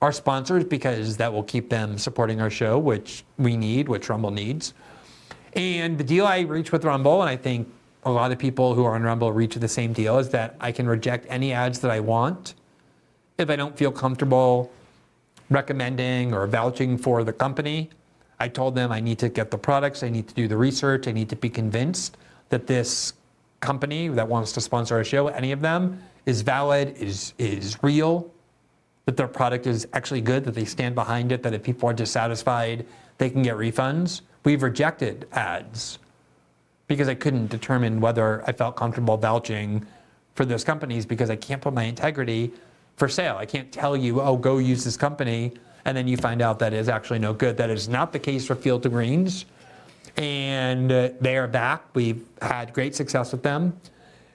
our 0.00 0.12
sponsors 0.12 0.62
because 0.62 1.16
that 1.16 1.32
will 1.32 1.42
keep 1.42 1.70
them 1.70 1.98
supporting 1.98 2.40
our 2.40 2.48
show, 2.48 2.78
which 2.78 3.24
we 3.36 3.56
need, 3.56 3.88
which 3.88 4.08
Rumble 4.08 4.30
needs. 4.30 4.74
And 5.54 5.98
the 5.98 6.04
deal 6.04 6.24
I 6.24 6.42
reach 6.42 6.70
with 6.70 6.84
Rumble, 6.84 7.20
and 7.20 7.28
I 7.28 7.34
think 7.34 7.66
a 8.04 8.12
lot 8.12 8.30
of 8.30 8.38
people 8.38 8.76
who 8.76 8.84
are 8.84 8.94
on 8.94 9.02
Rumble 9.02 9.32
reach 9.32 9.56
the 9.56 9.66
same 9.66 9.92
deal, 9.92 10.18
is 10.18 10.28
that 10.28 10.54
I 10.60 10.70
can 10.70 10.86
reject 10.86 11.26
any 11.28 11.52
ads 11.52 11.80
that 11.80 11.90
I 11.90 11.98
want 11.98 12.54
if 13.38 13.50
I 13.50 13.56
don't 13.56 13.76
feel 13.76 13.90
comfortable 13.90 14.70
recommending 15.50 16.32
or 16.32 16.46
vouching 16.46 16.96
for 16.96 17.24
the 17.24 17.32
company. 17.32 17.90
I 18.38 18.48
told 18.48 18.74
them 18.74 18.90
I 18.90 19.00
need 19.00 19.18
to 19.18 19.28
get 19.28 19.50
the 19.50 19.58
products, 19.58 20.02
I 20.02 20.08
need 20.08 20.28
to 20.28 20.34
do 20.34 20.48
the 20.48 20.56
research, 20.56 21.06
I 21.08 21.12
need 21.12 21.28
to 21.28 21.36
be 21.36 21.50
convinced 21.50 22.16
that 22.48 22.66
this 22.66 23.12
company 23.60 24.08
that 24.08 24.26
wants 24.26 24.52
to 24.52 24.60
sponsor 24.60 24.98
a 25.00 25.04
show, 25.04 25.28
any 25.28 25.52
of 25.52 25.60
them, 25.60 26.02
is 26.24 26.40
valid, 26.40 26.96
is, 26.96 27.34
is 27.38 27.76
real, 27.82 28.30
that 29.04 29.16
their 29.16 29.28
product 29.28 29.66
is 29.66 29.86
actually 29.92 30.20
good, 30.20 30.44
that 30.44 30.54
they 30.54 30.64
stand 30.64 30.94
behind 30.94 31.32
it, 31.32 31.42
that 31.42 31.52
if 31.52 31.62
people 31.62 31.88
are 31.88 31.92
dissatisfied, 31.92 32.86
they 33.18 33.28
can 33.28 33.42
get 33.42 33.56
refunds. 33.56 34.22
We've 34.44 34.62
rejected 34.62 35.26
ads 35.32 35.98
because 36.86 37.08
I 37.08 37.14
couldn't 37.14 37.48
determine 37.48 38.00
whether 38.00 38.42
I 38.48 38.52
felt 38.52 38.76
comfortable 38.76 39.16
vouching 39.16 39.86
for 40.34 40.44
those 40.44 40.64
companies 40.64 41.04
because 41.04 41.28
I 41.28 41.36
can't 41.36 41.60
put 41.60 41.74
my 41.74 41.84
integrity 41.84 42.52
for 42.96 43.08
sale. 43.08 43.36
I 43.36 43.46
can't 43.46 43.70
tell 43.72 43.96
you, 43.96 44.20
oh, 44.20 44.36
go 44.36 44.58
use 44.58 44.84
this 44.84 44.96
company, 44.96 45.52
and 45.84 45.96
then 45.96 46.06
you 46.06 46.16
find 46.16 46.42
out 46.42 46.58
that 46.58 46.72
it's 46.72 46.88
actually 46.88 47.18
no 47.18 47.32
good. 47.32 47.56
That 47.56 47.70
is 47.70 47.88
not 47.88 48.12
the 48.12 48.18
case 48.18 48.46
for 48.46 48.54
Field 48.54 48.84
of 48.86 48.92
Greens. 48.92 49.46
And 50.16 50.90
uh, 50.90 51.10
they 51.20 51.36
are 51.36 51.48
back. 51.48 51.84
We've 51.94 52.26
had 52.42 52.72
great 52.72 52.94
success 52.94 53.32
with 53.32 53.42
them. 53.42 53.78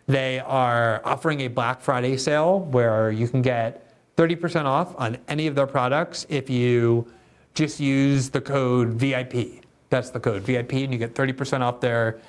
They 0.07 0.39
are 0.39 1.01
offering 1.03 1.41
a 1.41 1.47
Black 1.47 1.81
Friday 1.81 2.17
sale 2.17 2.59
where 2.59 3.11
you 3.11 3.27
can 3.27 3.41
get 3.41 3.81
30% 4.17 4.65
off 4.65 4.93
on 4.97 5.17
any 5.27 5.47
of 5.47 5.55
their 5.55 5.67
products 5.67 6.25
if 6.29 6.49
you 6.49 7.07
just 7.53 7.79
use 7.79 8.29
the 8.29 8.41
code 8.41 8.89
VIP. 8.89 9.63
That's 9.89 10.09
the 10.09 10.19
code 10.19 10.43
VIP, 10.43 10.73
and 10.73 10.91
you 10.93 10.99
get 10.99 11.15
30% 11.15 11.61
off 11.61 11.79
their 11.79 12.19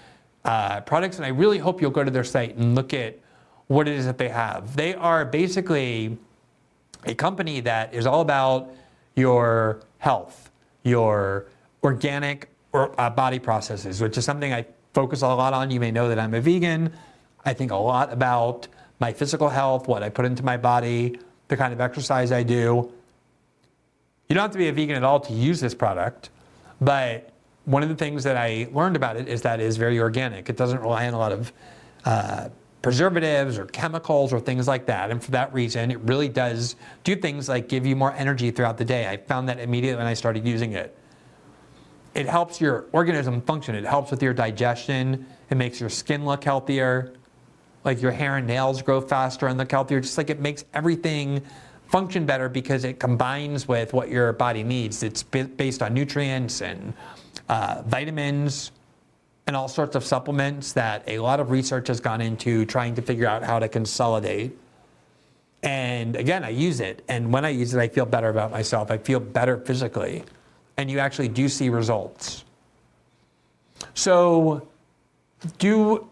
uh, 0.45 0.81
products. 0.83 1.17
And 1.17 1.27
I 1.27 1.31
really 1.31 1.59
hope 1.59 1.81
you'll 1.81 1.91
go 1.91 2.05
to 2.05 2.11
their 2.11 2.25
site 2.25 2.57
and 2.57 2.75
look 2.75 2.95
at 2.95 3.19
what 3.69 3.89
it 3.89 3.95
is 3.95 4.07
that 4.07 4.19
they 4.19 4.29
have. 4.29 4.77
They 4.77 4.95
are 4.95 5.25
basically 5.25 6.19
a 7.05 7.15
company 7.15 7.61
that 7.61 7.95
is 7.95 8.07
all 8.07 8.21
about 8.21 8.71
your 9.15 9.81
health, 9.99 10.51
your 10.83 11.47
organic 11.83 12.49
or, 12.73 12.99
uh, 13.01 13.11
body 13.11 13.39
processes, 13.39 14.01
which 14.01 14.19
is 14.19 14.25
something 14.25 14.53
I 14.53 14.67
focus 14.93 15.23
a 15.23 15.29
lot 15.29 15.53
on. 15.53 15.71
You 15.71 15.81
may 15.81 15.91
know 15.91 16.09
that 16.09 16.19
I'm 16.19 16.35
a 16.35 16.41
vegan. 16.41 16.93
I 17.45 17.53
think 17.53 17.71
a 17.71 17.77
lot 17.77 18.13
about 18.13 18.69
my 18.99 19.13
physical 19.13 19.49
health, 19.49 19.89
what 19.89 20.03
I 20.03 20.09
put 20.09 20.25
into 20.25 20.43
my 20.43 20.57
body, 20.57 21.19
the 21.49 21.57
kind 21.57 21.73
of 21.73 21.81
exercise 21.81 22.33
I 22.33 22.43
do. 22.43 22.93
You 24.29 24.35
don't 24.35 24.43
have 24.43 24.53
to 24.53 24.59
be 24.59 24.69
a 24.69 24.73
vegan 24.73 24.97
at 24.97 25.05
all 25.05 25.21
to 25.21 25.33
use 25.33 25.61
this 25.61 25.75
product, 25.75 26.31
but 26.81 27.31
one 27.65 27.83
of 27.83 27.89
the 27.89 27.95
things 27.95 28.25
that 28.25 28.37
I 28.37 28.69
learned 28.73 28.97
about 28.97 29.17
it 29.17 29.29
is 29.29 29.43
that 29.43 29.61
it 29.61 29.67
is 29.67 29.77
very 29.77 30.01
organic. 30.01 30.49
It 30.49 30.57
doesn't 30.57 30.81
rely 30.81 31.07
on 31.07 31.15
a 31.15 31.19
lot 31.19 31.33
of 31.33 31.53
uh, 32.05 32.49
preservatives 32.87 33.59
or 33.59 33.67
chemicals 33.67 34.33
or 34.33 34.39
things 34.39 34.69
like 34.69 34.87
that. 34.87 35.11
And 35.11 35.21
for 35.21 35.33
that 35.33 35.53
reason, 35.53 35.91
it 35.91 35.99
really 36.03 36.29
does 36.29 36.77
do 37.03 37.17
things 37.17 37.49
like 37.49 37.69
give 37.69 37.85
you 37.85 37.97
more 37.97 38.13
energy 38.13 38.53
throughout 38.53 38.79
the 38.79 38.85
day. 38.85 39.09
I 39.09 39.17
found 39.17 39.49
that 39.49 39.59
immediately 39.59 39.99
when 39.99 40.07
I 40.07 40.15
started 40.15 40.47
using 40.47 40.75
it. 40.75 40.97
It 42.15 42.27
helps 42.27 42.61
your 42.61 42.87
organism 42.93 43.43
function, 43.43 43.75
it 43.75 43.85
helps 43.85 44.13
with 44.13 44.23
your 44.23 44.33
digestion, 44.33 45.27
it 45.51 45.57
makes 45.57 45.81
your 45.81 45.89
skin 45.89 46.25
look 46.25 46.45
healthier, 46.45 47.15
like 47.83 48.01
your 48.01 48.13
hair 48.13 48.37
and 48.37 48.47
nails 48.47 48.83
grow 48.83 49.01
faster 49.01 49.49
and 49.49 49.59
look 49.59 49.73
healthier, 49.73 49.99
just 49.99 50.17
like 50.17 50.31
it 50.31 50.39
makes 50.39 50.65
everything 50.73 51.43
function 51.89 52.25
better 52.25 52.49
because 52.49 52.85
it 52.85 53.01
combines 53.01 53.67
with 53.67 53.95
what 53.95 54.11
your 54.11 54.33
body 54.33 54.63
needs. 54.63 55.03
It's 55.03 55.25
based 55.25 55.83
on 55.83 55.93
nutrients 55.93 56.63
and 56.63 56.95
uh, 57.49 57.83
vitamins 57.85 58.71
and 59.47 59.55
all 59.55 59.69
sorts 59.69 59.95
of 59.95 60.05
supplements 60.05 60.73
that 60.73 61.05
a 61.07 61.19
lot 61.21 61.39
of 61.39 61.51
research 61.51 61.89
has 61.89 62.01
gone 62.01 62.21
into 62.21 62.65
trying 62.65 62.95
to 62.97 63.03
figure 63.03 63.27
out 63.27 63.45
how 63.45 63.59
to 63.59 63.69
consolidate. 63.69 64.57
And 65.63 66.17
again, 66.17 66.45
I 66.45 66.51
use 66.51 66.81
it. 66.81 67.05
And 67.09 67.33
when 67.33 67.45
I 67.45 67.51
use 67.51 67.73
it, 67.73 67.81
I 67.81 67.89
feel 67.89 68.07
better 68.07 68.29
about 68.29 68.51
myself. 68.51 68.91
I 68.91 68.99
feel 68.99 69.21
better 69.21 69.59
physically. 69.59 70.25
And 70.77 70.91
you 70.91 70.99
actually 70.99 71.29
do 71.29 71.49
see 71.49 71.69
results. 71.69 72.45
So, 73.95 74.67
do 75.59 76.09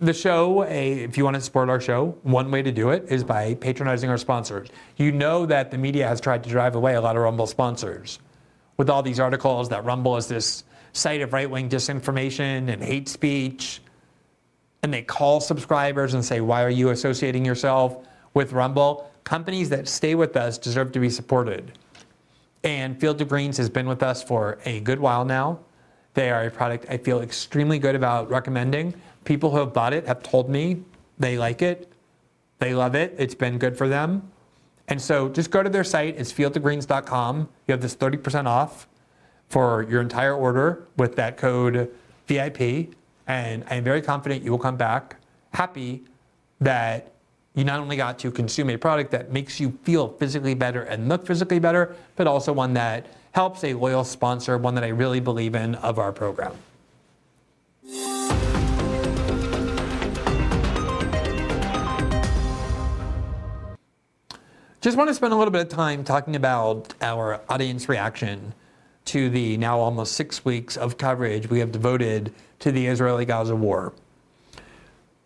the 0.00 0.12
show, 0.12 0.64
a, 0.64 0.92
if 1.00 1.18
you 1.18 1.24
want 1.24 1.34
to 1.34 1.40
support 1.40 1.68
our 1.68 1.80
show, 1.80 2.16
one 2.22 2.50
way 2.50 2.62
to 2.62 2.70
do 2.70 2.90
it 2.90 3.04
is 3.08 3.24
by 3.24 3.54
patronizing 3.54 4.08
our 4.08 4.18
sponsors. 4.18 4.68
You 4.96 5.12
know 5.12 5.44
that 5.46 5.70
the 5.70 5.78
media 5.78 6.06
has 6.06 6.20
tried 6.20 6.44
to 6.44 6.50
drive 6.50 6.74
away 6.74 6.94
a 6.94 7.00
lot 7.00 7.16
of 7.16 7.22
Rumble 7.22 7.46
sponsors 7.46 8.18
with 8.76 8.88
all 8.88 9.02
these 9.02 9.18
articles 9.18 9.68
that 9.70 9.84
Rumble 9.84 10.16
is 10.16 10.28
this 10.28 10.64
site 10.92 11.20
of 11.20 11.32
right 11.32 11.50
wing 11.50 11.68
disinformation 11.68 12.72
and 12.72 12.82
hate 12.82 13.08
speech. 13.08 13.80
And 14.82 14.92
they 14.92 15.02
call 15.02 15.40
subscribers 15.40 16.14
and 16.14 16.24
say, 16.24 16.40
Why 16.40 16.62
are 16.64 16.70
you 16.70 16.90
associating 16.90 17.44
yourself 17.44 18.06
with 18.34 18.52
Rumble? 18.52 19.10
Companies 19.24 19.68
that 19.70 19.88
stay 19.88 20.14
with 20.14 20.36
us 20.36 20.58
deserve 20.58 20.92
to 20.92 21.00
be 21.00 21.10
supported. 21.10 21.72
And 22.64 22.98
Field 23.00 23.20
of 23.20 23.28
Greens 23.28 23.56
has 23.56 23.68
been 23.68 23.88
with 23.88 24.02
us 24.02 24.22
for 24.22 24.58
a 24.64 24.80
good 24.80 25.00
while 25.00 25.24
now. 25.24 25.60
They 26.14 26.30
are 26.30 26.46
a 26.46 26.50
product 26.50 26.86
I 26.88 26.98
feel 26.98 27.20
extremely 27.20 27.78
good 27.78 27.94
about 27.94 28.30
recommending. 28.30 28.94
People 29.24 29.50
who 29.50 29.58
have 29.58 29.72
bought 29.72 29.92
it 29.92 30.06
have 30.06 30.22
told 30.22 30.48
me 30.48 30.82
they 31.18 31.38
like 31.38 31.62
it, 31.62 31.92
they 32.58 32.74
love 32.74 32.94
it, 32.94 33.14
it's 33.18 33.34
been 33.34 33.58
good 33.58 33.76
for 33.76 33.88
them. 33.88 34.30
And 34.88 35.00
so 35.00 35.28
just 35.28 35.50
go 35.50 35.62
to 35.62 35.68
their 35.68 35.84
site, 35.84 36.16
it's 36.16 36.32
fieldofgreens.com. 36.32 37.48
You 37.66 37.72
have 37.72 37.80
this 37.80 37.94
30% 37.94 38.46
off 38.46 38.88
for 39.48 39.82
your 39.88 40.00
entire 40.00 40.34
order 40.34 40.86
with 40.96 41.16
that 41.16 41.36
code 41.36 41.90
VIP. 42.26 42.94
And 43.26 43.64
I'm 43.68 43.84
very 43.84 44.02
confident 44.02 44.42
you 44.42 44.50
will 44.50 44.58
come 44.58 44.76
back 44.76 45.16
happy 45.52 46.02
that 46.60 47.12
you 47.54 47.64
not 47.64 47.80
only 47.80 47.96
got 47.96 48.18
to 48.20 48.30
consume 48.30 48.70
a 48.70 48.76
product 48.76 49.10
that 49.10 49.32
makes 49.32 49.58
you 49.58 49.76
feel 49.82 50.08
physically 50.08 50.54
better 50.54 50.82
and 50.82 51.08
look 51.08 51.26
physically 51.26 51.58
better, 51.58 51.96
but 52.16 52.26
also 52.26 52.52
one 52.52 52.74
that 52.74 53.06
helps 53.32 53.64
a 53.64 53.74
loyal 53.74 54.04
sponsor, 54.04 54.56
one 54.58 54.74
that 54.74 54.84
I 54.84 54.88
really 54.88 55.20
believe 55.20 55.54
in 55.54 55.74
of 55.76 55.98
our 55.98 56.12
program. 56.12 56.52
Just 64.80 64.96
want 64.96 65.08
to 65.08 65.14
spend 65.14 65.32
a 65.32 65.36
little 65.36 65.50
bit 65.50 65.62
of 65.62 65.68
time 65.68 66.04
talking 66.04 66.36
about 66.36 66.94
our 67.02 67.40
audience 67.48 67.88
reaction 67.88 68.54
to 69.08 69.30
the 69.30 69.56
now 69.56 69.78
almost 69.78 70.12
six 70.12 70.44
weeks 70.44 70.76
of 70.76 70.98
coverage 70.98 71.48
we 71.48 71.60
have 71.60 71.72
devoted 71.72 72.34
to 72.58 72.70
the 72.70 72.86
Israeli 72.86 73.24
Gaza 73.24 73.56
war. 73.56 73.94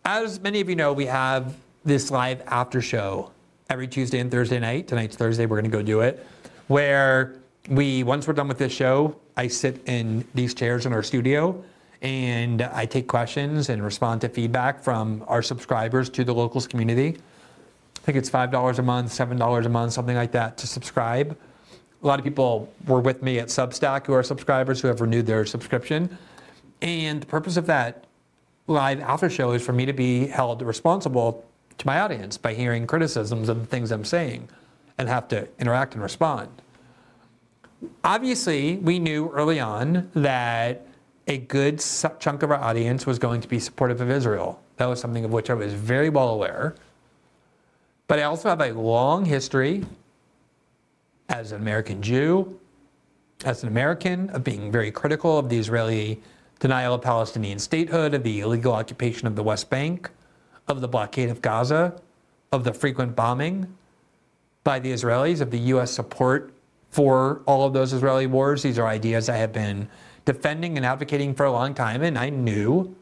As 0.05 0.39
many 0.39 0.61
of 0.61 0.69
you 0.69 0.77
know, 0.77 0.93
we 0.93 1.07
have 1.07 1.57
this 1.85 2.13
live 2.13 2.43
after 2.47 2.81
show 2.81 3.33
every 3.69 3.89
Tuesday 3.89 4.21
and 4.21 4.31
Thursday 4.31 4.61
night. 4.61 4.87
Tonight's 4.87 5.17
Thursday, 5.17 5.47
we're 5.47 5.61
going 5.61 5.71
to 5.71 5.77
go 5.77 5.83
do 5.83 6.01
it. 6.01 6.25
Where 6.69 7.41
we, 7.69 8.05
once 8.05 8.29
we're 8.29 8.35
done 8.35 8.47
with 8.47 8.59
this 8.59 8.73
show, 8.73 9.17
I 9.37 9.49
sit 9.49 9.83
in 9.87 10.25
these 10.33 10.55
chairs 10.55 10.87
in 10.87 10.93
our 10.93 11.03
studio 11.03 11.65
and 12.03 12.63
I 12.63 12.87
take 12.87 13.09
questions 13.09 13.69
and 13.69 13.83
respond 13.83 14.21
to 14.21 14.29
feedback 14.29 14.81
from 14.85 15.25
our 15.27 15.43
subscribers 15.43 16.09
to 16.11 16.23
the 16.23 16.33
locals 16.33 16.69
community. 16.69 17.19
I 17.97 18.01
think 18.05 18.17
it's 18.17 18.31
$5 18.31 18.79
a 18.79 18.83
month, 18.83 19.11
$7 19.11 19.67
a 19.67 19.69
month, 19.69 19.93
something 19.93 20.17
like 20.17 20.31
that 20.33 20.57
to 20.59 20.69
subscribe. 20.69 21.37
A 22.03 22.07
lot 22.07 22.19
of 22.19 22.25
people 22.25 22.73
were 22.87 23.01
with 23.01 23.23
me 23.23 23.39
at 23.39 23.49
Substack 23.49 24.07
who 24.07 24.13
are 24.13 24.23
subscribers 24.23 24.81
who 24.81 24.89
have 24.89 25.01
renewed 25.01 25.27
their 25.27 25.47
subscription. 25.47 26.19
And 26.81 27.21
the 27.21 27.27
purpose 27.27 27.57
of 27.57 27.67
that 27.67 28.05
live 28.67 29.01
after 29.01 29.31
show 29.31 29.53
is 29.53 29.63
for 29.63 29.73
me 29.73 29.87
to 29.87 29.93
be 29.93 30.27
held 30.27 30.63
responsible 30.63 31.45
to 31.79 31.87
my 31.87 32.01
audience 32.01 32.37
by 32.37 32.55
hearing 32.55 32.87
criticisms 32.87 33.49
of 33.49 33.61
the 33.61 33.67
things 33.67 33.93
I'm 33.93 34.05
saying 34.05 34.49
and 34.99 35.09
have 35.09 35.29
to 35.29 35.49
interact 35.59 35.95
and 35.95 36.03
respond. 36.03 36.49
Obviously, 38.05 38.77
we 38.77 38.99
knew 38.99 39.31
early 39.31 39.61
on 39.61 40.11
that 40.15 40.87
a 41.29 41.39
good 41.39 41.85
chunk 42.19 42.43
of 42.43 42.51
our 42.51 42.59
audience 42.59 43.07
was 43.07 43.19
going 43.19 43.41
to 43.41 43.49
be 43.49 43.61
supportive 43.61 44.01
of 44.01 44.11
Israel. 44.11 44.61
That 44.77 44.87
was 44.87 45.01
something 45.01 45.25
of 45.25 45.33
which 45.33 45.51
I 45.51 45.55
was 45.55 45.73
very 45.73 46.09
well 46.09 46.31
aware. 46.31 46.75
But 48.09 48.19
I 48.19 48.25
also 48.25 48.49
have 48.49 48.61
a 48.61 48.73
long 48.73 49.25
history 49.25 49.85
as 51.33 51.51
an 51.51 51.61
American 51.61 52.03
Jew, 52.03 52.61
as 53.45 53.63
an 53.63 53.69
American, 53.69 54.31
of 54.31 54.45
being 54.45 54.71
very 54.71 54.93
critical 54.93 55.39
of 55.39 55.49
the 55.49 55.59
Israeli 55.59 56.21
denial 56.61 56.95
of 56.95 57.03
Palestinian 57.03 57.59
statehood, 57.59 58.15
of 58.15 58.23
the 58.23 58.41
illegal 58.41 58.73
occupation 58.73 59.27
of 59.27 59.35
the 59.35 59.43
West 59.43 59.69
Bank, 59.71 60.11
of 60.69 60.81
the 60.81 60.87
blockade 60.87 61.31
of 61.31 61.43
Gaza, 61.43 62.01
of 62.53 62.65
the 62.65 62.73
frequent 62.73 63.17
bombing 63.17 63.67
by 64.63 64.79
the 64.79 64.93
Israelis, 64.93 65.41
of 65.41 65.51
the 65.51 65.59
U.S. 65.59 65.91
support 65.91 66.53
for 66.91 67.41
all 67.47 67.67
of 67.67 67.73
those 67.73 67.93
Israeli 67.93 68.27
wars. 68.27 68.63
These 68.63 68.79
are 68.79 68.87
ideas 68.87 69.29
I 69.29 69.39
have 69.39 69.53
been 69.53 69.89
defending 70.25 70.77
and 70.77 70.87
advocating 70.87 71.35
for 71.35 71.47
a 71.47 71.51
long 71.51 71.75
time, 71.75 72.03
and 72.03 72.17
I 72.19 72.29
knew 72.29 72.95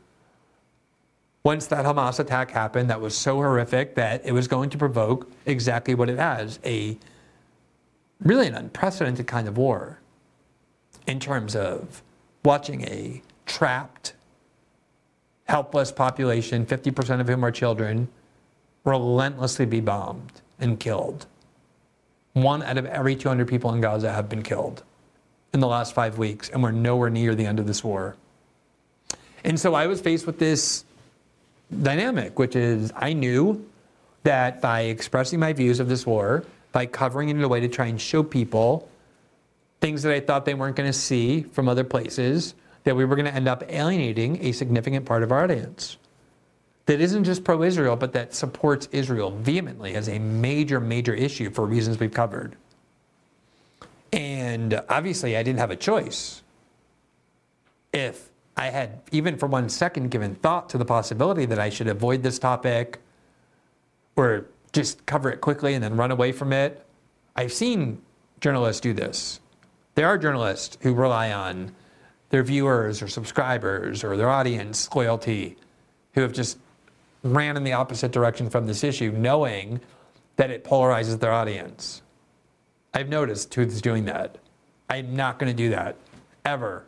once 1.43 1.67
that 1.67 1.85
Hamas 1.85 2.21
attack 2.21 2.53
happened 2.53 2.89
that 2.91 3.01
was 3.01 3.17
so 3.17 3.37
horrific 3.37 3.97
that 3.97 4.25
it 4.25 4.33
was 4.33 4.47
going 4.47 4.71
to 4.71 4.79
provoke 4.79 5.31
exactly 5.47 5.95
what 5.95 6.09
it 6.09 6.19
has 6.19 6.61
a 6.65 6.97
really 8.23 8.47
an 8.47 8.55
unprecedented 8.55 9.27
kind 9.27 9.49
of 9.49 9.57
war 9.57 9.99
in 11.07 11.19
terms 11.21 11.57
of 11.57 12.03
watching 12.45 12.83
a 12.85 13.23
trapped, 13.47 14.15
helpless 15.45 15.91
population, 15.91 16.65
50% 16.65 17.21
of 17.21 17.29
whom 17.29 17.45
are 17.45 17.51
children, 17.51 18.09
relentlessly 18.85 19.67
be 19.67 19.81
bombed 19.81 20.41
and 20.59 20.79
killed. 20.79 21.27
One 22.33 22.63
out 22.63 22.79
of 22.79 22.87
every 22.87 23.17
200 23.17 23.49
people 23.49 23.73
in 23.75 23.81
Gaza 23.81 24.13
have 24.13 24.29
been 24.29 24.43
killed 24.43 24.83
in 25.53 25.61
the 25.61 25.67
last 25.67 25.95
five 25.95 26.17
weeks, 26.17 26.49
and 26.49 26.63
we're 26.63 26.71
nowhere 26.71 27.11
near 27.11 27.35
the 27.35 27.45
end 27.45 27.59
of 27.59 27.67
this 27.67 27.83
war. 27.83 28.17
And 29.43 29.59
so 29.59 29.75
I 29.75 29.87
was 29.87 30.01
faced 30.01 30.27
with 30.27 30.39
this 30.39 30.85
dynamic, 31.83 32.39
which 32.39 32.55
is 32.55 32.93
I 32.95 33.13
knew 33.13 33.67
that 34.23 34.61
by 34.61 34.83
expressing 34.83 35.41
my 35.41 35.53
views 35.53 35.81
of 35.81 35.89
this 35.89 36.07
war, 36.07 36.45
by 36.73 36.87
covering 36.87 37.29
it 37.29 37.37
in 37.37 37.43
a 37.43 37.49
way 37.49 37.61
to 37.61 37.69
try 37.69 37.87
and 37.87 38.01
show 38.01 38.23
people 38.23 38.89
things 39.81 40.03
that 40.03 40.13
I 40.13 40.21
thought 40.21 40.45
they 40.45 40.55
weren't 40.55 40.77
going 40.77 40.89
to 40.89 40.99
see 40.99 41.43
from 41.43 41.69
other 41.69 41.85
places, 41.85 42.55
that 42.85 42.95
we 42.95 43.05
were 43.05 43.17
going 43.17 43.27
to 43.27 43.35
end 43.35 43.49
up 43.49 43.65
alienating 43.69 44.45
a 44.45 44.53
significant 44.53 45.07
part 45.07 45.23
of 45.23 45.33
our 45.33 45.45
audience. 45.45 45.97
That 46.87 47.01
isn't 47.01 47.25
just 47.25 47.45
pro 47.45 47.63
Israel, 47.63 47.97
but 47.97 48.13
that 48.13 48.35
supports 48.35 48.89
Israel 48.93 49.31
vehemently 49.31 49.95
as 49.95 50.09
a 50.09 50.19
major, 50.19 50.81
major 50.81 51.15
issue 51.15 51.51
for 51.51 51.65
reasons 51.65 51.99
we've 51.99 52.13
covered. 52.13 52.57
And 54.13 54.83
obviously, 54.89 55.37
I 55.37 55.43
didn't 55.43 55.61
have 55.61 55.71
a 55.71 55.77
choice. 55.77 56.43
If 57.93 58.31
I 58.57 58.67
had, 58.67 59.01
even 59.13 59.37
for 59.37 59.47
one 59.47 59.69
second, 59.69 60.11
given 60.11 60.35
thought 60.35 60.69
to 60.71 60.79
the 60.79 60.85
possibility 60.85 61.47
that 61.47 61.59
I 61.59 61.71
should 61.71 61.87
avoid 61.87 62.23
this 62.23 62.39
topic 62.39 62.99
or 64.17 64.47
just 64.73 65.05
cover 65.07 65.31
it 65.31 65.41
quickly 65.41 65.75
and 65.75 65.83
then 65.83 65.97
run 65.97 66.11
away 66.11 66.33
from 66.33 66.53
it. 66.53 66.85
I've 67.37 67.53
seen 67.53 68.01
journalists 68.41 68.81
do 68.81 68.93
this. 68.93 69.41
There 69.95 70.07
are 70.07 70.17
journalists 70.17 70.79
who 70.81 70.95
rely 70.95 71.33
on 71.33 71.73
their 72.31 72.43
viewers 72.43 73.03
or 73.03 73.09
subscribers 73.09 74.05
or 74.05 74.17
their 74.17 74.29
audience 74.29 74.89
loyalty 74.95 75.57
who 76.15 76.21
have 76.23 76.33
just 76.33 76.59
ran 77.23 77.57
in 77.57 77.65
the 77.65 77.73
opposite 77.73 78.13
direction 78.13 78.49
from 78.49 78.67
this 78.67 78.83
issue, 78.83 79.13
knowing 79.13 79.81
that 80.37 80.51
it 80.51 80.65
polarizes 80.65 81.19
their 81.21 81.33
audience. 81.33 82.03
I've 82.95 83.09
noticed 83.09 83.53
who's 83.55 83.81
doing 83.83 84.05
that. 84.07 84.39
I'm 84.89 85.15
not 85.15 85.39
going 85.39 85.53
to 85.53 85.57
do 85.57 85.71
that 85.71 85.97
ever. 86.45 86.87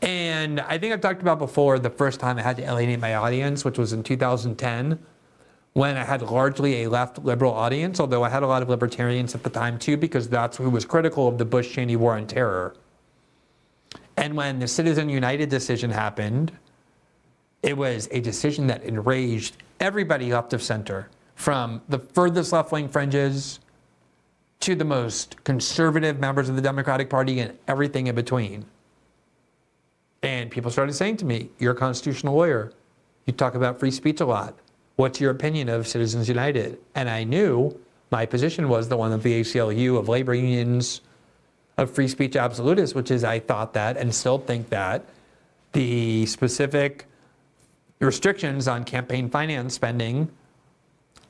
And 0.00 0.60
I 0.60 0.78
think 0.78 0.92
I've 0.92 1.00
talked 1.00 1.22
about 1.22 1.38
before 1.38 1.78
the 1.78 1.90
first 1.90 2.20
time 2.20 2.38
I 2.38 2.42
had 2.42 2.56
to 2.56 2.64
alienate 2.64 3.00
my 3.00 3.14
audience, 3.14 3.64
which 3.64 3.78
was 3.78 3.92
in 3.92 4.02
2010, 4.02 4.98
when 5.74 5.96
I 5.96 6.04
had 6.04 6.22
largely 6.22 6.82
a 6.82 6.90
left 6.90 7.18
liberal 7.24 7.52
audience, 7.52 7.98
although 7.98 8.22
I 8.22 8.28
had 8.28 8.42
a 8.42 8.46
lot 8.46 8.62
of 8.62 8.68
libertarians 8.68 9.34
at 9.34 9.42
the 9.42 9.50
time 9.50 9.78
too, 9.78 9.96
because 9.96 10.28
that's 10.28 10.56
who 10.56 10.68
was 10.68 10.84
critical 10.84 11.28
of 11.28 11.38
the 11.38 11.44
Bush 11.44 11.72
Cheney 11.72 11.96
war 11.96 12.14
on 12.16 12.26
terror. 12.26 12.74
And 14.16 14.36
when 14.36 14.58
the 14.58 14.68
Citizen 14.68 15.08
United 15.08 15.48
decision 15.48 15.90
happened, 15.90 16.52
it 17.62 17.76
was 17.76 18.08
a 18.10 18.20
decision 18.20 18.66
that 18.66 18.82
enraged 18.82 19.56
everybody 19.80 20.32
left 20.32 20.52
of 20.52 20.62
center, 20.62 21.08
from 21.34 21.80
the 21.88 21.98
furthest 21.98 22.52
left 22.52 22.70
wing 22.70 22.88
fringes 22.88 23.60
to 24.60 24.74
the 24.74 24.84
most 24.84 25.42
conservative 25.44 26.20
members 26.20 26.48
of 26.48 26.56
the 26.56 26.62
Democratic 26.62 27.08
Party 27.08 27.40
and 27.40 27.58
everything 27.66 28.08
in 28.08 28.14
between. 28.14 28.64
And 30.22 30.50
people 30.50 30.70
started 30.70 30.92
saying 30.92 31.16
to 31.18 31.24
me, 31.24 31.48
You're 31.58 31.72
a 31.72 31.76
constitutional 31.76 32.36
lawyer. 32.36 32.72
You 33.26 33.32
talk 33.32 33.54
about 33.54 33.80
free 33.80 33.90
speech 33.90 34.20
a 34.20 34.26
lot. 34.26 34.56
What's 34.96 35.20
your 35.20 35.30
opinion 35.30 35.68
of 35.68 35.86
Citizens 35.86 36.28
United? 36.28 36.78
And 36.94 37.08
I 37.08 37.24
knew 37.24 37.78
my 38.10 38.26
position 38.26 38.68
was 38.68 38.88
the 38.88 38.96
one 38.96 39.12
of 39.12 39.22
the 39.22 39.40
ACLU, 39.40 39.98
of 39.98 40.08
labor 40.08 40.34
unions, 40.34 41.00
of 41.78 41.90
free 41.90 42.08
speech 42.08 42.36
absolutists, 42.36 42.94
which 42.94 43.10
is 43.10 43.24
I 43.24 43.38
thought 43.38 43.72
that 43.74 43.96
and 43.96 44.14
still 44.14 44.38
think 44.38 44.68
that 44.68 45.04
the 45.72 46.26
specific 46.26 47.06
restrictions 48.00 48.68
on 48.68 48.84
campaign 48.84 49.30
finance 49.30 49.74
spending 49.74 50.30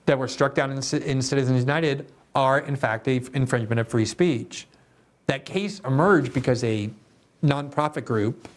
that 0.07 0.19
were 0.19 0.29
struck 0.29 0.55
down 0.55 0.71
in, 0.71 0.79
in 1.03 1.23
Citizens 1.23 1.61
United 1.61 2.07
are, 2.35 2.59
in 2.59 2.75
fact, 2.75 3.07
a 3.07 3.23
infringement 3.35 3.79
of 3.79 3.87
free 3.87 4.07
speech. 4.07 4.67
That 5.27 5.45
case 5.45 5.81
emerged 5.81 6.33
because 6.33 6.65
a 6.65 6.91
nonprofit 7.45 8.05
group 8.05 8.49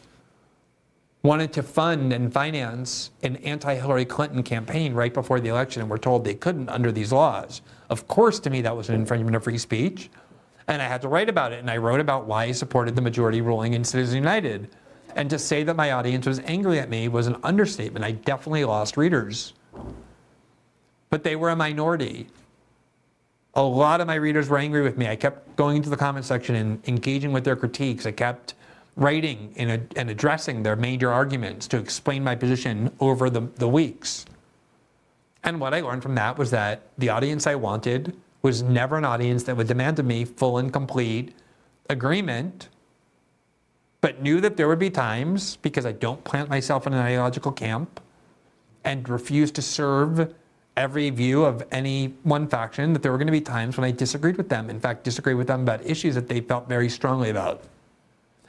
wanted 1.25 1.51
to 1.51 1.63
fund 1.63 2.13
and 2.13 2.31
finance 2.31 3.09
an 3.23 3.35
anti 3.37 3.73
Hillary 3.73 4.05
Clinton 4.05 4.43
campaign 4.43 4.93
right 4.93 5.13
before 5.13 5.39
the 5.39 5.49
election 5.49 5.81
and 5.81 5.89
were 5.89 5.97
told 5.97 6.23
they 6.23 6.35
couldn't 6.35 6.69
under 6.69 6.91
these 6.91 7.11
laws. 7.11 7.61
Of 7.89 8.07
course, 8.07 8.39
to 8.41 8.49
me, 8.49 8.61
that 8.61 8.77
was 8.77 8.89
an 8.89 8.95
infringement 8.95 9.35
of 9.35 9.43
free 9.43 9.57
speech. 9.57 10.09
And 10.67 10.81
I 10.81 10.85
had 10.85 11.01
to 11.01 11.07
write 11.07 11.27
about 11.27 11.51
it. 11.51 11.59
And 11.59 11.69
I 11.69 11.77
wrote 11.77 11.99
about 11.99 12.27
why 12.27 12.45
I 12.45 12.51
supported 12.51 12.95
the 12.95 13.01
majority 13.01 13.41
ruling 13.41 13.73
in 13.73 13.83
Citizens 13.83 14.15
United. 14.15 14.69
And 15.15 15.29
to 15.29 15.39
say 15.39 15.63
that 15.63 15.75
my 15.75 15.91
audience 15.91 16.25
was 16.25 16.39
angry 16.41 16.79
at 16.79 16.89
me 16.89 17.07
was 17.07 17.27
an 17.27 17.37
understatement. 17.43 18.05
I 18.05 18.11
definitely 18.11 18.65
lost 18.65 18.95
readers. 18.95 19.53
But 21.09 21.23
they 21.23 21.35
were 21.35 21.49
a 21.49 21.55
minority. 21.55 22.27
A 23.55 23.63
lot 23.63 24.01
of 24.01 24.07
my 24.07 24.15
readers 24.15 24.49
were 24.49 24.57
angry 24.57 24.81
with 24.81 24.97
me. 24.97 25.07
I 25.07 25.15
kept 25.15 25.55
going 25.55 25.77
into 25.77 25.89
the 25.89 25.97
comment 25.97 26.25
section 26.25 26.55
and 26.55 26.87
engaging 26.87 27.31
with 27.31 27.45
their 27.45 27.55
critiques. 27.55 28.05
I 28.05 28.11
kept 28.11 28.53
writing 28.95 29.53
and, 29.57 29.93
and 29.95 30.09
addressing 30.09 30.63
their 30.63 30.75
major 30.75 31.11
arguments 31.11 31.67
to 31.67 31.77
explain 31.77 32.23
my 32.23 32.35
position 32.35 32.91
over 32.99 33.29
the, 33.29 33.41
the 33.55 33.67
weeks. 33.67 34.25
And 35.43 35.59
what 35.59 35.73
I 35.73 35.81
learned 35.81 36.01
from 36.01 36.15
that 36.15 36.37
was 36.37 36.51
that 36.51 36.83
the 36.97 37.09
audience 37.09 37.45
I 37.45 37.55
wanted 37.55 38.15
was 38.41 38.63
never 38.63 38.97
an 38.97 39.05
audience 39.05 39.43
that 39.43 39.57
would 39.57 39.67
demand 39.67 39.99
of 39.99 40.05
me 40.05 40.23
full 40.23 40.57
and 40.57 40.71
complete 40.71 41.35
agreement, 41.89 42.69
but 44.01 44.21
knew 44.21 44.39
that 44.41 44.55
there 44.55 44.67
would 44.67 44.79
be 44.79 44.89
times, 44.89 45.57
because 45.57 45.85
I 45.85 45.91
don't 45.91 46.23
plant 46.23 46.49
myself 46.49 46.87
in 46.87 46.93
an 46.93 46.99
ideological 46.99 47.51
camp 47.51 47.99
and 48.83 49.07
refuse 49.09 49.51
to 49.51 49.61
serve 49.61 50.33
every 50.77 51.09
view 51.09 51.43
of 51.43 51.63
any 51.71 52.13
one 52.23 52.47
faction, 52.47 52.93
that 52.93 53.01
there 53.01 53.11
were 53.11 53.17
going 53.17 53.27
to 53.27 53.31
be 53.31 53.41
times 53.41 53.77
when 53.77 53.83
I 53.83 53.91
disagreed 53.91 54.37
with 54.37 54.49
them. 54.49 54.69
In 54.69 54.79
fact, 54.79 55.03
disagreed 55.03 55.37
with 55.37 55.47
them 55.47 55.61
about 55.61 55.85
issues 55.85 56.15
that 56.15 56.27
they 56.27 56.41
felt 56.41 56.69
very 56.69 56.89
strongly 56.89 57.29
about. 57.29 57.63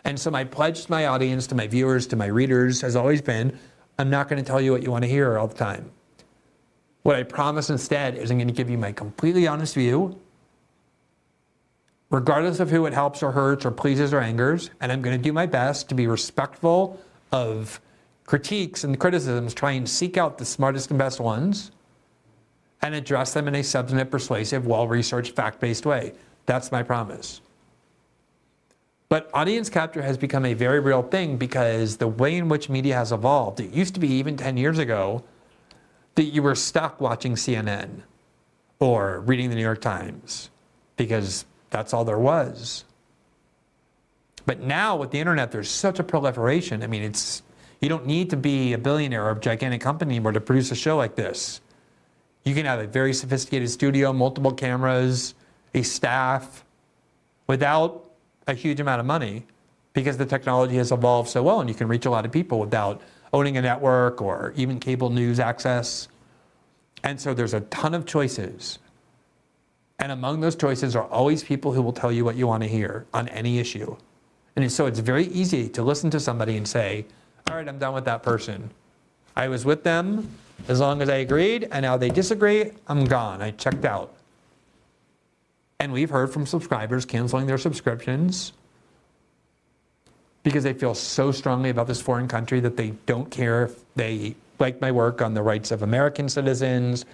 And 0.07 0.21
so 0.21 0.31
my 0.31 0.45
pledge 0.45 0.85
to 0.85 0.91
my 0.91 1.07
audience, 1.07 1.49
to 1.49 1.57
my 1.57 1.67
viewers, 1.67 2.07
to 2.07 2.17
my 2.17 2.27
readers 2.27 2.81
has 2.81 2.95
always 2.95 3.21
been 3.21 3.59
I'm 3.99 4.09
not 4.09 4.29
going 4.29 4.43
to 4.43 4.47
tell 4.47 4.61
you 4.61 4.73
what 4.73 4.83
you 4.83 4.91
want 4.91 5.03
to 5.03 5.09
hear 5.09 5.37
all 5.37 5.49
the 5.49 5.57
time. 5.57 5.91
What 7.03 7.17
I 7.17 7.25
promise 7.25 7.71
instead 7.71 8.15
is 8.15 8.31
I'm 8.31 8.37
going 8.37 8.47
to 8.47 8.55
give 8.55 8.71
you 8.71 8.79
my 8.79 8.93
completely 8.93 9.49
honest 9.49 9.75
view, 9.75 10.21
regardless 12.11 12.61
of 12.61 12.71
who 12.71 12.87
it 12.87 12.93
helps 12.93 13.23
or 13.23 13.33
hurts 13.33 13.65
or 13.65 13.71
pleases 13.71 14.13
or 14.13 14.21
angers. 14.21 14.71
And 14.81 14.93
I'm 14.93 15.03
going 15.03 15.17
to 15.17 15.23
do 15.23 15.33
my 15.33 15.47
best 15.47 15.89
to 15.89 15.95
be 15.95 16.07
respectful 16.07 17.01
of 17.33 17.81
critiques 18.27 18.85
and 18.85 19.01
criticisms, 19.01 19.55
try 19.55 19.73
and 19.73 19.89
seek 19.89 20.17
out 20.17 20.39
the 20.39 20.45
smartest 20.45 20.91
and 20.91 20.99
best 20.99 21.19
ones 21.19 21.73
and 22.83 22.95
address 22.95 23.33
them 23.33 23.49
in 23.49 23.57
a 23.57 23.65
substantive, 23.65 24.11
persuasive, 24.11 24.67
well 24.67 24.87
researched, 24.87 25.35
fact 25.35 25.59
based 25.59 25.87
way. 25.87 26.13
That's 26.45 26.71
my 26.71 26.83
promise. 26.83 27.41
But 29.09 29.31
audience 29.33 29.71
capture 29.71 30.03
has 30.03 30.19
become 30.19 30.45
a 30.45 30.55
very 30.55 30.81
real 30.81 31.03
thing 31.03 31.37
because 31.37 31.99
the 31.99 32.09
way 32.09 32.37
in 32.37 32.49
which 32.49 32.69
media 32.69 32.95
has 32.95 33.13
evolved, 33.13 33.61
it 33.61 33.71
used 33.71 33.95
to 33.95 34.01
be 34.01 34.09
even 34.15 34.37
10 34.37 34.57
years 34.57 34.79
ago 34.79 35.23
that 36.17 36.25
you 36.25 36.43
were 36.43 36.55
stuck 36.55 37.01
watching 37.01 37.35
CNN 37.35 38.03
or 38.81 39.21
reading 39.21 39.49
the 39.49 39.55
New 39.55 39.63
York 39.63 39.81
Times 39.81 40.51
because 40.97 41.45
that's 41.71 41.95
all 41.95 42.05
there 42.05 42.19
was. 42.19 42.85
But 44.45 44.61
now 44.61 44.97
with 44.97 45.11
the 45.11 45.21
internet, 45.21 45.53
there's 45.53 45.71
such 45.71 45.99
a 45.99 46.05
proliferation. 46.05 46.83
I 46.83 46.87
mean, 46.87 47.03
it's 47.03 47.43
you 47.81 47.89
don't 47.89 48.07
need 48.07 48.31
to 48.31 48.37
be 48.37 48.73
a 48.73 48.79
billionaire 48.79 49.25
or 49.25 49.33
a 49.33 49.41
gigantic 49.41 49.81
company 49.81 50.15
anymore 50.15 50.33
to 50.33 50.41
produce 50.41 50.71
a 50.71 50.75
show 50.75 50.97
like 50.97 51.15
this. 51.15 51.61
You 52.45 52.55
can 52.55 52.65
have 52.65 52.79
a 52.79 52.87
very 52.87 53.13
sophisticated 53.13 53.69
studio, 53.71 54.13
multiple 54.13 54.53
cameras, 54.53 55.35
a 55.75 55.83
staff, 55.83 56.65
without 57.49 58.06
a 58.47 58.55
huge 58.55 58.81
amount 58.81 59.01
of 59.01 59.07
money 59.07 59.45
because 59.93 60.17
the 60.17 60.27
technology 60.27 60.77
has 60.77 60.93
evolved 60.93 61.29
so 61.29 61.43
well 61.43 61.61
and 61.61 61.69
you 61.69 61.75
can 61.75 61.89
reach 61.89 62.07
a 62.07 62.11
lot 62.11 62.25
of 62.25 62.33
people 62.33 62.59
without 62.59 63.01
owning 63.33 63.57
a 63.57 63.63
network 63.63 64.21
or 64.21 64.53
even 64.57 64.79
cable 64.79 65.11
news 65.11 65.41
access. 65.41 66.09
And 67.03 67.21
so 67.21 67.35
there's 67.35 67.55
a 67.55 67.61
ton 67.63 67.95
of 67.95 68.07
choices. 68.07 68.79
And 69.99 70.13
among 70.13 70.41
those 70.41 70.57
choices 70.57 70.95
are 70.95 71.05
always 71.05 71.43
people 71.43 71.73
who 71.73 71.83
will 71.83 71.93
tell 71.93 72.13
you 72.13 72.25
what 72.25 72.37
you 72.37 72.47
want 72.47 72.63
to 72.63 72.69
hear 72.69 73.07
on 73.15 73.29
any 73.29 73.59
issue. 73.59 73.97
And 74.55 74.71
so 74.71 74.87
it's 74.87 74.99
very 74.99 75.27
easy 75.27 75.69
to 75.71 75.83
listen 75.83 76.11
to 76.11 76.21
somebody 76.21 76.57
and 76.57 76.67
say, 76.67 77.07
all 77.49 77.57
right, 77.57 77.69
I'm 77.69 77.79
done 77.79 77.95
with 77.95 78.05
that 78.07 78.23
person. 78.23 78.71
I 79.37 79.49
was 79.49 79.65
with 79.65 79.83
them 79.83 80.29
as 80.69 80.81
long 80.81 81.03
as 81.03 81.09
I 81.09 81.17
agreed, 81.17 81.69
and 81.71 81.83
now 81.83 81.97
they 81.97 82.09
disagree, 82.09 82.73
I'm 82.89 83.05
gone. 83.05 83.43
I 83.43 83.53
checked 83.53 83.85
out. 83.85 84.16
And 85.79 85.93
we've 85.93 86.11
heard 86.11 86.33
from 86.33 86.47
subscribers 86.47 87.05
canceling 87.05 87.47
their 87.47 87.59
subscriptions 87.59 88.53
because 90.43 90.65
they 90.65 90.73
feel 90.73 90.95
so 90.95 91.33
strongly 91.33 91.71
about 91.71 91.87
this 91.87 92.01
foreign 92.01 92.29
country 92.29 92.61
that 92.61 92.77
they 92.77 92.91
don't 93.05 93.31
care 93.31 93.65
if 93.65 93.85
they 93.97 94.37
like 94.59 94.81
my 94.81 94.93
work 94.93 95.21
on 95.21 95.35
the 95.35 95.43
rights 95.43 95.71
of 95.71 95.83
American 95.83 96.29
citizens, 96.29 97.05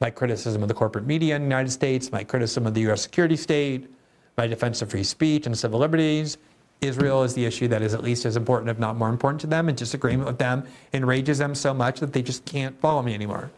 my 0.00 0.10
criticism 0.10 0.62
of 0.62 0.68
the 0.68 0.74
corporate 0.74 1.06
media 1.06 1.34
in 1.34 1.42
the 1.42 1.46
United 1.46 1.70
States, 1.70 2.12
my 2.12 2.22
criticism 2.22 2.66
of 2.66 2.74
the 2.74 2.82
US 2.90 3.02
security 3.02 3.36
state, 3.36 3.90
my 4.36 4.46
defense 4.46 4.82
of 4.82 4.90
free 4.90 5.04
speech 5.04 5.46
and 5.46 5.56
civil 5.56 5.80
liberties. 5.80 6.36
Israel 6.80 7.22
is 7.22 7.34
the 7.34 7.44
issue 7.44 7.68
that 7.68 7.80
is 7.80 7.94
at 7.94 8.02
least 8.02 8.24
as 8.24 8.36
important, 8.36 8.68
if 8.68 8.78
not 8.78 8.96
more 8.96 9.08
important 9.08 9.40
to 9.40 9.46
them, 9.46 9.68
and 9.68 9.78
disagreement 9.78 10.26
with 10.26 10.38
them 10.38 10.64
enrages 10.92 11.38
them 11.38 11.54
so 11.54 11.72
much 11.72 12.00
that 12.00 12.12
they 12.12 12.22
just 12.22 12.44
can't 12.44 12.78
follow 12.80 13.02
me 13.02 13.14
anymore. 13.14 13.50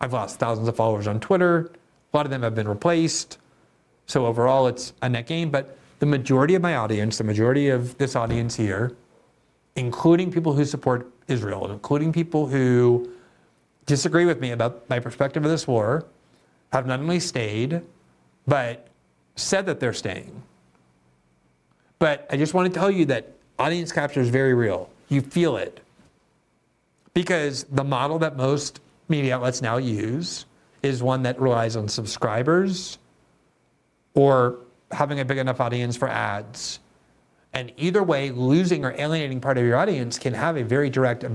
I've 0.00 0.12
lost 0.12 0.38
thousands 0.38 0.68
of 0.68 0.76
followers 0.76 1.06
on 1.06 1.20
Twitter. 1.20 1.70
A 2.12 2.16
lot 2.16 2.26
of 2.26 2.30
them 2.30 2.42
have 2.42 2.54
been 2.54 2.68
replaced. 2.68 3.38
So 4.10 4.26
overall, 4.26 4.66
it's 4.66 4.92
a 5.02 5.08
net 5.08 5.28
gain. 5.28 5.50
But 5.50 5.78
the 6.00 6.06
majority 6.06 6.56
of 6.56 6.62
my 6.62 6.74
audience, 6.74 7.16
the 7.18 7.22
majority 7.22 7.68
of 7.68 7.96
this 7.96 8.16
audience 8.16 8.56
here, 8.56 8.96
including 9.76 10.32
people 10.32 10.52
who 10.52 10.64
support 10.64 11.08
Israel, 11.28 11.70
including 11.70 12.12
people 12.12 12.48
who 12.48 13.08
disagree 13.86 14.24
with 14.24 14.40
me 14.40 14.50
about 14.50 14.88
my 14.90 14.98
perspective 14.98 15.44
of 15.44 15.50
this 15.52 15.64
war, 15.68 16.06
have 16.72 16.88
not 16.88 16.98
only 16.98 17.20
stayed, 17.20 17.82
but 18.48 18.88
said 19.36 19.64
that 19.66 19.78
they're 19.78 19.92
staying. 19.92 20.42
But 22.00 22.26
I 22.30 22.36
just 22.36 22.52
want 22.52 22.72
to 22.72 22.76
tell 22.76 22.90
you 22.90 23.04
that 23.06 23.32
audience 23.60 23.92
capture 23.92 24.20
is 24.20 24.28
very 24.28 24.54
real. 24.54 24.90
You 25.08 25.20
feel 25.20 25.56
it. 25.56 25.78
Because 27.14 27.62
the 27.70 27.84
model 27.84 28.18
that 28.18 28.36
most 28.36 28.80
media 29.08 29.36
outlets 29.36 29.62
now 29.62 29.76
use 29.76 30.46
is 30.82 31.00
one 31.00 31.22
that 31.22 31.40
relies 31.40 31.76
on 31.76 31.86
subscribers 31.86 32.98
or 34.14 34.58
having 34.90 35.20
a 35.20 35.24
big 35.24 35.38
enough 35.38 35.60
audience 35.60 35.96
for 35.96 36.08
ads. 36.08 36.80
And 37.52 37.72
either 37.76 38.02
way, 38.02 38.30
losing 38.30 38.84
or 38.84 38.92
alienating 38.92 39.40
part 39.40 39.58
of 39.58 39.64
your 39.64 39.76
audience 39.76 40.18
can 40.18 40.34
have 40.34 40.56
a 40.56 40.62
very 40.62 40.90
direct 40.90 41.24
uh, 41.24 41.30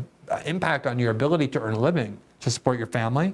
impact 0.46 0.88
on 0.88 0.98
your 0.98 1.12
ability 1.12 1.48
to 1.50 1.62
earn 1.62 1.74
a 1.74 1.80
living, 1.80 2.18
to 2.40 2.50
support 2.50 2.78
your 2.78 2.88
family. 2.88 3.34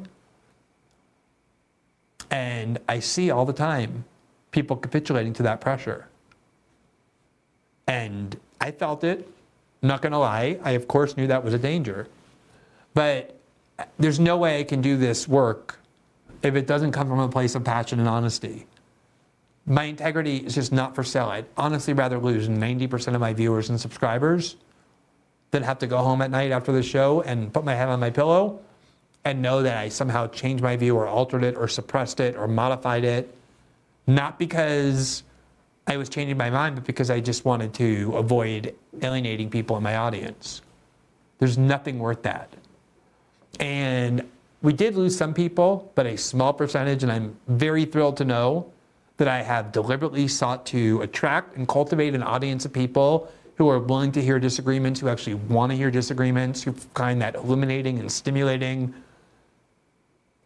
And 2.31 2.79
I 2.87 2.99
see 2.99 3.29
all 3.29 3.45
the 3.45 3.53
time 3.53 4.05
people 4.51 4.75
capitulating 4.75 5.33
to 5.33 5.43
that 5.43 5.61
pressure. 5.61 6.07
And 7.87 8.37
I 8.59 8.71
felt 8.71 9.03
it. 9.03 9.27
Not 9.83 10.03
to 10.03 10.17
lie. 10.17 10.59
I, 10.63 10.71
of 10.71 10.87
course, 10.87 11.17
knew 11.17 11.25
that 11.27 11.43
was 11.43 11.55
a 11.55 11.57
danger. 11.57 12.07
But 12.93 13.35
there's 13.97 14.19
no 14.19 14.37
way 14.37 14.59
I 14.59 14.63
can 14.63 14.81
do 14.81 14.95
this 14.95 15.27
work 15.27 15.79
if 16.43 16.55
it 16.55 16.67
doesn't 16.67 16.91
come 16.91 17.07
from 17.07 17.19
a 17.19 17.29
place 17.29 17.55
of 17.55 17.63
passion 17.63 17.99
and 17.99 18.07
honesty 18.07 18.67
my 19.65 19.83
integrity 19.85 20.37
is 20.37 20.55
just 20.55 20.71
not 20.71 20.95
for 20.95 21.03
sale. 21.03 21.27
I'd 21.27 21.45
honestly 21.55 21.93
rather 21.93 22.17
lose 22.17 22.47
90% 22.47 23.13
of 23.13 23.21
my 23.21 23.33
viewers 23.33 23.69
and 23.69 23.79
subscribers 23.79 24.55
than 25.51 25.63
have 25.63 25.79
to 25.79 25.87
go 25.87 25.97
home 25.97 26.21
at 26.21 26.31
night 26.31 26.51
after 26.51 26.71
the 26.71 26.81
show 26.81 27.21
and 27.21 27.53
put 27.53 27.63
my 27.63 27.75
head 27.75 27.89
on 27.89 27.99
my 27.99 28.09
pillow 28.09 28.59
and 29.23 29.41
know 29.41 29.61
that 29.61 29.77
I 29.77 29.89
somehow 29.89 30.27
changed 30.27 30.63
my 30.63 30.75
view 30.75 30.95
or 30.95 31.07
altered 31.07 31.43
it 31.43 31.55
or 31.55 31.67
suppressed 31.67 32.19
it 32.19 32.35
or 32.35 32.47
modified 32.47 33.03
it. 33.03 33.33
Not 34.07 34.39
because 34.39 35.23
I 35.85 35.97
was 35.97 36.09
changing 36.09 36.37
my 36.37 36.49
mind, 36.49 36.75
but 36.75 36.85
because 36.85 37.11
I 37.11 37.19
just 37.19 37.45
wanted 37.45 37.73
to 37.75 38.13
avoid 38.15 38.73
alienating 39.01 39.49
people 39.49 39.77
in 39.77 39.83
my 39.83 39.97
audience. 39.97 40.61
There's 41.37 41.57
nothing 41.57 41.99
worth 41.99 42.23
that. 42.23 42.51
And 43.59 44.27
we 44.61 44.73
did 44.73 44.95
lose 44.95 45.15
some 45.15 45.33
people, 45.33 45.91
but 45.95 46.05
a 46.05 46.17
small 46.17 46.53
percentage, 46.53 47.03
and 47.03 47.11
I'm 47.11 47.35
very 47.47 47.85
thrilled 47.85 48.17
to 48.17 48.25
know 48.25 48.70
that 49.21 49.27
I 49.27 49.43
have 49.43 49.71
deliberately 49.71 50.27
sought 50.27 50.65
to 50.65 50.99
attract 51.03 51.55
and 51.55 51.67
cultivate 51.67 52.15
an 52.15 52.23
audience 52.23 52.65
of 52.65 52.73
people 52.73 53.31
who 53.53 53.69
are 53.69 53.77
willing 53.77 54.11
to 54.13 54.19
hear 54.19 54.39
disagreements, 54.39 54.99
who 54.99 55.09
actually 55.09 55.35
want 55.35 55.71
to 55.71 55.75
hear 55.75 55.91
disagreements, 55.91 56.63
who 56.63 56.71
find 56.95 57.21
that 57.21 57.35
illuminating 57.35 57.99
and 57.99 58.11
stimulating. 58.11 58.91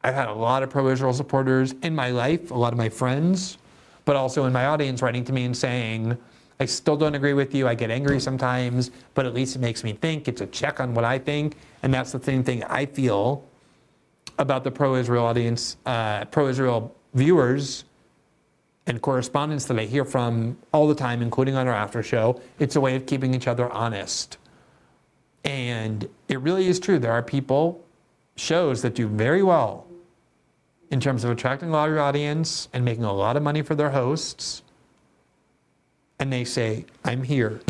I've 0.04 0.14
had 0.14 0.28
a 0.28 0.34
lot 0.34 0.62
of 0.62 0.72
pro 0.72 0.90
Israel 0.90 1.14
supporters 1.14 1.74
in 1.84 1.96
my 1.96 2.10
life, 2.10 2.52
a 2.52 2.54
lot 2.54 2.74
of 2.74 2.78
my 2.78 2.90
friends, 2.90 3.58
but 4.04 4.18
also 4.18 4.44
in 4.44 4.52
my 4.52 4.66
audience 4.66 5.02
writing 5.02 5.24
to 5.24 5.32
me 5.32 5.46
and 5.46 5.56
saying, 5.56 6.18
I 6.60 6.66
still 6.66 6.98
don't 6.98 7.16
agree 7.16 7.32
with 7.32 7.56
you. 7.56 7.70
I 7.70 7.76
get 7.76 7.90
angry 7.90 8.20
sometimes, 8.20 8.92
but 9.14 9.26
at 9.26 9.34
least 9.34 9.56
it 9.56 9.60
makes 9.60 9.86
me 9.86 9.94
think. 9.94 10.28
It's 10.28 10.42
a 10.42 10.48
check 10.48 10.82
on 10.82 10.94
what 10.94 11.06
I 11.06 11.18
think. 11.18 11.56
And 11.82 11.94
that's 11.94 12.12
the 12.12 12.22
same 12.22 12.44
thing 12.44 12.62
I 12.66 12.88
feel 12.88 13.42
about 14.38 14.66
the 14.66 14.72
pro-Israel 14.72 15.24
audience, 15.24 15.78
uh, 15.86 16.26
pro-Israel 16.26 16.94
viewers 17.14 17.86
and 18.88 19.02
correspondents 19.02 19.66
that 19.66 19.80
I 19.80 19.86
hear 19.86 20.06
from 20.06 20.58
all 20.72 20.88
the 20.88 20.96
time, 20.96 21.22
including 21.22 21.56
on 21.56 21.68
our 21.68 21.74
after 21.74 22.04
show. 22.04 22.42
It's 22.60 22.76
a 22.76 22.82
way 22.82 22.96
of 22.96 23.06
keeping 23.06 23.34
each 23.34 23.48
other 23.48 23.70
honest. 23.72 24.38
And 25.44 26.08
it 26.28 26.40
really 26.40 26.68
is 26.68 26.80
true. 26.80 27.00
There 27.00 27.12
are 27.12 27.24
people, 27.24 27.84
shows 28.36 28.82
that 28.82 28.94
do 28.96 29.08
very 29.08 29.42
well 29.42 29.88
in 30.92 31.00
terms 31.00 31.24
of 31.24 31.32
attracting 31.32 31.70
a 31.70 31.72
lot 31.72 31.90
of 31.90 31.98
audience 31.98 32.68
and 32.74 32.84
making 32.84 33.04
a 33.04 33.14
lot 33.14 33.38
of 33.38 33.44
money 33.44 33.62
for 33.62 33.76
their 33.76 33.90
hosts. 33.90 34.62
And 36.20 36.32
they 36.32 36.44
say, 36.44 36.86
I'm 37.04 37.24
here. 37.24 37.62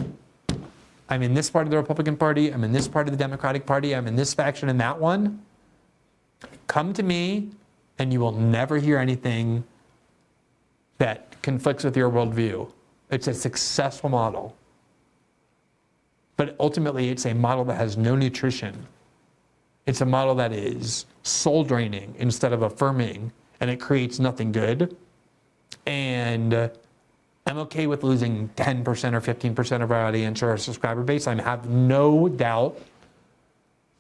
I'm 1.07 1.21
in 1.21 1.33
this 1.33 1.49
part 1.49 1.67
of 1.67 1.71
the 1.71 1.77
Republican 1.77 2.17
Party. 2.17 2.51
I'm 2.51 2.63
in 2.63 2.71
this 2.71 2.87
part 2.87 3.07
of 3.07 3.11
the 3.11 3.17
Democratic 3.17 3.65
Party. 3.65 3.95
I'm 3.95 4.07
in 4.07 4.15
this 4.15 4.33
faction 4.33 4.69
and 4.69 4.79
that 4.81 4.99
one. 4.99 5.41
Come 6.67 6.93
to 6.93 7.03
me, 7.03 7.51
and 7.99 8.11
you 8.11 8.19
will 8.19 8.31
never 8.31 8.77
hear 8.77 8.97
anything 8.97 9.63
that 10.97 11.41
conflicts 11.41 11.83
with 11.83 11.95
your 11.97 12.09
worldview. 12.09 12.71
It's 13.09 13.27
a 13.27 13.33
successful 13.33 14.09
model. 14.09 14.55
But 16.37 16.55
ultimately, 16.59 17.09
it's 17.09 17.25
a 17.25 17.33
model 17.33 17.63
that 17.65 17.75
has 17.75 17.97
no 17.97 18.15
nutrition. 18.15 18.87
It's 19.85 20.01
a 20.01 20.05
model 20.05 20.35
that 20.35 20.51
is 20.51 21.05
soul 21.23 21.63
draining 21.63 22.15
instead 22.17 22.51
of 22.51 22.61
affirming, 22.61 23.31
and 23.59 23.69
it 23.69 23.79
creates 23.79 24.19
nothing 24.19 24.51
good. 24.51 24.97
And 25.85 26.53
uh, 26.53 26.69
I'm 27.45 27.59
okay 27.59 27.85
with 27.87 28.03
losing 28.03 28.49
10% 28.57 28.85
or 29.13 29.21
15% 29.21 29.81
of 29.83 29.91
our 29.91 30.05
audience 30.05 30.41
or 30.41 30.49
our 30.49 30.57
subscriber 30.57 31.03
base. 31.03 31.27
I 31.27 31.39
have 31.41 31.69
no 31.69 32.27
doubt 32.27 32.79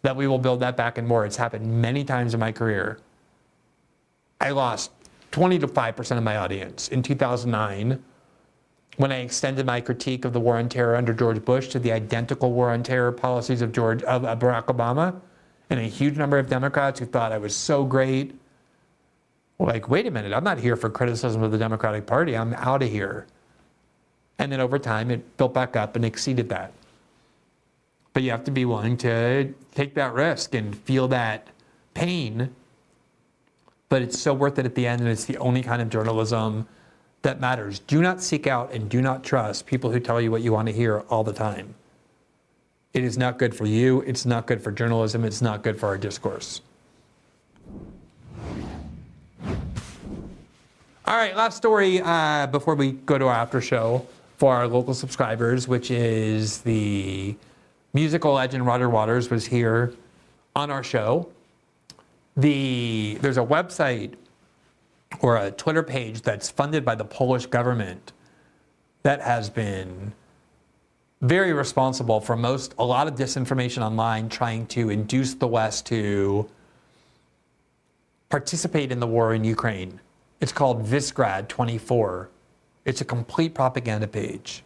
that 0.01 0.15
we 0.15 0.27
will 0.27 0.39
build 0.39 0.59
that 0.61 0.75
back 0.75 0.97
and 0.97 1.07
more. 1.07 1.25
It's 1.25 1.37
happened 1.37 1.81
many 1.81 2.03
times 2.03 2.33
in 2.33 2.39
my 2.39 2.51
career. 2.51 2.99
I 4.41 4.49
lost 4.51 4.91
20 5.35 5.59
to 5.59 5.67
5% 5.67 6.17
of 6.17 6.23
my 6.23 6.37
audience 6.37 6.87
in 6.87 7.03
2009 7.03 8.01
when 8.95 9.11
I 9.11 9.17
extended 9.17 9.65
my 9.65 9.81
critique 9.81 10.23
of 10.23 10.31
the 10.31 10.39
war 10.39 10.55
on 10.55 10.69
terror 10.69 10.95
under 10.95 11.13
George 11.13 11.43
Bush 11.43 11.67
to 11.67 11.79
the 11.79 11.91
identical 11.91 12.53
war 12.53 12.71
on 12.71 12.83
terror 12.83 13.11
policies 13.11 13.61
of 13.61 13.73
George 13.73 14.01
of 14.03 14.21
Barack 14.39 14.67
Obama, 14.67 15.19
and 15.69 15.77
a 15.77 15.83
huge 15.83 16.15
number 16.17 16.39
of 16.39 16.47
Democrats 16.47 17.01
who 17.01 17.05
thought 17.05 17.33
I 17.33 17.37
was 17.37 17.53
so 17.53 17.83
great. 17.83 18.33
were 19.57 19.67
Like, 19.67 19.89
wait 19.89 20.07
a 20.07 20.11
minute, 20.11 20.31
I'm 20.31 20.45
not 20.45 20.57
here 20.57 20.77
for 20.77 20.89
criticism 20.89 21.43
of 21.43 21.51
the 21.51 21.57
Democratic 21.57 22.05
Party. 22.05 22.37
I'm 22.37 22.53
out 22.53 22.81
of 22.81 22.89
here. 22.89 23.27
And 24.39 24.49
then 24.53 24.61
over 24.61 24.79
time, 24.79 25.11
it 25.11 25.35
built 25.35 25.53
back 25.53 25.75
up 25.75 25.97
and 25.97 26.05
exceeded 26.05 26.47
that. 26.47 26.71
But 28.13 28.23
you 28.23 28.31
have 28.31 28.45
to 28.45 28.51
be 28.51 28.63
willing 28.63 28.95
to 28.99 29.53
take 29.73 29.95
that 29.95 30.13
risk 30.13 30.55
and 30.55 30.73
feel 30.73 31.09
that 31.09 31.49
pain. 31.93 32.55
But 33.89 34.01
it's 34.01 34.19
so 34.19 34.33
worth 34.33 34.57
it 34.59 34.65
at 34.65 34.75
the 34.75 34.87
end, 34.87 35.01
and 35.01 35.09
it's 35.09 35.25
the 35.25 35.37
only 35.37 35.61
kind 35.61 35.81
of 35.81 35.89
journalism 35.89 36.67
that 37.21 37.39
matters. 37.39 37.79
Do 37.79 38.01
not 38.01 38.21
seek 38.21 38.47
out 38.47 38.71
and 38.71 38.89
do 38.89 39.01
not 39.01 39.23
trust 39.23 39.65
people 39.65 39.91
who 39.91 39.99
tell 39.99 40.21
you 40.21 40.31
what 40.31 40.41
you 40.41 40.53
want 40.53 40.67
to 40.67 40.73
hear 40.73 40.99
all 41.09 41.23
the 41.23 41.33
time. 41.33 41.75
It 42.93 43.03
is 43.03 43.17
not 43.17 43.37
good 43.37 43.53
for 43.53 43.65
you. 43.65 44.01
It's 44.01 44.25
not 44.25 44.47
good 44.47 44.61
for 44.61 44.71
journalism. 44.71 45.25
It's 45.25 45.41
not 45.41 45.63
good 45.63 45.79
for 45.79 45.87
our 45.87 45.97
discourse. 45.97 46.61
All 51.07 51.15
right, 51.17 51.35
last 51.35 51.57
story 51.57 52.01
uh, 52.01 52.47
before 52.47 52.73
we 52.73 52.93
go 52.93 53.17
to 53.17 53.25
our 53.27 53.35
after 53.35 53.61
show 53.61 54.07
for 54.37 54.55
our 54.55 54.67
local 54.67 54.93
subscribers, 54.93 55.67
which 55.67 55.91
is 55.91 56.59
the 56.61 57.35
musical 57.93 58.33
legend 58.33 58.65
Roger 58.65 58.89
Waters 58.89 59.29
was 59.29 59.45
here 59.45 59.93
on 60.55 60.71
our 60.71 60.83
show. 60.83 61.29
The 62.37 63.17
there's 63.21 63.37
a 63.37 63.45
website 63.45 64.15
or 65.21 65.37
a 65.37 65.51
Twitter 65.51 65.83
page 65.83 66.21
that's 66.21 66.49
funded 66.49 66.83
by 66.83 66.95
the 66.95 67.05
Polish 67.05 67.45
government 67.45 68.11
that 69.03 69.21
has 69.21 69.49
been 69.49 70.13
very 71.21 71.53
responsible 71.53 72.19
for 72.19 72.35
most 72.35 72.73
a 72.77 72.83
lot 72.83 73.07
of 73.07 73.15
disinformation 73.15 73.81
online 73.81 74.29
trying 74.29 74.65
to 74.67 74.89
induce 74.89 75.33
the 75.33 75.47
West 75.47 75.85
to 75.87 76.49
participate 78.29 78.91
in 78.91 78.99
the 78.99 79.07
war 79.07 79.33
in 79.33 79.43
Ukraine. 79.43 80.01
It's 80.41 80.51
called 80.51 80.83
Visegrad 80.85 81.47
24. 81.47 82.29
It's 82.83 83.01
a 83.01 83.05
complete 83.05 83.53
propaganda 83.53 84.07
page. 84.07 84.63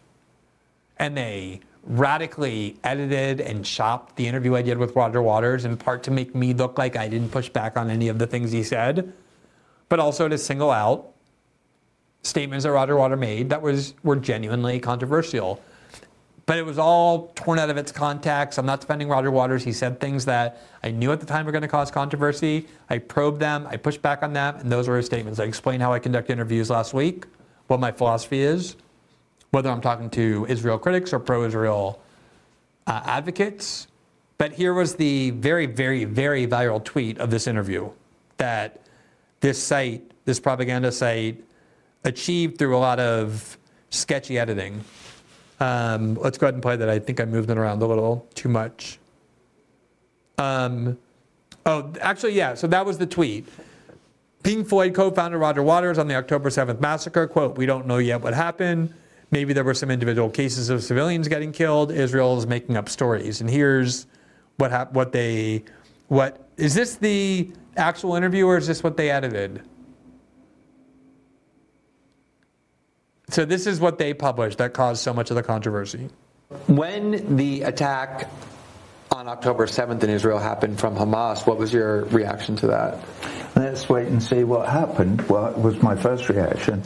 And 0.98 1.16
they 1.16 1.60
radically 1.84 2.76
edited 2.84 3.40
and 3.40 3.64
chopped 3.64 4.16
the 4.16 4.26
interview 4.26 4.54
I 4.54 4.62
did 4.62 4.78
with 4.78 4.94
Roger 4.94 5.22
Waters 5.22 5.64
in 5.64 5.76
part 5.76 6.02
to 6.04 6.10
make 6.10 6.34
me 6.34 6.52
look 6.52 6.78
like 6.78 6.96
I 6.96 7.08
didn't 7.08 7.30
push 7.30 7.48
back 7.48 7.76
on 7.76 7.90
any 7.90 8.08
of 8.08 8.18
the 8.18 8.26
things 8.26 8.52
he 8.52 8.62
said 8.62 9.12
but 9.90 10.00
also 10.00 10.28
to 10.28 10.38
single 10.38 10.70
out 10.70 11.12
statements 12.22 12.64
that 12.64 12.72
Roger 12.72 12.96
Waters 12.96 13.18
made 13.18 13.50
that 13.50 13.60
was 13.60 13.92
were 14.02 14.16
genuinely 14.16 14.80
controversial. 14.80 15.60
But 16.46 16.58
it 16.58 16.64
was 16.64 16.78
all 16.78 17.28
torn 17.34 17.58
out 17.58 17.70
of 17.70 17.76
its 17.76 17.92
context. 17.92 18.58
I'm 18.58 18.66
not 18.66 18.80
defending 18.80 19.08
Roger 19.08 19.30
Waters. 19.30 19.62
He 19.62 19.72
said 19.72 20.00
things 20.00 20.24
that 20.24 20.62
I 20.82 20.90
knew 20.90 21.12
at 21.12 21.20
the 21.20 21.26
time 21.26 21.46
were 21.46 21.52
going 21.52 21.62
to 21.62 21.68
cause 21.68 21.90
controversy. 21.90 22.66
I 22.88 22.98
probed 22.98 23.40
them, 23.40 23.66
I 23.68 23.76
pushed 23.76 24.02
back 24.02 24.22
on 24.22 24.32
them, 24.32 24.56
and 24.56 24.72
those 24.72 24.88
were 24.88 24.96
his 24.96 25.06
statements. 25.06 25.38
I 25.38 25.44
explained 25.44 25.82
how 25.82 25.92
I 25.92 25.98
conduct 25.98 26.30
interviews 26.30 26.70
last 26.70 26.92
week, 26.92 27.26
what 27.68 27.78
my 27.78 27.92
philosophy 27.92 28.40
is, 28.40 28.76
whether 29.50 29.70
I'm 29.70 29.80
talking 29.80 30.10
to 30.10 30.46
Israel 30.48 30.78
critics 30.78 31.12
or 31.12 31.18
pro 31.18 31.44
Israel 31.44 32.00
uh, 32.86 33.02
advocates. 33.04 33.86
But 34.38 34.52
here 34.52 34.72
was 34.72 34.94
the 34.94 35.30
very, 35.30 35.66
very, 35.66 36.04
very 36.04 36.46
viral 36.46 36.82
tweet 36.82 37.18
of 37.18 37.30
this 37.30 37.46
interview 37.46 37.90
that 38.38 38.80
this 39.40 39.62
site, 39.62 40.10
this 40.24 40.40
propaganda 40.40 40.90
site, 40.92 41.44
achieved 42.04 42.58
through 42.58 42.76
a 42.76 42.78
lot 42.78 42.98
of 42.98 43.58
sketchy 43.90 44.38
editing. 44.38 44.82
Um, 45.58 46.14
let's 46.14 46.38
go 46.38 46.46
ahead 46.46 46.54
and 46.54 46.62
play 46.62 46.76
that. 46.76 46.88
I 46.88 46.98
think 46.98 47.20
I 47.20 47.26
moved 47.26 47.50
it 47.50 47.58
around 47.58 47.82
a 47.82 47.86
little 47.86 48.26
too 48.34 48.48
much. 48.48 48.98
Um, 50.38 50.96
oh, 51.66 51.92
actually, 52.00 52.32
yeah. 52.32 52.54
So 52.54 52.66
that 52.68 52.86
was 52.86 52.96
the 52.96 53.06
tweet. 53.06 53.46
Pink 54.42 54.66
Floyd 54.66 54.94
co-founder 54.94 55.36
Roger 55.36 55.62
Waters 55.62 55.98
on 55.98 56.08
the 56.08 56.14
October 56.14 56.48
7th 56.48 56.80
massacre, 56.80 57.26
quote, 57.26 57.58
we 57.58 57.66
don't 57.66 57.86
know 57.86 57.98
yet 57.98 58.22
what 58.22 58.32
happened. 58.32 58.94
Maybe 59.30 59.52
there 59.52 59.64
were 59.64 59.74
some 59.74 59.90
individual 59.90 60.28
cases 60.28 60.70
of 60.70 60.82
civilians 60.82 61.28
getting 61.28 61.52
killed. 61.52 61.92
Israel 61.92 62.36
is 62.38 62.46
making 62.46 62.76
up 62.76 62.88
stories. 62.88 63.40
And 63.40 63.48
here's 63.48 64.06
what 64.56 64.70
hap- 64.70 64.92
what 64.92 65.12
they 65.12 65.64
what 66.08 66.48
is 66.56 66.74
this 66.74 66.96
the 66.96 67.52
actual 67.76 68.16
interview 68.16 68.46
or 68.46 68.56
is 68.56 68.66
this 68.66 68.82
what 68.82 68.96
they 68.96 69.10
edited? 69.10 69.62
So 73.28 73.44
this 73.44 73.68
is 73.68 73.78
what 73.78 73.98
they 73.98 74.12
published 74.12 74.58
that 74.58 74.74
caused 74.74 75.02
so 75.02 75.14
much 75.14 75.30
of 75.30 75.36
the 75.36 75.42
controversy. 75.42 76.08
When 76.66 77.36
the 77.36 77.62
attack 77.62 78.28
on 79.12 79.28
October 79.28 79.66
7th 79.66 80.02
in 80.02 80.10
Israel 80.10 80.38
happened 80.38 80.80
from 80.80 80.96
Hamas, 80.96 81.46
what 81.46 81.56
was 81.56 81.72
your 81.72 82.04
reaction 82.06 82.56
to 82.56 82.66
that? 82.66 82.98
Let's 83.56 83.88
wait 83.88 84.08
and 84.08 84.22
see 84.22 84.44
what 84.44 84.68
happened. 84.68 85.22
Well, 85.28 85.52
was 85.54 85.82
my 85.82 85.96
first 85.96 86.28
reaction. 86.28 86.82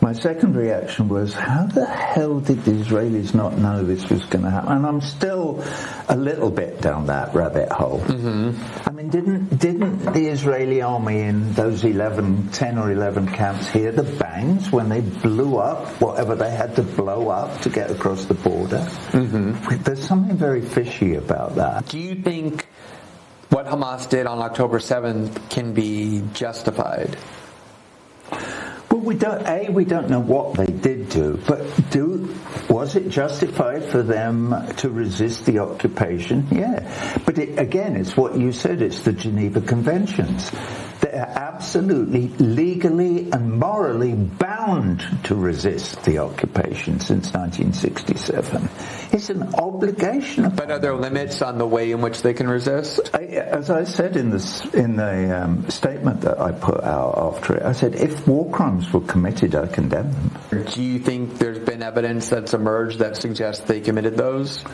My 0.00 0.12
second 0.12 0.54
reaction 0.54 1.08
was, 1.08 1.32
how 1.32 1.64
the 1.64 1.86
hell 1.86 2.40
did 2.40 2.62
the 2.64 2.72
Israelis 2.72 3.34
not 3.34 3.56
know 3.56 3.82
this 3.82 4.10
was 4.10 4.22
going 4.26 4.44
to 4.44 4.50
happen? 4.50 4.72
And 4.72 4.86
I'm 4.86 5.00
still 5.00 5.64
a 6.08 6.16
little 6.16 6.50
bit 6.50 6.82
down 6.82 7.06
that 7.06 7.34
rabbit 7.34 7.72
hole. 7.72 8.00
Mm-hmm. 8.00 8.88
I 8.88 8.92
mean, 8.92 9.08
didn't 9.08 9.58
didn't 9.58 10.12
the 10.12 10.26
Israeli 10.26 10.82
army 10.82 11.22
in 11.22 11.54
those 11.54 11.84
11, 11.84 12.50
10 12.50 12.78
or 12.78 12.92
11 12.92 13.28
camps 13.28 13.68
hear 13.70 13.92
the 13.92 14.02
bangs 14.02 14.70
when 14.70 14.90
they 14.90 15.00
blew 15.00 15.56
up 15.56 15.88
whatever 16.02 16.34
they 16.34 16.50
had 16.50 16.76
to 16.76 16.82
blow 16.82 17.30
up 17.30 17.62
to 17.62 17.70
get 17.70 17.90
across 17.90 18.26
the 18.26 18.34
border? 18.34 18.86
Mm-hmm. 19.12 19.82
There's 19.84 20.06
something 20.06 20.36
very 20.36 20.60
fishy 20.60 21.14
about 21.14 21.54
that. 21.56 21.88
Do 21.88 21.98
you 21.98 22.16
think 22.16 22.66
what 23.54 23.66
Hamas 23.66 24.08
did 24.08 24.26
on 24.26 24.40
October 24.40 24.80
7th 24.80 25.48
can 25.48 25.74
be 25.74 26.24
justified? 26.32 27.16
Well, 28.90 29.00
we 29.00 29.14
don't. 29.14 29.46
A, 29.46 29.70
we 29.70 29.84
don't 29.84 30.10
know 30.10 30.18
what 30.18 30.54
they 30.54 30.66
did 30.66 31.08
do, 31.08 31.40
but 31.46 31.62
do 31.90 32.34
was 32.68 32.96
it 32.96 33.10
justified 33.10 33.84
for 33.84 34.02
them 34.02 34.54
to 34.78 34.90
resist 34.90 35.46
the 35.46 35.60
occupation? 35.60 36.48
Yeah, 36.50 37.20
but 37.24 37.38
it, 37.38 37.60
again, 37.60 37.94
it's 37.94 38.16
what 38.16 38.36
you 38.36 38.50
said. 38.50 38.82
It's 38.82 39.02
the 39.02 39.12
Geneva 39.12 39.60
Conventions. 39.60 40.50
They're 41.04 41.30
absolutely 41.36 42.28
legally 42.28 43.30
and 43.30 43.60
morally 43.60 44.14
bound 44.14 45.06
to 45.24 45.34
resist 45.34 46.02
the 46.04 46.16
occupation 46.16 46.98
since 46.98 47.30
1967. 47.30 48.70
It's 49.12 49.28
an 49.28 49.54
obligation. 49.54 50.48
But 50.48 50.70
are 50.70 50.78
there 50.78 50.94
limits 50.94 51.42
on 51.42 51.58
the 51.58 51.66
way 51.66 51.90
in 51.90 52.00
which 52.00 52.22
they 52.22 52.32
can 52.32 52.48
resist? 52.48 53.00
I, 53.12 53.24
as 53.24 53.68
I 53.68 53.84
said 53.84 54.16
in 54.16 54.30
the 54.30 54.70
in 54.72 54.96
the 54.96 55.42
um, 55.42 55.68
statement 55.68 56.22
that 56.22 56.40
I 56.40 56.52
put 56.52 56.82
out 56.82 57.18
after 57.18 57.56
it, 57.56 57.64
I 57.64 57.72
said 57.72 57.96
if 57.96 58.26
war 58.26 58.50
crimes 58.50 58.90
were 58.90 59.02
committed, 59.02 59.54
I 59.54 59.66
condemn 59.66 60.10
them. 60.10 60.64
Do 60.72 60.82
you 60.82 61.00
think 61.00 61.36
there's 61.36 61.58
been 61.58 61.82
evidence 61.82 62.30
that's 62.30 62.54
emerged 62.54 63.00
that 63.00 63.18
suggests 63.18 63.62
they 63.66 63.82
committed 63.82 64.16
those? 64.16 64.64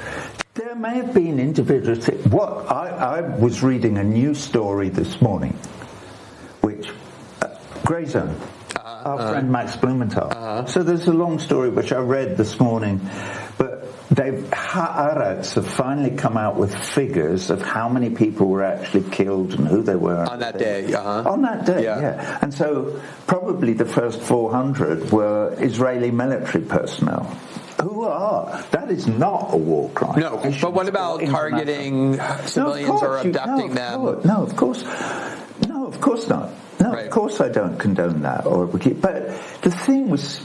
There 0.54 0.76
may 0.76 0.94
have 0.94 1.12
been 1.12 1.40
individuals. 1.40 2.06
What 2.30 2.70
I, 2.70 2.90
I 2.90 3.20
was 3.20 3.64
reading 3.64 3.98
a 3.98 4.04
new 4.04 4.34
story 4.34 4.90
this 4.90 5.20
morning, 5.20 5.58
uh, 7.84 7.86
Grayzone, 7.86 8.34
our 8.84 9.18
friend 9.30 9.50
Max 9.50 9.76
Blumenthal. 9.76 10.66
So 10.66 10.82
there's 10.82 11.06
a 11.06 11.12
long 11.12 11.38
story 11.38 11.70
which 11.70 11.92
I 11.92 11.98
read 11.98 12.36
this 12.36 12.58
morning, 12.60 13.00
but 13.58 13.86
they've 14.10 14.44
Haaretz 14.50 15.54
have 15.54 15.66
finally 15.66 16.16
come 16.16 16.36
out 16.36 16.56
with 16.56 16.74
figures 16.74 17.50
of 17.50 17.62
how 17.62 17.88
many 17.88 18.10
people 18.10 18.46
were 18.48 18.64
actually 18.64 19.08
killed 19.10 19.54
and 19.54 19.66
who 19.66 19.82
they 19.82 19.94
were 19.96 20.24
On 20.26 20.38
that 20.40 20.58
day, 20.58 20.92
uh-huh. 20.92 21.28
On 21.30 21.42
that 21.42 21.64
day, 21.66 21.84
Yeah. 21.84 22.00
yeah. 22.00 22.38
And 22.42 22.52
so 22.52 23.00
probably 23.26 23.72
the 23.72 23.84
first 23.84 24.20
400 24.20 25.10
were 25.10 25.54
Israeli 25.58 26.10
military 26.10 26.64
personnel. 26.64 27.24
Who 27.82 28.04
are? 28.04 28.62
That 28.72 28.90
is 28.90 29.06
not 29.06 29.54
a 29.54 29.56
war 29.56 29.88
crime. 29.90 30.20
No, 30.20 30.36
but 30.60 30.72
what 30.74 30.86
about 30.86 31.20
targeting 31.24 32.16
No, 32.16 32.36
civilians 32.44 32.90
or 32.90 32.98
course 32.98 33.24
you- 33.24 33.30
abducting 33.30 33.68
no, 33.68 33.74
them? 33.74 34.00
course- 34.00 34.24
No, 34.26 34.42
of 34.42 34.56
course. 34.56 34.84
No, 35.66 35.86
of 35.86 36.00
course 36.00 36.28
not. 36.28 36.50
No, 36.80 36.92
Right. 36.92 37.04
of 37.06 37.10
course 37.10 37.40
I 37.40 37.48
don't 37.48 37.78
condone 37.78 38.22
that. 38.22 38.46
Or 38.46 38.66
but 38.66 39.28
the 39.62 39.70
thing 39.70 40.08
was 40.08 40.40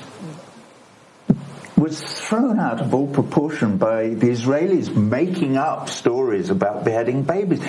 was 1.77 2.01
thrown 2.01 2.59
out 2.59 2.81
of 2.81 2.93
all 2.93 3.07
proportion 3.07 3.77
by 3.77 4.09
the 4.09 4.27
Israelis 4.27 4.93
making 4.95 5.57
up 5.57 5.89
stories 5.89 6.49
about 6.49 6.83
beheading 6.83 7.23
babies. 7.23 7.63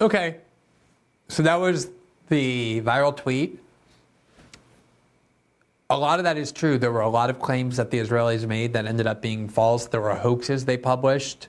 Okay. 0.00 0.36
So 1.28 1.42
that 1.44 1.56
was 1.60 1.88
the 2.28 2.80
viral 2.80 3.16
tweet. 3.16 3.58
A 5.90 5.98
lot 5.98 6.20
of 6.20 6.24
that 6.24 6.38
is 6.38 6.52
true. 6.52 6.78
There 6.78 6.92
were 6.92 7.00
a 7.00 7.08
lot 7.08 7.30
of 7.30 7.40
claims 7.40 7.76
that 7.78 7.90
the 7.90 7.98
Israelis 7.98 8.46
made 8.46 8.74
that 8.74 8.86
ended 8.86 9.06
up 9.06 9.20
being 9.20 9.48
false. 9.48 9.86
There 9.86 10.00
were 10.00 10.14
hoaxes 10.14 10.64
they 10.64 10.76
published, 10.76 11.48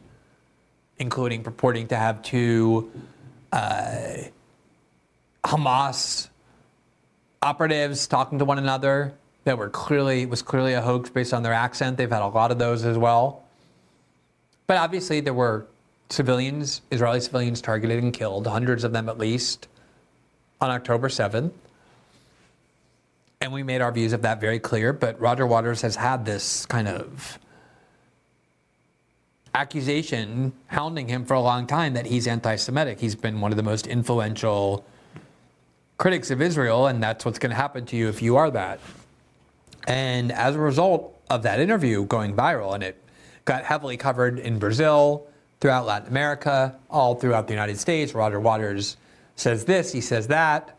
including 0.97 1.43
purporting 1.43 1.87
to 1.87 1.95
have 1.95 2.23
two 2.23 2.91
uh, 3.51 4.13
Hamas 5.43 6.29
operatives 7.41 8.07
talking 8.07 8.39
to 8.39 8.45
one 8.45 8.59
another 8.59 9.13
that 9.43 9.57
were 9.57 9.69
clearly 9.69 10.25
was 10.25 10.41
clearly 10.41 10.73
a 10.73 10.81
hoax 10.81 11.09
based 11.09 11.33
on 11.33 11.43
their 11.43 11.53
accent. 11.53 11.97
They've 11.97 12.11
had 12.11 12.21
a 12.21 12.27
lot 12.27 12.51
of 12.51 12.59
those 12.59 12.85
as 12.85 12.97
well. 12.97 13.43
But 14.67 14.77
obviously, 14.77 15.19
there 15.19 15.33
were 15.33 15.65
civilians, 16.09 16.81
Israeli 16.91 17.19
civilians 17.19 17.61
targeted 17.61 18.03
and 18.03 18.13
killed, 18.13 18.45
hundreds 18.47 18.83
of 18.83 18.93
them 18.93 19.09
at 19.09 19.17
least, 19.17 19.67
on 20.59 20.69
October 20.69 21.09
7th. 21.09 21.51
And 23.41 23.51
we 23.51 23.63
made 23.63 23.81
our 23.81 23.91
views 23.91 24.13
of 24.13 24.21
that 24.21 24.39
very 24.39 24.59
clear. 24.59 24.93
But 24.93 25.19
Roger 25.19 25.47
Waters 25.47 25.81
has 25.81 25.95
had 25.95 26.25
this 26.25 26.65
kind 26.67 26.87
of 26.87 27.39
accusation 29.55 30.53
hounding 30.67 31.07
him 31.07 31.25
for 31.25 31.33
a 31.33 31.41
long 31.41 31.65
time 31.65 31.93
that 31.93 32.05
he's 32.05 32.27
anti 32.27 32.55
Semitic. 32.55 32.99
He's 32.99 33.15
been 33.15 33.41
one 33.41 33.51
of 33.51 33.57
the 33.57 33.63
most 33.63 33.87
influential 33.87 34.85
critics 36.01 36.31
of 36.31 36.41
Israel, 36.41 36.87
and 36.87 37.01
that's 37.01 37.23
what's 37.25 37.37
going 37.37 37.51
to 37.51 37.55
happen 37.55 37.85
to 37.85 37.95
you 37.95 38.09
if 38.09 38.23
you 38.23 38.35
are 38.35 38.49
that. 38.49 38.79
And 39.85 40.31
as 40.31 40.55
a 40.55 40.59
result 40.59 41.15
of 41.29 41.43
that 41.43 41.59
interview 41.59 42.05
going 42.07 42.35
viral, 42.35 42.73
and 42.73 42.81
it 42.81 42.99
got 43.45 43.63
heavily 43.63 43.97
covered 43.97 44.39
in 44.39 44.57
Brazil, 44.57 45.27
throughout 45.59 45.85
Latin 45.85 46.07
America, 46.07 46.75
all 46.89 47.13
throughout 47.13 47.45
the 47.45 47.53
United 47.53 47.77
States, 47.77 48.15
Roger 48.15 48.39
Waters 48.39 48.97
says 49.35 49.63
this, 49.65 49.91
he 49.91 50.01
says 50.01 50.25
that. 50.29 50.75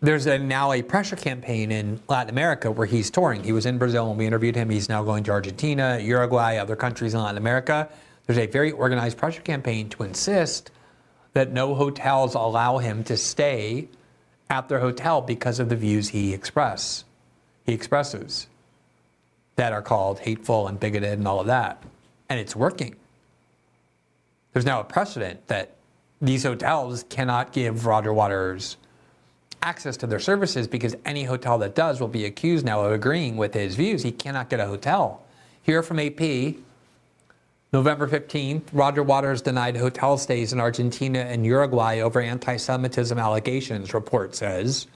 There's 0.00 0.24
a, 0.24 0.38
now 0.38 0.72
a 0.72 0.80
pressure 0.80 1.16
campaign 1.16 1.72
in 1.72 2.00
Latin 2.08 2.30
America 2.30 2.70
where 2.70 2.86
he's 2.86 3.10
touring. 3.10 3.44
He 3.44 3.52
was 3.52 3.66
in 3.66 3.76
Brazil 3.76 4.08
when 4.08 4.16
we 4.16 4.26
interviewed 4.26 4.56
him. 4.56 4.70
He's 4.70 4.88
now 4.88 5.04
going 5.04 5.24
to 5.24 5.30
Argentina, 5.30 5.98
Uruguay, 6.00 6.56
other 6.56 6.74
countries 6.74 7.12
in 7.12 7.20
Latin 7.20 7.36
America. 7.36 7.86
There's 8.26 8.38
a 8.38 8.46
very 8.46 8.72
organized 8.72 9.18
pressure 9.18 9.42
campaign 9.42 9.90
to 9.90 10.04
insist 10.04 10.70
that 11.34 11.52
no 11.52 11.74
hotels 11.74 12.34
allow 12.34 12.78
him 12.78 13.04
to 13.04 13.16
stay 13.16 13.88
at 14.48 14.68
their 14.68 14.80
hotel 14.80 15.20
because 15.20 15.60
of 15.60 15.68
the 15.68 15.76
views 15.76 16.08
he 16.08 16.32
express 16.32 17.04
he 17.64 17.72
expresses 17.72 18.46
that 19.56 19.72
are 19.72 19.82
called 19.82 20.20
hateful 20.20 20.68
and 20.68 20.78
bigoted 20.78 21.18
and 21.18 21.26
all 21.26 21.40
of 21.40 21.46
that. 21.46 21.82
And 22.28 22.38
it's 22.38 22.54
working. 22.54 22.96
There's 24.52 24.66
now 24.66 24.80
a 24.80 24.84
precedent 24.84 25.46
that 25.48 25.76
these 26.20 26.42
hotels 26.44 27.04
cannot 27.08 27.52
give 27.52 27.86
Roger 27.86 28.12
Waters 28.12 28.76
access 29.62 29.96
to 29.98 30.06
their 30.06 30.20
services 30.20 30.68
because 30.68 30.94
any 31.04 31.24
hotel 31.24 31.58
that 31.58 31.74
does 31.74 32.00
will 32.00 32.08
be 32.08 32.26
accused 32.26 32.64
now 32.66 32.82
of 32.82 32.92
agreeing 32.92 33.36
with 33.36 33.54
his 33.54 33.74
views. 33.76 34.02
He 34.02 34.12
cannot 34.12 34.50
get 34.50 34.60
a 34.60 34.66
hotel. 34.66 35.22
Here 35.62 35.82
from 35.82 35.98
AP, 35.98 36.56
November 37.74 38.06
15th, 38.06 38.62
Roger 38.72 39.02
Waters 39.02 39.42
denied 39.42 39.76
hotel 39.76 40.16
stays 40.16 40.52
in 40.52 40.60
Argentina 40.60 41.18
and 41.18 41.44
Uruguay 41.44 41.98
over 41.98 42.20
anti 42.20 42.56
Semitism 42.56 43.18
allegations, 43.18 43.92
report 43.92 44.36
says. 44.36 44.86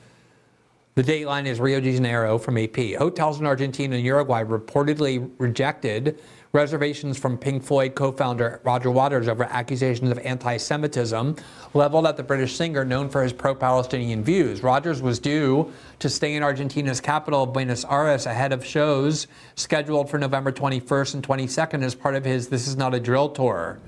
The 0.94 1.02
dateline 1.02 1.46
is 1.46 1.58
Rio 1.58 1.80
de 1.80 1.92
Janeiro 1.92 2.38
from 2.38 2.56
AP. 2.56 2.76
Hotels 2.96 3.40
in 3.40 3.46
Argentina 3.46 3.96
and 3.96 4.04
Uruguay 4.04 4.44
reportedly 4.44 5.28
rejected 5.38 6.20
reservations 6.52 7.18
from 7.18 7.36
Pink 7.36 7.62
Floyd 7.62 7.94
co 7.94 8.12
founder 8.12 8.60
Roger 8.64 8.90
Waters 8.90 9.28
over 9.28 9.44
accusations 9.44 10.10
of 10.10 10.18
anti 10.20 10.56
Semitism 10.56 11.36
leveled 11.74 12.06
at 12.06 12.16
the 12.16 12.22
British 12.22 12.56
singer 12.56 12.84
known 12.84 13.08
for 13.08 13.22
his 13.22 13.32
pro 13.32 13.54
Palestinian 13.54 14.22
views. 14.22 14.62
Rogers 14.62 15.02
was 15.02 15.18
due 15.18 15.72
to 15.98 16.08
stay 16.08 16.34
in 16.34 16.42
Argentina's 16.42 17.00
capital, 17.00 17.46
Buenos 17.46 17.84
Aires, 17.84 18.26
ahead 18.26 18.52
of 18.52 18.64
shows 18.64 19.26
scheduled 19.56 20.08
for 20.08 20.18
November 20.18 20.52
21st 20.52 21.14
and 21.14 21.26
22nd 21.26 21.82
as 21.82 21.94
part 21.94 22.14
of 22.14 22.24
his 22.24 22.48
This 22.48 22.66
Is 22.66 22.76
Not 22.76 22.94
a 22.94 23.00
Drill 23.00 23.28
tour. 23.28 23.78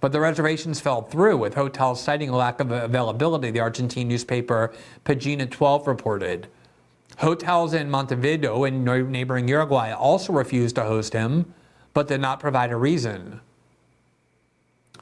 But 0.00 0.12
the 0.12 0.20
reservations 0.20 0.80
fell 0.80 1.02
through, 1.02 1.38
with 1.38 1.54
hotels 1.54 2.00
citing 2.00 2.28
a 2.28 2.36
lack 2.36 2.60
of 2.60 2.70
availability, 2.70 3.50
the 3.50 3.60
Argentine 3.60 4.06
newspaper 4.06 4.72
Pagina 5.04 5.50
12 5.50 5.88
reported. 5.88 6.46
Hotels 7.18 7.74
in 7.74 7.90
Montevideo 7.90 8.62
in 8.62 8.84
neighboring 8.84 9.48
Uruguay 9.48 9.90
also 9.90 10.32
refused 10.32 10.76
to 10.76 10.84
host 10.84 11.14
him, 11.14 11.52
but 11.98 12.06
did 12.06 12.20
not 12.20 12.38
provide 12.38 12.70
a 12.70 12.76
reason. 12.76 13.40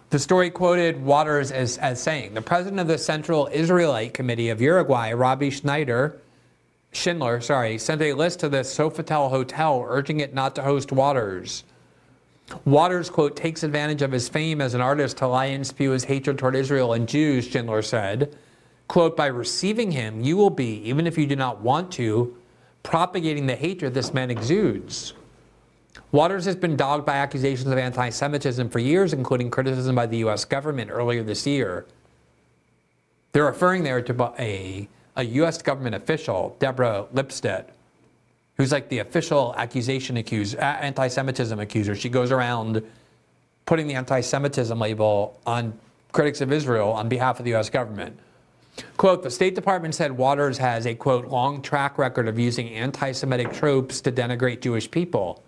The 0.08 0.18
story 0.18 0.48
quoted 0.48 1.04
Waters 1.04 1.52
as, 1.52 1.76
as 1.76 2.02
saying 2.02 2.32
the 2.32 2.40
president 2.40 2.80
of 2.80 2.88
the 2.88 2.96
Central 2.96 3.50
Israelite 3.52 4.14
Committee 4.14 4.48
of 4.48 4.62
Uruguay, 4.62 5.12
Robbie 5.12 5.50
Schneider, 5.50 6.18
Schindler, 6.92 7.42
sorry, 7.42 7.76
sent 7.76 8.00
a 8.00 8.14
list 8.14 8.40
to 8.40 8.48
the 8.48 8.60
Sofitel 8.60 9.28
Hotel 9.28 9.84
urging 9.86 10.20
it 10.20 10.32
not 10.32 10.54
to 10.54 10.62
host 10.62 10.90
Waters. 10.90 11.64
Waters, 12.64 13.10
quote, 13.10 13.36
takes 13.36 13.62
advantage 13.62 14.00
of 14.00 14.12
his 14.12 14.30
fame 14.30 14.62
as 14.62 14.72
an 14.72 14.80
artist 14.80 15.18
to 15.18 15.26
lie 15.26 15.52
and 15.52 15.66
spew 15.66 15.90
his 15.90 16.04
hatred 16.04 16.38
toward 16.38 16.56
Israel 16.56 16.94
and 16.94 17.06
Jews, 17.06 17.46
Schindler 17.46 17.82
said. 17.82 18.34
Quote, 18.88 19.18
by 19.18 19.26
receiving 19.26 19.90
him, 19.90 20.22
you 20.22 20.38
will 20.38 20.48
be, 20.48 20.80
even 20.88 21.06
if 21.06 21.18
you 21.18 21.26
do 21.26 21.36
not 21.36 21.60
want 21.60 21.92
to, 21.92 22.34
propagating 22.82 23.46
the 23.46 23.54
hatred 23.54 23.92
this 23.92 24.14
man 24.14 24.30
exudes. 24.30 25.12
Waters 26.12 26.44
has 26.44 26.56
been 26.56 26.76
dogged 26.76 27.06
by 27.06 27.16
accusations 27.16 27.68
of 27.68 27.78
anti 27.78 28.08
Semitism 28.10 28.68
for 28.68 28.78
years, 28.78 29.12
including 29.12 29.50
criticism 29.50 29.94
by 29.94 30.06
the 30.06 30.18
U.S. 30.18 30.44
government 30.44 30.90
earlier 30.90 31.22
this 31.22 31.46
year. 31.46 31.86
They're 33.32 33.44
referring 33.44 33.82
there 33.82 34.00
to 34.02 34.34
a, 34.38 34.88
a 35.16 35.24
U.S. 35.24 35.60
government 35.60 35.94
official, 35.94 36.56
Deborah 36.58 37.06
Lipstadt, 37.14 37.66
who's 38.56 38.72
like 38.72 38.88
the 38.88 39.00
official 39.00 39.54
accusation 39.56 40.16
accuser, 40.16 40.58
anti-Semitism 40.58 41.58
accuser. 41.58 41.94
She 41.94 42.08
goes 42.08 42.32
around 42.32 42.82
putting 43.66 43.86
the 43.86 43.94
anti-Semitism 43.94 44.78
label 44.78 45.38
on 45.46 45.78
critics 46.12 46.40
of 46.40 46.52
Israel 46.52 46.92
on 46.92 47.08
behalf 47.08 47.38
of 47.38 47.44
the 47.44 47.50
U.S. 47.50 47.68
government. 47.68 48.18
Quote, 48.96 49.22
the 49.22 49.30
State 49.30 49.54
Department 49.54 49.94
said 49.94 50.12
Waters 50.12 50.58
has 50.58 50.86
a, 50.86 50.94
quote, 50.94 51.26
long 51.26 51.62
track 51.62 51.98
record 51.98 52.28
of 52.28 52.38
using 52.38 52.68
anti-Semitic 52.70 53.52
tropes 53.52 54.00
to 54.02 54.12
denigrate 54.12 54.60
Jewish 54.60 54.90
people. 54.90 55.42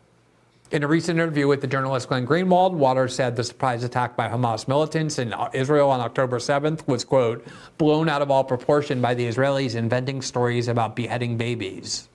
In 0.70 0.82
a 0.82 0.88
recent 0.88 1.18
interview 1.18 1.48
with 1.48 1.62
the 1.62 1.66
journalist 1.66 2.08
Glenn 2.08 2.26
Greenwald, 2.26 2.72
Waters 2.72 3.14
said 3.14 3.36
the 3.36 3.44
surprise 3.44 3.84
attack 3.84 4.16
by 4.16 4.28
Hamas 4.28 4.68
militants 4.68 5.18
in 5.18 5.34
Israel 5.54 5.88
on 5.90 6.00
October 6.00 6.38
7th 6.38 6.86
was, 6.86 7.04
quote, 7.04 7.46
blown 7.78 8.06
out 8.06 8.20
of 8.20 8.30
all 8.30 8.44
proportion 8.44 9.00
by 9.00 9.14
the 9.14 9.26
Israelis 9.26 9.74
inventing 9.74 10.20
stories 10.20 10.68
about 10.68 10.94
beheading 10.94 11.38
babies. 11.38 12.06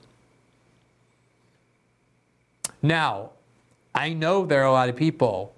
Now, 2.83 3.31
I 3.95 4.13
know 4.13 4.45
there 4.45 4.61
are 4.61 4.67
a 4.67 4.71
lot 4.71 4.89
of 4.89 4.95
people, 4.95 5.51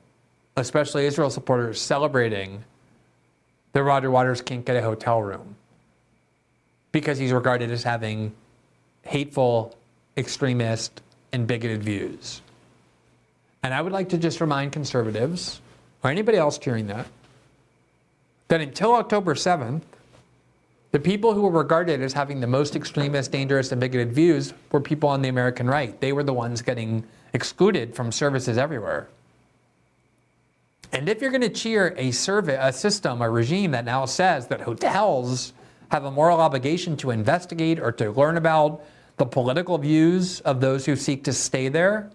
especially 0.55 1.05
Israel 1.05 1.29
supporters, 1.29 1.81
celebrating 1.81 2.63
that 3.73 3.83
Roger 3.83 4.09
Waters 4.09 4.41
can't 4.41 4.65
get 4.65 4.77
a 4.77 4.81
hotel 4.81 5.21
room 5.21 5.57
because 6.93 7.17
he's 7.17 7.33
regarded 7.33 7.71
as 7.71 7.83
having 7.83 8.33
hateful, 9.01 9.75
extremist, 10.15 11.01
and 11.33 11.45
bigoted 11.45 11.83
views. 11.83 12.41
And 13.65 13.73
I 13.73 13.81
would 13.81 13.93
like 13.93 14.09
to 14.09 14.19
just 14.19 14.41
remind 14.41 14.73
conservatives, 14.73 15.59
or 16.03 16.11
anybody 16.11 16.37
else 16.37 16.59
cheering 16.59 16.85
that, 16.85 17.07
that 18.47 18.61
until 18.61 18.93
October 18.93 19.33
7th, 19.33 19.81
the 20.91 20.99
people 20.99 21.33
who 21.33 21.41
were 21.41 21.63
regarded 21.63 21.99
as 22.03 22.13
having 22.13 22.41
the 22.41 22.45
most 22.47 22.75
extremist, 22.75 23.31
dangerous, 23.31 23.71
and 23.71 23.81
bigoted 23.81 24.13
views 24.13 24.53
were 24.71 24.79
people 24.79 25.09
on 25.09 25.23
the 25.23 25.29
American 25.29 25.65
right. 25.65 25.99
They 25.99 26.13
were 26.13 26.21
the 26.21 26.31
ones 26.31 26.61
getting 26.61 27.05
excluded 27.33 27.95
from 27.95 28.11
services 28.11 28.59
everywhere. 28.59 29.07
And 30.91 31.09
if 31.09 31.19
you're 31.19 31.31
going 31.31 31.41
to 31.41 31.49
cheer 31.49 31.95
a 31.97 32.11
survey, 32.11 32.59
a 32.61 32.71
system, 32.71 33.19
a 33.19 33.27
regime 33.31 33.71
that 33.71 33.83
now 33.83 34.05
says 34.05 34.45
that 34.49 34.61
hotels 34.61 35.53
have 35.89 36.05
a 36.05 36.11
moral 36.11 36.39
obligation 36.39 36.97
to 36.97 37.09
investigate 37.09 37.79
or 37.79 37.91
to 37.93 38.11
learn 38.11 38.37
about 38.37 38.83
the 39.17 39.25
political 39.25 39.79
views 39.79 40.39
of 40.41 40.61
those 40.61 40.85
who 40.85 40.95
seek 40.95 41.23
to 41.23 41.33
stay 41.33 41.67
there 41.67 42.11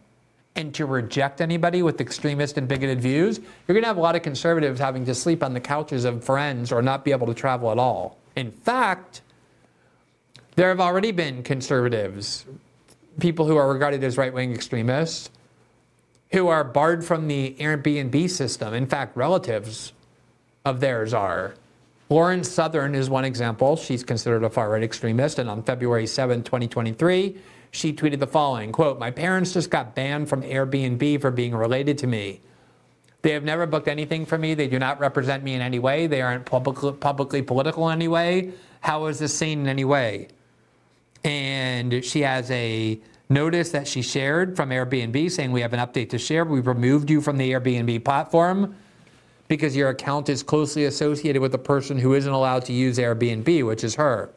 and 0.56 0.74
to 0.74 0.86
reject 0.86 1.40
anybody 1.40 1.82
with 1.82 2.01
extremist 2.01 2.59
and 2.59 2.66
bigoted 2.66 3.01
views, 3.01 3.39
you're 3.39 3.74
going 3.74 3.82
to 3.82 3.89
have 3.89 3.97
a 3.97 4.01
lot 4.01 4.16
of 4.16 4.22
conservatives 4.22 4.81
having 4.81 5.05
to 5.06 5.14
sleep 5.14 5.43
on 5.43 5.55
the 5.55 5.60
couches 5.60 6.05
of 6.05 6.24
friends 6.24 6.72
or 6.72 6.82
not 6.82 7.05
be 7.05 7.12
able 7.12 7.27
to 7.27 7.35
travel 7.35 7.70
at 7.70 7.78
all. 7.78 8.18
In 8.36 8.51
fact, 8.51 9.22
there 10.56 10.68
have 10.68 10.81
already 10.81 11.12
been 11.12 11.43
conservatives, 11.43 12.44
people 13.20 13.47
who 13.47 13.56
are 13.56 13.72
regarded 13.72 14.02
as 14.05 14.18
right 14.18 14.32
wing 14.32 14.52
extremists, 14.52 15.31
who 16.32 16.48
are 16.48 16.64
barred 16.64 17.05
from 17.05 17.28
the 17.28 17.56
Airbnb 17.59 18.28
system. 18.31 18.74
In 18.74 18.86
fact, 18.86 19.16
relatives 19.16 19.93
of 20.64 20.81
theirs 20.81 21.14
are. 21.14 21.55
Lauren 22.09 22.43
Southern 22.43 22.94
is 22.94 23.09
one 23.09 23.24
example. 23.24 23.77
She's 23.77 24.02
considered 24.02 24.43
a 24.43 24.51
far 24.51 24.70
right 24.70 24.82
extremist. 24.82 25.39
And 25.39 25.48
on 25.48 25.62
February 25.62 26.06
7, 26.06 26.43
2023, 26.43 27.39
she 27.70 27.92
tweeted 27.92 28.18
the 28.18 28.26
following 28.26 28.72
quote, 28.72 28.98
My 28.98 29.10
parents 29.10 29.52
just 29.52 29.70
got 29.70 29.94
banned 29.94 30.28
from 30.28 30.42
Airbnb 30.42 31.20
for 31.20 31.30
being 31.30 31.55
related 31.55 31.98
to 31.98 32.06
me. 32.06 32.40
They 33.22 33.32
have 33.32 33.44
never 33.44 33.66
booked 33.66 33.88
anything 33.88 34.24
for 34.24 34.38
me. 34.38 34.55
They 34.55 34.66
do 34.66 34.78
not 34.78 34.98
represent 34.98 35.44
me 35.44 35.55
in 35.55 35.60
any 35.60 35.78
way. 35.78 36.06
They 36.06 36.22
aren't 36.22 36.47
public, 36.47 37.01
publicly 37.01 37.42
political 37.42 37.88
in 37.90 37.98
any 37.98 38.09
way. 38.09 38.52
How 38.80 39.06
is 39.06 39.18
this 39.18 39.36
seen 39.36 39.60
in 39.60 39.68
any 39.68 39.84
way? 39.84 40.28
And 41.22 42.02
she 42.02 42.22
has 42.22 42.51
a 42.51 42.98
notice 43.28 43.70
that 43.72 43.86
she 43.86 44.01
shared 44.01 44.56
from 44.56 44.70
Airbnb 44.70 45.30
saying, 45.30 45.52
We 45.52 45.60
have 45.60 45.74
an 45.74 45.80
update 45.80 46.10
to 46.10 46.18
share. 46.18 46.44
We've 46.44 46.66
removed 46.66 47.10
you 47.10 47.20
from 47.20 47.36
the 47.36 47.52
Airbnb 47.52 48.05
platform 48.05 48.74
because 49.48 49.76
your 49.76 49.90
account 49.90 50.28
is 50.28 50.42
closely 50.42 50.86
associated 50.86 51.42
with 51.42 51.52
the 51.52 51.59
person 51.59 51.98
who 51.98 52.14
isn't 52.14 52.32
allowed 52.32 52.64
to 52.66 52.72
use 52.72 52.98
Airbnb, 52.98 53.66
which 53.66 53.84
is 53.84 53.97
her. 53.97 54.30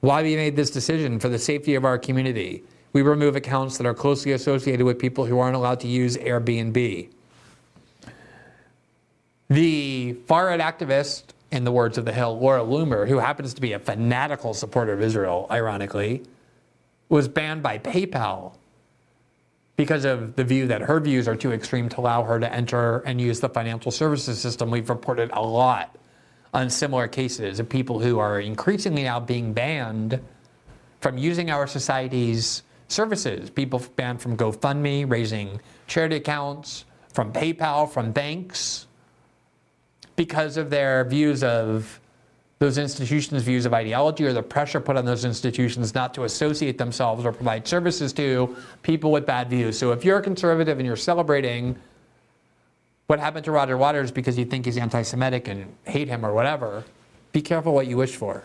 Why 0.00 0.22
we 0.22 0.34
made 0.36 0.56
this 0.56 0.70
decision 0.70 1.18
for 1.18 1.28
the 1.28 1.38
safety 1.38 1.74
of 1.74 1.84
our 1.84 1.98
community. 1.98 2.64
We 2.92 3.02
remove 3.02 3.36
accounts 3.36 3.76
that 3.78 3.86
are 3.86 3.94
closely 3.94 4.32
associated 4.32 4.84
with 4.84 4.98
people 4.98 5.26
who 5.26 5.38
aren't 5.38 5.56
allowed 5.56 5.80
to 5.80 5.88
use 5.88 6.16
Airbnb. 6.16 7.08
The 9.48 10.12
far 10.26 10.46
right 10.46 10.60
activist, 10.60 11.24
in 11.50 11.64
the 11.64 11.72
words 11.72 11.98
of 11.98 12.04
the 12.04 12.12
Hill, 12.12 12.38
Laura 12.38 12.62
Loomer, 12.62 13.08
who 13.08 13.18
happens 13.18 13.52
to 13.54 13.60
be 13.60 13.72
a 13.72 13.78
fanatical 13.78 14.54
supporter 14.54 14.92
of 14.92 15.02
Israel, 15.02 15.46
ironically, 15.50 16.22
was 17.08 17.28
banned 17.28 17.62
by 17.62 17.78
PayPal 17.78 18.54
because 19.76 20.04
of 20.04 20.36
the 20.36 20.44
view 20.44 20.68
that 20.68 20.82
her 20.82 21.00
views 21.00 21.26
are 21.26 21.34
too 21.34 21.52
extreme 21.52 21.88
to 21.88 22.00
allow 22.00 22.22
her 22.22 22.38
to 22.38 22.52
enter 22.52 22.98
and 23.00 23.20
use 23.20 23.40
the 23.40 23.48
financial 23.48 23.90
services 23.90 24.38
system. 24.40 24.70
We've 24.70 24.88
reported 24.88 25.30
a 25.32 25.42
lot 25.42 25.96
on 26.52 26.68
similar 26.70 27.06
cases 27.08 27.60
of 27.60 27.68
people 27.68 28.00
who 28.00 28.18
are 28.18 28.40
increasingly 28.40 29.04
now 29.04 29.20
being 29.20 29.52
banned 29.52 30.20
from 31.00 31.16
using 31.16 31.50
our 31.50 31.66
society's 31.66 32.62
services. 32.88 33.50
People 33.50 33.82
banned 33.96 34.20
from 34.20 34.36
GoFundMe, 34.36 35.08
raising 35.08 35.60
charity 35.86 36.16
accounts, 36.16 36.84
from 37.12 37.32
PayPal, 37.32 37.90
from 37.90 38.12
banks, 38.12 38.86
because 40.16 40.56
of 40.56 40.70
their 40.70 41.04
views 41.04 41.42
of 41.42 42.00
those 42.58 42.76
institutions' 42.76 43.42
views 43.42 43.64
of 43.64 43.72
ideology 43.72 44.26
or 44.26 44.34
the 44.34 44.42
pressure 44.42 44.80
put 44.80 44.96
on 44.96 45.06
those 45.06 45.24
institutions 45.24 45.94
not 45.94 46.12
to 46.12 46.24
associate 46.24 46.76
themselves 46.76 47.24
or 47.24 47.32
provide 47.32 47.66
services 47.66 48.12
to 48.12 48.54
people 48.82 49.10
with 49.10 49.24
bad 49.24 49.48
views. 49.48 49.78
So 49.78 49.92
if 49.92 50.04
you're 50.04 50.18
a 50.18 50.22
conservative 50.22 50.78
and 50.78 50.86
you're 50.86 50.94
celebrating 50.94 51.74
what 53.10 53.18
happened 53.18 53.44
to 53.44 53.50
Roger 53.50 53.76
Waters 53.76 54.12
because 54.12 54.38
you 54.38 54.44
think 54.44 54.66
he's 54.66 54.76
anti 54.76 55.02
Semitic 55.02 55.48
and 55.48 55.74
hate 55.84 56.06
him 56.06 56.24
or 56.24 56.32
whatever, 56.32 56.84
be 57.32 57.42
careful 57.42 57.74
what 57.74 57.88
you 57.88 57.96
wish 57.96 58.14
for. 58.14 58.44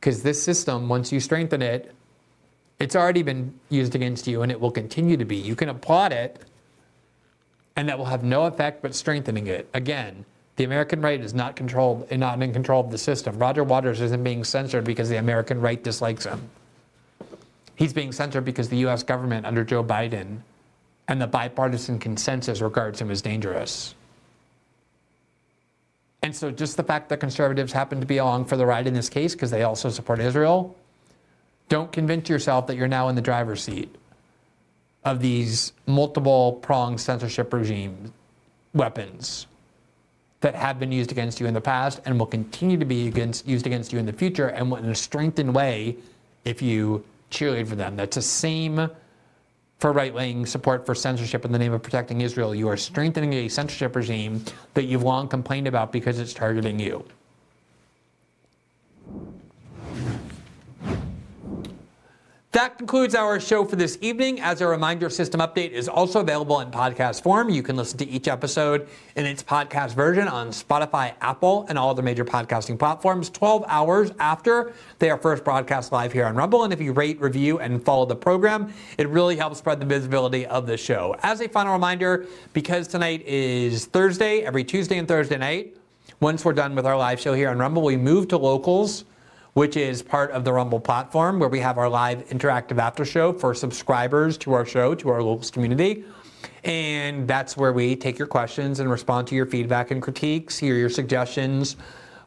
Because 0.00 0.22
this 0.22 0.42
system, 0.42 0.88
once 0.88 1.12
you 1.12 1.20
strengthen 1.20 1.60
it, 1.60 1.94
it's 2.78 2.96
already 2.96 3.22
been 3.22 3.52
used 3.68 3.94
against 3.94 4.26
you 4.26 4.40
and 4.40 4.50
it 4.50 4.58
will 4.58 4.70
continue 4.70 5.18
to 5.18 5.26
be. 5.26 5.36
You 5.36 5.54
can 5.56 5.68
applaud 5.68 6.10
it, 6.10 6.40
and 7.76 7.86
that 7.86 7.98
will 7.98 8.06
have 8.06 8.24
no 8.24 8.46
effect 8.46 8.80
but 8.80 8.94
strengthening 8.94 9.46
it. 9.46 9.68
Again, 9.74 10.24
the 10.56 10.64
American 10.64 11.02
right 11.02 11.20
is 11.20 11.34
not 11.34 11.54
controlled 11.54 12.06
and 12.10 12.20
not 12.20 12.42
in 12.42 12.50
control 12.50 12.82
of 12.82 12.90
the 12.90 12.96
system. 12.96 13.38
Roger 13.38 13.62
Waters 13.62 14.00
isn't 14.00 14.24
being 14.24 14.42
censored 14.42 14.84
because 14.84 15.10
the 15.10 15.18
American 15.18 15.60
right 15.60 15.84
dislikes 15.84 16.24
him. 16.24 16.48
He's 17.76 17.92
being 17.92 18.12
censored 18.12 18.46
because 18.46 18.70
the 18.70 18.86
US 18.86 19.02
government 19.02 19.44
under 19.44 19.64
Joe 19.64 19.84
Biden 19.84 20.38
and 21.08 21.20
the 21.20 21.26
bipartisan 21.26 21.98
consensus 21.98 22.60
regards 22.60 23.00
him 23.00 23.10
as 23.10 23.20
dangerous. 23.22 23.94
And 26.22 26.34
so 26.34 26.50
just 26.50 26.78
the 26.78 26.82
fact 26.82 27.10
that 27.10 27.20
conservatives 27.20 27.72
happen 27.72 28.00
to 28.00 28.06
be 28.06 28.16
along 28.16 28.46
for 28.46 28.56
the 28.56 28.64
ride 28.64 28.86
in 28.86 28.94
this 28.94 29.10
case 29.10 29.34
because 29.34 29.50
they 29.50 29.62
also 29.62 29.90
support 29.90 30.20
Israel, 30.20 30.74
don't 31.68 31.92
convince 31.92 32.28
yourself 32.30 32.66
that 32.68 32.76
you're 32.76 32.88
now 32.88 33.08
in 33.08 33.14
the 33.14 33.22
driver's 33.22 33.62
seat 33.62 33.94
of 35.04 35.20
these 35.20 35.72
multiple 35.86 36.54
pronged 36.62 37.00
censorship 37.00 37.52
regime 37.52 38.12
weapons 38.72 39.46
that 40.40 40.54
have 40.54 40.78
been 40.78 40.92
used 40.92 41.12
against 41.12 41.40
you 41.40 41.46
in 41.46 41.54
the 41.54 41.60
past 41.60 42.00
and 42.04 42.18
will 42.18 42.26
continue 42.26 42.78
to 42.78 42.84
be 42.84 43.06
against, 43.06 43.46
used 43.46 43.66
against 43.66 43.92
you 43.92 43.98
in 43.98 44.06
the 44.06 44.12
future 44.12 44.48
and 44.48 44.72
in 44.72 44.86
a 44.86 44.94
strengthened 44.94 45.54
way 45.54 45.96
if 46.44 46.62
you 46.62 47.04
cheerlead 47.30 47.66
for 47.66 47.76
them. 47.76 47.96
That's 47.96 48.16
the 48.16 48.22
same 48.22 48.90
for 49.78 49.92
right 49.92 50.14
wing 50.14 50.46
support 50.46 50.86
for 50.86 50.94
censorship 50.94 51.44
in 51.44 51.52
the 51.52 51.58
name 51.58 51.72
of 51.72 51.82
protecting 51.82 52.20
Israel. 52.20 52.54
You 52.54 52.68
are 52.68 52.76
strengthening 52.76 53.32
a 53.34 53.48
censorship 53.48 53.96
regime 53.96 54.44
that 54.74 54.84
you've 54.84 55.02
long 55.02 55.28
complained 55.28 55.66
about 55.66 55.92
because 55.92 56.18
it's 56.18 56.32
targeting 56.32 56.78
you. 56.78 57.04
That 62.54 62.78
concludes 62.78 63.16
our 63.16 63.40
show 63.40 63.64
for 63.64 63.74
this 63.74 63.98
evening. 64.00 64.40
As 64.40 64.60
a 64.60 64.68
reminder, 64.68 65.10
System 65.10 65.40
Update 65.40 65.72
is 65.72 65.88
also 65.88 66.20
available 66.20 66.60
in 66.60 66.70
podcast 66.70 67.24
form. 67.24 67.50
You 67.50 67.64
can 67.64 67.74
listen 67.74 67.98
to 67.98 68.08
each 68.08 68.28
episode 68.28 68.86
in 69.16 69.26
its 69.26 69.42
podcast 69.42 69.94
version 69.94 70.28
on 70.28 70.50
Spotify, 70.50 71.14
Apple, 71.20 71.66
and 71.68 71.76
all 71.76 71.90
other 71.90 72.00
major 72.02 72.24
podcasting 72.24 72.78
platforms 72.78 73.28
12 73.28 73.64
hours 73.66 74.12
after 74.20 74.72
they 75.00 75.10
are 75.10 75.18
first 75.18 75.42
broadcast 75.42 75.90
live 75.90 76.12
here 76.12 76.26
on 76.26 76.36
Rumble. 76.36 76.62
And 76.62 76.72
if 76.72 76.80
you 76.80 76.92
rate, 76.92 77.20
review, 77.20 77.58
and 77.58 77.84
follow 77.84 78.06
the 78.06 78.14
program, 78.14 78.72
it 78.98 79.08
really 79.08 79.34
helps 79.34 79.58
spread 79.58 79.80
the 79.80 79.86
visibility 79.86 80.46
of 80.46 80.68
the 80.68 80.76
show. 80.76 81.16
As 81.24 81.40
a 81.40 81.48
final 81.48 81.72
reminder, 81.72 82.24
because 82.52 82.86
tonight 82.86 83.26
is 83.26 83.86
Thursday, 83.86 84.42
every 84.42 84.62
Tuesday 84.62 84.98
and 84.98 85.08
Thursday 85.08 85.38
night, 85.38 85.76
once 86.20 86.44
we're 86.44 86.52
done 86.52 86.76
with 86.76 86.86
our 86.86 86.96
live 86.96 87.18
show 87.18 87.34
here 87.34 87.48
on 87.48 87.58
Rumble, 87.58 87.82
we 87.82 87.96
move 87.96 88.28
to 88.28 88.38
locals 88.38 89.06
which 89.54 89.76
is 89.76 90.02
part 90.02 90.30
of 90.32 90.44
the 90.44 90.52
Rumble 90.52 90.80
platform 90.80 91.38
where 91.38 91.48
we 91.48 91.60
have 91.60 91.78
our 91.78 91.88
live 91.88 92.28
interactive 92.28 92.78
after 92.78 93.04
show 93.04 93.32
for 93.32 93.54
subscribers 93.54 94.36
to 94.38 94.52
our 94.52 94.66
show, 94.66 94.94
to 94.96 95.08
our 95.08 95.22
locals 95.22 95.50
community. 95.50 96.04
And 96.64 97.26
that's 97.26 97.56
where 97.56 97.72
we 97.72 97.94
take 97.94 98.18
your 98.18 98.26
questions 98.26 98.80
and 98.80 98.90
respond 98.90 99.28
to 99.28 99.34
your 99.34 99.46
feedback 99.46 99.90
and 99.90 100.02
critiques, 100.02 100.58
hear 100.58 100.74
your 100.74 100.90
suggestions 100.90 101.76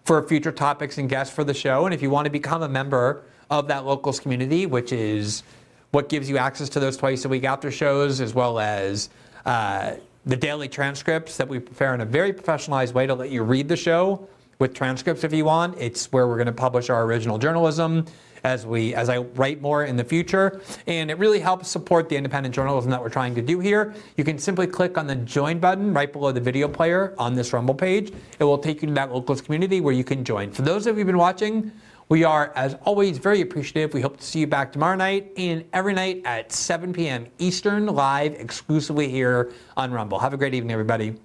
for 0.06 0.26
future 0.26 0.54
topics 0.54 0.98
and 0.98 1.10
guests 1.10 1.36
for 1.36 1.44
the 1.44 1.54
show. 1.54 1.86
And 1.86 1.94
if 1.94 2.02
you 2.02 2.10
want 2.10 2.26
to 2.26 2.32
become 2.32 2.64
a 2.64 2.70
member 2.70 3.24
of 3.49 3.68
that 3.68 3.86
locals 3.86 4.20
community, 4.22 4.66
which 4.66 4.94
is 4.94 5.44
what 5.91 6.08
gives 6.08 6.30
you 6.30 6.38
access 6.38 6.70
to 6.70 6.80
those 6.80 6.95
twice 6.95 7.26
a 7.26 7.30
week 7.30 7.44
after 7.44 7.72
shows, 7.72 8.22
as 8.22 8.34
well 8.34 8.60
as 8.60 9.10
uh, 9.45 9.95
the 10.26 10.36
daily 10.36 10.70
transcripts 10.70 11.36
that 11.38 11.48
we 11.48 11.60
prepare 11.60 11.94
in 11.94 12.02
a 12.02 12.06
very 12.06 12.32
professionalized 12.32 12.94
way 12.94 13.06
to 13.06 13.16
let 13.16 13.32
you 13.32 13.44
read 13.44 13.68
the 13.68 13.76
show 13.76 14.28
with 14.60 14.74
transcripts 14.74 15.24
if 15.24 15.34
you 15.34 15.46
want. 15.46 15.78
It's 15.80 16.12
where 16.12 16.28
we're 16.28 16.38
going 16.38 16.48
to 16.48 16.52
publish 16.52 16.90
our 16.90 17.04
original 17.04 17.38
journalism 17.38 18.06
as 18.44 18.66
we 18.66 18.94
as 18.94 19.10
I 19.10 19.18
write 19.18 19.62
more 19.62 19.86
in 19.86 19.98
the 19.98 20.04
future. 20.04 20.62
And 20.86 21.12
it 21.12 21.18
really 21.18 21.40
helps 21.40 21.70
support 21.70 22.10
the 22.10 22.16
independent 22.16 22.54
journalism 22.54 22.92
that 22.92 23.02
we're 23.02 23.10
trying 23.10 23.36
to 23.36 23.42
do 23.42 23.60
here. 23.60 23.94
You 24.16 24.24
can 24.24 24.38
simply 24.40 24.68
click 24.68 24.98
on 24.98 25.08
the 25.08 25.16
join 25.16 25.60
button 25.60 25.94
right 25.94 26.12
below 26.12 26.32
the 26.32 26.42
video 26.42 26.68
player 26.68 27.14
on 27.18 27.36
this 27.36 27.54
Rumble 27.54 27.76
page. 27.76 28.14
It 28.40 28.44
will 28.44 28.58
take 28.58 28.82
you 28.82 28.88
to 28.88 28.94
that 28.94 29.12
locals 29.12 29.42
community 29.42 29.82
where 29.82 29.94
you 29.94 30.04
can 30.04 30.24
join. 30.24 30.52
For 30.52 30.62
those 30.62 30.88
of 30.88 30.96
you 30.96 31.00
who've 31.00 31.08
been 31.08 31.18
watching, 31.18 31.72
we 32.10 32.24
are, 32.24 32.54
as 32.56 32.76
always, 32.86 33.18
very 33.18 33.42
appreciative. 33.42 33.94
We 33.94 34.00
hope 34.00 34.16
to 34.18 34.24
see 34.24 34.40
you 34.40 34.48
back 34.48 34.72
tomorrow 34.72 34.96
night 34.96 35.34
and 35.36 35.66
every 35.74 35.94
night 35.94 36.22
at 36.24 36.54
7 36.54 36.94
p.m. 36.94 37.28
Eastern, 37.38 37.88
live 37.88 38.34
exclusively 38.34 39.10
here 39.10 39.52
on 39.76 39.92
Rumble. 39.92 40.18
Have 40.20 40.34
a 40.34 40.38
great 40.38 40.54
evening, 40.54 40.72
everybody. 40.72 41.18